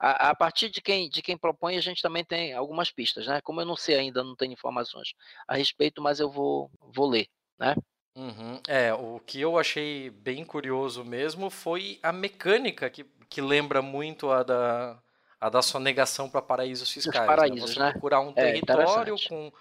A, 0.00 0.30
a 0.30 0.34
partir 0.34 0.70
de 0.70 0.80
quem, 0.80 1.10
de 1.10 1.20
quem 1.20 1.36
propõe, 1.36 1.76
a 1.76 1.80
gente 1.82 2.00
também 2.00 2.24
tem 2.24 2.54
algumas 2.54 2.90
pistas, 2.90 3.26
né? 3.26 3.42
Como 3.42 3.60
eu 3.60 3.66
não 3.66 3.76
sei 3.76 3.96
ainda, 3.96 4.24
não 4.24 4.34
tenho 4.34 4.54
informações 4.54 5.12
a 5.46 5.56
respeito, 5.56 6.00
mas 6.00 6.18
eu 6.18 6.30
vou, 6.30 6.70
vou 6.80 7.06
ler, 7.06 7.28
né? 7.58 7.74
Uhum. 8.16 8.60
É, 8.66 8.94
o 8.94 9.20
que 9.20 9.40
eu 9.40 9.58
achei 9.58 10.08
bem 10.10 10.44
curioso 10.44 11.04
mesmo 11.04 11.50
foi 11.50 11.98
a 12.02 12.12
mecânica 12.12 12.88
que, 12.88 13.04
que 13.28 13.42
lembra 13.42 13.82
muito 13.82 14.30
a 14.30 14.42
da, 14.42 14.98
a 15.38 15.50
da 15.50 15.60
sonegação 15.60 16.28
para 16.30 16.40
paraísos 16.40 16.90
fiscais. 16.90 17.26
paraísos, 17.26 17.74
Você 17.74 17.78
né? 17.78 17.92
procurar 17.92 18.20
um 18.20 18.30
É, 18.30 18.32
território 18.32 19.16
com, 19.28 19.52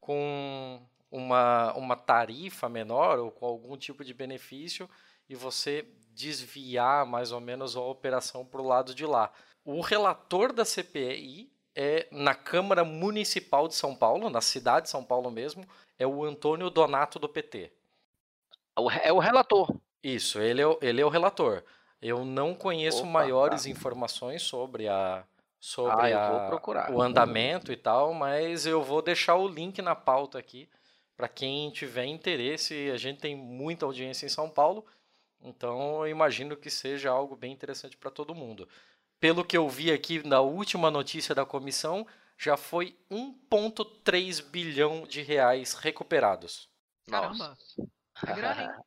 com 0.00 0.82
uma, 1.10 1.72
uma 1.74 1.96
tarifa 1.96 2.68
menor 2.68 3.18
ou 3.20 3.30
com 3.30 3.46
algum 3.46 3.76
tipo 3.76 4.04
de 4.04 4.12
benefício 4.12 4.90
e 5.28 5.36
você 5.36 5.86
desviar 6.12 7.06
mais 7.06 7.30
ou 7.32 7.40
menos 7.40 7.76
a 7.76 7.80
operação 7.80 8.44
para 8.44 8.60
o 8.60 8.66
lado 8.66 8.92
de 8.94 9.06
lá. 9.06 9.32
O 9.64 9.80
relator 9.80 10.52
da 10.52 10.64
CPI 10.64 11.52
é 11.76 12.08
na 12.10 12.34
Câmara 12.34 12.84
Municipal 12.84 13.68
de 13.68 13.74
São 13.76 13.94
Paulo, 13.94 14.28
na 14.28 14.40
cidade 14.40 14.86
de 14.86 14.90
São 14.90 15.04
Paulo 15.04 15.30
mesmo, 15.30 15.64
é 15.98 16.06
o 16.06 16.24
Antônio 16.24 16.68
Donato 16.70 17.18
do 17.20 17.28
PT. 17.28 17.72
É 19.02 19.12
o 19.12 19.18
relator. 19.18 19.74
Isso, 20.02 20.38
ele 20.40 20.60
é, 20.62 20.66
o- 20.66 20.78
ele 20.80 21.00
é 21.00 21.04
o 21.04 21.08
relator. 21.08 21.62
Eu 22.00 22.24
não 22.24 22.54
conheço 22.54 23.00
Opa, 23.02 23.10
maiores 23.10 23.64
tá. 23.64 23.68
informações 23.68 24.42
sobre 24.42 24.88
a 24.88 25.24
sobre 25.62 26.14
Ah, 26.14 26.46
a- 26.46 26.48
procurar. 26.48 26.90
o 26.90 27.02
andamento 27.02 27.70
e 27.70 27.76
tal, 27.76 28.14
mas 28.14 28.64
eu 28.64 28.82
vou 28.82 29.02
deixar 29.02 29.34
o 29.36 29.46
link 29.46 29.82
na 29.82 29.94
pauta 29.94 30.38
aqui 30.38 30.66
para 31.14 31.28
quem 31.28 31.70
tiver 31.70 32.06
interesse. 32.06 32.90
A 32.90 32.96
gente 32.96 33.20
tem 33.20 33.36
muita 33.36 33.84
audiência 33.84 34.24
em 34.24 34.30
São 34.30 34.48
Paulo, 34.48 34.86
então 35.42 36.00
eu 36.06 36.08
imagino 36.08 36.56
que 36.56 36.70
seja 36.70 37.10
algo 37.10 37.36
bem 37.36 37.52
interessante 37.52 37.94
para 37.98 38.10
todo 38.10 38.34
mundo. 38.34 38.66
Pelo 39.20 39.44
que 39.44 39.54
eu 39.54 39.68
vi 39.68 39.92
aqui 39.92 40.26
na 40.26 40.40
última 40.40 40.90
notícia 40.90 41.34
da 41.34 41.44
comissão, 41.44 42.06
já 42.38 42.56
foi 42.56 42.96
1,3 43.10 44.40
bilhão 44.40 45.02
de 45.06 45.20
reais 45.20 45.74
recuperados. 45.74 46.70
Caramba. 47.06 47.54
Hein? 47.78 47.86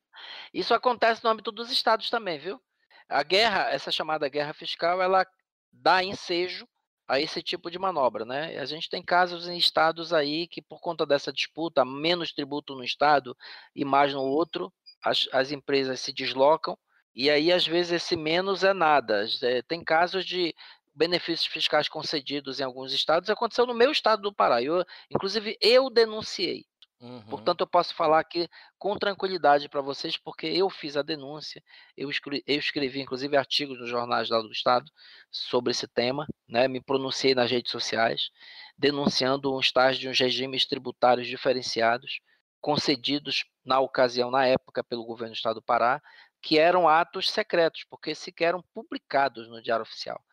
Isso 0.53 0.73
acontece 0.73 1.23
no 1.23 1.29
âmbito 1.29 1.51
dos 1.51 1.71
estados 1.71 2.09
também, 2.09 2.37
viu? 2.39 2.61
A 3.09 3.23
guerra, 3.23 3.69
essa 3.71 3.91
chamada 3.91 4.29
guerra 4.29 4.53
fiscal, 4.53 5.01
ela 5.01 5.25
dá 5.71 6.03
ensejo 6.03 6.67
a 7.07 7.19
esse 7.19 7.41
tipo 7.41 7.69
de 7.69 7.77
manobra, 7.77 8.23
né? 8.23 8.57
A 8.59 8.65
gente 8.65 8.89
tem 8.89 9.03
casos 9.03 9.47
em 9.47 9.57
estados 9.57 10.13
aí 10.13 10.47
que, 10.47 10.61
por 10.61 10.79
conta 10.79 11.05
dessa 11.05 11.33
disputa, 11.33 11.83
menos 11.83 12.31
tributo 12.31 12.75
no 12.75 12.83
estado 12.83 13.35
e 13.75 13.83
mais 13.83 14.13
no 14.13 14.21
outro, 14.21 14.71
as, 15.03 15.27
as 15.33 15.51
empresas 15.51 15.99
se 15.99 16.13
deslocam 16.13 16.77
e 17.15 17.29
aí, 17.29 17.51
às 17.51 17.65
vezes, 17.65 17.91
esse 17.91 18.15
menos 18.15 18.63
é 18.63 18.73
nada. 18.73 19.25
É, 19.43 19.61
tem 19.61 19.83
casos 19.83 20.25
de 20.25 20.53
benefícios 20.95 21.45
fiscais 21.45 21.87
concedidos 21.87 22.59
em 22.59 22.63
alguns 22.63 22.91
estados. 22.91 23.29
Aconteceu 23.29 23.65
no 23.65 23.73
meu 23.73 23.91
estado 23.91 24.23
do 24.23 24.33
Pará. 24.33 24.61
Eu, 24.61 24.83
inclusive, 25.11 25.57
eu 25.61 25.89
denunciei. 25.89 26.65
Uhum. 27.03 27.21
Portanto, 27.23 27.59
eu 27.59 27.67
posso 27.67 27.93
falar 27.93 28.21
aqui 28.21 28.47
com 28.79 28.97
tranquilidade 28.97 29.67
para 29.67 29.81
vocês, 29.81 30.15
porque 30.15 30.47
eu 30.47 30.69
fiz 30.69 30.95
a 30.95 31.01
denúncia, 31.01 31.61
eu 31.97 32.09
escrevi, 32.09 32.41
eu 32.47 32.57
escrevi, 32.57 33.01
inclusive 33.01 33.35
artigos 33.35 33.77
nos 33.77 33.89
jornais 33.89 34.29
lá 34.29 34.39
do 34.39 34.49
Estado 34.49 34.89
sobre 35.29 35.71
esse 35.71 35.85
tema, 35.85 36.25
né? 36.47 36.65
me 36.69 36.79
pronunciei 36.79 37.35
nas 37.35 37.51
redes 37.51 37.73
sociais, 37.73 38.29
denunciando 38.77 39.53
um 39.53 39.59
estágio 39.59 39.99
de 39.99 40.07
uns 40.07 40.17
regimes 40.17 40.65
tributários 40.65 41.27
diferenciados, 41.27 42.21
concedidos 42.61 43.43
na 43.65 43.81
ocasião, 43.81 44.31
na 44.31 44.45
época, 44.45 44.81
pelo 44.81 45.03
governo 45.03 45.33
do 45.33 45.37
Estado 45.37 45.55
do 45.55 45.61
Pará, 45.61 46.01
que 46.41 46.57
eram 46.57 46.87
atos 46.87 47.29
secretos, 47.29 47.85
porque 47.89 48.15
sequer 48.15 48.49
eram 48.49 48.63
publicados 48.73 49.49
no 49.49 49.61
Diário 49.61 49.83
Oficial. 49.83 50.23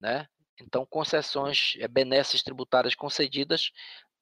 Né? 0.00 0.26
Então, 0.60 0.86
concessões, 0.86 1.74
eh, 1.78 1.86
benesses 1.86 2.42
tributárias 2.42 2.94
concedidas 2.94 3.70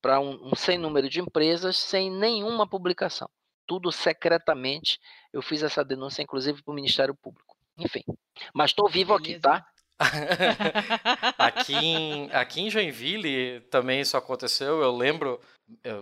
para 0.05 0.21
um, 0.21 0.39
um 0.49 0.55
sem 0.55 0.77
número 0.77 1.09
de 1.09 1.19
empresas 1.19 1.79
sem 1.79 2.11
nenhuma 2.11 2.69
publicação. 2.69 3.27
Tudo 3.67 3.91
secretamente. 3.91 5.01
Eu 5.33 5.41
fiz 5.41 5.63
essa 5.63 5.83
denúncia, 5.83 6.21
inclusive, 6.21 6.63
para 6.63 6.71
o 6.71 6.75
Ministério 6.75 7.15
Público. 7.15 7.57
Enfim. 7.79 8.05
Mas 8.53 8.73
estou 8.73 8.87
vivo 8.87 9.19
Beleza. 9.19 9.33
aqui, 9.33 9.41
tá? 9.41 9.67
aqui, 11.39 11.75
em, 11.75 12.31
aqui 12.33 12.61
em 12.61 12.69
Joinville 12.69 13.63
também 13.71 14.03
isso 14.03 14.15
aconteceu. 14.15 14.83
Eu 14.83 14.95
lembro, 14.95 15.41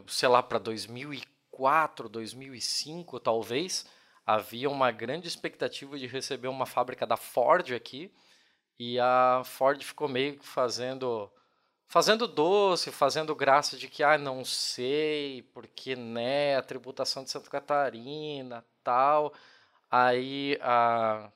sei 0.08 0.28
lá, 0.28 0.42
para 0.42 0.58
2004, 0.58 2.08
2005, 2.08 3.20
talvez, 3.20 3.86
havia 4.26 4.68
uma 4.68 4.90
grande 4.90 5.28
expectativa 5.28 5.96
de 5.96 6.08
receber 6.08 6.48
uma 6.48 6.66
fábrica 6.66 7.06
da 7.06 7.16
Ford 7.16 7.72
aqui. 7.72 8.12
E 8.80 8.98
a 8.98 9.42
Ford 9.44 9.80
ficou 9.80 10.08
meio 10.08 10.40
que 10.40 10.44
fazendo 10.44 11.30
fazendo 11.92 12.26
doce, 12.26 12.90
fazendo 12.90 13.34
graça 13.34 13.76
de 13.76 13.86
que, 13.86 14.02
ah, 14.02 14.16
não 14.16 14.46
sei, 14.46 15.42
porque, 15.52 15.94
né, 15.94 16.56
a 16.56 16.62
tributação 16.62 17.22
de 17.22 17.30
Santa 17.30 17.50
Catarina, 17.50 18.64
tal. 18.82 19.34
Aí 19.90 20.58
a, 20.62 21.30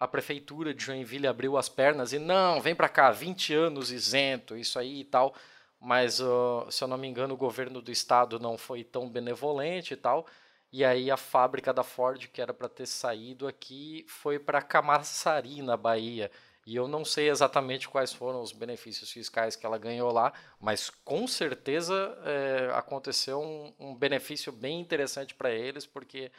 a 0.00 0.08
prefeitura 0.08 0.74
de 0.74 0.82
Joinville 0.84 1.28
abriu 1.28 1.56
as 1.56 1.68
pernas 1.68 2.12
e, 2.12 2.18
não, 2.18 2.60
vem 2.60 2.74
para 2.74 2.88
cá, 2.88 3.12
20 3.12 3.54
anos 3.54 3.92
isento, 3.92 4.56
isso 4.56 4.80
aí 4.80 5.02
e 5.02 5.04
tal. 5.04 5.32
Mas, 5.80 6.18
uh, 6.20 6.66
se 6.70 6.82
eu 6.82 6.88
não 6.88 6.98
me 6.98 7.06
engano, 7.06 7.34
o 7.34 7.36
governo 7.36 7.80
do 7.80 7.92
estado 7.92 8.40
não 8.40 8.58
foi 8.58 8.82
tão 8.82 9.08
benevolente 9.08 9.94
e 9.94 9.96
tal. 9.96 10.26
E 10.72 10.84
aí 10.84 11.08
a 11.08 11.16
fábrica 11.16 11.72
da 11.72 11.84
Ford, 11.84 12.26
que 12.32 12.42
era 12.42 12.52
para 12.52 12.68
ter 12.68 12.86
saído 12.86 13.46
aqui, 13.46 14.04
foi 14.08 14.40
para 14.40 14.60
Camaçari, 14.60 15.62
na 15.62 15.76
Bahia. 15.76 16.32
E 16.66 16.76
eu 16.76 16.88
não 16.88 17.04
sei 17.04 17.28
exatamente 17.28 17.88
quais 17.88 18.12
foram 18.12 18.40
os 18.40 18.52
benefícios 18.52 19.10
fiscais 19.10 19.54
que 19.54 19.66
ela 19.66 19.76
ganhou 19.76 20.10
lá, 20.10 20.32
mas 20.58 20.88
com 21.04 21.26
certeza 21.26 21.94
é, 22.24 22.70
aconteceu 22.74 23.40
um, 23.40 23.72
um, 23.78 23.94
benefício 23.94 24.50
bem 24.50 24.80
interessante 24.80 25.34
para 25.34 25.50
eles, 25.50 25.84
porque 25.84 26.32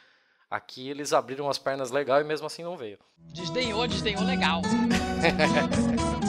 aqui 0.50 0.88
eles 0.88 1.12
abriram 1.12 1.48
as 1.48 1.58
pernas 1.58 1.92
legal 1.92 2.20
e 2.20 2.24
mesmo 2.24 2.46
assim 2.46 2.64
não 2.64 2.76
veio. 2.76 2.98
Desdenhou, 3.16 3.86
desdenhou 3.86 4.24
legal. 4.24 4.62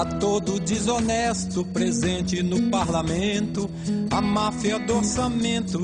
A 0.00 0.04
todo 0.18 0.58
desonesto 0.58 1.62
presente 1.62 2.42
no 2.42 2.70
parlamento, 2.70 3.70
a 4.10 4.22
máfia 4.22 4.78
do 4.78 4.96
orçamento 4.96 5.78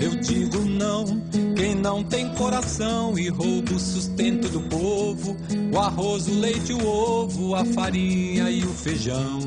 eu 0.00 0.16
digo 0.16 0.58
não. 0.64 1.20
Quem 1.54 1.74
não 1.74 2.02
tem 2.02 2.28
coração 2.34 3.18
e 3.18 3.28
rouba 3.28 3.74
o 3.74 3.78
sustento 3.78 4.48
do 4.48 4.60
povo, 4.62 5.36
o 5.72 5.78
arroz, 5.78 6.26
o 6.26 6.40
leite, 6.40 6.72
o 6.72 6.86
ovo, 6.86 7.54
a 7.54 7.64
farinha 7.64 8.50
e 8.50 8.64
o 8.64 8.70
feijão. 8.70 9.40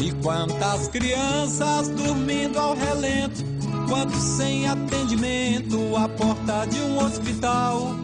E 0.00 0.12
quantas 0.22 0.88
crianças 0.88 1.88
dormindo 1.88 2.58
ao 2.58 2.76
relento, 2.76 3.44
quantos 3.88 4.22
sem 4.22 4.68
atendimento 4.68 5.96
à 5.96 6.08
porta 6.08 6.66
de 6.66 6.80
um 6.80 6.98
hospital. 6.98 7.96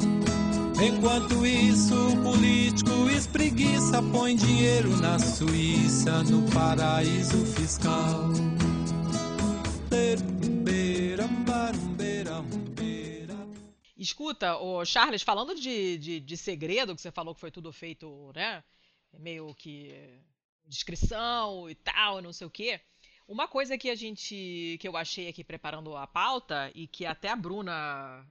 Enquanto 0.82 1.44
isso, 1.44 1.94
o 1.94 2.16
político 2.22 3.10
espreguiça, 3.10 4.02
põe 4.02 4.34
dinheiro 4.34 4.96
na 4.96 5.18
Suíça, 5.18 6.22
no 6.22 6.42
paraíso 6.50 7.44
fiscal. 7.44 8.30
Escuta, 14.00 14.56
o 14.56 14.82
Charles, 14.82 15.20
falando 15.20 15.54
de, 15.54 15.98
de, 15.98 16.20
de, 16.20 16.34
segredo, 16.34 16.94
que 16.94 17.02
você 17.02 17.12
falou 17.12 17.34
que 17.34 17.40
foi 17.40 17.50
tudo 17.50 17.70
feito, 17.70 18.32
né? 18.34 18.64
Meio 19.12 19.54
que 19.54 19.94
descrição 20.64 21.68
e 21.68 21.74
tal, 21.74 22.22
não 22.22 22.32
sei 22.32 22.46
o 22.46 22.50
quê. 22.50 22.80
Uma 23.28 23.46
coisa 23.46 23.76
que 23.76 23.90
a 23.90 23.94
gente. 23.94 24.78
que 24.80 24.88
eu 24.88 24.96
achei 24.96 25.28
aqui 25.28 25.44
preparando 25.44 25.94
a 25.98 26.06
pauta, 26.06 26.72
e 26.74 26.86
que 26.86 27.04
até 27.04 27.28
a 27.28 27.36
Bruna. 27.36 28.26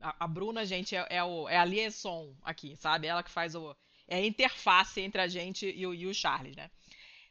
A, 0.00 0.24
a 0.24 0.26
Bruna, 0.26 0.66
gente, 0.66 0.96
é, 0.96 1.06
é, 1.08 1.22
o, 1.22 1.48
é 1.48 1.56
a 1.56 1.64
liaison 1.64 2.34
aqui, 2.42 2.74
sabe? 2.74 3.06
Ela 3.06 3.22
que 3.22 3.30
faz 3.30 3.54
o. 3.54 3.76
É 4.08 4.16
a 4.16 4.26
interface 4.26 5.00
entre 5.00 5.20
a 5.20 5.28
gente 5.28 5.66
e 5.66 5.86
o, 5.86 5.94
e 5.94 6.06
o 6.08 6.14
Charles, 6.14 6.56
né? 6.56 6.68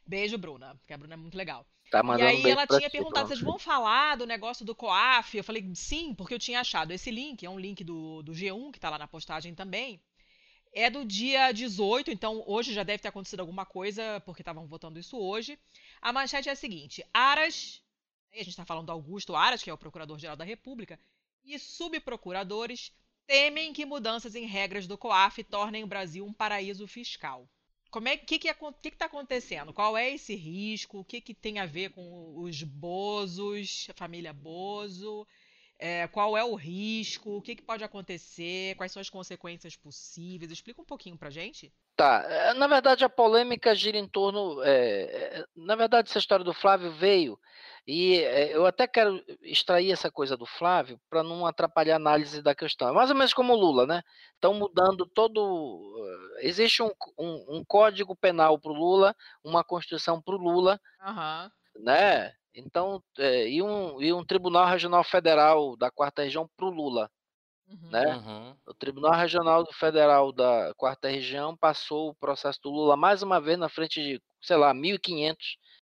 Beijo, 0.06 0.38
Bruna, 0.38 0.74
porque 0.76 0.94
a 0.94 0.96
Bruna 0.96 1.12
é 1.12 1.16
muito 1.18 1.36
legal. 1.36 1.66
Tá 1.90 2.02
e 2.18 2.22
aí 2.22 2.50
ela 2.50 2.66
tinha 2.66 2.90
perguntado, 2.90 3.28
vocês 3.28 3.40
vão 3.40 3.58
falar 3.58 4.16
do 4.16 4.26
negócio 4.26 4.64
do 4.64 4.74
COAF? 4.74 5.36
Eu 5.36 5.44
falei, 5.44 5.64
sim, 5.74 6.14
porque 6.14 6.34
eu 6.34 6.38
tinha 6.38 6.60
achado 6.60 6.90
esse 6.90 7.10
link, 7.10 7.46
é 7.46 7.50
um 7.50 7.58
link 7.58 7.84
do, 7.84 8.22
do 8.22 8.32
G1, 8.32 8.72
que 8.72 8.78
está 8.78 8.90
lá 8.90 8.98
na 8.98 9.06
postagem 9.06 9.54
também. 9.54 10.00
É 10.72 10.90
do 10.90 11.04
dia 11.04 11.52
18, 11.52 12.10
então 12.10 12.42
hoje 12.46 12.74
já 12.74 12.82
deve 12.82 13.02
ter 13.02 13.08
acontecido 13.08 13.40
alguma 13.40 13.64
coisa, 13.64 14.20
porque 14.26 14.42
estavam 14.42 14.66
votando 14.66 14.98
isso 14.98 15.16
hoje. 15.16 15.58
A 16.02 16.12
manchete 16.12 16.48
é 16.48 16.52
a 16.52 16.56
seguinte: 16.56 17.04
Aras, 17.14 17.80
a 18.32 18.38
gente 18.38 18.50
está 18.50 18.64
falando 18.64 18.86
do 18.86 18.92
Augusto 18.92 19.34
Aras, 19.34 19.62
que 19.62 19.70
é 19.70 19.72
o 19.72 19.78
Procurador-Geral 19.78 20.36
da 20.36 20.44
República, 20.44 20.98
e 21.44 21.58
subprocuradores 21.58 22.92
temem 23.26 23.72
que 23.72 23.86
mudanças 23.86 24.34
em 24.34 24.44
regras 24.44 24.86
do 24.86 24.98
COAF 24.98 25.42
tornem 25.44 25.84
o 25.84 25.86
Brasil 25.86 26.26
um 26.26 26.32
paraíso 26.32 26.86
fiscal. 26.86 27.48
Como 27.96 28.08
é 28.08 28.16
que 28.18 28.38
que 28.38 28.52
que 28.52 28.88
está 28.88 29.06
acontecendo? 29.06 29.72
Qual 29.72 29.96
é 29.96 30.10
esse 30.10 30.34
risco? 30.34 30.98
O 30.98 31.04
que 31.04 31.18
que 31.18 31.32
tem 31.32 31.58
a 31.58 31.64
ver 31.64 31.92
com 31.92 32.34
os 32.36 32.62
Bozos, 32.62 33.86
a 33.88 33.94
família 33.94 34.34
Bozo? 34.34 35.26
É, 35.78 36.06
qual 36.08 36.36
é 36.36 36.44
o 36.44 36.54
risco? 36.54 37.38
O 37.38 37.40
que, 37.40 37.56
que 37.56 37.62
pode 37.62 37.82
acontecer? 37.82 38.74
Quais 38.76 38.92
são 38.92 39.00
as 39.00 39.08
consequências 39.08 39.76
possíveis? 39.76 40.50
Explica 40.50 40.82
um 40.82 40.84
pouquinho 40.84 41.16
para 41.16 41.30
gente. 41.30 41.72
Tá, 41.96 42.22
é, 42.28 42.52
na 42.52 42.66
verdade 42.66 43.02
a 43.02 43.08
polêmica 43.08 43.74
gira 43.74 43.96
em 43.96 44.06
torno, 44.06 44.62
é, 44.62 45.46
na 45.56 45.74
verdade 45.74 46.10
essa 46.10 46.18
história 46.18 46.44
do 46.44 46.52
Flávio 46.52 46.92
veio 46.92 47.38
e 47.86 48.18
é, 48.18 48.56
eu 48.56 48.66
até 48.66 48.86
quero 48.88 49.22
extrair 49.42 49.92
essa 49.92 50.10
coisa 50.10 50.36
do 50.36 50.44
Flávio 50.44 51.00
para 51.08 51.22
não 51.22 51.46
atrapalhar 51.46 51.94
a 51.94 51.96
análise 51.96 52.42
da 52.42 52.52
questão. 52.52 52.88
É 52.88 52.92
mais 52.92 53.10
ou 53.10 53.16
menos 53.16 53.32
como 53.32 53.52
o 53.52 53.56
Lula, 53.56 53.86
né? 53.86 54.02
Estão 54.34 54.52
mudando 54.54 55.06
todo. 55.06 55.94
Eh, 56.40 56.48
existe 56.48 56.82
um, 56.82 56.90
um, 57.16 57.58
um 57.58 57.64
código 57.64 58.16
penal 58.16 58.58
para 58.58 58.72
o 58.72 58.74
Lula, 58.74 59.14
uma 59.44 59.62
constituição 59.62 60.20
para 60.20 60.34
o 60.34 60.38
Lula, 60.38 60.80
uhum. 61.00 61.84
né? 61.84 62.32
Então, 62.52 63.00
é, 63.18 63.48
e, 63.48 63.62
um, 63.62 64.02
e 64.02 64.12
um 64.12 64.24
Tribunal 64.24 64.66
Regional 64.66 65.04
Federal 65.04 65.76
da 65.76 65.88
Quarta 65.88 66.22
Região 66.22 66.48
para 66.56 66.66
o 66.66 66.70
Lula. 66.70 67.08
Uhum. 67.68 67.90
Né? 67.90 68.16
Uhum. 68.16 68.56
O 68.66 68.74
Tribunal 68.74 69.14
Regional 69.14 69.64
Federal 69.72 70.32
da 70.32 70.72
Quarta 70.76 71.08
Região 71.08 71.56
passou 71.56 72.10
o 72.10 72.14
processo 72.14 72.60
do 72.62 72.70
Lula 72.70 72.96
mais 72.96 73.22
uma 73.22 73.40
vez 73.40 73.58
na 73.58 73.68
frente 73.68 74.02
de, 74.02 74.22
sei 74.40 74.56
lá, 74.56 74.74
1.500 74.74 75.36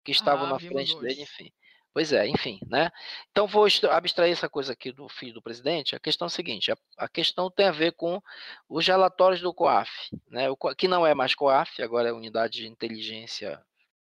que 0.03 0.11
estavam 0.11 0.45
ah, 0.45 0.49
na 0.51 0.59
frente 0.59 0.95
hoje. 0.95 0.99
dele, 0.99 1.21
enfim. 1.21 1.51
Pois 1.97 2.13
é, 2.13 2.27
enfim, 2.27 2.59
né? 2.67 2.91
Então 3.31 3.47
vou 3.47 3.65
abstrair 3.89 4.31
essa 4.31 4.47
coisa 4.47 4.73
aqui 4.73 4.91
do 4.91 5.09
filho 5.09 5.33
do 5.33 5.41
presidente. 5.41 5.95
A 5.95 5.99
questão 5.99 6.27
é 6.27 6.27
a 6.27 6.29
seguinte: 6.29 6.71
a, 6.71 6.77
a 6.95 7.09
questão 7.09 7.49
tem 7.49 7.65
a 7.65 7.71
ver 7.71 7.93
com 7.93 8.21
os 8.69 8.85
relatórios 8.85 9.41
do 9.41 9.51
COAF, 9.51 9.89
né? 10.29 10.47
O, 10.47 10.55
que 10.55 10.87
não 10.87 11.07
é 11.07 11.15
mais 11.15 11.33
COAF, 11.33 11.81
agora 11.81 12.09
é 12.09 12.13
Unidade 12.13 12.59
de 12.59 12.67
Inteligência 12.67 13.59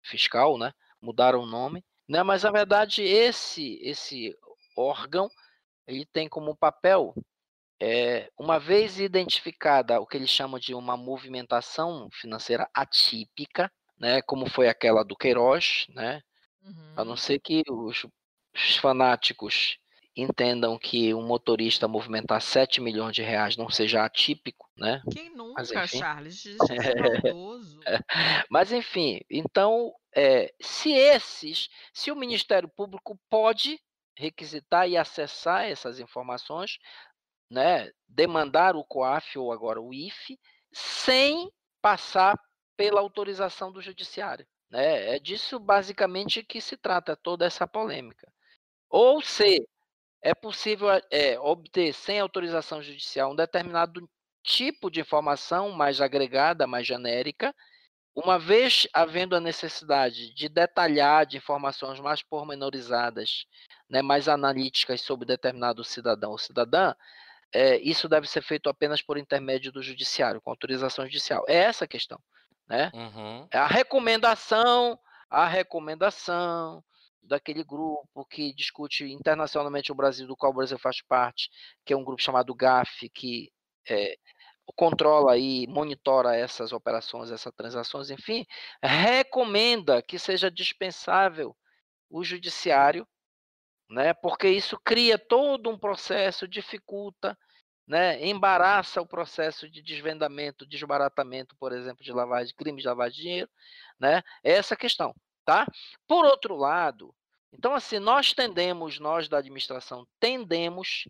Fiscal, 0.02 0.58
né? 0.58 0.70
Mudaram 1.00 1.40
o 1.40 1.46
nome, 1.46 1.82
né? 2.06 2.22
Mas 2.22 2.42
na 2.42 2.50
verdade 2.50 3.02
esse 3.02 3.80
esse 3.82 4.36
órgão 4.76 5.30
ele 5.86 6.04
tem 6.04 6.28
como 6.28 6.54
papel 6.54 7.14
é, 7.80 8.30
uma 8.38 8.58
vez 8.60 9.00
identificada 9.00 9.98
o 9.98 10.06
que 10.06 10.18
eles 10.18 10.28
chamam 10.28 10.60
de 10.60 10.74
uma 10.74 10.94
movimentação 10.94 12.10
financeira 12.12 12.68
atípica, 12.74 13.72
né, 13.98 14.20
como 14.20 14.46
foi 14.46 14.68
aquela 14.68 15.02
do 15.02 15.16
Queiroz, 15.16 15.86
né, 15.88 16.20
Uhum. 16.62 16.94
A 16.96 17.04
não 17.04 17.16
ser 17.16 17.38
que 17.38 17.62
os, 17.68 18.06
os 18.54 18.76
fanáticos 18.76 19.78
entendam 20.16 20.76
que 20.76 21.14
um 21.14 21.24
motorista 21.24 21.86
movimentar 21.86 22.42
7 22.42 22.80
milhões 22.80 23.14
de 23.14 23.22
reais 23.22 23.56
não 23.56 23.70
seja 23.70 24.04
atípico, 24.04 24.68
né? 24.76 25.00
Quem 25.12 25.30
nunca, 25.30 25.62
Mas, 25.62 25.70
enfim, 25.70 25.98
Charles? 25.98 26.44
É, 27.86 27.98
Mas 28.50 28.72
enfim, 28.72 29.20
então, 29.30 29.92
é, 30.14 30.52
se 30.60 30.90
esses, 30.90 31.68
se 31.92 32.10
o 32.10 32.16
Ministério 32.16 32.68
Público 32.68 33.18
pode 33.30 33.80
requisitar 34.16 34.88
e 34.88 34.96
acessar 34.96 35.66
essas 35.66 36.00
informações, 36.00 36.78
né, 37.48 37.90
demandar 38.08 38.74
o 38.74 38.84
COAF 38.84 39.38
ou 39.38 39.52
agora 39.52 39.80
o 39.80 39.94
IFE, 39.94 40.38
sem 40.72 41.48
passar 41.80 42.36
pela 42.76 43.00
autorização 43.00 43.70
do 43.70 43.80
judiciário. 43.80 44.46
Né? 44.70 45.16
É 45.16 45.18
disso 45.18 45.58
basicamente 45.58 46.42
que 46.42 46.60
se 46.60 46.76
trata 46.76 47.16
toda 47.16 47.46
essa 47.46 47.66
polêmica. 47.66 48.30
Ou 48.90 49.20
se 49.22 49.68
é 50.22 50.34
possível 50.34 50.88
é, 51.10 51.38
obter 51.40 51.92
sem 51.92 52.18
autorização 52.20 52.82
judicial 52.82 53.32
um 53.32 53.36
determinado 53.36 54.08
tipo 54.42 54.90
de 54.90 55.00
informação 55.00 55.70
mais 55.70 56.00
agregada, 56.00 56.66
mais 56.66 56.86
genérica, 56.86 57.54
uma 58.14 58.38
vez 58.38 58.88
havendo 58.92 59.36
a 59.36 59.40
necessidade 59.40 60.34
de 60.34 60.48
detalhar 60.48 61.24
de 61.24 61.36
informações 61.36 62.00
mais 62.00 62.22
pormenorizadas, 62.22 63.46
né, 63.88 64.02
mais 64.02 64.28
analíticas 64.28 65.00
sobre 65.02 65.26
determinado 65.26 65.84
cidadão 65.84 66.32
ou 66.32 66.38
cidadã, 66.38 66.94
é, 67.52 67.78
isso 67.78 68.08
deve 68.08 68.28
ser 68.28 68.42
feito 68.42 68.68
apenas 68.68 69.00
por 69.00 69.18
intermédio 69.18 69.72
do 69.72 69.82
judiciário, 69.82 70.40
com 70.40 70.50
autorização 70.50 71.04
judicial. 71.06 71.44
É 71.48 71.56
essa 71.56 71.84
a 71.84 71.88
questão. 71.88 72.20
Né? 72.68 72.90
Uhum. 72.94 73.48
A 73.52 73.66
recomendação, 73.66 74.98
a 75.30 75.46
recomendação 75.46 76.84
daquele 77.22 77.64
grupo 77.64 78.24
que 78.26 78.52
discute 78.54 79.04
internacionalmente 79.04 79.92
o 79.92 79.94
Brasil, 79.94 80.26
do 80.26 80.36
qual 80.36 80.52
o 80.52 80.56
Brasil 80.56 80.78
faz 80.78 81.02
parte, 81.02 81.50
que 81.84 81.92
é 81.92 81.96
um 81.96 82.04
grupo 82.04 82.22
chamado 82.22 82.54
GAF, 82.54 83.08
que 83.10 83.50
é, 83.88 84.16
controla 84.74 85.36
e 85.38 85.66
monitora 85.66 86.36
essas 86.36 86.72
operações, 86.72 87.30
essas 87.30 87.52
transações, 87.54 88.10
enfim, 88.10 88.46
recomenda 88.82 90.02
que 90.02 90.18
seja 90.18 90.50
dispensável 90.50 91.56
o 92.10 92.24
judiciário, 92.24 93.06
né? 93.90 94.12
Porque 94.14 94.48
isso 94.48 94.78
cria 94.84 95.18
todo 95.18 95.70
um 95.70 95.78
processo, 95.78 96.48
dificulta, 96.48 97.36
né? 97.88 98.24
Embaraça 98.24 99.00
o 99.00 99.06
processo 99.06 99.68
de 99.68 99.82
desvendamento, 99.82 100.66
desbaratamento, 100.66 101.56
por 101.56 101.72
exemplo, 101.72 102.04
de 102.04 102.12
lavagem, 102.12 102.54
crime 102.54 102.80
de 102.80 102.86
lavagem 102.86 103.16
de 103.16 103.22
dinheiro, 103.22 103.50
né? 103.98 104.22
É 104.44 104.52
essa 104.52 104.76
questão, 104.76 105.14
tá? 105.44 105.66
Por 106.06 106.26
outro 106.26 106.54
lado, 106.54 107.14
então 107.52 107.74
assim, 107.74 107.98
nós 107.98 108.34
tendemos, 108.34 109.00
nós 109.00 109.28
da 109.28 109.38
administração 109.38 110.06
tendemos 110.20 111.08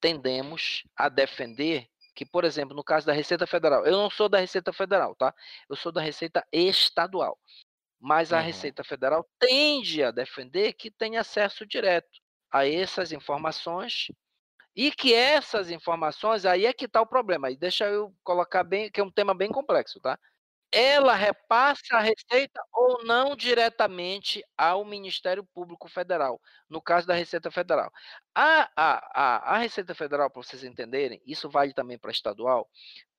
tendemos 0.00 0.82
a 0.96 1.08
defender 1.08 1.86
que, 2.14 2.24
por 2.24 2.44
exemplo, 2.44 2.74
no 2.74 2.82
caso 2.82 3.06
da 3.06 3.12
Receita 3.12 3.46
Federal, 3.46 3.86
eu 3.86 3.92
não 3.92 4.10
sou 4.10 4.28
da 4.28 4.38
Receita 4.38 4.72
Federal, 4.72 5.14
tá? 5.14 5.32
Eu 5.68 5.76
sou 5.76 5.92
da 5.92 6.00
Receita 6.00 6.44
Estadual. 6.52 7.38
Mas 8.00 8.32
a 8.32 8.38
uhum. 8.38 8.44
Receita 8.44 8.82
Federal 8.82 9.28
tende 9.38 10.02
a 10.02 10.10
defender 10.10 10.72
que 10.72 10.90
tem 10.90 11.18
acesso 11.18 11.66
direto 11.66 12.18
a 12.50 12.66
essas 12.66 13.12
informações 13.12 14.06
e 14.80 14.90
que 14.90 15.12
essas 15.12 15.70
informações, 15.70 16.46
aí 16.46 16.64
é 16.64 16.72
que 16.72 16.86
está 16.86 17.02
o 17.02 17.06
problema. 17.06 17.50
E 17.50 17.56
deixa 17.56 17.84
eu 17.86 18.14
colocar 18.24 18.64
bem, 18.64 18.90
que 18.90 18.98
é 18.98 19.04
um 19.04 19.10
tema 19.10 19.34
bem 19.34 19.50
complexo, 19.50 20.00
tá? 20.00 20.18
ela 20.72 21.14
repassa 21.14 21.96
a 21.96 22.00
receita 22.00 22.62
ou 22.72 23.04
não 23.04 23.36
diretamente 23.36 24.42
ao 24.56 24.84
Ministério 24.84 25.44
Público 25.52 25.86
Federal, 25.88 26.40
no 26.68 26.80
caso 26.80 27.06
da 27.06 27.14
Receita 27.14 27.50
Federal. 27.50 27.90
A, 28.34 28.70
a, 28.74 29.10
a, 29.14 29.54
a 29.56 29.58
Receita 29.58 29.94
Federal, 29.94 30.30
para 30.30 30.42
vocês 30.42 30.64
entenderem, 30.64 31.20
isso 31.26 31.50
vale 31.50 31.74
também 31.74 31.98
para 31.98 32.12
estadual, 32.12 32.66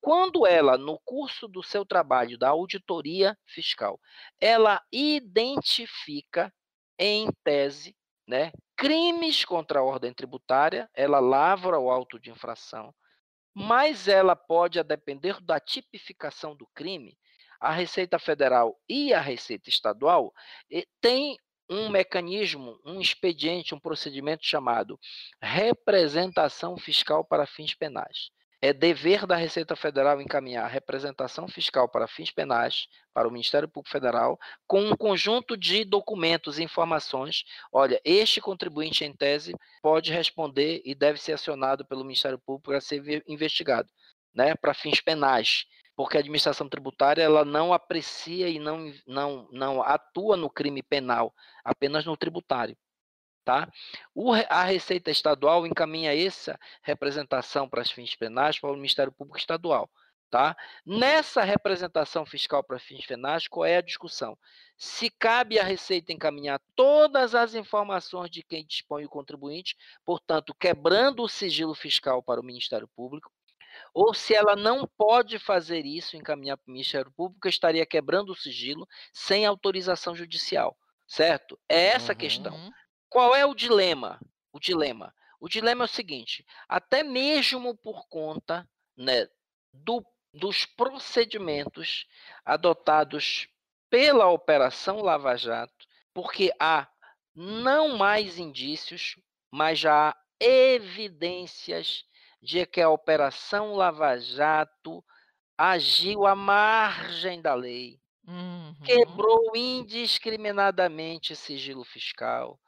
quando 0.00 0.46
ela, 0.46 0.76
no 0.76 0.98
curso 1.04 1.46
do 1.46 1.62
seu 1.62 1.84
trabalho 1.84 2.38
da 2.38 2.48
auditoria 2.48 3.38
fiscal, 3.46 4.00
ela 4.40 4.82
identifica 4.90 6.52
em 6.98 7.28
tese 7.44 7.94
né, 8.26 8.50
crimes 8.82 9.44
contra 9.44 9.78
a 9.78 9.82
ordem 9.84 10.12
tributária, 10.12 10.90
ela 10.92 11.20
lavra 11.20 11.78
o 11.78 11.88
auto 11.88 12.18
de 12.18 12.32
infração, 12.32 12.92
mas 13.54 14.08
ela 14.08 14.34
pode, 14.34 14.80
a 14.80 14.82
depender 14.82 15.40
da 15.40 15.60
tipificação 15.60 16.56
do 16.56 16.66
crime, 16.74 17.16
a 17.60 17.70
Receita 17.70 18.18
Federal 18.18 18.76
e 18.88 19.14
a 19.14 19.20
Receita 19.20 19.68
Estadual 19.68 20.32
têm 21.00 21.36
um 21.70 21.90
mecanismo, 21.90 22.76
um 22.84 23.00
expediente, 23.00 23.72
um 23.72 23.78
procedimento 23.78 24.44
chamado 24.44 24.98
representação 25.40 26.76
fiscal 26.76 27.24
para 27.24 27.46
fins 27.46 27.76
penais. 27.76 28.32
É 28.64 28.72
dever 28.72 29.26
da 29.26 29.34
Receita 29.34 29.74
Federal 29.74 30.20
encaminhar 30.20 30.70
representação 30.70 31.48
fiscal 31.48 31.88
para 31.88 32.06
fins 32.06 32.30
penais 32.30 32.86
para 33.12 33.26
o 33.26 33.30
Ministério 33.30 33.68
Público 33.68 33.90
Federal 33.90 34.38
com 34.68 34.82
um 34.82 34.96
conjunto 34.96 35.56
de 35.56 35.84
documentos 35.84 36.58
e 36.60 36.62
informações. 36.62 37.42
Olha, 37.72 38.00
este 38.04 38.40
contribuinte 38.40 39.04
em 39.04 39.12
tese 39.12 39.52
pode 39.82 40.12
responder 40.12 40.80
e 40.84 40.94
deve 40.94 41.20
ser 41.20 41.32
acionado 41.32 41.84
pelo 41.84 42.04
Ministério 42.04 42.38
Público 42.38 42.70
para 42.70 42.80
ser 42.80 43.24
investigado, 43.26 43.90
né, 44.32 44.54
para 44.54 44.72
fins 44.72 45.00
penais 45.00 45.66
porque 45.94 46.16
a 46.16 46.20
administração 46.20 46.68
tributária 46.68 47.22
ela 47.22 47.44
não 47.44 47.72
aprecia 47.72 48.48
e 48.48 48.58
não, 48.58 48.92
não, 49.06 49.48
não 49.52 49.82
atua 49.82 50.36
no 50.36 50.48
crime 50.48 50.82
penal, 50.82 51.34
apenas 51.64 52.04
no 52.04 52.16
tributário. 52.16 52.76
Tá? 53.44 53.68
O, 54.14 54.32
a 54.32 54.62
Receita 54.64 55.10
Estadual 55.10 55.66
encaminha 55.66 56.14
essa 56.14 56.58
representação 56.82 57.68
para 57.68 57.84
fins 57.84 58.14
penais 58.14 58.58
para 58.58 58.70
o 58.70 58.76
Ministério 58.76 59.12
Público 59.12 59.38
Estadual. 59.38 59.90
Tá? 60.30 60.56
Nessa 60.86 61.42
representação 61.42 62.24
fiscal 62.24 62.64
para 62.64 62.78
fins 62.78 63.04
penais, 63.04 63.46
qual 63.46 63.66
é 63.66 63.76
a 63.76 63.82
discussão? 63.82 64.38
Se 64.78 65.10
cabe 65.10 65.58
à 65.58 65.62
Receita 65.62 66.10
encaminhar 66.10 66.58
todas 66.74 67.34
as 67.34 67.54
informações 67.54 68.30
de 68.30 68.42
quem 68.42 68.64
dispõe 68.64 69.04
o 69.04 69.10
contribuinte, 69.10 69.76
portanto, 70.06 70.54
quebrando 70.54 71.22
o 71.22 71.28
sigilo 71.28 71.74
fiscal 71.74 72.22
para 72.22 72.40
o 72.40 72.44
Ministério 72.44 72.88
Público, 72.96 73.30
ou 73.92 74.14
se 74.14 74.34
ela 74.34 74.56
não 74.56 74.88
pode 74.96 75.38
fazer 75.38 75.84
isso, 75.84 76.16
encaminhar 76.16 76.56
para 76.56 76.68
o 76.68 76.72
Ministério 76.72 77.12
Público, 77.12 77.46
estaria 77.46 77.84
quebrando 77.84 78.30
o 78.30 78.36
sigilo 78.36 78.88
sem 79.12 79.44
autorização 79.44 80.14
judicial, 80.14 80.76
certo? 81.06 81.58
É 81.68 81.88
essa 81.88 82.12
a 82.12 82.14
questão. 82.14 82.54
Qual 83.12 83.36
é 83.36 83.44
o 83.44 83.54
dilema? 83.54 84.18
O 84.50 84.58
dilema. 84.58 85.14
O 85.38 85.46
dilema 85.46 85.84
é 85.84 85.86
o 85.86 85.88
seguinte: 85.88 86.46
até 86.66 87.02
mesmo 87.02 87.76
por 87.76 88.08
conta 88.08 88.66
né, 88.96 89.28
do, 89.70 90.02
dos 90.32 90.64
procedimentos 90.64 92.06
adotados 92.42 93.48
pela 93.90 94.30
Operação 94.30 95.02
Lava 95.02 95.36
Jato, 95.36 95.86
porque 96.14 96.50
há 96.58 96.88
não 97.34 97.98
mais 97.98 98.38
indícios, 98.38 99.18
mas 99.50 99.78
já 99.78 100.08
há 100.08 100.16
evidências 100.40 102.06
de 102.40 102.64
que 102.64 102.80
a 102.80 102.88
Operação 102.88 103.74
Lava 103.74 104.18
Jato 104.18 105.04
agiu 105.58 106.26
à 106.26 106.34
margem 106.34 107.42
da 107.42 107.54
lei, 107.54 108.00
uhum. 108.26 108.74
quebrou 108.86 109.54
indiscriminadamente 109.54 111.36
sigilo 111.36 111.84
fiscal, 111.84 112.58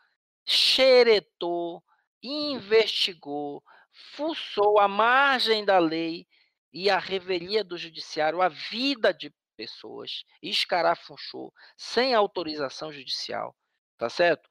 xeretou, 0.47 1.83
investigou, 2.23 3.63
fuçou 3.93 4.79
à 4.79 4.89
margem 4.89 5.65
da 5.65 5.79
lei 5.79 6.27
e 6.73 6.91
a 6.91 6.99
revelia 6.99 7.63
do 7.63 7.79
judiciário 7.79 8.43
a 8.43 8.49
vida 8.49 9.13
de 9.13 9.33
pessoas, 9.57 10.25
escarafunchou 10.43 11.53
sem 11.77 12.15
autorização 12.15 12.93
judicial, 12.93 13.55
tá 13.97 14.09
certo? 14.09 14.49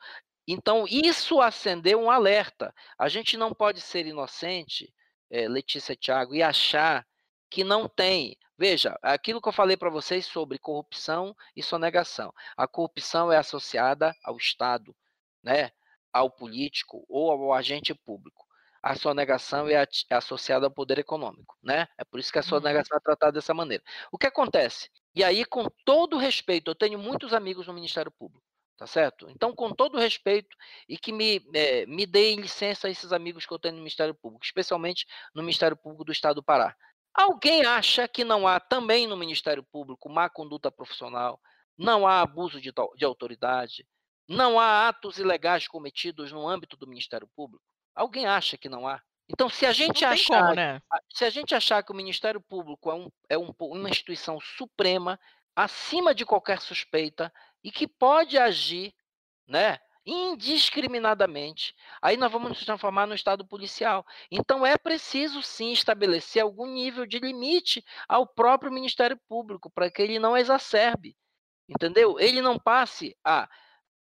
Então, 0.48 0.86
isso 0.88 1.42
acendeu 1.42 2.02
um 2.02 2.12
alerta. 2.12 2.74
A 2.98 3.08
gente 3.08 3.38
não 3.38 3.54
pode 3.54 3.82
ser 3.82 4.06
inocente 4.06 4.94
é, 5.34 5.48
Letícia 5.48 5.96
Thiago, 5.96 6.36
e 6.36 6.44
achar 6.44 7.06
que 7.50 7.64
não 7.64 7.90
tem. 7.90 8.38
Veja, 8.58 8.98
aquilo 9.02 9.42
que 9.42 9.48
eu 9.48 9.54
falei 9.54 9.76
para 9.76 9.90
vocês 9.90 10.26
sobre 10.26 10.60
corrupção 10.60 11.36
e 11.56 11.64
sonegação. 11.64 12.32
A 12.56 12.68
corrupção 12.68 13.32
é 13.32 13.38
associada 13.38 14.16
ao 14.24 14.38
Estado, 14.38 14.96
né? 15.42 15.72
Ao 16.14 16.30
político 16.30 17.04
ou 17.10 17.32
ao 17.32 17.54
agente 17.54 17.94
público. 17.94 18.46
A 18.82 18.96
sonegação 18.96 19.68
é, 19.68 19.76
é 19.76 20.16
associada 20.16 20.66
ao 20.66 20.72
poder 20.72 21.00
econômico, 21.00 21.58
né? 21.64 21.88
É 21.98 22.04
por 22.04 22.20
isso 22.20 22.32
que 22.32 22.38
a 22.38 22.42
uhum. 22.42 22.50
sonegação 22.50 22.98
é 22.98 23.02
tratada 23.02 23.32
dessa 23.32 23.54
maneira. 23.54 23.84
O 24.12 24.18
que 24.18 24.28
acontece? 24.28 24.90
E 25.16 25.24
aí, 25.24 25.46
com 25.46 25.66
todo 25.86 26.18
respeito, 26.18 26.72
eu 26.72 26.76
tenho 26.76 27.00
muitos 27.00 27.34
amigos 27.34 27.68
no 27.68 27.74
Ministério 27.74 28.12
Público 28.12 28.44
tá 28.78 28.88
certo? 28.88 29.30
Então, 29.30 29.56
com 29.56 29.72
todo 29.74 29.98
respeito, 29.98 30.56
e 30.90 30.98
que 30.98 31.12
me, 31.12 31.42
é, 31.54 31.86
me 31.86 32.06
deem 32.06 32.42
licença 32.42 32.88
a 32.88 32.92
esses 32.92 33.14
amigos 33.14 33.46
que 33.46 33.54
eu 33.54 33.60
tenho 33.60 33.76
no 33.76 33.80
Ministério 33.80 34.14
Público, 34.14 34.44
especialmente 34.44 35.06
no 35.34 35.42
Ministério 35.42 35.78
Público 35.78 36.04
do 36.04 36.12
Estado 36.12 36.36
do 36.36 36.44
Pará. 36.44 36.76
Alguém 37.14 37.66
acha 37.66 38.08
que 38.08 38.24
não 38.24 38.48
há 38.48 38.60
também 38.60 39.08
no 39.08 39.16
Ministério 39.16 39.64
Público 39.64 40.10
má 40.10 40.30
conduta 40.30 40.72
profissional, 40.72 41.40
não 41.78 42.08
há 42.08 42.22
abuso 42.22 42.60
de, 42.60 42.74
de 42.96 43.06
autoridade, 43.06 43.88
não 44.28 44.60
há 44.60 44.88
atos 44.88 45.18
ilegais 45.18 45.68
cometidos 45.68 46.32
no 46.32 46.48
âmbito 46.48 46.78
do 46.78 46.88
Ministério 46.88 47.28
Público? 47.36 47.64
Alguém 47.96 48.26
acha 48.26 48.58
que 48.58 48.70
não 48.70 48.88
há? 48.88 49.02
Então, 49.30 49.50
se 49.50 49.66
a 49.66 49.72
gente 49.72 50.04
achar, 50.04 50.42
como, 50.42 50.56
né? 50.56 50.82
se 51.14 51.24
a 51.24 51.30
gente 51.30 51.56
achar 51.56 51.82
que 51.84 51.92
o 51.92 51.96
Ministério 51.96 52.42
Público 52.42 52.92
é, 52.92 52.94
um, 52.94 53.10
é 53.30 53.38
um, 53.38 53.54
uma 53.60 53.90
instituição 53.90 54.40
suprema, 54.40 55.20
acima 55.56 56.14
de 56.14 56.26
qualquer 56.26 56.60
suspeita, 56.60 57.32
e 57.64 57.72
que 57.72 57.88
pode 57.88 58.38
agir, 58.38 58.94
né, 59.48 59.80
indiscriminadamente, 60.06 61.74
aí 62.02 62.18
nós 62.18 62.32
vamos 62.32 62.50
nos 62.50 62.66
transformar 62.66 63.08
no 63.08 63.16
estado 63.16 63.48
policial. 63.48 64.06
Então 64.30 64.66
é 64.66 64.78
preciso 64.78 65.42
sim 65.42 65.72
estabelecer 65.72 66.44
algum 66.44 66.66
nível 66.66 67.06
de 67.06 67.20
limite 67.20 67.84
ao 68.08 68.28
próprio 68.28 68.72
Ministério 68.72 69.18
Público 69.30 69.72
para 69.72 69.90
que 69.90 70.02
ele 70.02 70.20
não 70.20 70.36
exacerbe 70.36 71.16
Entendeu? 71.68 72.20
Ele 72.20 72.42
não 72.42 72.60
passe 72.60 73.16
a, 73.24 73.50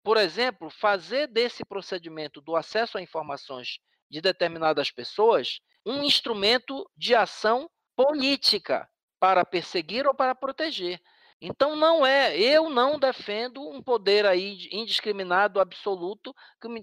por 0.04 0.18
exemplo, 0.18 0.70
fazer 0.70 1.28
desse 1.28 1.64
procedimento 1.64 2.42
do 2.42 2.56
acesso 2.56 2.98
a 2.98 3.02
informações 3.02 3.80
de 4.10 4.22
determinadas 4.22 4.92
pessoas 4.92 5.60
um 5.86 6.04
instrumento 6.04 6.90
de 6.96 7.16
ação 7.16 7.70
política 7.96 8.90
para 9.20 9.46
perseguir 9.46 10.08
ou 10.08 10.14
para 10.14 10.36
proteger. 10.36 11.00
Então 11.42 11.76
não 11.76 12.06
é, 12.06 12.40
eu 12.40 12.70
não 12.70 13.00
defendo 13.00 13.68
um 13.68 13.82
poder 13.82 14.28
aí 14.28 14.70
indiscriminado, 14.72 15.60
absoluto 15.60 16.36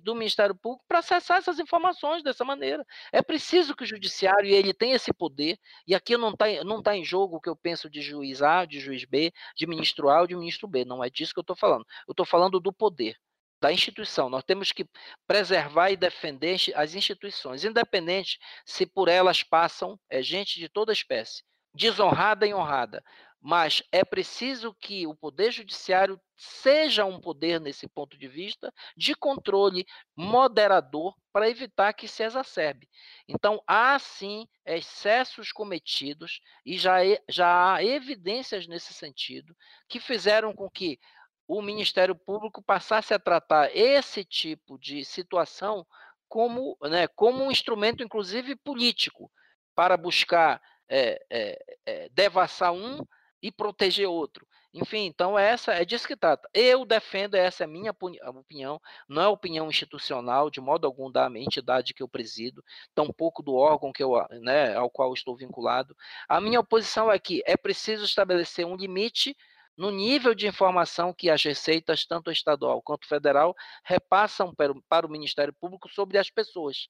do 0.03 0.15
Ministério 0.17 0.55
Público 0.55 0.85
para 0.89 0.99
acessar 0.99 1.39
essas 1.39 1.61
informações 1.61 2.25
dessa 2.25 2.45
maneira. 2.45 2.85
É 3.13 3.23
preciso 3.23 3.77
que 3.77 3.85
o 3.85 3.87
judiciário 3.87 4.51
ele 4.51 4.75
tenha 4.75 4.97
esse 4.97 5.13
poder, 5.15 5.59
e 5.87 5.95
aqui 5.95 6.17
não 6.17 6.31
está 6.31 6.47
não 6.65 6.83
tá 6.83 6.97
em 6.97 7.05
jogo 7.05 7.37
o 7.37 7.41
que 7.41 7.49
eu 7.49 7.55
penso 7.55 7.89
de 7.89 8.03
juiz 8.03 8.43
A, 8.43 8.65
de 8.65 8.81
juiz 8.81 9.05
B, 9.05 9.33
de 9.57 9.67
ministro 9.67 10.09
A 10.11 10.23
ou 10.23 10.27
de 10.27 10.35
ministro 10.35 10.67
B, 10.67 10.85
não 10.85 11.05
é 11.05 11.09
disso 11.09 11.33
que 11.33 11.39
eu 11.39 11.43
estou 11.43 11.57
falando. 11.57 11.87
Eu 12.09 12.13
estou 12.13 12.27
falando 12.27 12.59
do 12.59 12.73
poder 12.73 13.17
da 13.61 13.73
instituição. 13.73 14.29
Nós 14.29 14.45
temos 14.45 14.73
que 14.73 14.89
preservar 15.27 15.91
e 15.91 15.97
defender 15.97 16.59
as 16.75 16.95
instituições, 16.95 17.65
independente 17.65 18.39
se 18.65 18.87
por 18.87 19.09
elas 19.09 19.43
passam 19.43 19.99
é, 20.09 20.23
gente 20.23 20.59
de 20.59 20.69
toda 20.69 20.93
espécie, 20.93 21.43
desonrada 21.75 22.47
e 22.47 22.55
honrada. 22.55 23.03
Mas 23.41 23.83
é 23.93 24.05
preciso 24.05 24.75
que 24.75 25.07
o 25.07 25.15
Poder 25.15 25.53
Judiciário 25.53 26.21
seja 26.37 27.05
um 27.05 27.21
poder, 27.21 27.61
nesse 27.61 27.89
ponto 27.89 28.19
de 28.19 28.29
vista, 28.29 28.73
de 28.97 29.15
controle 29.15 29.87
moderador 30.17 31.15
para 31.33 31.49
evitar 31.49 31.93
que 31.93 32.09
se 32.09 32.23
exacerbe. 32.23 32.89
Então, 33.29 33.63
há 33.67 33.99
sim 33.99 34.47
excessos 34.67 35.53
cometidos 35.53 36.41
e 36.65 36.77
já, 36.77 36.99
já 37.29 37.75
há 37.75 37.85
evidências 37.85 38.67
nesse 38.67 38.93
sentido 38.93 39.57
que 39.89 40.01
fizeram 40.01 40.53
com 40.55 40.69
que 40.69 40.99
o 41.47 41.63
Ministério 41.63 42.15
Público 42.15 42.63
passasse 42.63 43.15
a 43.15 43.19
tratar 43.19 43.75
esse 43.75 44.25
tipo 44.25 44.79
de 44.79 45.05
situação 45.05 45.87
como, 46.29 46.77
né, 46.83 47.09
como 47.09 47.43
um 47.43 47.51
instrumento, 47.51 48.03
inclusive 48.03 48.55
político, 48.57 49.31
para 49.75 49.97
buscar 49.97 50.61
é, 50.89 51.25
é, 51.31 51.77
é, 51.87 52.09
devassar 52.11 52.73
um 52.73 52.99
e 53.43 53.51
proteger 53.53 54.09
outro. 54.09 54.47
Enfim, 54.73 55.07
então 55.07 55.39
essa 55.39 55.73
é 55.73 55.85
disso 55.85 56.07
que 56.07 56.17
trata. 56.17 56.49
Eu 56.53 56.85
defendo, 56.85 57.35
essa 57.35 57.65
é 57.65 57.67
a 57.67 57.69
minha 57.69 57.91
opinião, 57.91 58.81
não 59.09 59.23
é 59.23 59.29
opinião 59.29 59.69
institucional, 59.69 60.51
de 60.51 60.61
modo 60.61 60.87
algum 60.87 61.11
da 61.11 61.27
entidade 61.35 61.95
que 61.95 62.03
eu 62.03 62.09
presido, 62.09 62.63
tampouco 62.95 63.43
do 63.43 63.55
órgão 63.55 63.93
que 63.93 64.03
eu, 64.03 64.13
né, 64.43 64.75
ao 64.75 64.91
qual 64.91 65.15
estou 65.15 65.37
vinculado. 65.37 65.97
A 66.29 66.41
minha 66.41 66.61
oposição 66.61 67.11
é 67.11 67.19
que 67.19 67.43
é 67.47 67.57
preciso 67.57 68.05
estabelecer 68.05 68.67
um 68.67 68.77
limite 68.77 69.35
no 69.77 69.91
nível 69.91 70.35
de 70.35 70.47
informação 70.47 71.15
que 71.15 71.31
as 71.31 71.43
receitas, 71.43 72.05
tanto 72.05 72.31
estadual 72.31 72.83
quanto 72.83 73.07
federal, 73.07 73.55
repassam 73.85 74.53
para 74.89 75.07
o 75.07 75.11
Ministério 75.11 75.55
Público 75.55 75.89
sobre 75.89 76.19
as 76.19 76.29
pessoas. 76.29 76.89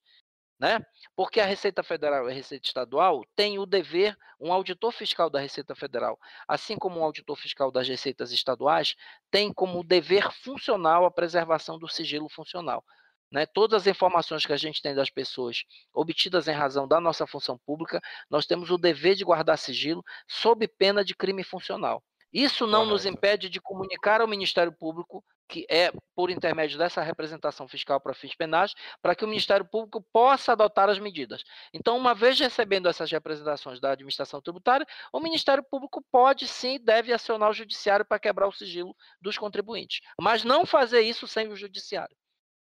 Né? 0.59 0.85
Porque 1.15 1.41
a 1.41 1.47
Receita 1.47 1.85
Federal 1.85 2.29
e 2.29 2.33
a 2.33 2.35
Receita 2.35 2.67
Estadual 2.67 3.25
têm 3.37 3.59
o 3.61 3.67
dever, 3.67 4.17
um 4.41 4.53
auditor 4.53 4.91
fiscal 4.93 5.31
da 5.31 5.39
Receita 5.39 5.75
Federal, 5.75 6.19
assim 6.49 6.77
como 6.77 6.99
um 6.99 7.05
auditor 7.05 7.37
fiscal 7.37 7.71
das 7.71 7.87
receitas 7.87 8.33
estaduais, 8.33 8.97
tem 9.31 9.53
como 9.53 9.85
dever 9.85 10.33
funcional 10.33 11.05
a 11.05 11.11
preservação 11.11 11.79
do 11.79 11.87
sigilo 11.89 12.29
funcional. 12.29 12.85
Né? 13.31 13.47
Todas 13.47 13.83
as 13.83 13.87
informações 13.87 14.45
que 14.45 14.53
a 14.53 14.57
gente 14.57 14.83
tem 14.83 14.95
das 14.95 15.11
pessoas 15.11 15.65
obtidas 15.93 16.49
em 16.49 16.53
razão 16.53 16.89
da 16.89 17.01
nossa 17.01 17.27
função 17.27 17.59
pública, 17.59 18.01
nós 18.29 18.47
temos 18.47 18.71
o 18.71 18.79
dever 18.79 19.15
de 19.15 19.25
guardar 19.25 19.59
sigilo 19.59 20.03
sob 20.27 20.67
pena 20.67 21.05
de 21.05 21.15
crime 21.15 21.45
funcional. 21.45 22.03
Isso 22.33 22.67
não 22.67 22.81
Correto. 22.81 22.93
nos 22.93 23.07
impede 23.07 23.49
de 23.49 23.61
comunicar 23.61 24.21
ao 24.21 24.29
Ministério 24.29 24.73
Público, 24.73 25.25
que 25.49 25.67
é 25.71 25.91
por 26.15 26.31
intermédio 26.31 26.77
dessa 26.77 27.03
representação 27.03 27.67
fiscal 27.67 27.99
para 28.01 28.13
fins 28.13 28.35
penais, 28.35 28.75
para 29.01 29.15
que 29.15 29.25
o 29.25 29.29
Ministério 29.29 29.65
Público 29.65 30.05
possa 30.13 30.53
adotar 30.53 30.91
as 30.91 30.99
medidas. 30.99 31.43
Então, 31.73 31.97
uma 31.97 32.15
vez 32.15 32.39
recebendo 32.39 32.89
essas 32.89 33.11
representações 33.11 33.81
da 33.81 33.93
administração 33.93 34.43
tributária, 34.43 34.87
o 35.13 35.21
Ministério 35.21 35.65
Público 35.65 36.05
pode 36.13 36.47
sim 36.47 36.75
e 36.75 36.79
deve 36.79 37.13
acionar 37.13 37.51
o 37.51 37.55
judiciário 37.55 38.05
para 38.05 38.19
quebrar 38.19 38.47
o 38.47 38.53
sigilo 38.53 38.95
dos 39.21 39.39
contribuintes, 39.39 40.01
mas 40.21 40.45
não 40.45 40.67
fazer 40.67 41.01
isso 41.01 41.27
sem 41.27 41.49
o 41.49 41.57
judiciário. 41.57 42.15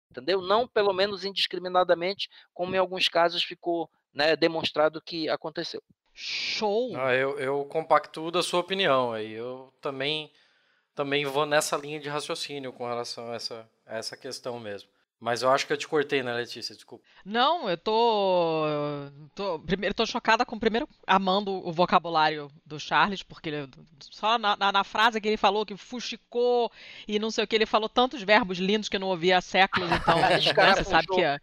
Entendeu? 0.09 0.41
Não, 0.41 0.65
pelo 0.65 0.93
menos 0.93 1.25
indiscriminadamente, 1.25 2.29
como 2.53 2.73
em 2.73 2.77
alguns 2.77 3.09
casos 3.09 3.43
ficou 3.43 3.89
né, 4.13 4.35
demonstrado 4.37 5.01
que 5.01 5.27
aconteceu. 5.27 5.83
Show! 6.19 6.97
Ah, 6.97 7.13
eu, 7.13 7.39
eu 7.39 7.63
compacto 7.65 8.31
da 8.31 8.41
sua 8.41 8.59
opinião. 8.59 9.13
Aí 9.13 9.33
eu 9.33 9.71
também, 9.79 10.31
também 10.95 11.23
vou 11.25 11.45
nessa 11.45 11.77
linha 11.77 11.99
de 11.99 12.09
raciocínio 12.09 12.73
com 12.73 12.87
relação 12.87 13.31
a 13.31 13.35
essa, 13.35 13.69
a 13.85 13.97
essa 13.97 14.17
questão 14.17 14.59
mesmo. 14.59 14.89
Mas 15.19 15.41
eu 15.41 15.49
acho 15.49 15.65
que 15.65 15.73
eu 15.73 15.77
te 15.77 15.87
cortei, 15.87 16.21
né, 16.21 16.31
Letícia? 16.31 16.75
Desculpa. 16.75 17.03
Não, 17.25 17.67
eu 17.67 17.75
tô. 17.75 18.65
tô 19.33 19.59
primeiro, 19.59 19.95
tô 19.95 20.05
chocada 20.05 20.45
com 20.45 20.59
primeiro 20.59 20.87
amando 21.07 21.51
o 21.51 21.71
vocabulário 21.71 22.51
do 22.63 22.79
Charles, 22.79 23.23
porque 23.23 23.49
ele, 23.49 23.69
só 23.99 24.37
na, 24.37 24.55
na, 24.55 24.71
na, 24.71 24.83
frase 24.83 25.19
que 25.19 25.27
ele 25.27 25.35
falou 25.35 25.65
que 25.65 25.75
fuxicou 25.75 26.71
e 27.07 27.17
não 27.17 27.31
sei 27.31 27.43
o 27.43 27.47
que, 27.47 27.55
ele 27.55 27.65
falou 27.65 27.89
tantos 27.89 28.21
verbos 28.21 28.59
lindos 28.59 28.89
que 28.89 28.95
eu 28.95 28.99
não 28.99 29.07
ouvia 29.07 29.39
há 29.39 29.41
séculos, 29.41 29.89
então 29.91 30.17
né, 30.21 30.75
você 30.75 30.83
sabe 30.83 31.07
que 31.07 31.21
é, 31.23 31.39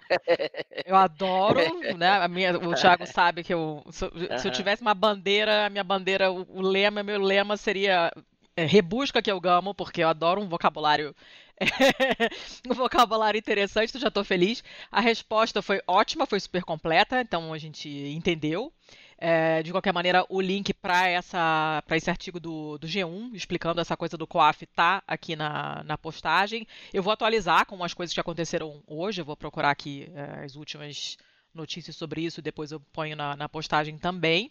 eu 0.87 0.95
adoro, 0.95 1.61
né? 1.99 2.11
A 2.11 2.29
minha, 2.29 2.57
o 2.57 2.75
Thiago 2.75 3.07
sabe 3.07 3.43
que 3.43 3.53
eu. 3.53 3.85
Se, 3.91 4.09
se 4.39 4.47
eu 4.47 4.53
tivesse 4.53 4.83
uma 4.83 4.95
bandeira, 4.95 5.67
a 5.67 5.71
minha 5.71 5.85
bandeira, 5.85 6.31
o, 6.31 6.47
o 6.49 6.63
lema, 6.63 7.03
meu 7.03 7.21
lema 7.21 7.57
seria 7.57 8.13
é, 8.57 8.65
rebusca 8.65 9.21
que 9.21 9.31
eu 9.31 9.41
gamo, 9.41 9.75
porque 9.75 10.03
eu 10.03 10.09
adoro 10.09 10.41
um 10.41 10.49
vocabulário 10.49 11.15
um 12.69 12.75
vocabulário 12.75 13.39
interessante, 13.39 13.99
já 13.99 14.09
estou 14.09 14.25
feliz. 14.25 14.63
A 14.91 15.01
resposta 15.01 15.63
foi 15.63 15.81
ótima, 15.87 16.27
foi 16.27 16.41
super 16.41 16.63
completa, 16.63 17.21
então 17.21 17.53
a 17.53 17.59
gente 17.59 17.89
entendeu. 17.89 18.73
É, 19.17 19.63
de 19.63 19.71
qualquer 19.71 19.93
maneira, 19.93 20.27
o 20.29 20.41
link 20.41 20.75
para 20.75 21.09
esse 21.11 22.11
artigo 22.11 22.41
do, 22.41 22.77
do, 22.79 22.87
G1, 22.87 23.33
explicando 23.33 23.81
essa 23.81 23.97
coisa 23.97 24.17
do 24.19 24.27
COAF, 24.27 24.67
tá 24.67 25.03
aqui 25.07 25.37
na, 25.37 25.83
na, 25.85 25.97
postagem. 25.97 26.67
Eu 26.93 27.03
vou 27.03 27.13
atualizar 27.13 27.65
com 27.65 27.83
as 27.85 27.95
coisas 27.95 28.13
que 28.13 28.21
aconteceram 28.21 28.83
hoje, 28.87 29.21
eu 29.21 29.25
vou 29.25 29.37
procurar 29.37 29.71
aqui 29.71 30.11
é, 30.15 30.45
as 30.45 30.57
últimas 30.57 31.17
notícias 31.55 31.97
sobre 31.97 32.23
isso, 32.23 32.43
depois 32.43 32.73
eu 32.73 32.81
ponho 32.93 33.17
na, 33.17 33.37
na 33.37 33.49
postagem 33.49 33.97
também. 33.97 34.51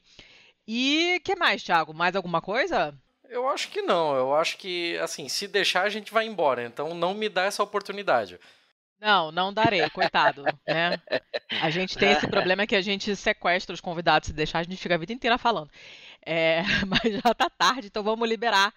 E 0.66 1.22
que 1.26 1.36
mais, 1.36 1.62
Thiago? 1.62 1.94
Mais 1.94 2.16
alguma 2.16 2.42
coisa? 2.42 2.98
Eu 3.30 3.48
acho 3.48 3.70
que 3.70 3.82
não. 3.82 4.16
Eu 4.16 4.36
acho 4.36 4.58
que, 4.58 4.98
assim, 5.00 5.28
se 5.28 5.48
deixar, 5.48 5.84
a 5.84 5.90
gente 5.90 6.14
vai 6.14 6.26
embora. 6.26 6.64
Então 6.64 6.94
não 6.94 7.14
me 7.14 7.30
dá 7.30 7.44
essa 7.44 7.64
oportunidade. 7.64 8.40
Não, 9.00 9.32
não 9.32 9.54
darei, 9.54 9.90
coitado. 9.90 10.44
Né? 10.68 10.98
A 11.62 11.70
gente 11.70 11.98
tem 11.98 12.12
esse 12.12 12.26
problema 12.28 12.66
que 12.66 12.76
a 12.76 12.82
gente 12.82 13.16
sequestra 13.16 13.74
os 13.74 13.82
convidados. 13.82 14.28
Se 14.28 14.34
deixar, 14.34 14.60
a 14.60 14.64
gente 14.64 14.78
fica 14.78 14.95
a 14.95 14.98
vida 14.98 15.12
inteira 15.12 15.38
falando. 15.38 15.70
É, 16.26 16.62
mas 16.88 17.22
já 17.22 17.34
tá 17.34 17.50
tarde, 17.50 17.88
então 17.88 18.02
vamos 18.04 18.30
liberar 18.30 18.74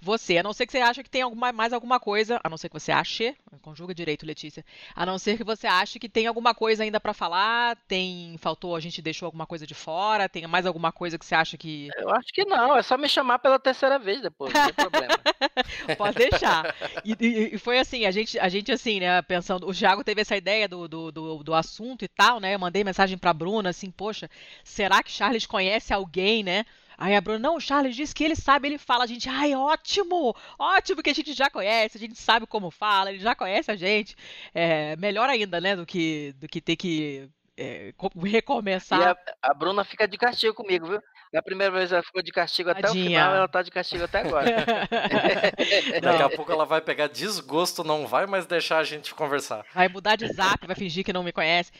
você, 0.00 0.38
a 0.38 0.42
não 0.42 0.52
ser 0.52 0.66
que 0.66 0.72
você 0.72 0.78
ache 0.78 1.02
que 1.02 1.10
tem 1.10 1.22
alguma, 1.22 1.52
mais 1.52 1.72
alguma 1.72 1.98
coisa, 1.98 2.40
a 2.42 2.48
não 2.48 2.56
ser 2.56 2.68
que 2.68 2.78
você 2.78 2.92
ache, 2.92 3.36
conjuga 3.62 3.94
direito, 3.94 4.26
Letícia, 4.26 4.64
a 4.94 5.06
não 5.06 5.18
ser 5.18 5.36
que 5.36 5.44
você 5.44 5.66
ache 5.66 5.98
que 5.98 6.08
tem 6.08 6.26
alguma 6.26 6.54
coisa 6.54 6.82
ainda 6.82 7.00
para 7.00 7.14
falar, 7.14 7.76
tem, 7.88 8.36
faltou, 8.38 8.76
a 8.76 8.80
gente 8.80 9.00
deixou 9.00 9.26
alguma 9.26 9.46
coisa 9.46 9.66
de 9.66 9.74
fora, 9.74 10.28
tem 10.28 10.46
mais 10.46 10.66
alguma 10.66 10.92
coisa 10.92 11.18
que 11.18 11.24
você 11.24 11.34
acha 11.34 11.56
que... 11.56 11.88
Eu 11.96 12.10
acho 12.10 12.28
que 12.32 12.44
não, 12.44 12.76
é 12.76 12.82
só 12.82 12.98
me 12.98 13.08
chamar 13.08 13.38
pela 13.38 13.58
terceira 13.58 13.98
vez 13.98 14.20
depois, 14.20 14.52
não 14.52 14.64
tem 14.66 14.74
problema. 14.74 15.18
Pode 15.96 16.18
deixar. 16.18 16.74
E, 17.04 17.16
e, 17.18 17.54
e, 17.54 17.58
foi 17.58 17.78
assim, 17.78 18.04
a 18.04 18.10
gente, 18.10 18.38
a 18.38 18.48
gente 18.48 18.70
assim, 18.70 19.00
né, 19.00 19.22
pensando, 19.22 19.68
o 19.68 19.74
Thiago 19.74 20.04
teve 20.04 20.20
essa 20.20 20.36
ideia 20.36 20.68
do, 20.68 20.86
do, 20.86 21.12
do, 21.12 21.42
do 21.42 21.54
assunto 21.54 22.04
e 22.04 22.08
tal, 22.08 22.40
né, 22.40 22.54
eu 22.54 22.58
mandei 22.58 22.84
mensagem 22.84 23.16
pra 23.16 23.32
Bruna, 23.32 23.70
assim, 23.70 23.90
poxa, 23.90 24.28
será 24.62 25.02
que 25.02 25.10
Charles 25.10 25.46
conhece 25.46 25.92
alguém, 25.92 26.42
né, 26.42 26.64
Aí 26.96 27.14
a 27.14 27.20
Bruna, 27.20 27.38
não, 27.38 27.56
o 27.56 27.60
Charles 27.60 27.96
disse 27.96 28.14
que 28.14 28.24
ele 28.24 28.36
sabe, 28.36 28.68
ele 28.68 28.78
fala. 28.78 29.04
A 29.04 29.06
gente, 29.06 29.28
ai, 29.28 29.54
ótimo! 29.54 30.34
Ótimo 30.58 31.02
que 31.02 31.10
a 31.10 31.14
gente 31.14 31.32
já 31.32 31.50
conhece, 31.50 31.96
a 31.96 32.00
gente 32.00 32.16
sabe 32.18 32.46
como 32.46 32.70
fala, 32.70 33.10
ele 33.10 33.18
já 33.20 33.34
conhece 33.34 33.70
a 33.70 33.76
gente. 33.76 34.16
É, 34.54 34.96
melhor 34.96 35.28
ainda, 35.28 35.60
né, 35.60 35.76
do 35.76 35.86
que, 35.86 36.34
do 36.38 36.48
que 36.48 36.60
ter 36.60 36.76
que 36.76 37.28
é, 37.56 37.92
recomeçar. 38.24 39.00
E 39.00 39.04
a, 39.04 39.16
a, 39.50 39.54
Bruna 39.54 39.84
fica 39.84 40.06
de 40.06 40.16
castigo 40.16 40.54
comigo, 40.54 40.86
viu? 40.86 41.00
Na 41.32 41.42
primeira 41.42 41.72
vez 41.72 41.90
ela 41.90 42.02
ficou 42.02 42.22
de 42.22 42.30
castigo 42.30 42.70
até 42.70 42.82
Tadinha. 42.82 43.04
o 43.04 43.08
final, 43.08 43.34
ela 43.34 43.48
tá 43.48 43.62
de 43.62 43.70
castigo 43.70 44.04
até 44.04 44.20
agora. 44.20 44.44
Daqui 46.00 46.22
a 46.22 46.30
pouco 46.30 46.52
ela 46.52 46.64
vai 46.64 46.80
pegar 46.80 47.08
desgosto, 47.08 47.82
não 47.82 48.06
vai 48.06 48.24
mais 48.24 48.46
deixar 48.46 48.78
a 48.78 48.84
gente 48.84 49.12
conversar. 49.14 49.64
Vai 49.74 49.88
mudar 49.88 50.14
de 50.14 50.28
zap, 50.32 50.64
vai 50.64 50.76
fingir 50.76 51.04
que 51.04 51.12
não 51.12 51.24
me 51.24 51.32
conhece. 51.32 51.72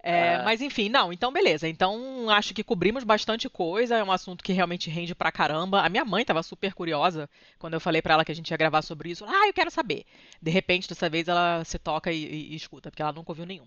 É, 0.00 0.36
ah. 0.36 0.42
Mas 0.44 0.60
enfim, 0.60 0.88
não, 0.88 1.12
então 1.12 1.32
beleza. 1.32 1.66
Então 1.66 2.30
acho 2.30 2.54
que 2.54 2.62
cobrimos 2.62 3.02
bastante 3.02 3.48
coisa, 3.48 3.96
é 3.96 4.04
um 4.04 4.12
assunto 4.12 4.44
que 4.44 4.52
realmente 4.52 4.88
rende 4.88 5.14
pra 5.14 5.32
caramba. 5.32 5.82
A 5.82 5.88
minha 5.88 6.04
mãe 6.04 6.24
tava 6.24 6.42
super 6.42 6.72
curiosa 6.72 7.28
quando 7.58 7.74
eu 7.74 7.80
falei 7.80 8.00
para 8.00 8.14
ela 8.14 8.24
que 8.24 8.32
a 8.32 8.34
gente 8.34 8.50
ia 8.50 8.56
gravar 8.56 8.82
sobre 8.82 9.10
isso. 9.10 9.24
Ah, 9.24 9.48
eu 9.48 9.52
quero 9.52 9.72
saber. 9.72 10.04
De 10.40 10.50
repente, 10.50 10.88
dessa 10.88 11.08
vez, 11.08 11.26
ela 11.26 11.64
se 11.64 11.78
toca 11.78 12.12
e, 12.12 12.24
e, 12.24 12.52
e 12.52 12.54
escuta, 12.54 12.90
porque 12.90 13.02
ela 13.02 13.12
nunca 13.12 13.32
ouviu 13.32 13.44
nenhum. 13.44 13.66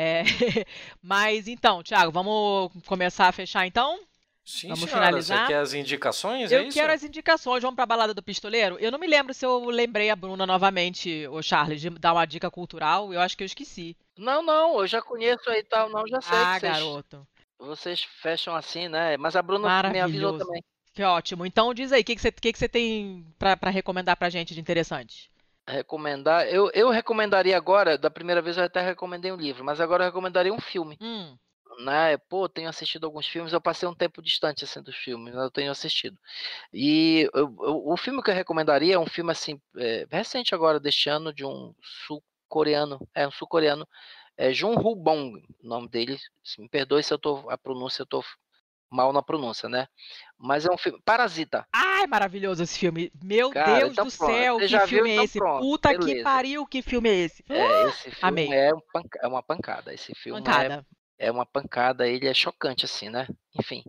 É, 0.00 0.22
mas 1.02 1.48
então, 1.48 1.82
Thiago, 1.82 2.12
vamos 2.12 2.70
começar 2.86 3.26
a 3.26 3.32
fechar 3.32 3.66
então? 3.66 3.98
Sim, 4.44 4.68
Vamos 4.68 4.88
senhora, 4.88 5.06
finalizar? 5.08 5.40
Você 5.40 5.46
quer 5.52 5.58
as 5.58 5.74
indicações? 5.74 6.50
é 6.50 6.56
Eu 6.56 6.62
isso? 6.62 6.78
quero 6.78 6.90
as 6.92 7.02
indicações. 7.02 7.60
Vamos 7.62 7.74
pra 7.76 7.84
balada 7.84 8.14
do 8.14 8.22
pistoleiro? 8.22 8.78
Eu 8.78 8.90
não 8.90 8.98
me 8.98 9.06
lembro 9.06 9.34
se 9.34 9.44
eu 9.44 9.62
lembrei 9.66 10.08
a 10.08 10.16
Bruna 10.16 10.46
novamente, 10.46 11.26
o 11.28 11.42
Charles, 11.42 11.80
de 11.82 11.90
dar 11.90 12.14
uma 12.14 12.24
dica 12.24 12.50
cultural. 12.50 13.12
Eu 13.12 13.20
acho 13.20 13.36
que 13.36 13.42
eu 13.42 13.46
esqueci. 13.46 13.94
Não, 14.16 14.40
não, 14.40 14.80
eu 14.80 14.86
já 14.86 15.02
conheço 15.02 15.50
aí 15.50 15.58
e 15.60 15.64
tal, 15.64 15.90
não, 15.90 16.06
já 16.08 16.20
sei 16.22 16.38
Ah, 16.38 16.54
que 16.54 16.60
vocês, 16.60 16.72
garoto. 16.72 17.28
vocês 17.58 18.02
fecham 18.22 18.54
assim, 18.54 18.88
né? 18.88 19.18
Mas 19.18 19.36
a 19.36 19.42
Bruna 19.42 19.68
me 19.68 19.68
avisou 19.68 20.32
Maravilhoso. 20.32 20.38
também. 20.38 20.62
Que 20.94 21.02
ótimo. 21.02 21.44
Então 21.44 21.74
diz 21.74 21.92
aí, 21.92 22.00
o 22.00 22.04
que, 22.04 22.14
que, 22.14 22.20
você, 22.22 22.32
que, 22.32 22.52
que 22.52 22.58
você 22.58 22.68
tem 22.68 23.26
pra 23.38 23.58
recomendar 23.68 24.16
pra 24.16 24.30
gente 24.30 24.54
de 24.54 24.60
interessante? 24.60 25.30
Recomendar. 25.68 26.46
Eu, 26.48 26.70
eu 26.72 26.88
recomendaria 26.90 27.56
agora, 27.56 27.98
da 27.98 28.10
primeira 28.10 28.40
vez 28.40 28.56
eu 28.56 28.64
até 28.64 28.80
recomendei 28.80 29.30
um 29.30 29.36
livro, 29.36 29.62
mas 29.64 29.80
agora 29.80 30.04
eu 30.04 30.06
recomendaria 30.08 30.52
um 30.52 30.60
filme. 30.60 30.96
Hum, 31.00 31.36
Né? 31.84 32.16
Pô, 32.16 32.48
tenho 32.48 32.68
assistido 32.68 33.04
alguns 33.04 33.26
filmes, 33.26 33.52
eu 33.52 33.60
passei 33.60 33.86
um 33.88 33.94
tempo 33.94 34.20
distante 34.22 34.64
assim 34.64 34.82
dos 34.82 34.96
filmes, 34.96 35.32
mas 35.34 35.44
eu 35.44 35.50
tenho 35.50 35.70
assistido. 35.70 36.18
E 36.72 37.28
eu- 37.34 37.54
eu- 37.60 37.86
o 37.86 37.96
filme 37.96 38.22
que 38.22 38.30
eu 38.30 38.34
recomendaria 38.34 38.94
é 38.94 38.98
um 38.98 39.06
filme 39.06 39.30
assim, 39.30 39.60
é, 39.76 40.06
recente 40.10 40.54
agora 40.54 40.80
deste 40.80 41.08
ano, 41.08 41.32
de 41.32 41.44
um 41.44 41.72
sul-coreano, 42.06 42.98
é 43.14 43.28
um 43.28 43.30
sul-coreano, 43.30 43.86
é 44.36 44.52
Jun 44.52 44.74
Woo 44.80 44.96
Bong, 44.96 45.36
o 45.62 45.68
nome 45.68 45.88
dele. 45.88 46.18
Se 46.42 46.60
me 46.60 46.68
perdoe 46.68 47.02
se 47.02 47.12
eu 47.12 47.18
tô 47.18 47.48
a 47.50 47.56
pronúncia, 47.58 48.02
eu 48.02 48.06
tô 48.06 48.24
mal 48.90 49.12
na 49.12 49.22
pronúncia, 49.22 49.68
né? 49.68 49.86
Mas 50.36 50.64
é 50.64 50.72
um 50.72 50.78
filme 50.78 51.00
Parasita. 51.04 51.66
Ai, 51.98 52.06
maravilhoso 52.06 52.62
esse 52.62 52.78
filme. 52.78 53.10
Meu 53.22 53.50
Cara, 53.50 53.78
Deus 53.80 53.92
então 53.92 54.06
do 54.06 54.12
pronto. 54.12 54.32
céu, 54.32 54.54
Você 54.54 54.60
que 54.60 54.68
já 54.68 54.78
viu, 54.80 54.88
filme 54.88 55.10
é 55.10 55.12
então 55.14 55.24
esse? 55.24 55.38
Puta 55.38 55.90
que 55.94 55.98
beleza. 56.06 56.24
pariu, 56.24 56.66
que 56.66 56.82
filme 56.82 57.08
é 57.08 57.14
esse? 57.14 57.44
É, 57.48 57.88
esse 57.88 58.02
filme 58.10 58.16
amei. 58.22 58.52
é, 58.52 58.74
um 58.74 58.80
panca- 58.92 59.18
é 59.22 59.26
uma 59.28 59.42
pancada. 59.42 59.92
Esse 59.94 60.14
filme 60.14 60.40
é 60.40 60.42
Pancada. 60.44 60.86
é 61.18 61.30
uma 61.30 61.44
pancada, 61.46 62.06
ele 62.08 62.26
é 62.28 62.34
chocante 62.34 62.84
assim, 62.84 63.08
né? 63.08 63.26
Enfim, 63.58 63.82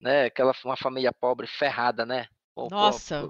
né? 0.00 0.24
Aquela 0.26 0.52
uma 0.64 0.76
família 0.76 1.12
pobre 1.12 1.46
ferrada, 1.46 2.04
né? 2.04 2.26
Nossa. 2.70 3.28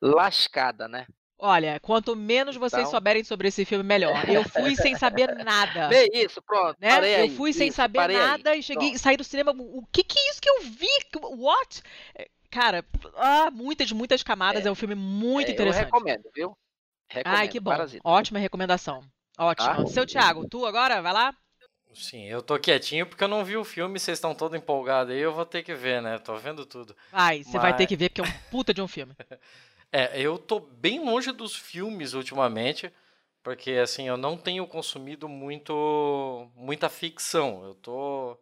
lascada, 0.00 0.86
né? 0.88 1.06
Olha, 1.40 1.78
quanto 1.80 2.16
menos 2.16 2.56
vocês 2.56 2.80
Então- 2.82 2.90
souberem 2.90 3.22
sobre 3.22 3.46
esse 3.46 3.64
filme, 3.64 3.84
melhor. 3.84 4.28
Eu 4.28 4.42
fui 4.42 4.74
sem 4.74 4.96
saber 4.96 5.32
nada. 5.44 5.86
Vê 5.88 6.08
isso, 6.12 6.42
pronto. 6.42 6.76
Né? 6.80 7.24
Eu 7.24 7.30
fui 7.30 7.52
sem 7.52 7.68
isso, 7.68 7.76
saber 7.76 7.98
parei 7.98 8.16
aí, 8.16 8.26
nada 8.26 8.56
e 8.56 8.62
cheguei, 8.62 8.88
pronto. 8.90 9.00
saí 9.00 9.16
do 9.16 9.22
cinema. 9.22 9.52
O 9.56 9.84
que 9.92 10.02
que 10.02 10.18
é 10.18 10.30
isso 10.30 10.40
que 10.40 10.50
eu 10.50 10.60
vi? 10.62 10.88
What? 11.36 11.82
É, 12.50 12.54
Cara, 12.54 12.84
ah, 13.16 13.50
muitas, 13.50 13.92
muitas 13.92 14.22
camadas. 14.22 14.64
É, 14.64 14.70
um 14.70 14.74
filme 14.74 14.94
muito 14.94 15.48
É, 15.50 15.52
interessante. 15.52 15.82
Eu 15.82 15.86
recomendo, 15.86 16.30
viu? 16.34 16.56
Recomendo, 17.08 17.38
Ai, 17.38 17.48
que 17.48 17.60
bom. 17.60 17.70
Parasita. 17.70 18.02
Ótima 18.08 18.38
recomendação. 18.38 19.02
Ótima. 19.38 19.76
Tá? 19.76 19.86
Seu 19.86 20.06
Thiago, 20.06 20.48
tu 20.48 20.66
agora? 20.66 21.00
Vai 21.00 21.12
lá? 21.12 21.34
Sim, 21.94 22.24
eu 22.26 22.42
tô 22.42 22.58
quietinho 22.58 23.06
porque 23.06 23.24
eu 23.24 23.28
não 23.28 23.44
vi 23.44 23.56
o 23.56 23.64
filme, 23.64 23.98
vocês 23.98 24.18
estão 24.18 24.34
todo 24.34 24.54
empolgados 24.56 25.12
aí, 25.12 25.20
eu 25.20 25.32
vou 25.32 25.44
ter 25.46 25.62
que 25.62 25.74
ver, 25.74 26.02
né? 26.02 26.18
Tô 26.18 26.36
vendo 26.36 26.64
tudo. 26.66 26.94
Vai, 27.10 27.42
você 27.42 27.58
vai 27.58 27.72
ter 27.74 27.84
Mas- 27.84 27.88
que 27.88 27.96
ver 27.96 28.10
porque 28.10 28.20
é 28.20 28.24
um 28.24 28.38
puta 28.50 28.72
de 28.74 28.82
um 28.82 28.88
filme. 28.88 29.14
É, 29.90 30.20
eu 30.20 30.36
tô 30.36 30.60
bem 30.60 31.02
longe 31.02 31.32
dos 31.32 31.56
filmes 31.56 32.12
ultimamente, 32.12 32.92
porque 33.42 33.70
assim, 33.72 34.06
eu 34.06 34.18
não 34.18 34.36
tenho 34.36 34.66
consumido 34.66 35.26
muito 35.30 36.46
muita 36.54 36.90
ficção. 36.90 37.64
Eu 37.64 37.74
tô 37.74 38.38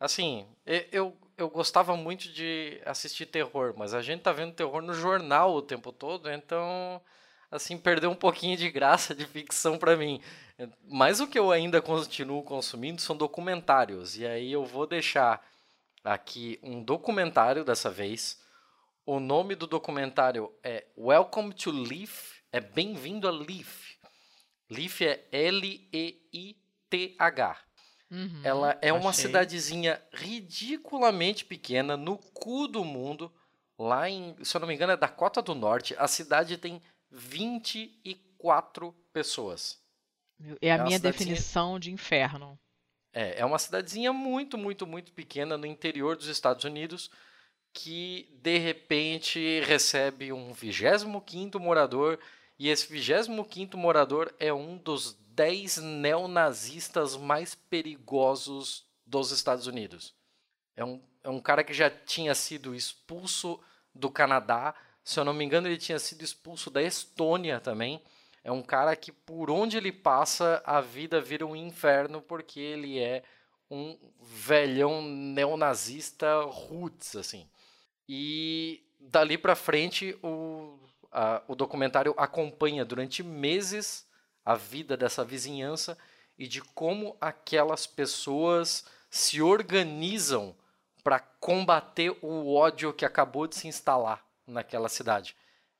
assim, 0.00 0.48
eu, 0.90 1.16
eu 1.42 1.48
gostava 1.48 1.96
muito 1.96 2.28
de 2.32 2.80
assistir 2.84 3.26
terror, 3.26 3.74
mas 3.76 3.94
a 3.94 4.02
gente 4.02 4.22
tá 4.22 4.32
vendo 4.32 4.54
terror 4.54 4.82
no 4.82 4.94
jornal 4.94 5.54
o 5.54 5.62
tempo 5.62 5.92
todo, 5.92 6.30
então 6.30 7.00
assim, 7.50 7.76
perdeu 7.76 8.10
um 8.10 8.14
pouquinho 8.14 8.56
de 8.56 8.70
graça 8.70 9.14
de 9.14 9.26
ficção 9.26 9.76
pra 9.76 9.96
mim. 9.96 10.22
Mas 10.88 11.20
o 11.20 11.26
que 11.26 11.38
eu 11.38 11.50
ainda 11.50 11.82
continuo 11.82 12.42
consumindo 12.42 13.00
são 13.00 13.16
documentários, 13.16 14.16
e 14.16 14.26
aí 14.26 14.52
eu 14.52 14.64
vou 14.64 14.86
deixar 14.86 15.44
aqui 16.04 16.58
um 16.62 16.82
documentário 16.82 17.64
dessa 17.64 17.90
vez. 17.90 18.40
O 19.04 19.18
nome 19.18 19.54
do 19.54 19.66
documentário 19.66 20.52
é 20.62 20.86
Welcome 20.96 21.52
to 21.54 21.70
Leaf, 21.70 22.42
é 22.52 22.60
Bem-vindo 22.60 23.26
a 23.26 23.30
Leaf. 23.30 23.96
Leaf 24.70 25.02
é 25.02 25.24
L-E-I-T-H. 25.32 26.50
Uhum, 28.10 28.40
Ela 28.42 28.76
é 28.82 28.92
uma 28.92 29.10
achei. 29.10 29.26
cidadezinha 29.26 30.02
ridiculamente 30.12 31.44
pequena, 31.44 31.96
no 31.96 32.18
cu 32.18 32.66
do 32.66 32.84
mundo, 32.84 33.32
lá 33.78 34.10
em, 34.10 34.36
se 34.42 34.56
eu 34.56 34.60
não 34.60 34.68
me 34.68 34.74
engano, 34.74 34.92
é 34.92 34.96
Dakota 34.96 35.40
do 35.40 35.54
Norte. 35.54 35.94
A 35.98 36.08
cidade 36.08 36.56
tem 36.56 36.82
24 37.10 38.92
pessoas. 39.12 39.78
É 40.60 40.72
a 40.72 40.76
é 40.76 40.82
minha 40.82 40.98
definição 40.98 41.78
de 41.78 41.92
inferno. 41.92 42.58
É, 43.12 43.40
é 43.40 43.44
uma 43.44 43.58
cidadezinha 43.58 44.12
muito, 44.12 44.56
muito, 44.56 44.86
muito 44.86 45.12
pequena 45.12 45.56
no 45.56 45.66
interior 45.66 46.16
dos 46.16 46.26
Estados 46.26 46.64
Unidos 46.64 47.10
que 47.72 48.28
de 48.42 48.58
repente 48.58 49.60
recebe 49.60 50.32
um 50.32 50.52
25º 50.52 51.58
morador 51.58 52.18
e 52.58 52.68
esse 52.68 52.92
25º 52.92 53.76
morador 53.76 54.34
é 54.38 54.52
um 54.52 54.76
dos 54.76 55.16
10 55.40 55.78
neonazistas 55.78 57.16
mais 57.16 57.54
perigosos 57.54 58.84
dos 59.06 59.30
Estados 59.30 59.66
Unidos. 59.66 60.14
É 60.76 60.84
um, 60.84 61.00
é 61.24 61.30
um 61.30 61.40
cara 61.40 61.64
que 61.64 61.72
já 61.72 61.88
tinha 61.88 62.34
sido 62.34 62.74
expulso 62.74 63.58
do 63.94 64.10
Canadá, 64.10 64.74
se 65.02 65.18
eu 65.18 65.24
não 65.24 65.32
me 65.32 65.42
engano 65.42 65.66
ele 65.66 65.78
tinha 65.78 65.98
sido 65.98 66.22
expulso 66.22 66.70
da 66.70 66.82
Estônia 66.82 67.58
também. 67.58 68.02
É 68.44 68.52
um 68.52 68.60
cara 68.60 68.94
que 68.94 69.10
por 69.10 69.50
onde 69.50 69.78
ele 69.78 69.90
passa 69.90 70.62
a 70.62 70.82
vida 70.82 71.22
vira 71.22 71.46
um 71.46 71.56
inferno 71.56 72.20
porque 72.20 72.60
ele 72.60 72.98
é 72.98 73.22
um 73.70 73.98
velhão 74.20 75.00
neonazista 75.00 76.42
roots 76.42 77.16
assim. 77.16 77.48
E 78.06 78.84
dali 79.00 79.38
pra 79.38 79.56
frente 79.56 80.14
o, 80.22 80.78
a- 81.10 81.42
o 81.48 81.54
documentário 81.54 82.12
acompanha 82.18 82.84
durante 82.84 83.22
meses 83.22 84.06
a 84.50 84.54
vida 84.54 84.96
dessa 84.96 85.24
vizinhança 85.24 85.96
e 86.36 86.48
de 86.48 86.60
como 86.60 87.16
aquelas 87.20 87.86
pessoas 87.86 88.84
se 89.08 89.40
organizam 89.40 90.56
para 91.04 91.20
combater 91.20 92.16
o 92.20 92.52
ódio 92.52 92.92
que 92.92 93.04
acabou 93.04 93.46
de 93.46 93.54
se 93.54 93.68
instalar 93.68 94.24
naquela 94.44 94.88
cidade. 94.88 95.36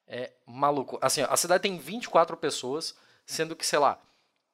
É 0.07 0.31
maluco. 0.47 0.99
Assim, 1.03 1.23
a 1.23 1.37
cidade 1.37 1.63
tem 1.63 1.79
24 1.79 2.37
pessoas, 2.37 2.97
sendo 3.27 3.57
que, 3.57 3.67
sei 3.67 3.81
lá, 3.81 4.01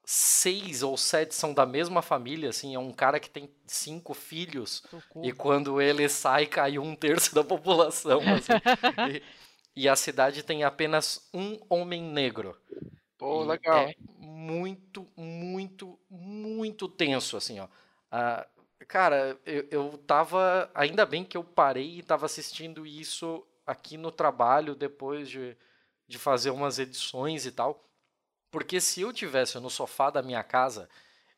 seis 0.03 0.83
ou 0.83 0.97
sete 0.97 1.35
são 1.35 1.53
da 1.53 1.67
mesma 1.67 2.01
família, 2.01 2.49
assim, 2.49 2.75
é 2.75 2.79
um 2.79 2.93
cara 2.93 3.21
que 3.21 3.29
tem 3.29 3.51
cinco 3.67 4.15
filhos 4.15 4.83
Socorro. 4.89 5.27
e 5.27 5.33
quando 5.33 5.81
ele 5.81 6.09
sai, 6.09 6.47
cai 6.47 6.79
um 6.79 6.97
terço 6.97 7.35
da 7.35 7.45
população. 7.45 8.21
assim. 8.21 8.53
e, 9.77 9.83
e 9.85 9.89
a 9.89 9.95
cidade 9.95 10.43
tem 10.43 10.65
apenas 10.65 11.29
um 11.35 11.61
homem 11.69 12.03
negro. 12.03 12.57
Pô, 13.19 13.43
E 13.45 13.47
legal. 13.47 13.79
É 13.89 13.95
muito, 14.19 15.07
muito, 15.17 15.99
muito 16.11 16.89
tenso, 16.89 17.37
assim, 17.37 17.59
ó. 17.61 17.69
Ah, 18.11 18.47
cara, 18.87 19.39
eu, 19.45 19.67
eu 19.71 19.99
tava. 20.07 20.71
Ainda 20.75 21.07
bem 21.07 21.25
que 21.25 21.37
eu 21.37 21.45
parei 21.45 21.99
e 21.99 22.03
tava 22.03 22.27
assistindo 22.27 22.87
isso 22.87 23.47
aqui 23.67 23.97
no 23.97 24.13
trabalho 24.13 24.75
depois 24.75 25.29
de, 25.29 25.57
de 26.07 26.19
fazer 26.19 26.51
umas 26.51 26.79
edições 26.79 27.47
e 27.47 27.53
tal. 27.53 27.83
Porque 28.51 28.81
se 28.81 29.01
eu 29.03 29.13
tivesse 29.13 29.59
no 29.61 29.71
sofá 29.71 30.11
da 30.11 30.23
minha 30.23 30.43
casa, 30.43 30.89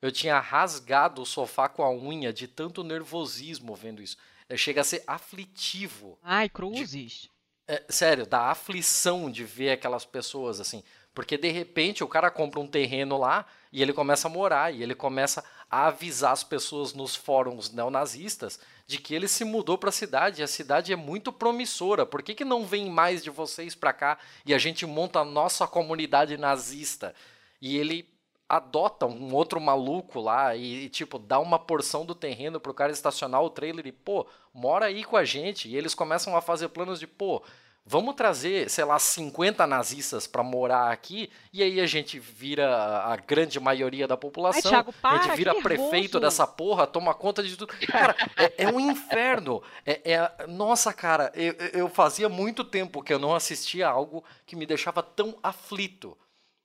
eu 0.00 0.12
tinha 0.12 0.38
rasgado 0.40 1.22
o 1.22 1.26
sofá 1.26 1.68
com 1.68 1.82
a 1.82 1.90
unha 1.90 2.32
de 2.32 2.46
tanto 2.48 2.84
nervosismo 2.84 3.74
vendo 3.74 4.02
isso. 4.02 4.16
É, 4.48 4.56
Chega 4.56 4.82
a 4.82 4.84
ser 4.84 5.02
aflitivo. 5.06 6.18
Ai, 6.22 6.48
cruzes. 6.48 7.28
É, 7.66 7.84
sério, 7.90 8.26
dá 8.26 8.50
aflição 8.50 9.30
de 9.30 9.44
ver 9.44 9.70
aquelas 9.70 10.04
pessoas 10.04 10.60
assim. 10.60 10.82
Porque 11.14 11.36
de 11.36 11.50
repente 11.50 12.04
o 12.04 12.08
cara 12.08 12.30
compra 12.30 12.60
um 12.60 12.66
terreno 12.66 13.18
lá 13.18 13.44
e 13.72 13.82
ele 13.82 13.92
começa 13.92 14.28
a 14.28 14.30
morar 14.30 14.72
e 14.72 14.82
ele 14.82 14.94
começa 14.94 15.44
a 15.70 15.86
avisar 15.86 16.32
as 16.32 16.44
pessoas 16.44 16.94
nos 16.94 17.14
fóruns 17.14 17.70
neonazistas 17.70 18.58
de 18.86 18.98
que 18.98 19.14
ele 19.14 19.28
se 19.28 19.44
mudou 19.44 19.76
para 19.76 19.90
a 19.90 19.92
cidade 19.92 20.40
e 20.40 20.44
a 20.44 20.48
cidade 20.48 20.92
é 20.92 20.96
muito 20.96 21.30
promissora. 21.30 22.06
Por 22.06 22.22
que, 22.22 22.34
que 22.34 22.44
não 22.44 22.64
vem 22.64 22.88
mais 22.88 23.22
de 23.22 23.30
vocês 23.30 23.74
para 23.74 23.92
cá 23.92 24.18
e 24.46 24.54
a 24.54 24.58
gente 24.58 24.86
monta 24.86 25.20
a 25.20 25.24
nossa 25.24 25.66
comunidade 25.66 26.36
nazista? 26.38 27.14
E 27.60 27.76
ele 27.76 28.08
adota 28.48 29.04
um 29.04 29.34
outro 29.34 29.60
maluco 29.60 30.20
lá 30.20 30.56
e, 30.56 30.86
e, 30.86 30.88
tipo, 30.88 31.18
dá 31.18 31.38
uma 31.38 31.58
porção 31.58 32.06
do 32.06 32.14
terreno 32.14 32.58
pro 32.58 32.72
cara 32.72 32.90
estacionar 32.90 33.42
o 33.42 33.50
trailer 33.50 33.86
e, 33.86 33.92
pô, 33.92 34.26
mora 34.54 34.86
aí 34.86 35.04
com 35.04 35.18
a 35.18 35.24
gente. 35.24 35.68
E 35.68 35.76
eles 35.76 35.94
começam 35.94 36.34
a 36.34 36.40
fazer 36.40 36.68
planos 36.68 36.98
de, 36.98 37.06
pô, 37.06 37.42
vamos 37.88 38.14
trazer, 38.14 38.68
sei 38.68 38.84
lá, 38.84 38.98
50 38.98 39.66
nazistas 39.66 40.26
para 40.26 40.42
morar 40.42 40.92
aqui 40.92 41.30
e 41.50 41.62
aí 41.62 41.80
a 41.80 41.86
gente 41.86 42.18
vira 42.18 42.68
a 43.02 43.16
grande 43.16 43.58
maioria 43.58 44.06
da 44.06 44.16
população. 44.16 44.70
Ai, 44.70 44.70
Thiago, 44.70 44.92
para, 44.92 45.18
a 45.18 45.22
gente 45.22 45.36
vira 45.36 45.54
prefeito 45.54 46.20
dessa 46.20 46.46
porra, 46.46 46.86
toma 46.86 47.14
conta 47.14 47.42
de 47.42 47.56
tudo. 47.56 47.72
Cara, 47.86 48.14
é, 48.36 48.64
é 48.64 48.68
um 48.68 48.78
inferno. 48.78 49.62
É, 49.86 50.12
é- 50.12 50.46
nossa, 50.46 50.92
cara, 50.92 51.32
eu, 51.34 51.54
eu 51.72 51.88
fazia 51.88 52.28
muito 52.28 52.62
tempo 52.62 53.02
que 53.02 53.12
eu 53.12 53.18
não 53.18 53.34
assistia 53.34 53.88
algo 53.88 54.22
que 54.44 54.54
me 54.54 54.66
deixava 54.66 55.02
tão 55.02 55.38
aflito. 55.42 56.16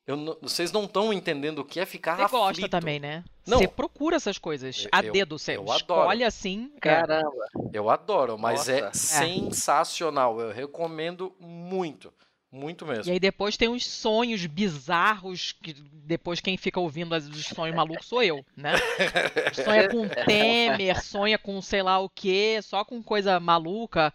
Eu 0.06 0.18
não- 0.18 0.38
vocês 0.42 0.70
não 0.72 0.84
estão 0.84 1.14
entendendo 1.14 1.60
o 1.60 1.66
que 1.66 1.80
é 1.80 1.86
ficar 1.86 2.18
Você 2.18 2.28
gosta 2.28 2.52
aflito. 2.52 2.70
também, 2.70 3.00
né? 3.00 3.24
Não. 3.48 3.58
Você 3.60 3.68
procura 3.70 4.18
essas 4.18 4.38
coisas 4.38 4.84
Eu- 4.84 4.90
a 4.92 5.02
dedo, 5.02 5.40
você 5.40 5.56
eu 5.56 5.64
escolhe 5.66 6.12
adoro. 6.24 6.26
assim. 6.26 6.72
é. 6.76 6.80
Caramba. 6.80 7.46
Eu 7.72 7.90
adoro, 7.90 8.38
mas 8.38 8.68
é 8.68 8.82
Nossa. 8.82 8.98
sensacional. 8.98 10.40
Eu 10.42 10.52
recomendo 10.52 11.34
muito. 11.40 12.12
Muito 12.52 12.86
mesmo. 12.86 13.06
E 13.10 13.14
aí 13.14 13.20
depois 13.20 13.58
tem 13.58 13.68
uns 13.68 13.84
sonhos 13.84 14.46
bizarros, 14.46 15.54
que 15.54 15.74
depois 15.74 16.40
quem 16.40 16.56
fica 16.56 16.80
ouvindo 16.80 17.16
as- 17.16 17.26
os 17.28 17.46
sonhos 17.46 17.76
malucos 17.76 18.06
sou 18.06 18.22
eu, 18.22 18.46
né? 18.56 18.74
Sonha 19.54 19.90
com 19.90 20.08
Temer, 20.08 21.04
sonha 21.04 21.40
com 21.40 21.60
sei 21.64 21.82
lá 21.82 21.98
o 22.00 22.08
quê, 22.10 22.60
só 22.62 22.86
com 22.86 23.02
coisa 23.02 23.40
maluca. 23.40 24.14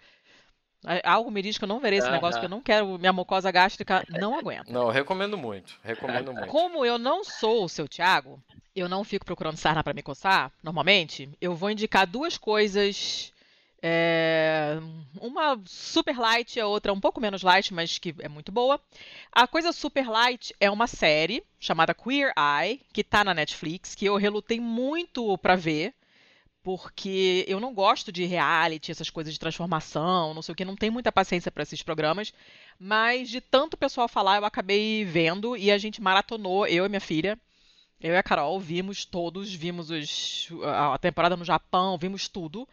A- 0.85 1.13
Algo 1.13 1.31
me 1.31 1.43
diz 1.43 1.59
que 1.59 1.65
eu 1.65 1.69
não 1.69 1.81
verei 1.81 1.99
esse 1.99 2.07
Aham. 2.09 2.15
negócio, 2.17 2.39
que 2.41 2.47
eu 2.47 2.51
não 2.51 2.61
quero, 2.63 2.99
minha 2.99 3.13
mucosa 3.13 3.51
gástrica 3.51 4.05
não 4.09 4.37
aguenta. 4.39 4.71
Não, 4.73 4.89
recomendo 4.91 5.37
muito. 5.37 5.77
Recomendo 5.83 6.33
muito. 6.33 6.49
Como 6.51 6.85
eu 6.85 6.99
não 6.99 7.25
sou 7.25 7.65
o 7.65 7.69
seu 7.69 7.89
Thiago, 7.89 8.41
eu 8.77 8.89
não 8.89 9.03
fico 9.03 9.25
procurando 9.25 9.57
sarna 9.57 9.83
pra 9.83 9.93
me 9.95 10.03
coçar, 10.03 10.53
normalmente, 10.63 11.29
eu 11.41 11.55
vou 11.55 11.71
indicar 11.71 12.07
duas 12.07 12.39
coisas. 12.39 13.33
é, 13.81 14.77
uma 15.21 15.57
super 15.65 16.19
light, 16.19 16.59
a 16.59 16.67
outra 16.67 16.93
um 16.93 16.99
pouco 17.01 17.21
menos 17.21 17.43
light, 17.43 17.73
mas 17.73 17.97
que 17.99 18.13
é 18.19 18.29
muito 18.29 18.51
boa. 18.51 18.81
A 19.33 19.47
coisa 19.47 19.71
super 19.73 20.09
light 20.09 20.53
é 20.59 20.69
uma 20.71 20.87
série 20.89 21.45
chamada 21.61 21.95
Queer 21.95 22.33
Eye, 22.37 22.81
que 22.93 23.05
tá 23.05 23.23
na 23.23 23.33
Netflix, 23.35 23.95
que 23.95 24.05
eu 24.07 24.17
relutei 24.17 24.59
muito 24.59 25.37
pra 25.39 25.55
ver, 25.55 25.95
porque 26.69 27.47
eu 27.49 27.59
não 27.61 27.73
gosto 27.73 28.13
de 28.13 28.27
reality, 28.27 28.91
essas 28.91 29.09
coisas 29.09 29.33
de 29.33 29.41
transformação, 29.41 30.35
não 30.35 30.43
sei 30.43 30.53
o 30.53 30.55
que, 30.55 30.67
não 30.67 30.77
tenho 30.77 30.93
muita 30.93 31.11
paciência 31.11 31.51
pra 31.51 31.63
esses 31.63 31.83
programas. 31.83 32.31
Mas 32.79 33.31
de 33.31 33.41
tanto 33.41 33.75
pessoal 33.75 34.07
falar, 34.07 34.37
eu 34.37 34.45
acabei 34.45 35.03
vendo 35.03 35.57
e 35.57 35.71
a 35.71 35.79
gente 35.79 36.03
maratonou, 36.03 36.67
eu 36.67 36.85
e 36.85 36.89
minha 36.91 37.01
filha. 37.01 37.39
Eu 37.99 38.13
e 38.13 38.19
a 38.19 38.23
Carol 38.23 38.61
vimos 38.61 39.07
todos, 39.07 39.51
vimos 39.55 39.89
os, 39.89 40.51
a 40.63 40.93
a 40.93 40.99
temporada 40.99 41.39
no 41.39 41.45
Japão, 41.45 41.97
vimos 41.97 42.29
tudo. 42.29 42.69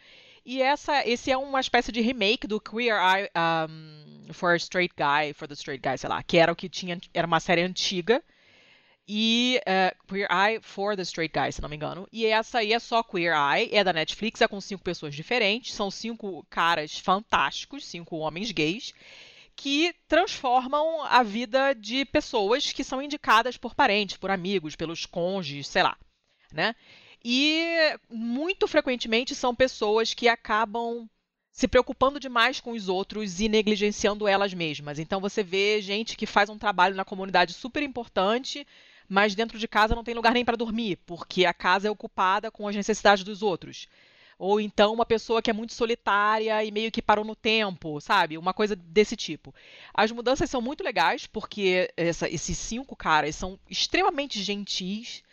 E 0.45 0.61
essa, 0.61 1.07
esse 1.07 1.31
é 1.31 1.37
uma 1.37 1.61
espécie 1.61 1.89
de 1.89 2.01
remake 2.01 2.47
do 2.47 2.59
Queer 2.59 2.97
Eye 2.97 3.29
um, 3.69 4.33
for 4.33 4.55
a 4.55 4.57
Straight 4.57 4.93
Guy, 4.93 5.31
for 5.31 5.47
the 5.47 5.53
Straight 5.53 5.81
Guy, 5.81 5.97
sei 5.97 6.09
lá, 6.09 6.21
que 6.21 6.37
era 6.37 6.51
o 6.51 6.55
que 6.55 6.67
tinha, 6.67 6.99
era 7.13 7.25
uma 7.25 7.39
série 7.39 7.61
antiga. 7.61 8.21
E 9.07 9.61
eh, 9.65 9.95
Queer 10.07 10.27
Eye 10.31 10.59
for 10.61 10.95
the 10.95 11.03
Straight 11.03 11.31
Guy, 11.31 11.51
se 11.51 11.61
não 11.61 11.69
me 11.69 11.75
engano. 11.75 12.07
E 12.11 12.25
essa 12.25 12.59
aí 12.59 12.73
é 12.73 12.79
só 12.79 13.03
Queer 13.03 13.33
Eye, 13.35 13.69
é 13.71 13.83
da 13.83 13.93
Netflix, 13.93 14.41
é 14.41 14.47
com 14.47 14.59
cinco 14.59 14.83
pessoas 14.83 15.13
diferentes, 15.13 15.73
são 15.73 15.91
cinco 15.91 16.45
caras 16.49 16.97
fantásticos, 16.97 17.85
cinco 17.85 18.17
homens 18.17 18.51
gays 18.51 18.93
que 19.55 19.95
transformam 20.07 21.01
a 21.03 21.23
vida 21.23 21.73
de 21.73 22.03
pessoas 22.05 22.73
que 22.73 22.83
são 22.83 23.01
indicadas 23.01 23.55
por 23.55 23.73
parentes, 23.73 24.17
por 24.17 24.29
amigos, 24.29 24.75
pelos 24.75 25.05
cônjuges, 25.05 25.67
sei 25.67 25.83
lá, 25.83 25.97
né? 26.51 26.75
E 27.23 27.97
muito 28.09 28.67
frequentemente 28.67 29.33
são 29.33 29.55
pessoas 29.55 30.13
que 30.13 30.27
acabam 30.27 31.09
se 31.51 31.67
preocupando 31.67 32.19
demais 32.19 32.59
com 32.59 32.71
os 32.71 32.89
outros 32.89 33.39
e 33.39 33.47
negligenciando 33.47 34.27
elas 34.27 34.53
mesmas. 34.53 34.99
Então 34.99 35.21
você 35.21 35.41
vê 35.41 35.81
gente 35.81 36.17
que 36.17 36.25
faz 36.25 36.49
um 36.49 36.57
trabalho 36.57 36.95
na 36.95 37.05
comunidade 37.05 37.53
super 37.53 37.81
importante, 37.81 38.67
mas 39.09 39.35
dentro 39.35 39.57
de 39.59 39.67
casa 39.67 39.95
não 39.95 40.03
tem 40.03 40.15
lugar 40.15 40.33
nem 40.33 40.45
para 40.45 40.57
dormir, 40.57 40.97
porque 41.05 41.45
a 41.45 41.53
casa 41.53 41.87
é 41.87 41.91
ocupada 41.91 42.51
com 42.51 42.67
as 42.67 42.75
necessidades 42.75 43.23
dos 43.23 43.41
outros. 43.41 43.87
Ou 44.37 44.59
então 44.59 44.93
uma 44.93 45.05
pessoa 45.05 45.41
que 45.41 45.49
é 45.49 45.53
muito 45.53 45.73
solitária 45.73 46.61
e 46.63 46.71
meio 46.71 46.91
que 46.91 47.01
parou 47.01 47.23
no 47.23 47.35
tempo, 47.35 48.01
sabe? 48.01 48.37
Uma 48.37 48.53
coisa 48.53 48.75
desse 48.75 49.15
tipo. 49.15 49.53
As 49.93 50.11
mudanças 50.11 50.49
são 50.49 50.61
muito 50.61 50.83
legais, 50.83 51.25
porque 51.25 51.89
essa- 51.95 52.29
esses 52.29 52.57
cinco 52.57 52.95
caras 52.95 53.35
são 53.35 53.57
extremamente 53.69 54.41
gentis. 54.43 55.23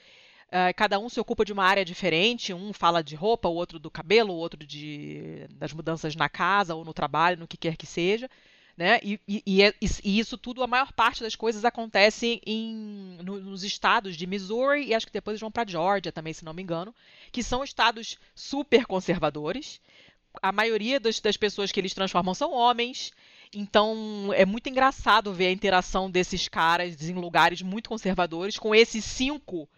Ah, 0.50 0.72
cada 0.74 0.98
um 0.98 1.08
se 1.08 1.18
ocupa 1.20 1.44
de 1.44 1.52
uma 1.52 1.64
área 1.64 1.84
diferente. 1.84 2.52
Um 2.54 2.72
fala 2.72 3.02
de 3.02 3.14
roupa, 3.16 3.48
o 3.48 3.54
outro 3.54 3.78
do 3.78 3.90
cabelo, 3.90 4.32
o 4.34 4.36
outro 4.36 4.64
de, 4.66 5.46
das 5.52 5.72
mudanças 5.72 6.14
na 6.14 6.28
casa 6.28 6.74
ou 6.74 6.84
no 6.84 6.92
trabalho, 6.92 7.38
no 7.38 7.48
que 7.48 7.56
quer 7.56 7.76
que 7.76 7.86
seja. 7.86 8.28
Né? 8.76 8.98
E, 9.02 9.20
e- 9.28 9.42
e 9.46 9.62
é- 9.62 9.74
e 10.02 10.18
isso 10.18 10.38
tudo, 10.38 10.62
a 10.62 10.66
maior 10.66 10.92
parte 10.92 11.22
das 11.22 11.36
coisas 11.36 11.64
acontece 11.64 12.40
em, 12.46 13.18
no- 13.22 13.40
nos 13.40 13.62
estados 13.64 14.16
de 14.16 14.26
Missouri 14.26 14.86
e 14.86 14.94
acho 14.94 15.06
que 15.06 15.12
depois 15.12 15.34
eles 15.34 15.40
vão 15.40 15.50
para 15.50 15.68
Georgia 15.70 16.10
também, 16.10 16.32
se 16.32 16.44
não 16.44 16.54
me 16.54 16.62
engano 16.62 16.94
que 17.30 17.42
são 17.42 17.62
estados 17.62 18.18
super 18.34 18.86
conservadores. 18.86 19.80
A 20.42 20.50
maioria 20.52 20.98
das, 20.98 21.20
das 21.20 21.36
pessoas 21.36 21.70
que 21.72 21.78
eles 21.80 21.94
transformam 21.94 22.34
são 22.34 22.52
homens. 22.52 23.12
Então 23.54 24.30
é 24.34 24.46
muito 24.46 24.68
engraçado 24.68 25.32
ver 25.34 25.48
a 25.48 25.52
interação 25.52 26.10
desses 26.10 26.48
caras 26.48 27.02
em 27.08 27.14
lugares 27.14 27.60
muito 27.62 27.90
conservadores 27.90 28.58
com 28.58 28.74
esses 28.74 29.04
cinco 29.04 29.68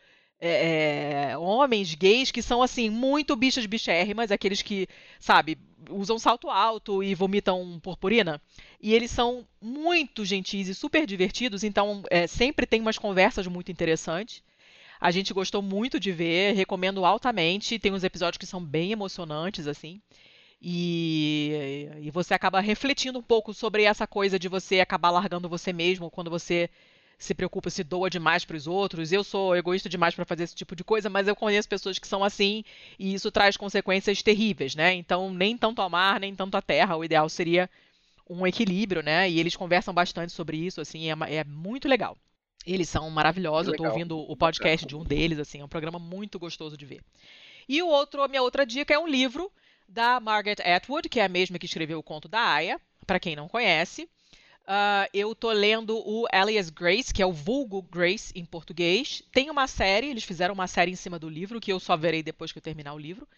é, 0.40 1.30
é, 1.32 1.38
homens 1.38 1.94
gays 1.94 2.30
que 2.30 2.42
são 2.42 2.62
assim 2.62 2.90
muito 2.90 3.34
bichas 3.36 3.66
bichérrimas, 3.66 4.30
aqueles 4.30 4.62
que, 4.62 4.86
sabe, 5.18 5.56
usam 5.90 6.18
salto 6.18 6.50
alto 6.50 7.02
e 7.02 7.14
vomitam 7.14 7.78
purpurina. 7.80 8.40
E 8.80 8.94
eles 8.94 9.10
são 9.10 9.46
muito 9.60 10.24
gentis 10.24 10.68
e 10.68 10.74
super 10.74 11.06
divertidos, 11.06 11.64
então 11.64 12.02
é, 12.10 12.26
sempre 12.26 12.66
tem 12.66 12.80
umas 12.80 12.98
conversas 12.98 13.46
muito 13.46 13.70
interessantes. 13.70 14.42
A 15.00 15.10
gente 15.10 15.34
gostou 15.34 15.60
muito 15.60 16.00
de 16.00 16.12
ver, 16.12 16.54
recomendo 16.54 17.04
altamente. 17.04 17.78
Tem 17.78 17.92
uns 17.92 18.04
episódios 18.04 18.38
que 18.38 18.46
são 18.46 18.64
bem 18.64 18.92
emocionantes, 18.92 19.66
assim. 19.66 20.00
E, 20.62 21.90
e 22.00 22.10
você 22.10 22.32
acaba 22.32 22.58
refletindo 22.58 23.18
um 23.18 23.22
pouco 23.22 23.52
sobre 23.52 23.82
essa 23.82 24.06
coisa 24.06 24.38
de 24.38 24.48
você 24.48 24.80
acabar 24.80 25.10
largando 25.10 25.46
você 25.46 25.74
mesmo 25.74 26.10
quando 26.10 26.30
você 26.30 26.70
se 27.24 27.34
preocupa, 27.34 27.70
se 27.70 27.82
doa 27.82 28.10
demais 28.10 28.44
para 28.44 28.56
os 28.56 28.66
outros. 28.66 29.12
Eu 29.12 29.24
sou 29.24 29.56
egoísta 29.56 29.88
demais 29.88 30.14
para 30.14 30.24
fazer 30.24 30.44
esse 30.44 30.54
tipo 30.54 30.76
de 30.76 30.84
coisa, 30.84 31.08
mas 31.08 31.26
eu 31.26 31.34
conheço 31.34 31.68
pessoas 31.68 31.98
que 31.98 32.06
são 32.06 32.22
assim 32.22 32.64
e 32.98 33.14
isso 33.14 33.30
traz 33.30 33.56
consequências 33.56 34.22
terríveis, 34.22 34.74
né? 34.74 34.94
Então, 34.94 35.32
nem 35.32 35.56
tanto 35.56 35.80
ao 35.80 35.90
mar, 35.90 36.20
nem 36.20 36.34
tanto 36.34 36.56
à 36.56 36.62
terra. 36.62 36.96
O 36.96 37.04
ideal 37.04 37.28
seria 37.28 37.68
um 38.28 38.46
equilíbrio, 38.46 39.02
né? 39.02 39.28
E 39.28 39.40
eles 39.40 39.56
conversam 39.56 39.92
bastante 39.92 40.32
sobre 40.32 40.56
isso, 40.56 40.80
assim, 40.80 41.10
é, 41.10 41.14
é 41.36 41.44
muito 41.44 41.88
legal. 41.88 42.16
Eles 42.66 42.88
são 42.88 43.08
maravilhosos. 43.10 43.72
Eu 43.72 43.76
tô 43.76 43.84
ouvindo 43.84 44.18
o 44.18 44.36
podcast 44.36 44.86
de 44.86 44.96
um 44.96 45.04
deles, 45.04 45.38
assim, 45.38 45.60
é 45.60 45.64
um 45.64 45.68
programa 45.68 45.98
muito 45.98 46.38
gostoso 46.38 46.76
de 46.76 46.86
ver. 46.86 47.02
E 47.68 47.82
o 47.82 47.88
outro, 47.88 48.22
a 48.22 48.28
minha 48.28 48.42
outra 48.42 48.64
dica 48.64 48.94
é 48.94 48.98
um 48.98 49.06
livro 49.06 49.50
da 49.88 50.18
Margaret 50.18 50.56
Atwood, 50.64 51.08
que 51.08 51.20
é 51.20 51.24
a 51.24 51.28
mesma 51.28 51.58
que 51.58 51.66
escreveu 51.66 51.98
o 51.98 52.02
conto 52.02 52.28
da 52.28 52.40
Aya, 52.40 52.80
para 53.06 53.20
quem 53.20 53.36
não 53.36 53.48
conhece. 53.48 54.08
Ah, 54.66 55.08
eu 55.12 55.34
tô 55.34 55.52
lendo 55.52 55.96
o 55.98 56.26
Alias 56.32 56.70
Grace, 56.70 57.12
que 57.12 57.22
é 57.22 57.26
o 57.26 57.32
vulgo 57.32 57.82
Grace 57.82 58.32
em 58.34 58.44
português. 58.44 59.22
Tem 59.30 59.50
uma 59.50 59.66
série, 59.66 60.08
eles 60.08 60.24
fizeram 60.24 60.54
uma 60.54 60.66
série 60.66 60.90
em 60.90 60.96
cima 60.96 61.18
do 61.18 61.28
livro, 61.28 61.60
que 61.60 61.70
eu 61.72 61.78
só 61.78 61.96
verei 61.96 62.22
depois 62.22 62.50
que 62.50 62.58
eu 62.58 62.62
terminar 62.62 62.94
o 62.94 62.98
livro. 62.98 63.28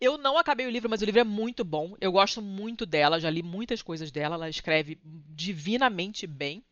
Eu 0.00 0.18
não 0.18 0.36
acabei 0.36 0.66
o 0.66 0.70
livro, 0.70 0.90
mas 0.90 1.00
o 1.00 1.04
livro 1.04 1.20
é 1.20 1.24
muito 1.24 1.64
bom. 1.64 1.94
Eu 2.00 2.10
gosto 2.10 2.42
muito 2.42 2.84
dela, 2.84 3.20
já 3.20 3.30
li 3.30 3.42
muitas 3.42 3.80
coisas 3.80 4.10
dela. 4.10 4.34
Ela 4.34 4.50
escreve 4.50 4.98
divinamente 5.04 6.26
bem. 6.26 6.64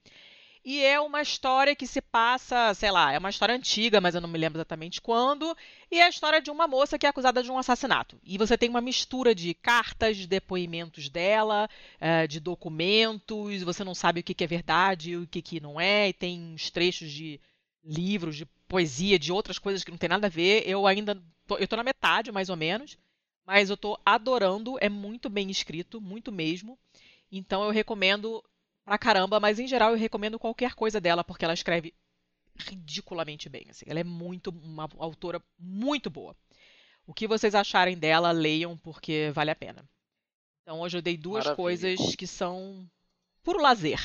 E 0.63 0.85
é 0.85 1.01
uma 1.01 1.23
história 1.23 1.75
que 1.75 1.87
se 1.87 2.03
passa, 2.03 2.75
sei 2.75 2.91
lá, 2.91 3.13
é 3.13 3.19
uma 3.19 3.31
história 3.31 3.55
antiga, 3.55 3.99
mas 4.01 4.15
eu 4.15 4.21
não 4.21 4.29
me 4.29 4.39
lembro 4.39 4.59
exatamente 4.59 5.01
quando. 5.01 5.57
E 5.91 5.99
é 5.99 6.05
a 6.05 6.09
história 6.09 6.41
de 6.41 6.51
uma 6.51 6.69
moça 6.69 6.99
que 6.99 7.07
é 7.07 7.09
acusada 7.09 7.43
de 7.43 7.51
um 7.51 7.57
assassinato. 7.57 8.21
E 8.23 8.37
você 8.37 8.59
tem 8.59 8.69
uma 8.69 8.81
mistura 8.81 9.35
de 9.35 9.55
cartas, 9.55 10.19
de 10.19 10.27
depoimentos 10.27 11.09
dela, 11.09 11.69
eh, 11.99 12.27
de 12.27 12.41
documentos, 12.41 13.63
você 13.63 13.83
não 13.83 13.95
sabe 13.95 14.21
o 14.21 14.23
que 14.23 14.45
é 14.45 14.47
verdade 14.47 15.13
e 15.13 15.17
o 15.17 15.27
que 15.27 15.41
que 15.41 15.61
não 15.61 15.81
é, 15.81 16.11
e 16.11 16.13
tem 16.13 16.39
uns 16.39 16.71
trechos 16.71 17.11
de 17.11 17.41
livros, 17.83 18.37
de 18.37 18.45
poesia, 18.69 19.19
de 19.19 19.33
outras 19.33 19.59
coisas 19.59 19.83
que 19.83 19.91
não 19.91 19.99
tem 19.99 20.11
nada 20.11 20.27
a 20.27 20.31
ver. 20.31 20.63
Eu 20.69 20.87
ainda 20.87 21.21
tô, 21.47 21.57
eu 21.57 21.67
tô 21.67 21.77
na 21.77 21.83
metade, 21.83 22.31
mais 22.31 22.51
ou 22.51 22.57
menos, 22.57 22.99
mas 23.47 23.71
eu 23.71 23.77
tô 23.79 23.99
adorando, 24.05 24.77
é 24.81 24.91
muito 24.91 25.31
bem 25.31 25.51
escrito, 25.51 26.01
muito 26.01 26.31
mesmo. 26.31 26.79
Então 27.33 27.65
eu 27.65 27.71
recomendo 27.71 28.43
pra 28.85 28.99
caramba, 28.99 29.39
mas 29.41 29.59
em 29.59 29.67
geral 29.67 29.91
eu 29.93 29.97
recomendo 29.99 30.39
qualquer 30.39 30.75
coisa 30.75 31.01
dela, 31.01 31.25
porque 31.25 31.45
ela 31.45 31.55
escreve 31.55 31.95
ridiculamente 32.57 33.49
bem. 33.49 33.67
assim. 33.71 33.87
Ela 33.89 34.01
é 34.01 34.05
muito 34.05 34.51
uma 34.51 34.89
autora 34.99 35.43
muito 35.59 36.11
boa. 36.11 36.37
O 37.07 37.15
que 37.15 37.27
vocês 37.27 37.55
acharem 37.55 37.97
dela, 37.97 38.31
leiam, 38.31 38.77
porque 38.77 39.31
vale 39.35 39.51
a 39.51 39.57
pena. 39.57 39.85
Então 40.63 40.81
hoje 40.81 40.99
eu 40.99 41.03
dei 41.03 41.17
duas 41.17 41.45
Maravilha. 41.45 41.57
coisas 41.57 42.15
que 42.17 42.27
são 42.27 42.89
puro 43.43 43.61
lazer. 43.61 44.01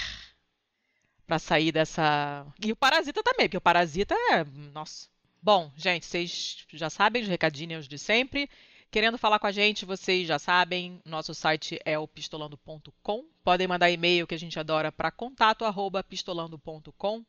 Pra 1.28 1.40
sair 1.40 1.72
dessa. 1.72 2.46
E 2.64 2.72
o 2.72 2.76
Parasita 2.76 3.24
também, 3.24 3.48
porque 3.48 3.58
o 3.58 3.62
Parasita 3.62 4.16
é. 4.32 4.44
Nossa. 4.74 5.08
Bom, 5.42 5.72
gente, 5.76 6.06
vocês 6.06 6.66
já 6.72 6.90
sabem 6.90 7.22
os 7.24 7.28
recadinhos 7.28 7.88
de 7.88 7.98
sempre. 7.98 8.50
Querendo 8.92 9.18
falar 9.18 9.40
com 9.40 9.48
a 9.48 9.52
gente, 9.52 9.86
vocês 9.86 10.28
já 10.28 10.40
sabem, 10.40 11.02
nosso 11.06 11.34
site 11.34 11.80
é 11.84 12.00
o 12.00 12.08
pistolando.com. 12.08 13.26
Podem 13.44 13.68
mandar 13.68 13.92
e-mail 13.92 14.26
que 14.26 14.36
a 14.36 14.40
gente 14.40 14.60
adora 14.60 14.92
para 14.92 15.12
contato 15.12 15.66
arroba 15.66 16.04
pistolando.com. 16.04 17.26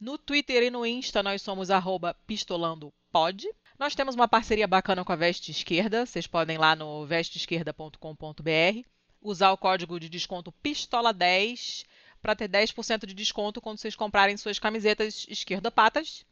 No 0.00 0.18
Twitter 0.18 0.62
e 0.64 0.70
no 0.70 0.84
Insta 0.84 1.22
nós 1.22 1.40
somos 1.40 1.68
pistolandopod. 2.26 3.48
Nós 3.78 3.94
temos 3.94 4.14
uma 4.14 4.28
parceria 4.28 4.66
bacana 4.66 5.04
com 5.04 5.12
a 5.12 5.16
Veste 5.16 5.50
Esquerda. 5.50 6.04
Vocês 6.04 6.26
podem 6.26 6.56
ir 6.56 6.58
lá 6.58 6.74
no 6.74 7.06
vesteesquerda.com.br 7.06 8.84
usar 9.24 9.52
o 9.52 9.56
código 9.56 9.98
de 9.98 10.08
desconto 10.08 10.52
PISTOLA10 10.62 11.86
para 12.20 12.36
ter 12.36 12.48
10% 12.48 13.06
de 13.06 13.14
desconto 13.14 13.60
quando 13.60 13.78
vocês 13.78 13.96
comprarem 13.96 14.36
suas 14.36 14.58
camisetas 14.58 15.26
esquerdopatas. 15.28 16.24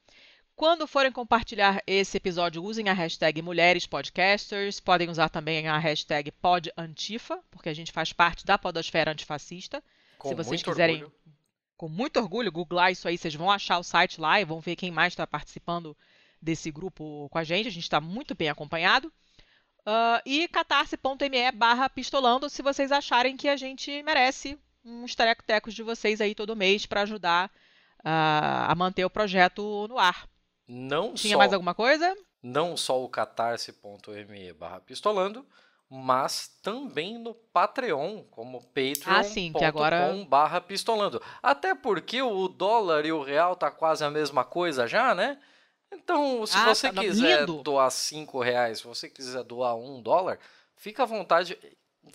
Quando 0.54 0.86
forem 0.86 1.10
compartilhar 1.10 1.82
esse 1.86 2.16
episódio, 2.16 2.62
usem 2.62 2.88
a 2.88 2.92
hashtag 2.92 3.42
Mulheres 3.42 3.86
Podcasters. 3.86 4.78
Podem 4.78 5.08
usar 5.08 5.28
também 5.28 5.66
a 5.66 5.78
hashtag 5.78 6.30
PodAntifa, 6.30 7.42
porque 7.50 7.68
a 7.68 7.74
gente 7.74 7.90
faz 7.90 8.12
parte 8.12 8.44
da 8.44 8.56
podosfera 8.58 9.10
antifascista. 9.10 9.82
Com 10.18 10.28
Se 10.28 10.34
vocês 10.34 10.62
muito 10.62 10.70
quiserem, 10.70 10.96
orgulho. 11.02 11.12
com 11.76 11.88
muito 11.88 12.20
orgulho, 12.20 12.52
googlar 12.52 12.92
isso 12.92 13.08
aí, 13.08 13.18
vocês 13.18 13.34
vão 13.34 13.50
achar 13.50 13.78
o 13.78 13.82
site 13.82 14.20
lá 14.20 14.40
e 14.40 14.44
vão 14.44 14.60
ver 14.60 14.76
quem 14.76 14.90
mais 14.90 15.14
está 15.14 15.26
participando 15.26 15.96
desse 16.40 16.70
grupo 16.70 17.28
com 17.30 17.38
a 17.38 17.44
gente. 17.44 17.66
A 17.68 17.72
gente 17.72 17.82
está 17.82 18.00
muito 18.00 18.34
bem 18.34 18.48
acompanhado. 18.48 19.12
Ah, 19.84 20.22
e 20.24 20.46
catarse.me 20.46 21.50
barra 21.52 21.88
pistolando 21.88 22.48
se 22.48 22.62
vocês 22.62 22.92
acharem 22.92 23.36
que 23.36 23.48
a 23.48 23.56
gente 23.56 24.00
merece 24.04 24.56
uns 24.84 25.14
terecos 25.16 25.74
de 25.74 25.82
vocês 25.82 26.20
aí 26.20 26.34
todo 26.36 26.54
mês 26.54 26.86
para 26.86 27.02
ajudar 27.02 27.50
ah, 28.04 28.70
a 28.70 28.74
manter 28.76 29.04
o 29.04 29.10
projeto 29.10 29.88
no 29.88 29.98
ar. 29.98 30.30
Não 30.66 31.14
Tinha 31.14 31.32
só, 31.34 31.38
mais 31.38 31.52
alguma 31.52 31.74
coisa? 31.74 32.14
não 32.42 32.76
só 32.76 33.02
o 33.02 33.08
catarse.me 33.08 34.52
barra 34.54 34.80
pistolando, 34.80 35.46
mas 35.88 36.48
também 36.62 37.18
no 37.18 37.34
Patreon, 37.34 38.22
como 38.30 38.58
Ah, 39.06 39.22
sim, 39.22 39.52
que 39.52 39.64
agora- 39.64 39.98
patreon.com 40.00 40.26
barra 40.28 40.60
pistolando. 40.60 41.22
Até 41.42 41.74
porque 41.74 42.22
o 42.22 42.48
dólar 42.48 43.04
e 43.04 43.12
o 43.12 43.22
real 43.22 43.54
tá 43.54 43.70
quase 43.70 44.02
a 44.04 44.10
mesma 44.10 44.44
coisa 44.44 44.86
já, 44.86 45.14
né? 45.14 45.38
Então, 45.92 46.46
se 46.46 46.56
Ah, 46.56 46.74
você 46.74 46.90
tá 46.90 47.02
quiser 47.02 47.40
lindo. 47.40 47.62
doar 47.62 47.90
5 47.90 48.40
reais, 48.40 48.78
se 48.78 48.84
você 48.86 49.08
quiser 49.10 49.42
doar 49.44 49.76
um 49.76 50.00
dólar, 50.00 50.38
fica 50.74 51.02
à 51.02 51.06
vontade. 51.06 51.58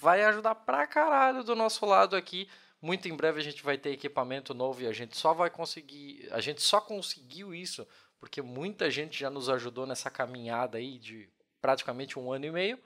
Vai 0.02 0.24
ajudar 0.24 0.56
pra 0.56 0.88
caralho 0.88 1.44
do 1.44 1.56
nosso 1.56 1.86
lado 1.86 2.16
aqui. 2.16 2.50
Muito 2.82 3.08
em 3.08 3.16
breve 3.16 3.40
a 3.40 3.44
gente 3.44 3.64
vai 3.64 3.78
ter 3.78 3.92
equipamento 3.92 4.54
novo 4.56 4.82
e 4.82 4.88
a 4.88 4.92
gente 4.94 5.16
só 5.16 5.34
vai 5.34 5.50
conseguir. 5.52 6.28
A 6.32 6.42
gente 6.42 6.62
só 6.64 6.82
conseguiu 6.82 7.54
isso 7.54 7.88
porque 8.20 8.42
muita 8.42 8.90
gente 8.90 9.20
já 9.20 9.30
nos 9.30 9.50
ajudou 9.50 9.86
nessa 9.86 10.10
caminhada 10.10 10.78
aí 10.78 10.98
de 10.98 11.30
praticamente 11.62 12.18
um 12.18 12.32
ano 12.32 12.46
e 12.46 12.52
meio. 12.52 12.80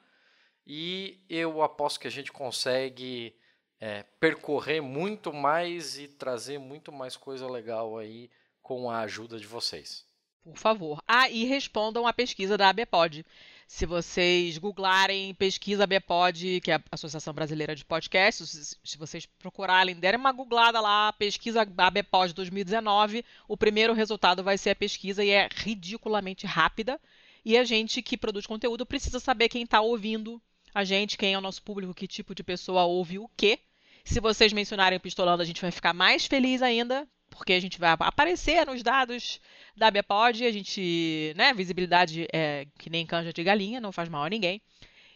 E 0.66 1.20
eu 1.30 1.62
aposto 1.62 2.00
que 2.00 2.08
a 2.08 2.12
gente 2.12 2.32
consegue 2.32 3.36
é, 3.80 4.04
percorrer 4.20 4.82
muito 4.82 5.34
mais 5.34 5.98
e 5.98 6.08
trazer 6.08 6.60
muito 6.60 6.92
mais 6.92 7.18
coisa 7.18 7.50
legal 7.50 7.98
aí 7.98 8.30
com 8.62 8.90
a 8.90 9.00
ajuda 9.00 9.40
de 9.40 9.48
vocês. 9.48 10.06
Por 10.44 10.58
favor. 10.58 11.04
Ah, 11.08 11.30
e 11.30 11.46
respondam 11.46 12.08
a 12.08 12.14
pesquisa 12.14 12.58
da 12.58 12.70
ABPOD. 12.70 13.26
Se 13.74 13.86
vocês 13.86 14.58
googlarem 14.58 15.34
pesquisa 15.34 15.86
ABPOD, 15.86 16.60
que 16.60 16.72
é 16.72 16.76
a 16.76 16.82
Associação 16.92 17.34
Brasileira 17.34 17.74
de 17.74 17.86
Podcasts, 17.86 18.76
se- 18.84 18.98
vocês 18.98 19.26
procurarem, 19.26 19.96
derem 19.96 20.20
uma 20.20 20.34
googlada 20.34 20.82
lá, 20.82 21.14
pesquisa 21.14 21.62
ABPOD 21.62 22.34
2019, 22.34 23.24
o 23.48 23.56
primeiro 23.56 23.94
resultado 23.94 24.44
vai 24.44 24.58
ser 24.58 24.72
a 24.72 24.76
pesquisa 24.76 25.24
e 25.24 25.30
é 25.30 25.48
ridiculamente 25.56 26.46
rápida. 26.46 27.00
E 27.46 27.58
a 27.58 27.64
gente 27.64 28.02
que 28.02 28.18
produz 28.18 28.46
conteúdo 28.46 28.86
precisa 28.86 29.22
saber 29.22 29.48
quem 29.48 29.64
está 29.64 29.80
ouvindo 29.80 30.42
a 30.76 30.84
gente, 30.84 31.18
quem 31.18 31.34
é 31.34 31.38
o 31.38 31.42
nosso 31.42 31.64
público, 31.64 31.94
que 31.94 32.08
tipo 32.10 32.36
de 32.36 32.44
pessoa 32.44 32.84
ouve 32.84 33.20
o 33.20 33.30
quê. 33.38 33.58
Se 34.04 34.20
vocês 34.20 34.52
mencionarem 34.52 34.98
o 34.98 35.02
Pistolando, 35.02 35.42
a 35.42 35.46
gente 35.46 35.62
vai 35.62 35.72
ficar 35.72 35.94
mais 35.94 36.26
feliz 36.26 36.62
ainda, 36.62 37.08
porque 37.32 37.54
a 37.54 37.60
gente 37.60 37.80
vai 37.80 37.96
aparecer 37.98 38.66
nos 38.68 38.84
dados 38.84 39.40
da 39.76 39.90
Bepod, 39.90 40.46
a 40.46 40.52
gente, 40.52 41.34
né, 41.36 41.54
visibilidade 41.54 42.28
é 42.32 42.68
que 42.78 42.90
nem 42.90 43.06
canja 43.06 43.34
de 43.34 43.44
galinha, 43.44 43.82
não 43.82 43.92
faz 43.92 44.08
mal 44.08 44.24
a 44.24 44.30
ninguém. 44.30 44.62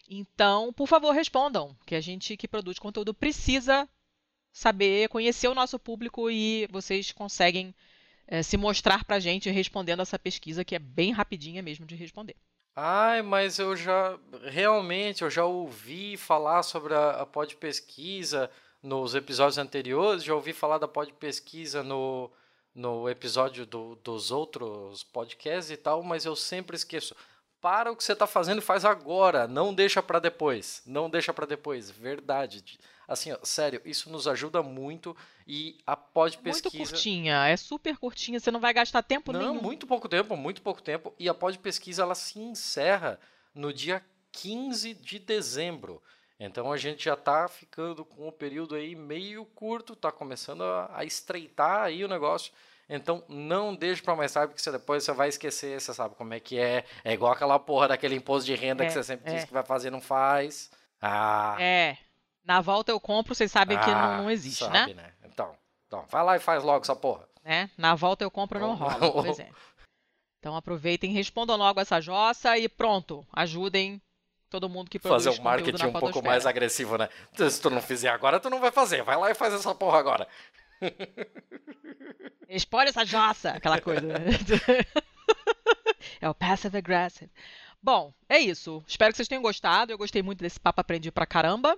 Então, 0.10 0.72
por 0.74 0.88
favor, 0.88 1.12
respondam, 1.12 1.76
que 1.86 1.94
a 1.94 2.02
gente 2.02 2.38
que 2.38 2.48
produz 2.48 2.80
conteúdo 2.80 3.14
precisa 3.14 3.88
saber, 4.52 5.10
conhecer 5.10 5.48
o 5.48 5.56
nosso 5.56 5.78
público 5.78 6.32
e 6.32 6.68
vocês 6.72 7.12
conseguem 7.12 7.76
eh, 8.28 8.42
se 8.42 8.56
mostrar 8.56 9.04
pra 9.04 9.20
gente 9.20 9.50
respondendo 9.50 10.02
essa 10.02 10.18
pesquisa 10.18 10.64
que 10.64 10.76
é 10.76 10.80
bem 10.80 11.12
rapidinha 11.12 11.62
mesmo 11.62 11.86
de 11.86 11.96
responder. 11.96 12.36
Ai, 12.76 13.22
mas 13.22 13.58
eu 13.58 13.76
já 13.76 14.18
realmente 14.44 15.24
eu 15.24 15.30
já 15.30 15.46
ouvi 15.46 16.18
falar 16.18 16.62
sobre 16.62 16.94
a, 16.94 17.22
a 17.22 17.26
pod 17.26 17.56
pesquisa 17.56 18.50
nos 18.86 19.16
episódios 19.16 19.58
anteriores, 19.58 20.24
já 20.24 20.34
ouvi 20.36 20.54
falar 20.54 20.78
da 20.78 20.88
pod 20.88 21.12
pesquisa 21.14 21.82
no, 21.84 22.30
no 22.74 23.10
episódio 23.10 23.66
do- 23.66 23.96
dos 23.96 24.32
outros 24.32 25.04
podcasts 25.04 25.72
e 25.72 25.78
tal, 25.78 26.04
mas 26.04 26.24
eu 26.26 26.36
sempre 26.36 26.76
esqueço. 26.76 27.16
Para 27.60 27.92
o 27.92 27.96
que 27.96 28.04
você 28.04 28.14
está 28.14 28.28
fazendo 28.28 28.60
e 28.60 28.62
faz 28.62 28.86
agora, 28.86 29.48
não 29.48 29.74
deixa 29.74 30.04
para 30.04 30.20
depois, 30.20 30.84
não 30.86 31.10
deixa 31.10 31.34
para 31.34 31.48
depois, 31.48 31.90
verdade. 31.90 32.64
Assim, 33.08 33.32
ó, 33.32 33.38
sério, 33.42 33.82
isso 33.84 34.08
nos 34.12 34.28
ajuda 34.28 34.62
muito 34.62 35.18
e 35.48 35.78
a 35.86 35.96
pod 35.96 36.36
Muito 36.38 36.44
pesquisa 36.44 36.92
curtinha, 36.92 37.48
é 37.48 37.58
super 37.58 37.98
curtinha, 37.98 38.40
você 38.40 38.52
não 38.52 38.60
vai 38.60 38.72
gastar 38.72 39.02
tempo 39.02 39.32
não, 39.34 39.40
nenhum. 39.40 39.62
muito 39.62 39.88
pouco 39.88 40.08
tempo, 40.08 40.36
muito 40.38 40.62
pouco 40.62 40.80
tempo. 40.82 41.12
E 41.18 41.28
a 41.28 41.34
pod 41.34 41.58
pesquisa 41.58 42.04
ela 42.04 42.14
se 42.14 42.38
encerra 42.40 43.20
no 43.54 43.74
dia 43.74 44.04
15 44.32 44.94
de 44.94 45.18
dezembro. 45.18 46.04
Então 46.40 46.72
a 46.72 46.78
gente 46.78 47.06
já 47.06 47.14
está 47.14 47.48
ficando 47.48 48.04
com 48.04 48.28
o 48.28 48.32
período 48.32 48.76
aí 48.76 48.96
meio 48.96 49.46
curto, 49.46 49.94
está 49.94 50.12
começando 50.12 50.64
a, 50.64 50.92
a 50.94 51.04
estreitar 51.06 51.84
aí 51.84 52.04
o 52.04 52.08
negócio. 52.10 52.52
Então 52.90 53.24
não 53.28 53.74
deixe 53.74 54.02
para 54.02 54.16
mais 54.16 54.32
tarde, 54.32 54.50
porque 54.50 54.62
você 54.62 54.72
depois 54.72 55.04
você 55.04 55.12
vai 55.14 55.30
esquecer, 55.30 55.80
você 55.82 55.94
sabe 55.94 56.14
como 56.16 56.34
é 56.34 56.40
que 56.40 56.60
é. 56.60 56.84
É 57.04 57.14
igual 57.14 57.32
aquela 57.32 57.58
porra 57.58 57.88
daquele 57.88 58.16
imposto 58.16 58.46
de 58.46 58.54
renda 58.56 58.84
É, 58.84 58.88
que 58.88 58.94
você 58.94 59.04
sempre 59.04 59.32
é. 59.32 59.36
diz 59.36 59.46
que 59.46 59.54
vai 59.54 59.64
fazer 59.64 59.88
e 59.88 59.92
não 59.92 60.02
faz. 60.02 60.70
Ah, 61.02 61.56
É, 61.60 61.98
na 62.44 62.62
volta 62.62 62.92
eu 62.92 63.00
compro, 63.00 63.34
vocês 63.34 63.52
sabem 63.52 63.80
que 63.80 63.90
ah, 63.90 64.18
não, 64.18 64.24
não 64.24 64.32
existe, 64.32 64.68
né? 64.70 64.80
sabe, 64.88 64.96
Então, 65.24 65.56
então, 65.88 66.06
vai 66.10 66.24
lá 66.24 66.36
e 66.36 66.40
faz 66.40 66.64
logo 66.64 66.84
essa 66.84 66.96
porra. 66.96 67.28
né? 67.44 67.70
Na 67.78 67.96
volta 67.96 68.24
eu 68.24 68.30
compro, 68.30 68.60
não 68.60 68.76
rola. 68.76 69.00
Pois 69.12 69.40
é. 69.40 69.50
Então 70.40 70.56
aproveitem, 70.56 71.12
respondam 71.12 71.58
logo 71.58 71.80
essa 71.80 72.00
jossa 72.00 72.56
e 72.56 72.70
pronto, 72.70 73.26
ajudem 73.34 74.00
todo 74.56 74.70
mundo 74.70 74.90
que 74.90 75.00
fazer 75.00 75.30
um 75.30 75.42
marketing 75.42 75.84
na 75.84 75.90
um 75.90 75.94
pouco 75.94 76.24
mais 76.24 76.46
agressivo, 76.46 76.98
né? 76.98 77.10
Se 77.50 77.62
tu 77.62 77.70
não 77.70 77.82
fizer 77.82 78.10
agora, 78.10 78.40
tu 78.40 78.50
não 78.50 78.62
vai 78.62 78.72
fazer. 78.72 79.04
Vai 79.04 79.18
lá 79.18 79.30
e 79.30 79.36
faz 79.36 79.54
essa 79.54 79.76
porra 79.76 80.00
agora. 80.00 80.28
Espolha 82.48 82.90
essa 82.90 83.04
jossa, 83.04 83.52
aquela 83.52 83.82
coisa. 83.82 84.02
né? 84.02 84.26
é 86.22 86.30
o 86.30 86.34
passive 86.34 86.78
aggressive. 86.78 87.30
Bom, 87.84 88.14
é 88.30 88.40
isso. 88.40 88.84
Espero 88.88 89.12
que 89.12 89.18
vocês 89.18 89.28
tenham 89.28 89.42
gostado. 89.42 89.92
Eu 89.92 89.98
gostei 89.98 90.24
muito 90.24 90.40
desse 90.40 90.60
papo, 90.60 90.80
aprendi 90.80 91.12
pra 91.12 91.26
caramba. 91.26 91.78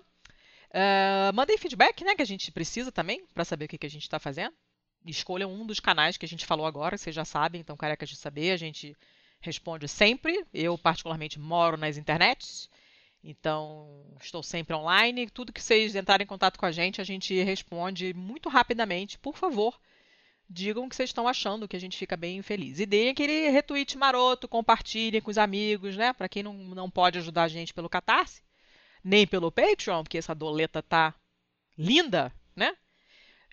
Mandem 1.34 1.58
feedback, 1.58 2.04
né, 2.04 2.14
que 2.14 2.22
a 2.22 2.26
gente 2.26 2.52
precisa 2.52 2.92
também, 2.92 3.26
pra 3.34 3.44
saber 3.44 3.66
o 3.66 3.68
que, 3.68 3.78
que 3.78 3.88
a 3.88 3.90
gente 3.90 4.08
tá 4.08 4.20
fazendo. 4.20 4.54
Escolham 5.06 5.52
um 5.52 5.66
dos 5.66 5.80
canais 5.80 6.16
que 6.16 6.26
a 6.26 6.30
gente 6.30 6.46
falou 6.46 6.66
agora, 6.66 6.98
vocês 6.98 7.16
já 7.16 7.26
sabem, 7.26 7.62
então 7.62 7.76
carecas 7.76 8.10
de 8.10 8.16
saber, 8.16 8.52
a 8.52 8.58
gente 8.58 8.96
responde 9.48 9.88
sempre. 9.88 10.46
Eu, 10.54 10.78
particularmente, 10.78 11.40
moro 11.40 11.78
nas 11.78 11.98
internets, 11.98 12.70
então 13.24 14.06
estou 14.22 14.44
sempre 14.44 14.76
online. 14.76 15.30
Tudo 15.30 15.54
que 15.54 15.62
vocês 15.62 15.96
entrarem 15.96 16.24
em 16.24 16.28
contato 16.28 16.60
com 16.60 16.66
a 16.66 16.72
gente, 16.72 17.02
a 17.02 17.04
gente 17.04 17.42
responde 17.42 18.14
muito 18.14 18.50
rapidamente. 18.50 19.18
Por 19.18 19.36
favor, 19.36 19.80
digam 20.50 20.86
o 20.86 20.90
que 20.90 20.96
vocês 20.96 21.10
estão 21.10 21.28
achando, 21.28 21.68
que 21.68 21.76
a 21.76 21.80
gente 21.80 21.98
fica 21.98 22.16
bem 22.16 22.42
feliz. 22.42 22.80
E 22.80 22.86
deem 22.86 23.10
aquele 23.10 23.50
retweet 23.50 23.98
maroto, 23.98 24.48
compartilhem 24.48 25.22
com 25.22 25.32
os 25.32 25.38
amigos, 25.38 25.98
né? 25.98 26.14
Para 26.14 26.30
quem 26.30 26.44
não, 26.44 26.54
não 26.54 26.90
pode 26.90 27.18
ajudar 27.18 27.44
a 27.44 27.48
gente 27.48 27.74
pelo 27.74 27.90
Catarse, 27.90 28.42
nem 29.04 29.26
pelo 29.26 29.52
Patreon, 29.52 30.04
porque 30.04 30.18
essa 30.18 30.36
doleta 30.36 30.82
tá 30.84 31.14
linda, 31.78 32.32
né? 32.56 32.76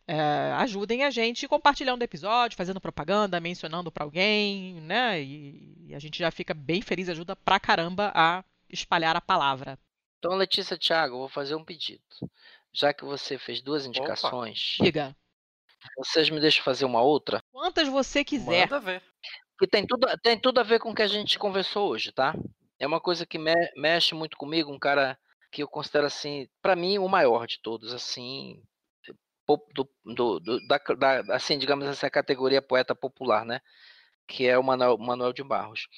É, 0.06 0.52
ajudem 0.58 1.02
a 1.04 1.10
gente 1.10 1.48
compartilhando 1.48 2.02
o 2.02 2.04
episódio, 2.04 2.56
fazendo 2.56 2.80
propaganda, 2.80 3.40
mencionando 3.40 3.90
para 3.90 4.04
alguém, 4.04 4.74
né? 4.82 5.20
E, 5.22 5.86
e 5.88 5.94
a 5.94 5.98
gente 5.98 6.18
já 6.18 6.30
fica 6.30 6.52
bem 6.52 6.82
feliz, 6.82 7.08
ajuda 7.08 7.34
pra 7.34 7.58
caramba 7.58 8.12
a 8.14 8.44
espalhar 8.68 9.16
a 9.16 9.20
palavra. 9.20 9.78
Então, 10.18 10.34
Letícia 10.36 10.76
Thiago, 10.76 11.14
eu 11.14 11.18
vou 11.20 11.28
fazer 11.28 11.54
um 11.54 11.64
pedido. 11.64 12.02
Já 12.72 12.92
que 12.92 13.04
você 13.04 13.38
fez 13.38 13.62
duas 13.62 13.86
indicações, 13.86 14.76
Diga, 14.80 15.16
vocês 15.96 16.28
me 16.28 16.40
deixam 16.40 16.64
fazer 16.64 16.84
uma 16.84 17.00
outra? 17.00 17.42
quantas 17.52 17.88
você 17.88 18.24
quiser. 18.24 18.68
Manda 18.68 18.80
ver. 18.80 19.02
Que 19.58 19.66
tem 19.66 19.86
tudo, 19.86 20.06
tem 20.22 20.38
tudo 20.38 20.58
a 20.58 20.64
ver 20.64 20.80
com 20.80 20.90
o 20.90 20.94
que 20.94 21.02
a 21.02 21.06
gente 21.06 21.38
conversou 21.38 21.88
hoje, 21.90 22.10
tá? 22.10 22.34
É 22.78 22.86
uma 22.86 23.00
coisa 23.00 23.24
que 23.24 23.38
me- 23.38 23.72
mexe 23.76 24.14
muito 24.14 24.36
comigo, 24.36 24.72
um 24.72 24.78
cara 24.78 25.16
que 25.52 25.62
eu 25.62 25.68
considero 25.68 26.06
assim, 26.06 26.48
pra 26.60 26.74
mim, 26.74 26.98
o 26.98 27.08
maior 27.08 27.46
de 27.46 27.60
todos, 27.62 27.92
assim, 27.94 28.60
do, 29.46 29.88
do- 30.04 30.40
do- 30.40 30.66
da, 30.68 30.78
da- 30.98 31.34
assim, 31.36 31.58
digamos 31.58 31.86
assim, 31.86 32.06
a 32.06 32.10
categoria 32.10 32.62
poeta 32.62 32.94
popular, 32.94 33.44
né? 33.44 33.60
Que 34.26 34.46
é 34.48 34.58
o 34.58 34.62
Manuel, 34.64 34.98
Manuel 34.98 35.32
de 35.32 35.42
Barros. 35.44 35.88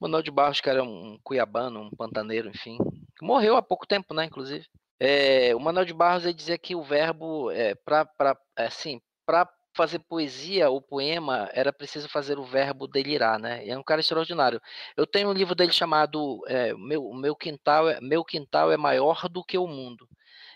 Manuel 0.00 0.22
de 0.22 0.30
Barros, 0.30 0.60
que 0.60 0.70
era 0.70 0.82
um 0.82 1.18
cuiabano, 1.22 1.80
um 1.82 1.90
pantaneiro, 1.90 2.48
enfim, 2.50 2.78
morreu 3.22 3.56
há 3.56 3.62
pouco 3.62 3.86
tempo, 3.86 4.14
né, 4.14 4.24
inclusive. 4.26 4.66
É, 4.98 5.54
o 5.54 5.60
Manuel 5.60 5.86
de 5.86 5.94
Barros 5.94 6.24
ele 6.24 6.34
dizia 6.34 6.58
que 6.58 6.74
o 6.74 6.82
verbo, 6.82 7.50
é, 7.50 7.74
para 7.74 8.08
assim, 8.56 9.00
para 9.26 9.48
fazer 9.76 10.00
poesia 10.00 10.68
ou 10.70 10.82
poema, 10.82 11.48
era 11.52 11.72
preciso 11.72 12.08
fazer 12.08 12.38
o 12.38 12.44
verbo 12.44 12.86
delirar, 12.88 13.38
né? 13.38 13.66
É 13.66 13.78
um 13.78 13.82
cara 13.84 14.00
extraordinário. 14.00 14.60
Eu 14.96 15.06
tenho 15.06 15.28
um 15.30 15.32
livro 15.32 15.54
dele 15.54 15.72
chamado 15.72 16.40
é, 16.48 16.74
meu, 16.74 17.12
meu 17.14 17.36
quintal 17.36 17.88
é 17.88 18.00
Meu 18.00 18.24
quintal 18.24 18.72
é 18.72 18.76
maior 18.76 19.28
do 19.28 19.44
que 19.44 19.56
o 19.58 19.66
mundo. 19.66 20.08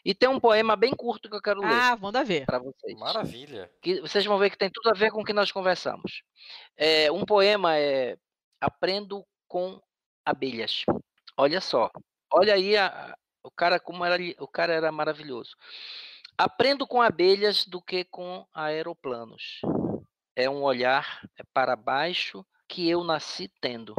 E 0.04 0.14
tem 0.14 0.28
um 0.28 0.38
poema 0.38 0.76
bem 0.76 0.92
curto 0.92 1.30
que 1.30 1.36
eu 1.36 1.40
quero 1.42 1.60
ler 1.60 1.72
Ah, 1.72 1.96
manda 1.96 2.22
ver. 2.22 2.44
para 2.44 2.58
vocês. 2.58 2.98
Maravilha. 2.98 3.70
Que 3.80 4.00
vocês 4.00 4.24
vão 4.26 4.38
ver 4.38 4.50
que 4.50 4.58
tem 4.58 4.70
tudo 4.70 4.90
a 4.90 4.92
ver 4.92 5.10
com 5.10 5.22
o 5.22 5.24
que 5.24 5.32
nós 5.32 5.50
conversamos. 5.50 6.22
É, 6.76 7.10
um 7.10 7.24
poema 7.24 7.76
é 7.78 8.16
Aprendo 8.60 9.26
com 9.46 9.80
abelhas. 10.24 10.84
Olha 11.36 11.60
só. 11.60 11.90
Olha 12.32 12.54
aí 12.54 12.76
a- 12.76 13.14
o 13.42 13.50
cara 13.50 13.78
como 13.78 14.04
era, 14.04 14.16
o 14.38 14.48
cara 14.48 14.72
era 14.72 14.90
maravilhoso. 14.90 15.54
Aprendo 16.36 16.86
com 16.86 17.02
abelhas 17.02 17.66
do 17.66 17.80
que 17.82 18.04
com 18.04 18.46
aeroplanos. 18.54 19.60
É 20.34 20.48
um 20.48 20.62
olhar 20.62 21.20
para 21.52 21.76
baixo 21.76 22.44
que 22.66 22.88
eu 22.88 23.04
nasci 23.04 23.48
tendo. 23.60 23.94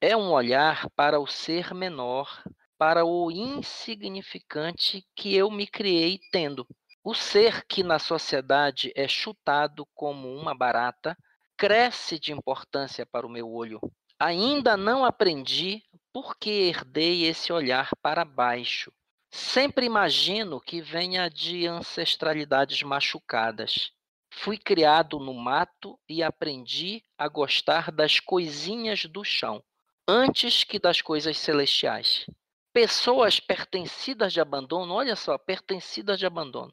É 0.00 0.14
um 0.16 0.30
olhar 0.30 0.88
para 0.90 1.18
o 1.18 1.26
ser 1.26 1.72
menor, 1.74 2.42
para 2.80 3.04
o 3.04 3.30
insignificante 3.30 5.06
que 5.14 5.36
eu 5.36 5.50
me 5.50 5.66
criei 5.66 6.18
tendo. 6.32 6.66
O 7.04 7.14
ser 7.14 7.66
que 7.66 7.82
na 7.82 7.98
sociedade 7.98 8.90
é 8.96 9.06
chutado 9.06 9.86
como 9.94 10.34
uma 10.34 10.54
barata 10.54 11.14
cresce 11.58 12.18
de 12.18 12.32
importância 12.32 13.04
para 13.04 13.26
o 13.26 13.30
meu 13.30 13.52
olho. 13.52 13.78
Ainda 14.18 14.78
não 14.78 15.04
aprendi 15.04 15.82
por 16.10 16.34
que 16.38 16.70
herdei 16.70 17.26
esse 17.26 17.52
olhar 17.52 17.90
para 18.00 18.24
baixo. 18.24 18.90
Sempre 19.30 19.84
imagino 19.84 20.58
que 20.58 20.80
venha 20.80 21.28
de 21.28 21.66
ancestralidades 21.66 22.82
machucadas. 22.82 23.92
Fui 24.30 24.56
criado 24.56 25.18
no 25.18 25.34
mato 25.34 26.00
e 26.08 26.22
aprendi 26.22 27.04
a 27.18 27.28
gostar 27.28 27.92
das 27.92 28.18
coisinhas 28.20 29.04
do 29.04 29.22
chão, 29.22 29.62
antes 30.08 30.64
que 30.64 30.78
das 30.78 31.02
coisas 31.02 31.36
celestiais. 31.36 32.24
Pessoas 32.72 33.40
pertencidas 33.40 34.32
de 34.32 34.40
abandono, 34.40 34.94
olha 34.94 35.16
só, 35.16 35.36
pertencidas 35.36 36.18
de 36.18 36.26
abandono, 36.26 36.72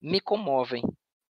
me 0.00 0.20
comovem, 0.20 0.82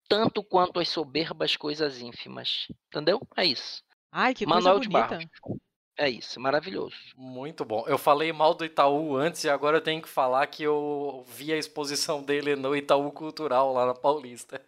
tanto 0.09 0.43
quanto 0.43 0.79
as 0.79 0.89
soberbas 0.89 1.55
coisas 1.55 2.01
ínfimas. 2.01 2.67
Entendeu? 2.87 3.21
É 3.35 3.45
isso. 3.45 3.83
Ai, 4.11 4.33
que 4.33 4.45
Manuel 4.45 4.75
coisa 4.75 4.81
de 4.81 4.89
bonita. 4.89 5.09
Barros. 5.09 5.59
É 5.99 6.07
isso, 6.07 6.39
maravilhoso. 6.39 6.95
Muito 7.15 7.65
bom. 7.65 7.83
Eu 7.87 7.97
falei 7.97 8.31
mal 8.31 8.53
do 8.53 8.63
Itaú 8.63 9.15
antes 9.15 9.43
e 9.43 9.49
agora 9.49 9.77
eu 9.77 9.81
tenho 9.81 9.99
que 9.99 10.07
falar 10.07 10.45
que 10.45 10.61
eu 10.61 11.25
vi 11.27 11.51
a 11.51 11.57
exposição 11.57 12.21
dele 12.21 12.55
no 12.55 12.75
Itaú 12.75 13.11
Cultural 13.11 13.73
lá 13.73 13.87
na 13.87 13.95
Paulista. 13.95 14.61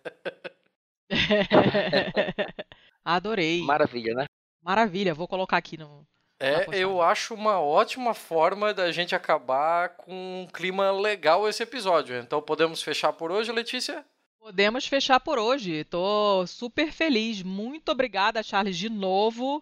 Adorei. 3.05 3.61
Maravilha, 3.61 4.15
né? 4.15 4.25
Maravilha, 4.61 5.13
vou 5.13 5.27
colocar 5.27 5.57
aqui 5.57 5.77
no. 5.77 6.05
É, 6.39 6.67
eu 6.71 7.01
acho 7.01 7.33
uma 7.33 7.59
ótima 7.59 8.13
forma 8.13 8.73
da 8.73 8.91
gente 8.93 9.13
acabar 9.13 9.89
com 9.89 10.43
um 10.43 10.47
clima 10.47 10.89
legal 10.91 11.49
esse 11.49 11.63
episódio. 11.63 12.17
Então 12.17 12.41
podemos 12.41 12.81
fechar 12.81 13.11
por 13.11 13.29
hoje, 13.29 13.51
Letícia? 13.51 14.05
Podemos 14.39 14.87
fechar 14.87 15.19
por 15.19 15.37
hoje. 15.37 15.83
Tô 15.83 16.47
super 16.47 16.93
feliz. 16.93 17.43
Muito 17.43 17.91
obrigada, 17.91 18.41
Charles, 18.41 18.77
de 18.77 18.89
novo 18.89 19.61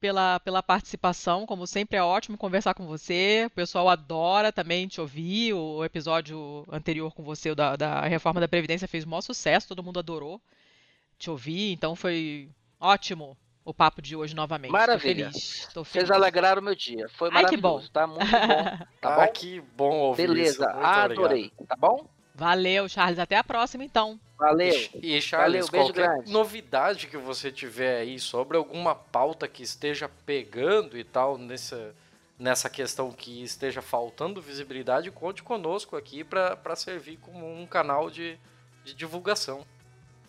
pela, 0.00 0.38
pela 0.40 0.62
participação. 0.62 1.44
Como 1.44 1.66
sempre, 1.66 1.96
é 1.96 2.02
ótimo 2.02 2.38
conversar 2.38 2.74
com 2.74 2.86
você. 2.86 3.44
O 3.46 3.50
pessoal 3.50 3.88
adora 3.88 4.52
também 4.52 4.86
te 4.86 5.00
ouvir. 5.00 5.54
O 5.54 5.84
episódio 5.84 6.64
anterior 6.70 7.12
com 7.14 7.24
você, 7.24 7.52
da, 7.52 7.74
da 7.74 8.02
reforma 8.02 8.40
da 8.40 8.46
Previdência, 8.46 8.86
fez 8.86 9.02
o 9.02 9.08
maior 9.08 9.22
sucesso. 9.22 9.68
Todo 9.68 9.82
mundo 9.82 9.98
adorou 9.98 10.40
te 11.18 11.28
ouvir. 11.30 11.72
Então 11.72 11.96
foi 11.96 12.48
ótimo 12.78 13.36
o 13.66 13.74
papo 13.74 14.00
de 14.00 14.14
hoje 14.14 14.34
novamente. 14.34 14.70
Tô 14.70 14.78
Maravilha. 14.78 15.30
feliz. 15.30 15.68
Tô 15.74 15.82
Vocês 15.84 16.06
feliz. 16.06 16.10
alegraram 16.12 16.62
o 16.62 16.64
meu 16.64 16.74
dia. 16.76 17.08
Foi 17.08 17.28
Ai, 17.32 17.44
que 17.44 17.56
maravilhoso, 17.56 17.86
bom. 17.86 17.92
tá? 17.92 18.06
Muito 18.06 18.20
bom. 18.20 18.86
Tá 19.02 19.14
ah, 19.14 19.26
bom? 19.26 19.32
que 19.32 19.60
bom 19.76 19.98
ouvir 19.98 20.28
Beleza, 20.28 20.64
isso. 20.64 20.84
Adorei. 20.86 21.52
Tá 21.66 21.76
bom? 21.76 22.06
Valeu, 22.32 22.88
Charles. 22.88 23.18
Até 23.18 23.36
a 23.36 23.42
próxima, 23.42 23.82
então. 23.82 24.20
Valeu. 24.38 24.72
E, 25.02 25.16
e 25.16 25.20
Charles, 25.20 25.66
Valeu, 25.68 25.86
qualquer 25.86 26.08
grande. 26.08 26.32
novidade 26.32 27.06
que 27.08 27.16
você 27.16 27.50
tiver 27.50 27.98
aí 27.98 28.20
sobre 28.20 28.56
alguma 28.56 28.94
pauta 28.94 29.48
que 29.48 29.62
esteja 29.64 30.08
pegando 30.24 30.96
e 30.96 31.02
tal 31.02 31.36
nessa, 31.36 31.94
nessa 32.38 32.70
questão 32.70 33.10
que 33.10 33.42
esteja 33.42 33.82
faltando 33.82 34.40
visibilidade, 34.40 35.10
conte 35.10 35.42
conosco 35.42 35.96
aqui 35.96 36.22
para 36.22 36.76
servir 36.76 37.16
como 37.16 37.50
um 37.52 37.66
canal 37.66 38.10
de, 38.10 38.38
de 38.84 38.94
divulgação. 38.94 39.66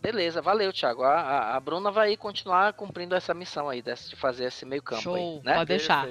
Beleza, 0.02 0.42
valeu, 0.42 0.72
Thiago. 0.72 1.04
A, 1.04 1.20
a, 1.20 1.56
a 1.56 1.60
Bruna 1.60 1.92
vai 1.92 2.16
continuar 2.16 2.74
cumprindo 2.74 3.16
essa 3.16 3.34
missão 3.34 3.70
aí, 3.70 3.82
dessa, 3.82 4.10
de 4.10 4.16
fazer 4.16 4.46
esse 4.46 4.66
meio 4.66 4.82
campo 4.82 5.02
Show. 5.02 5.16
aí, 5.16 5.42
né? 5.44 5.56
Pode 5.56 5.68
deixar. 5.68 6.08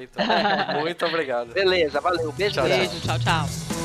Muito 0.80 1.06
obrigado. 1.06 1.52
Beleza, 1.52 2.00
valeu. 2.00 2.32
Beijo 2.32 2.54
Tchau. 2.56 2.64
Beijo. 2.64 3.00
Tchau, 3.00 3.18
tchau. 3.18 3.75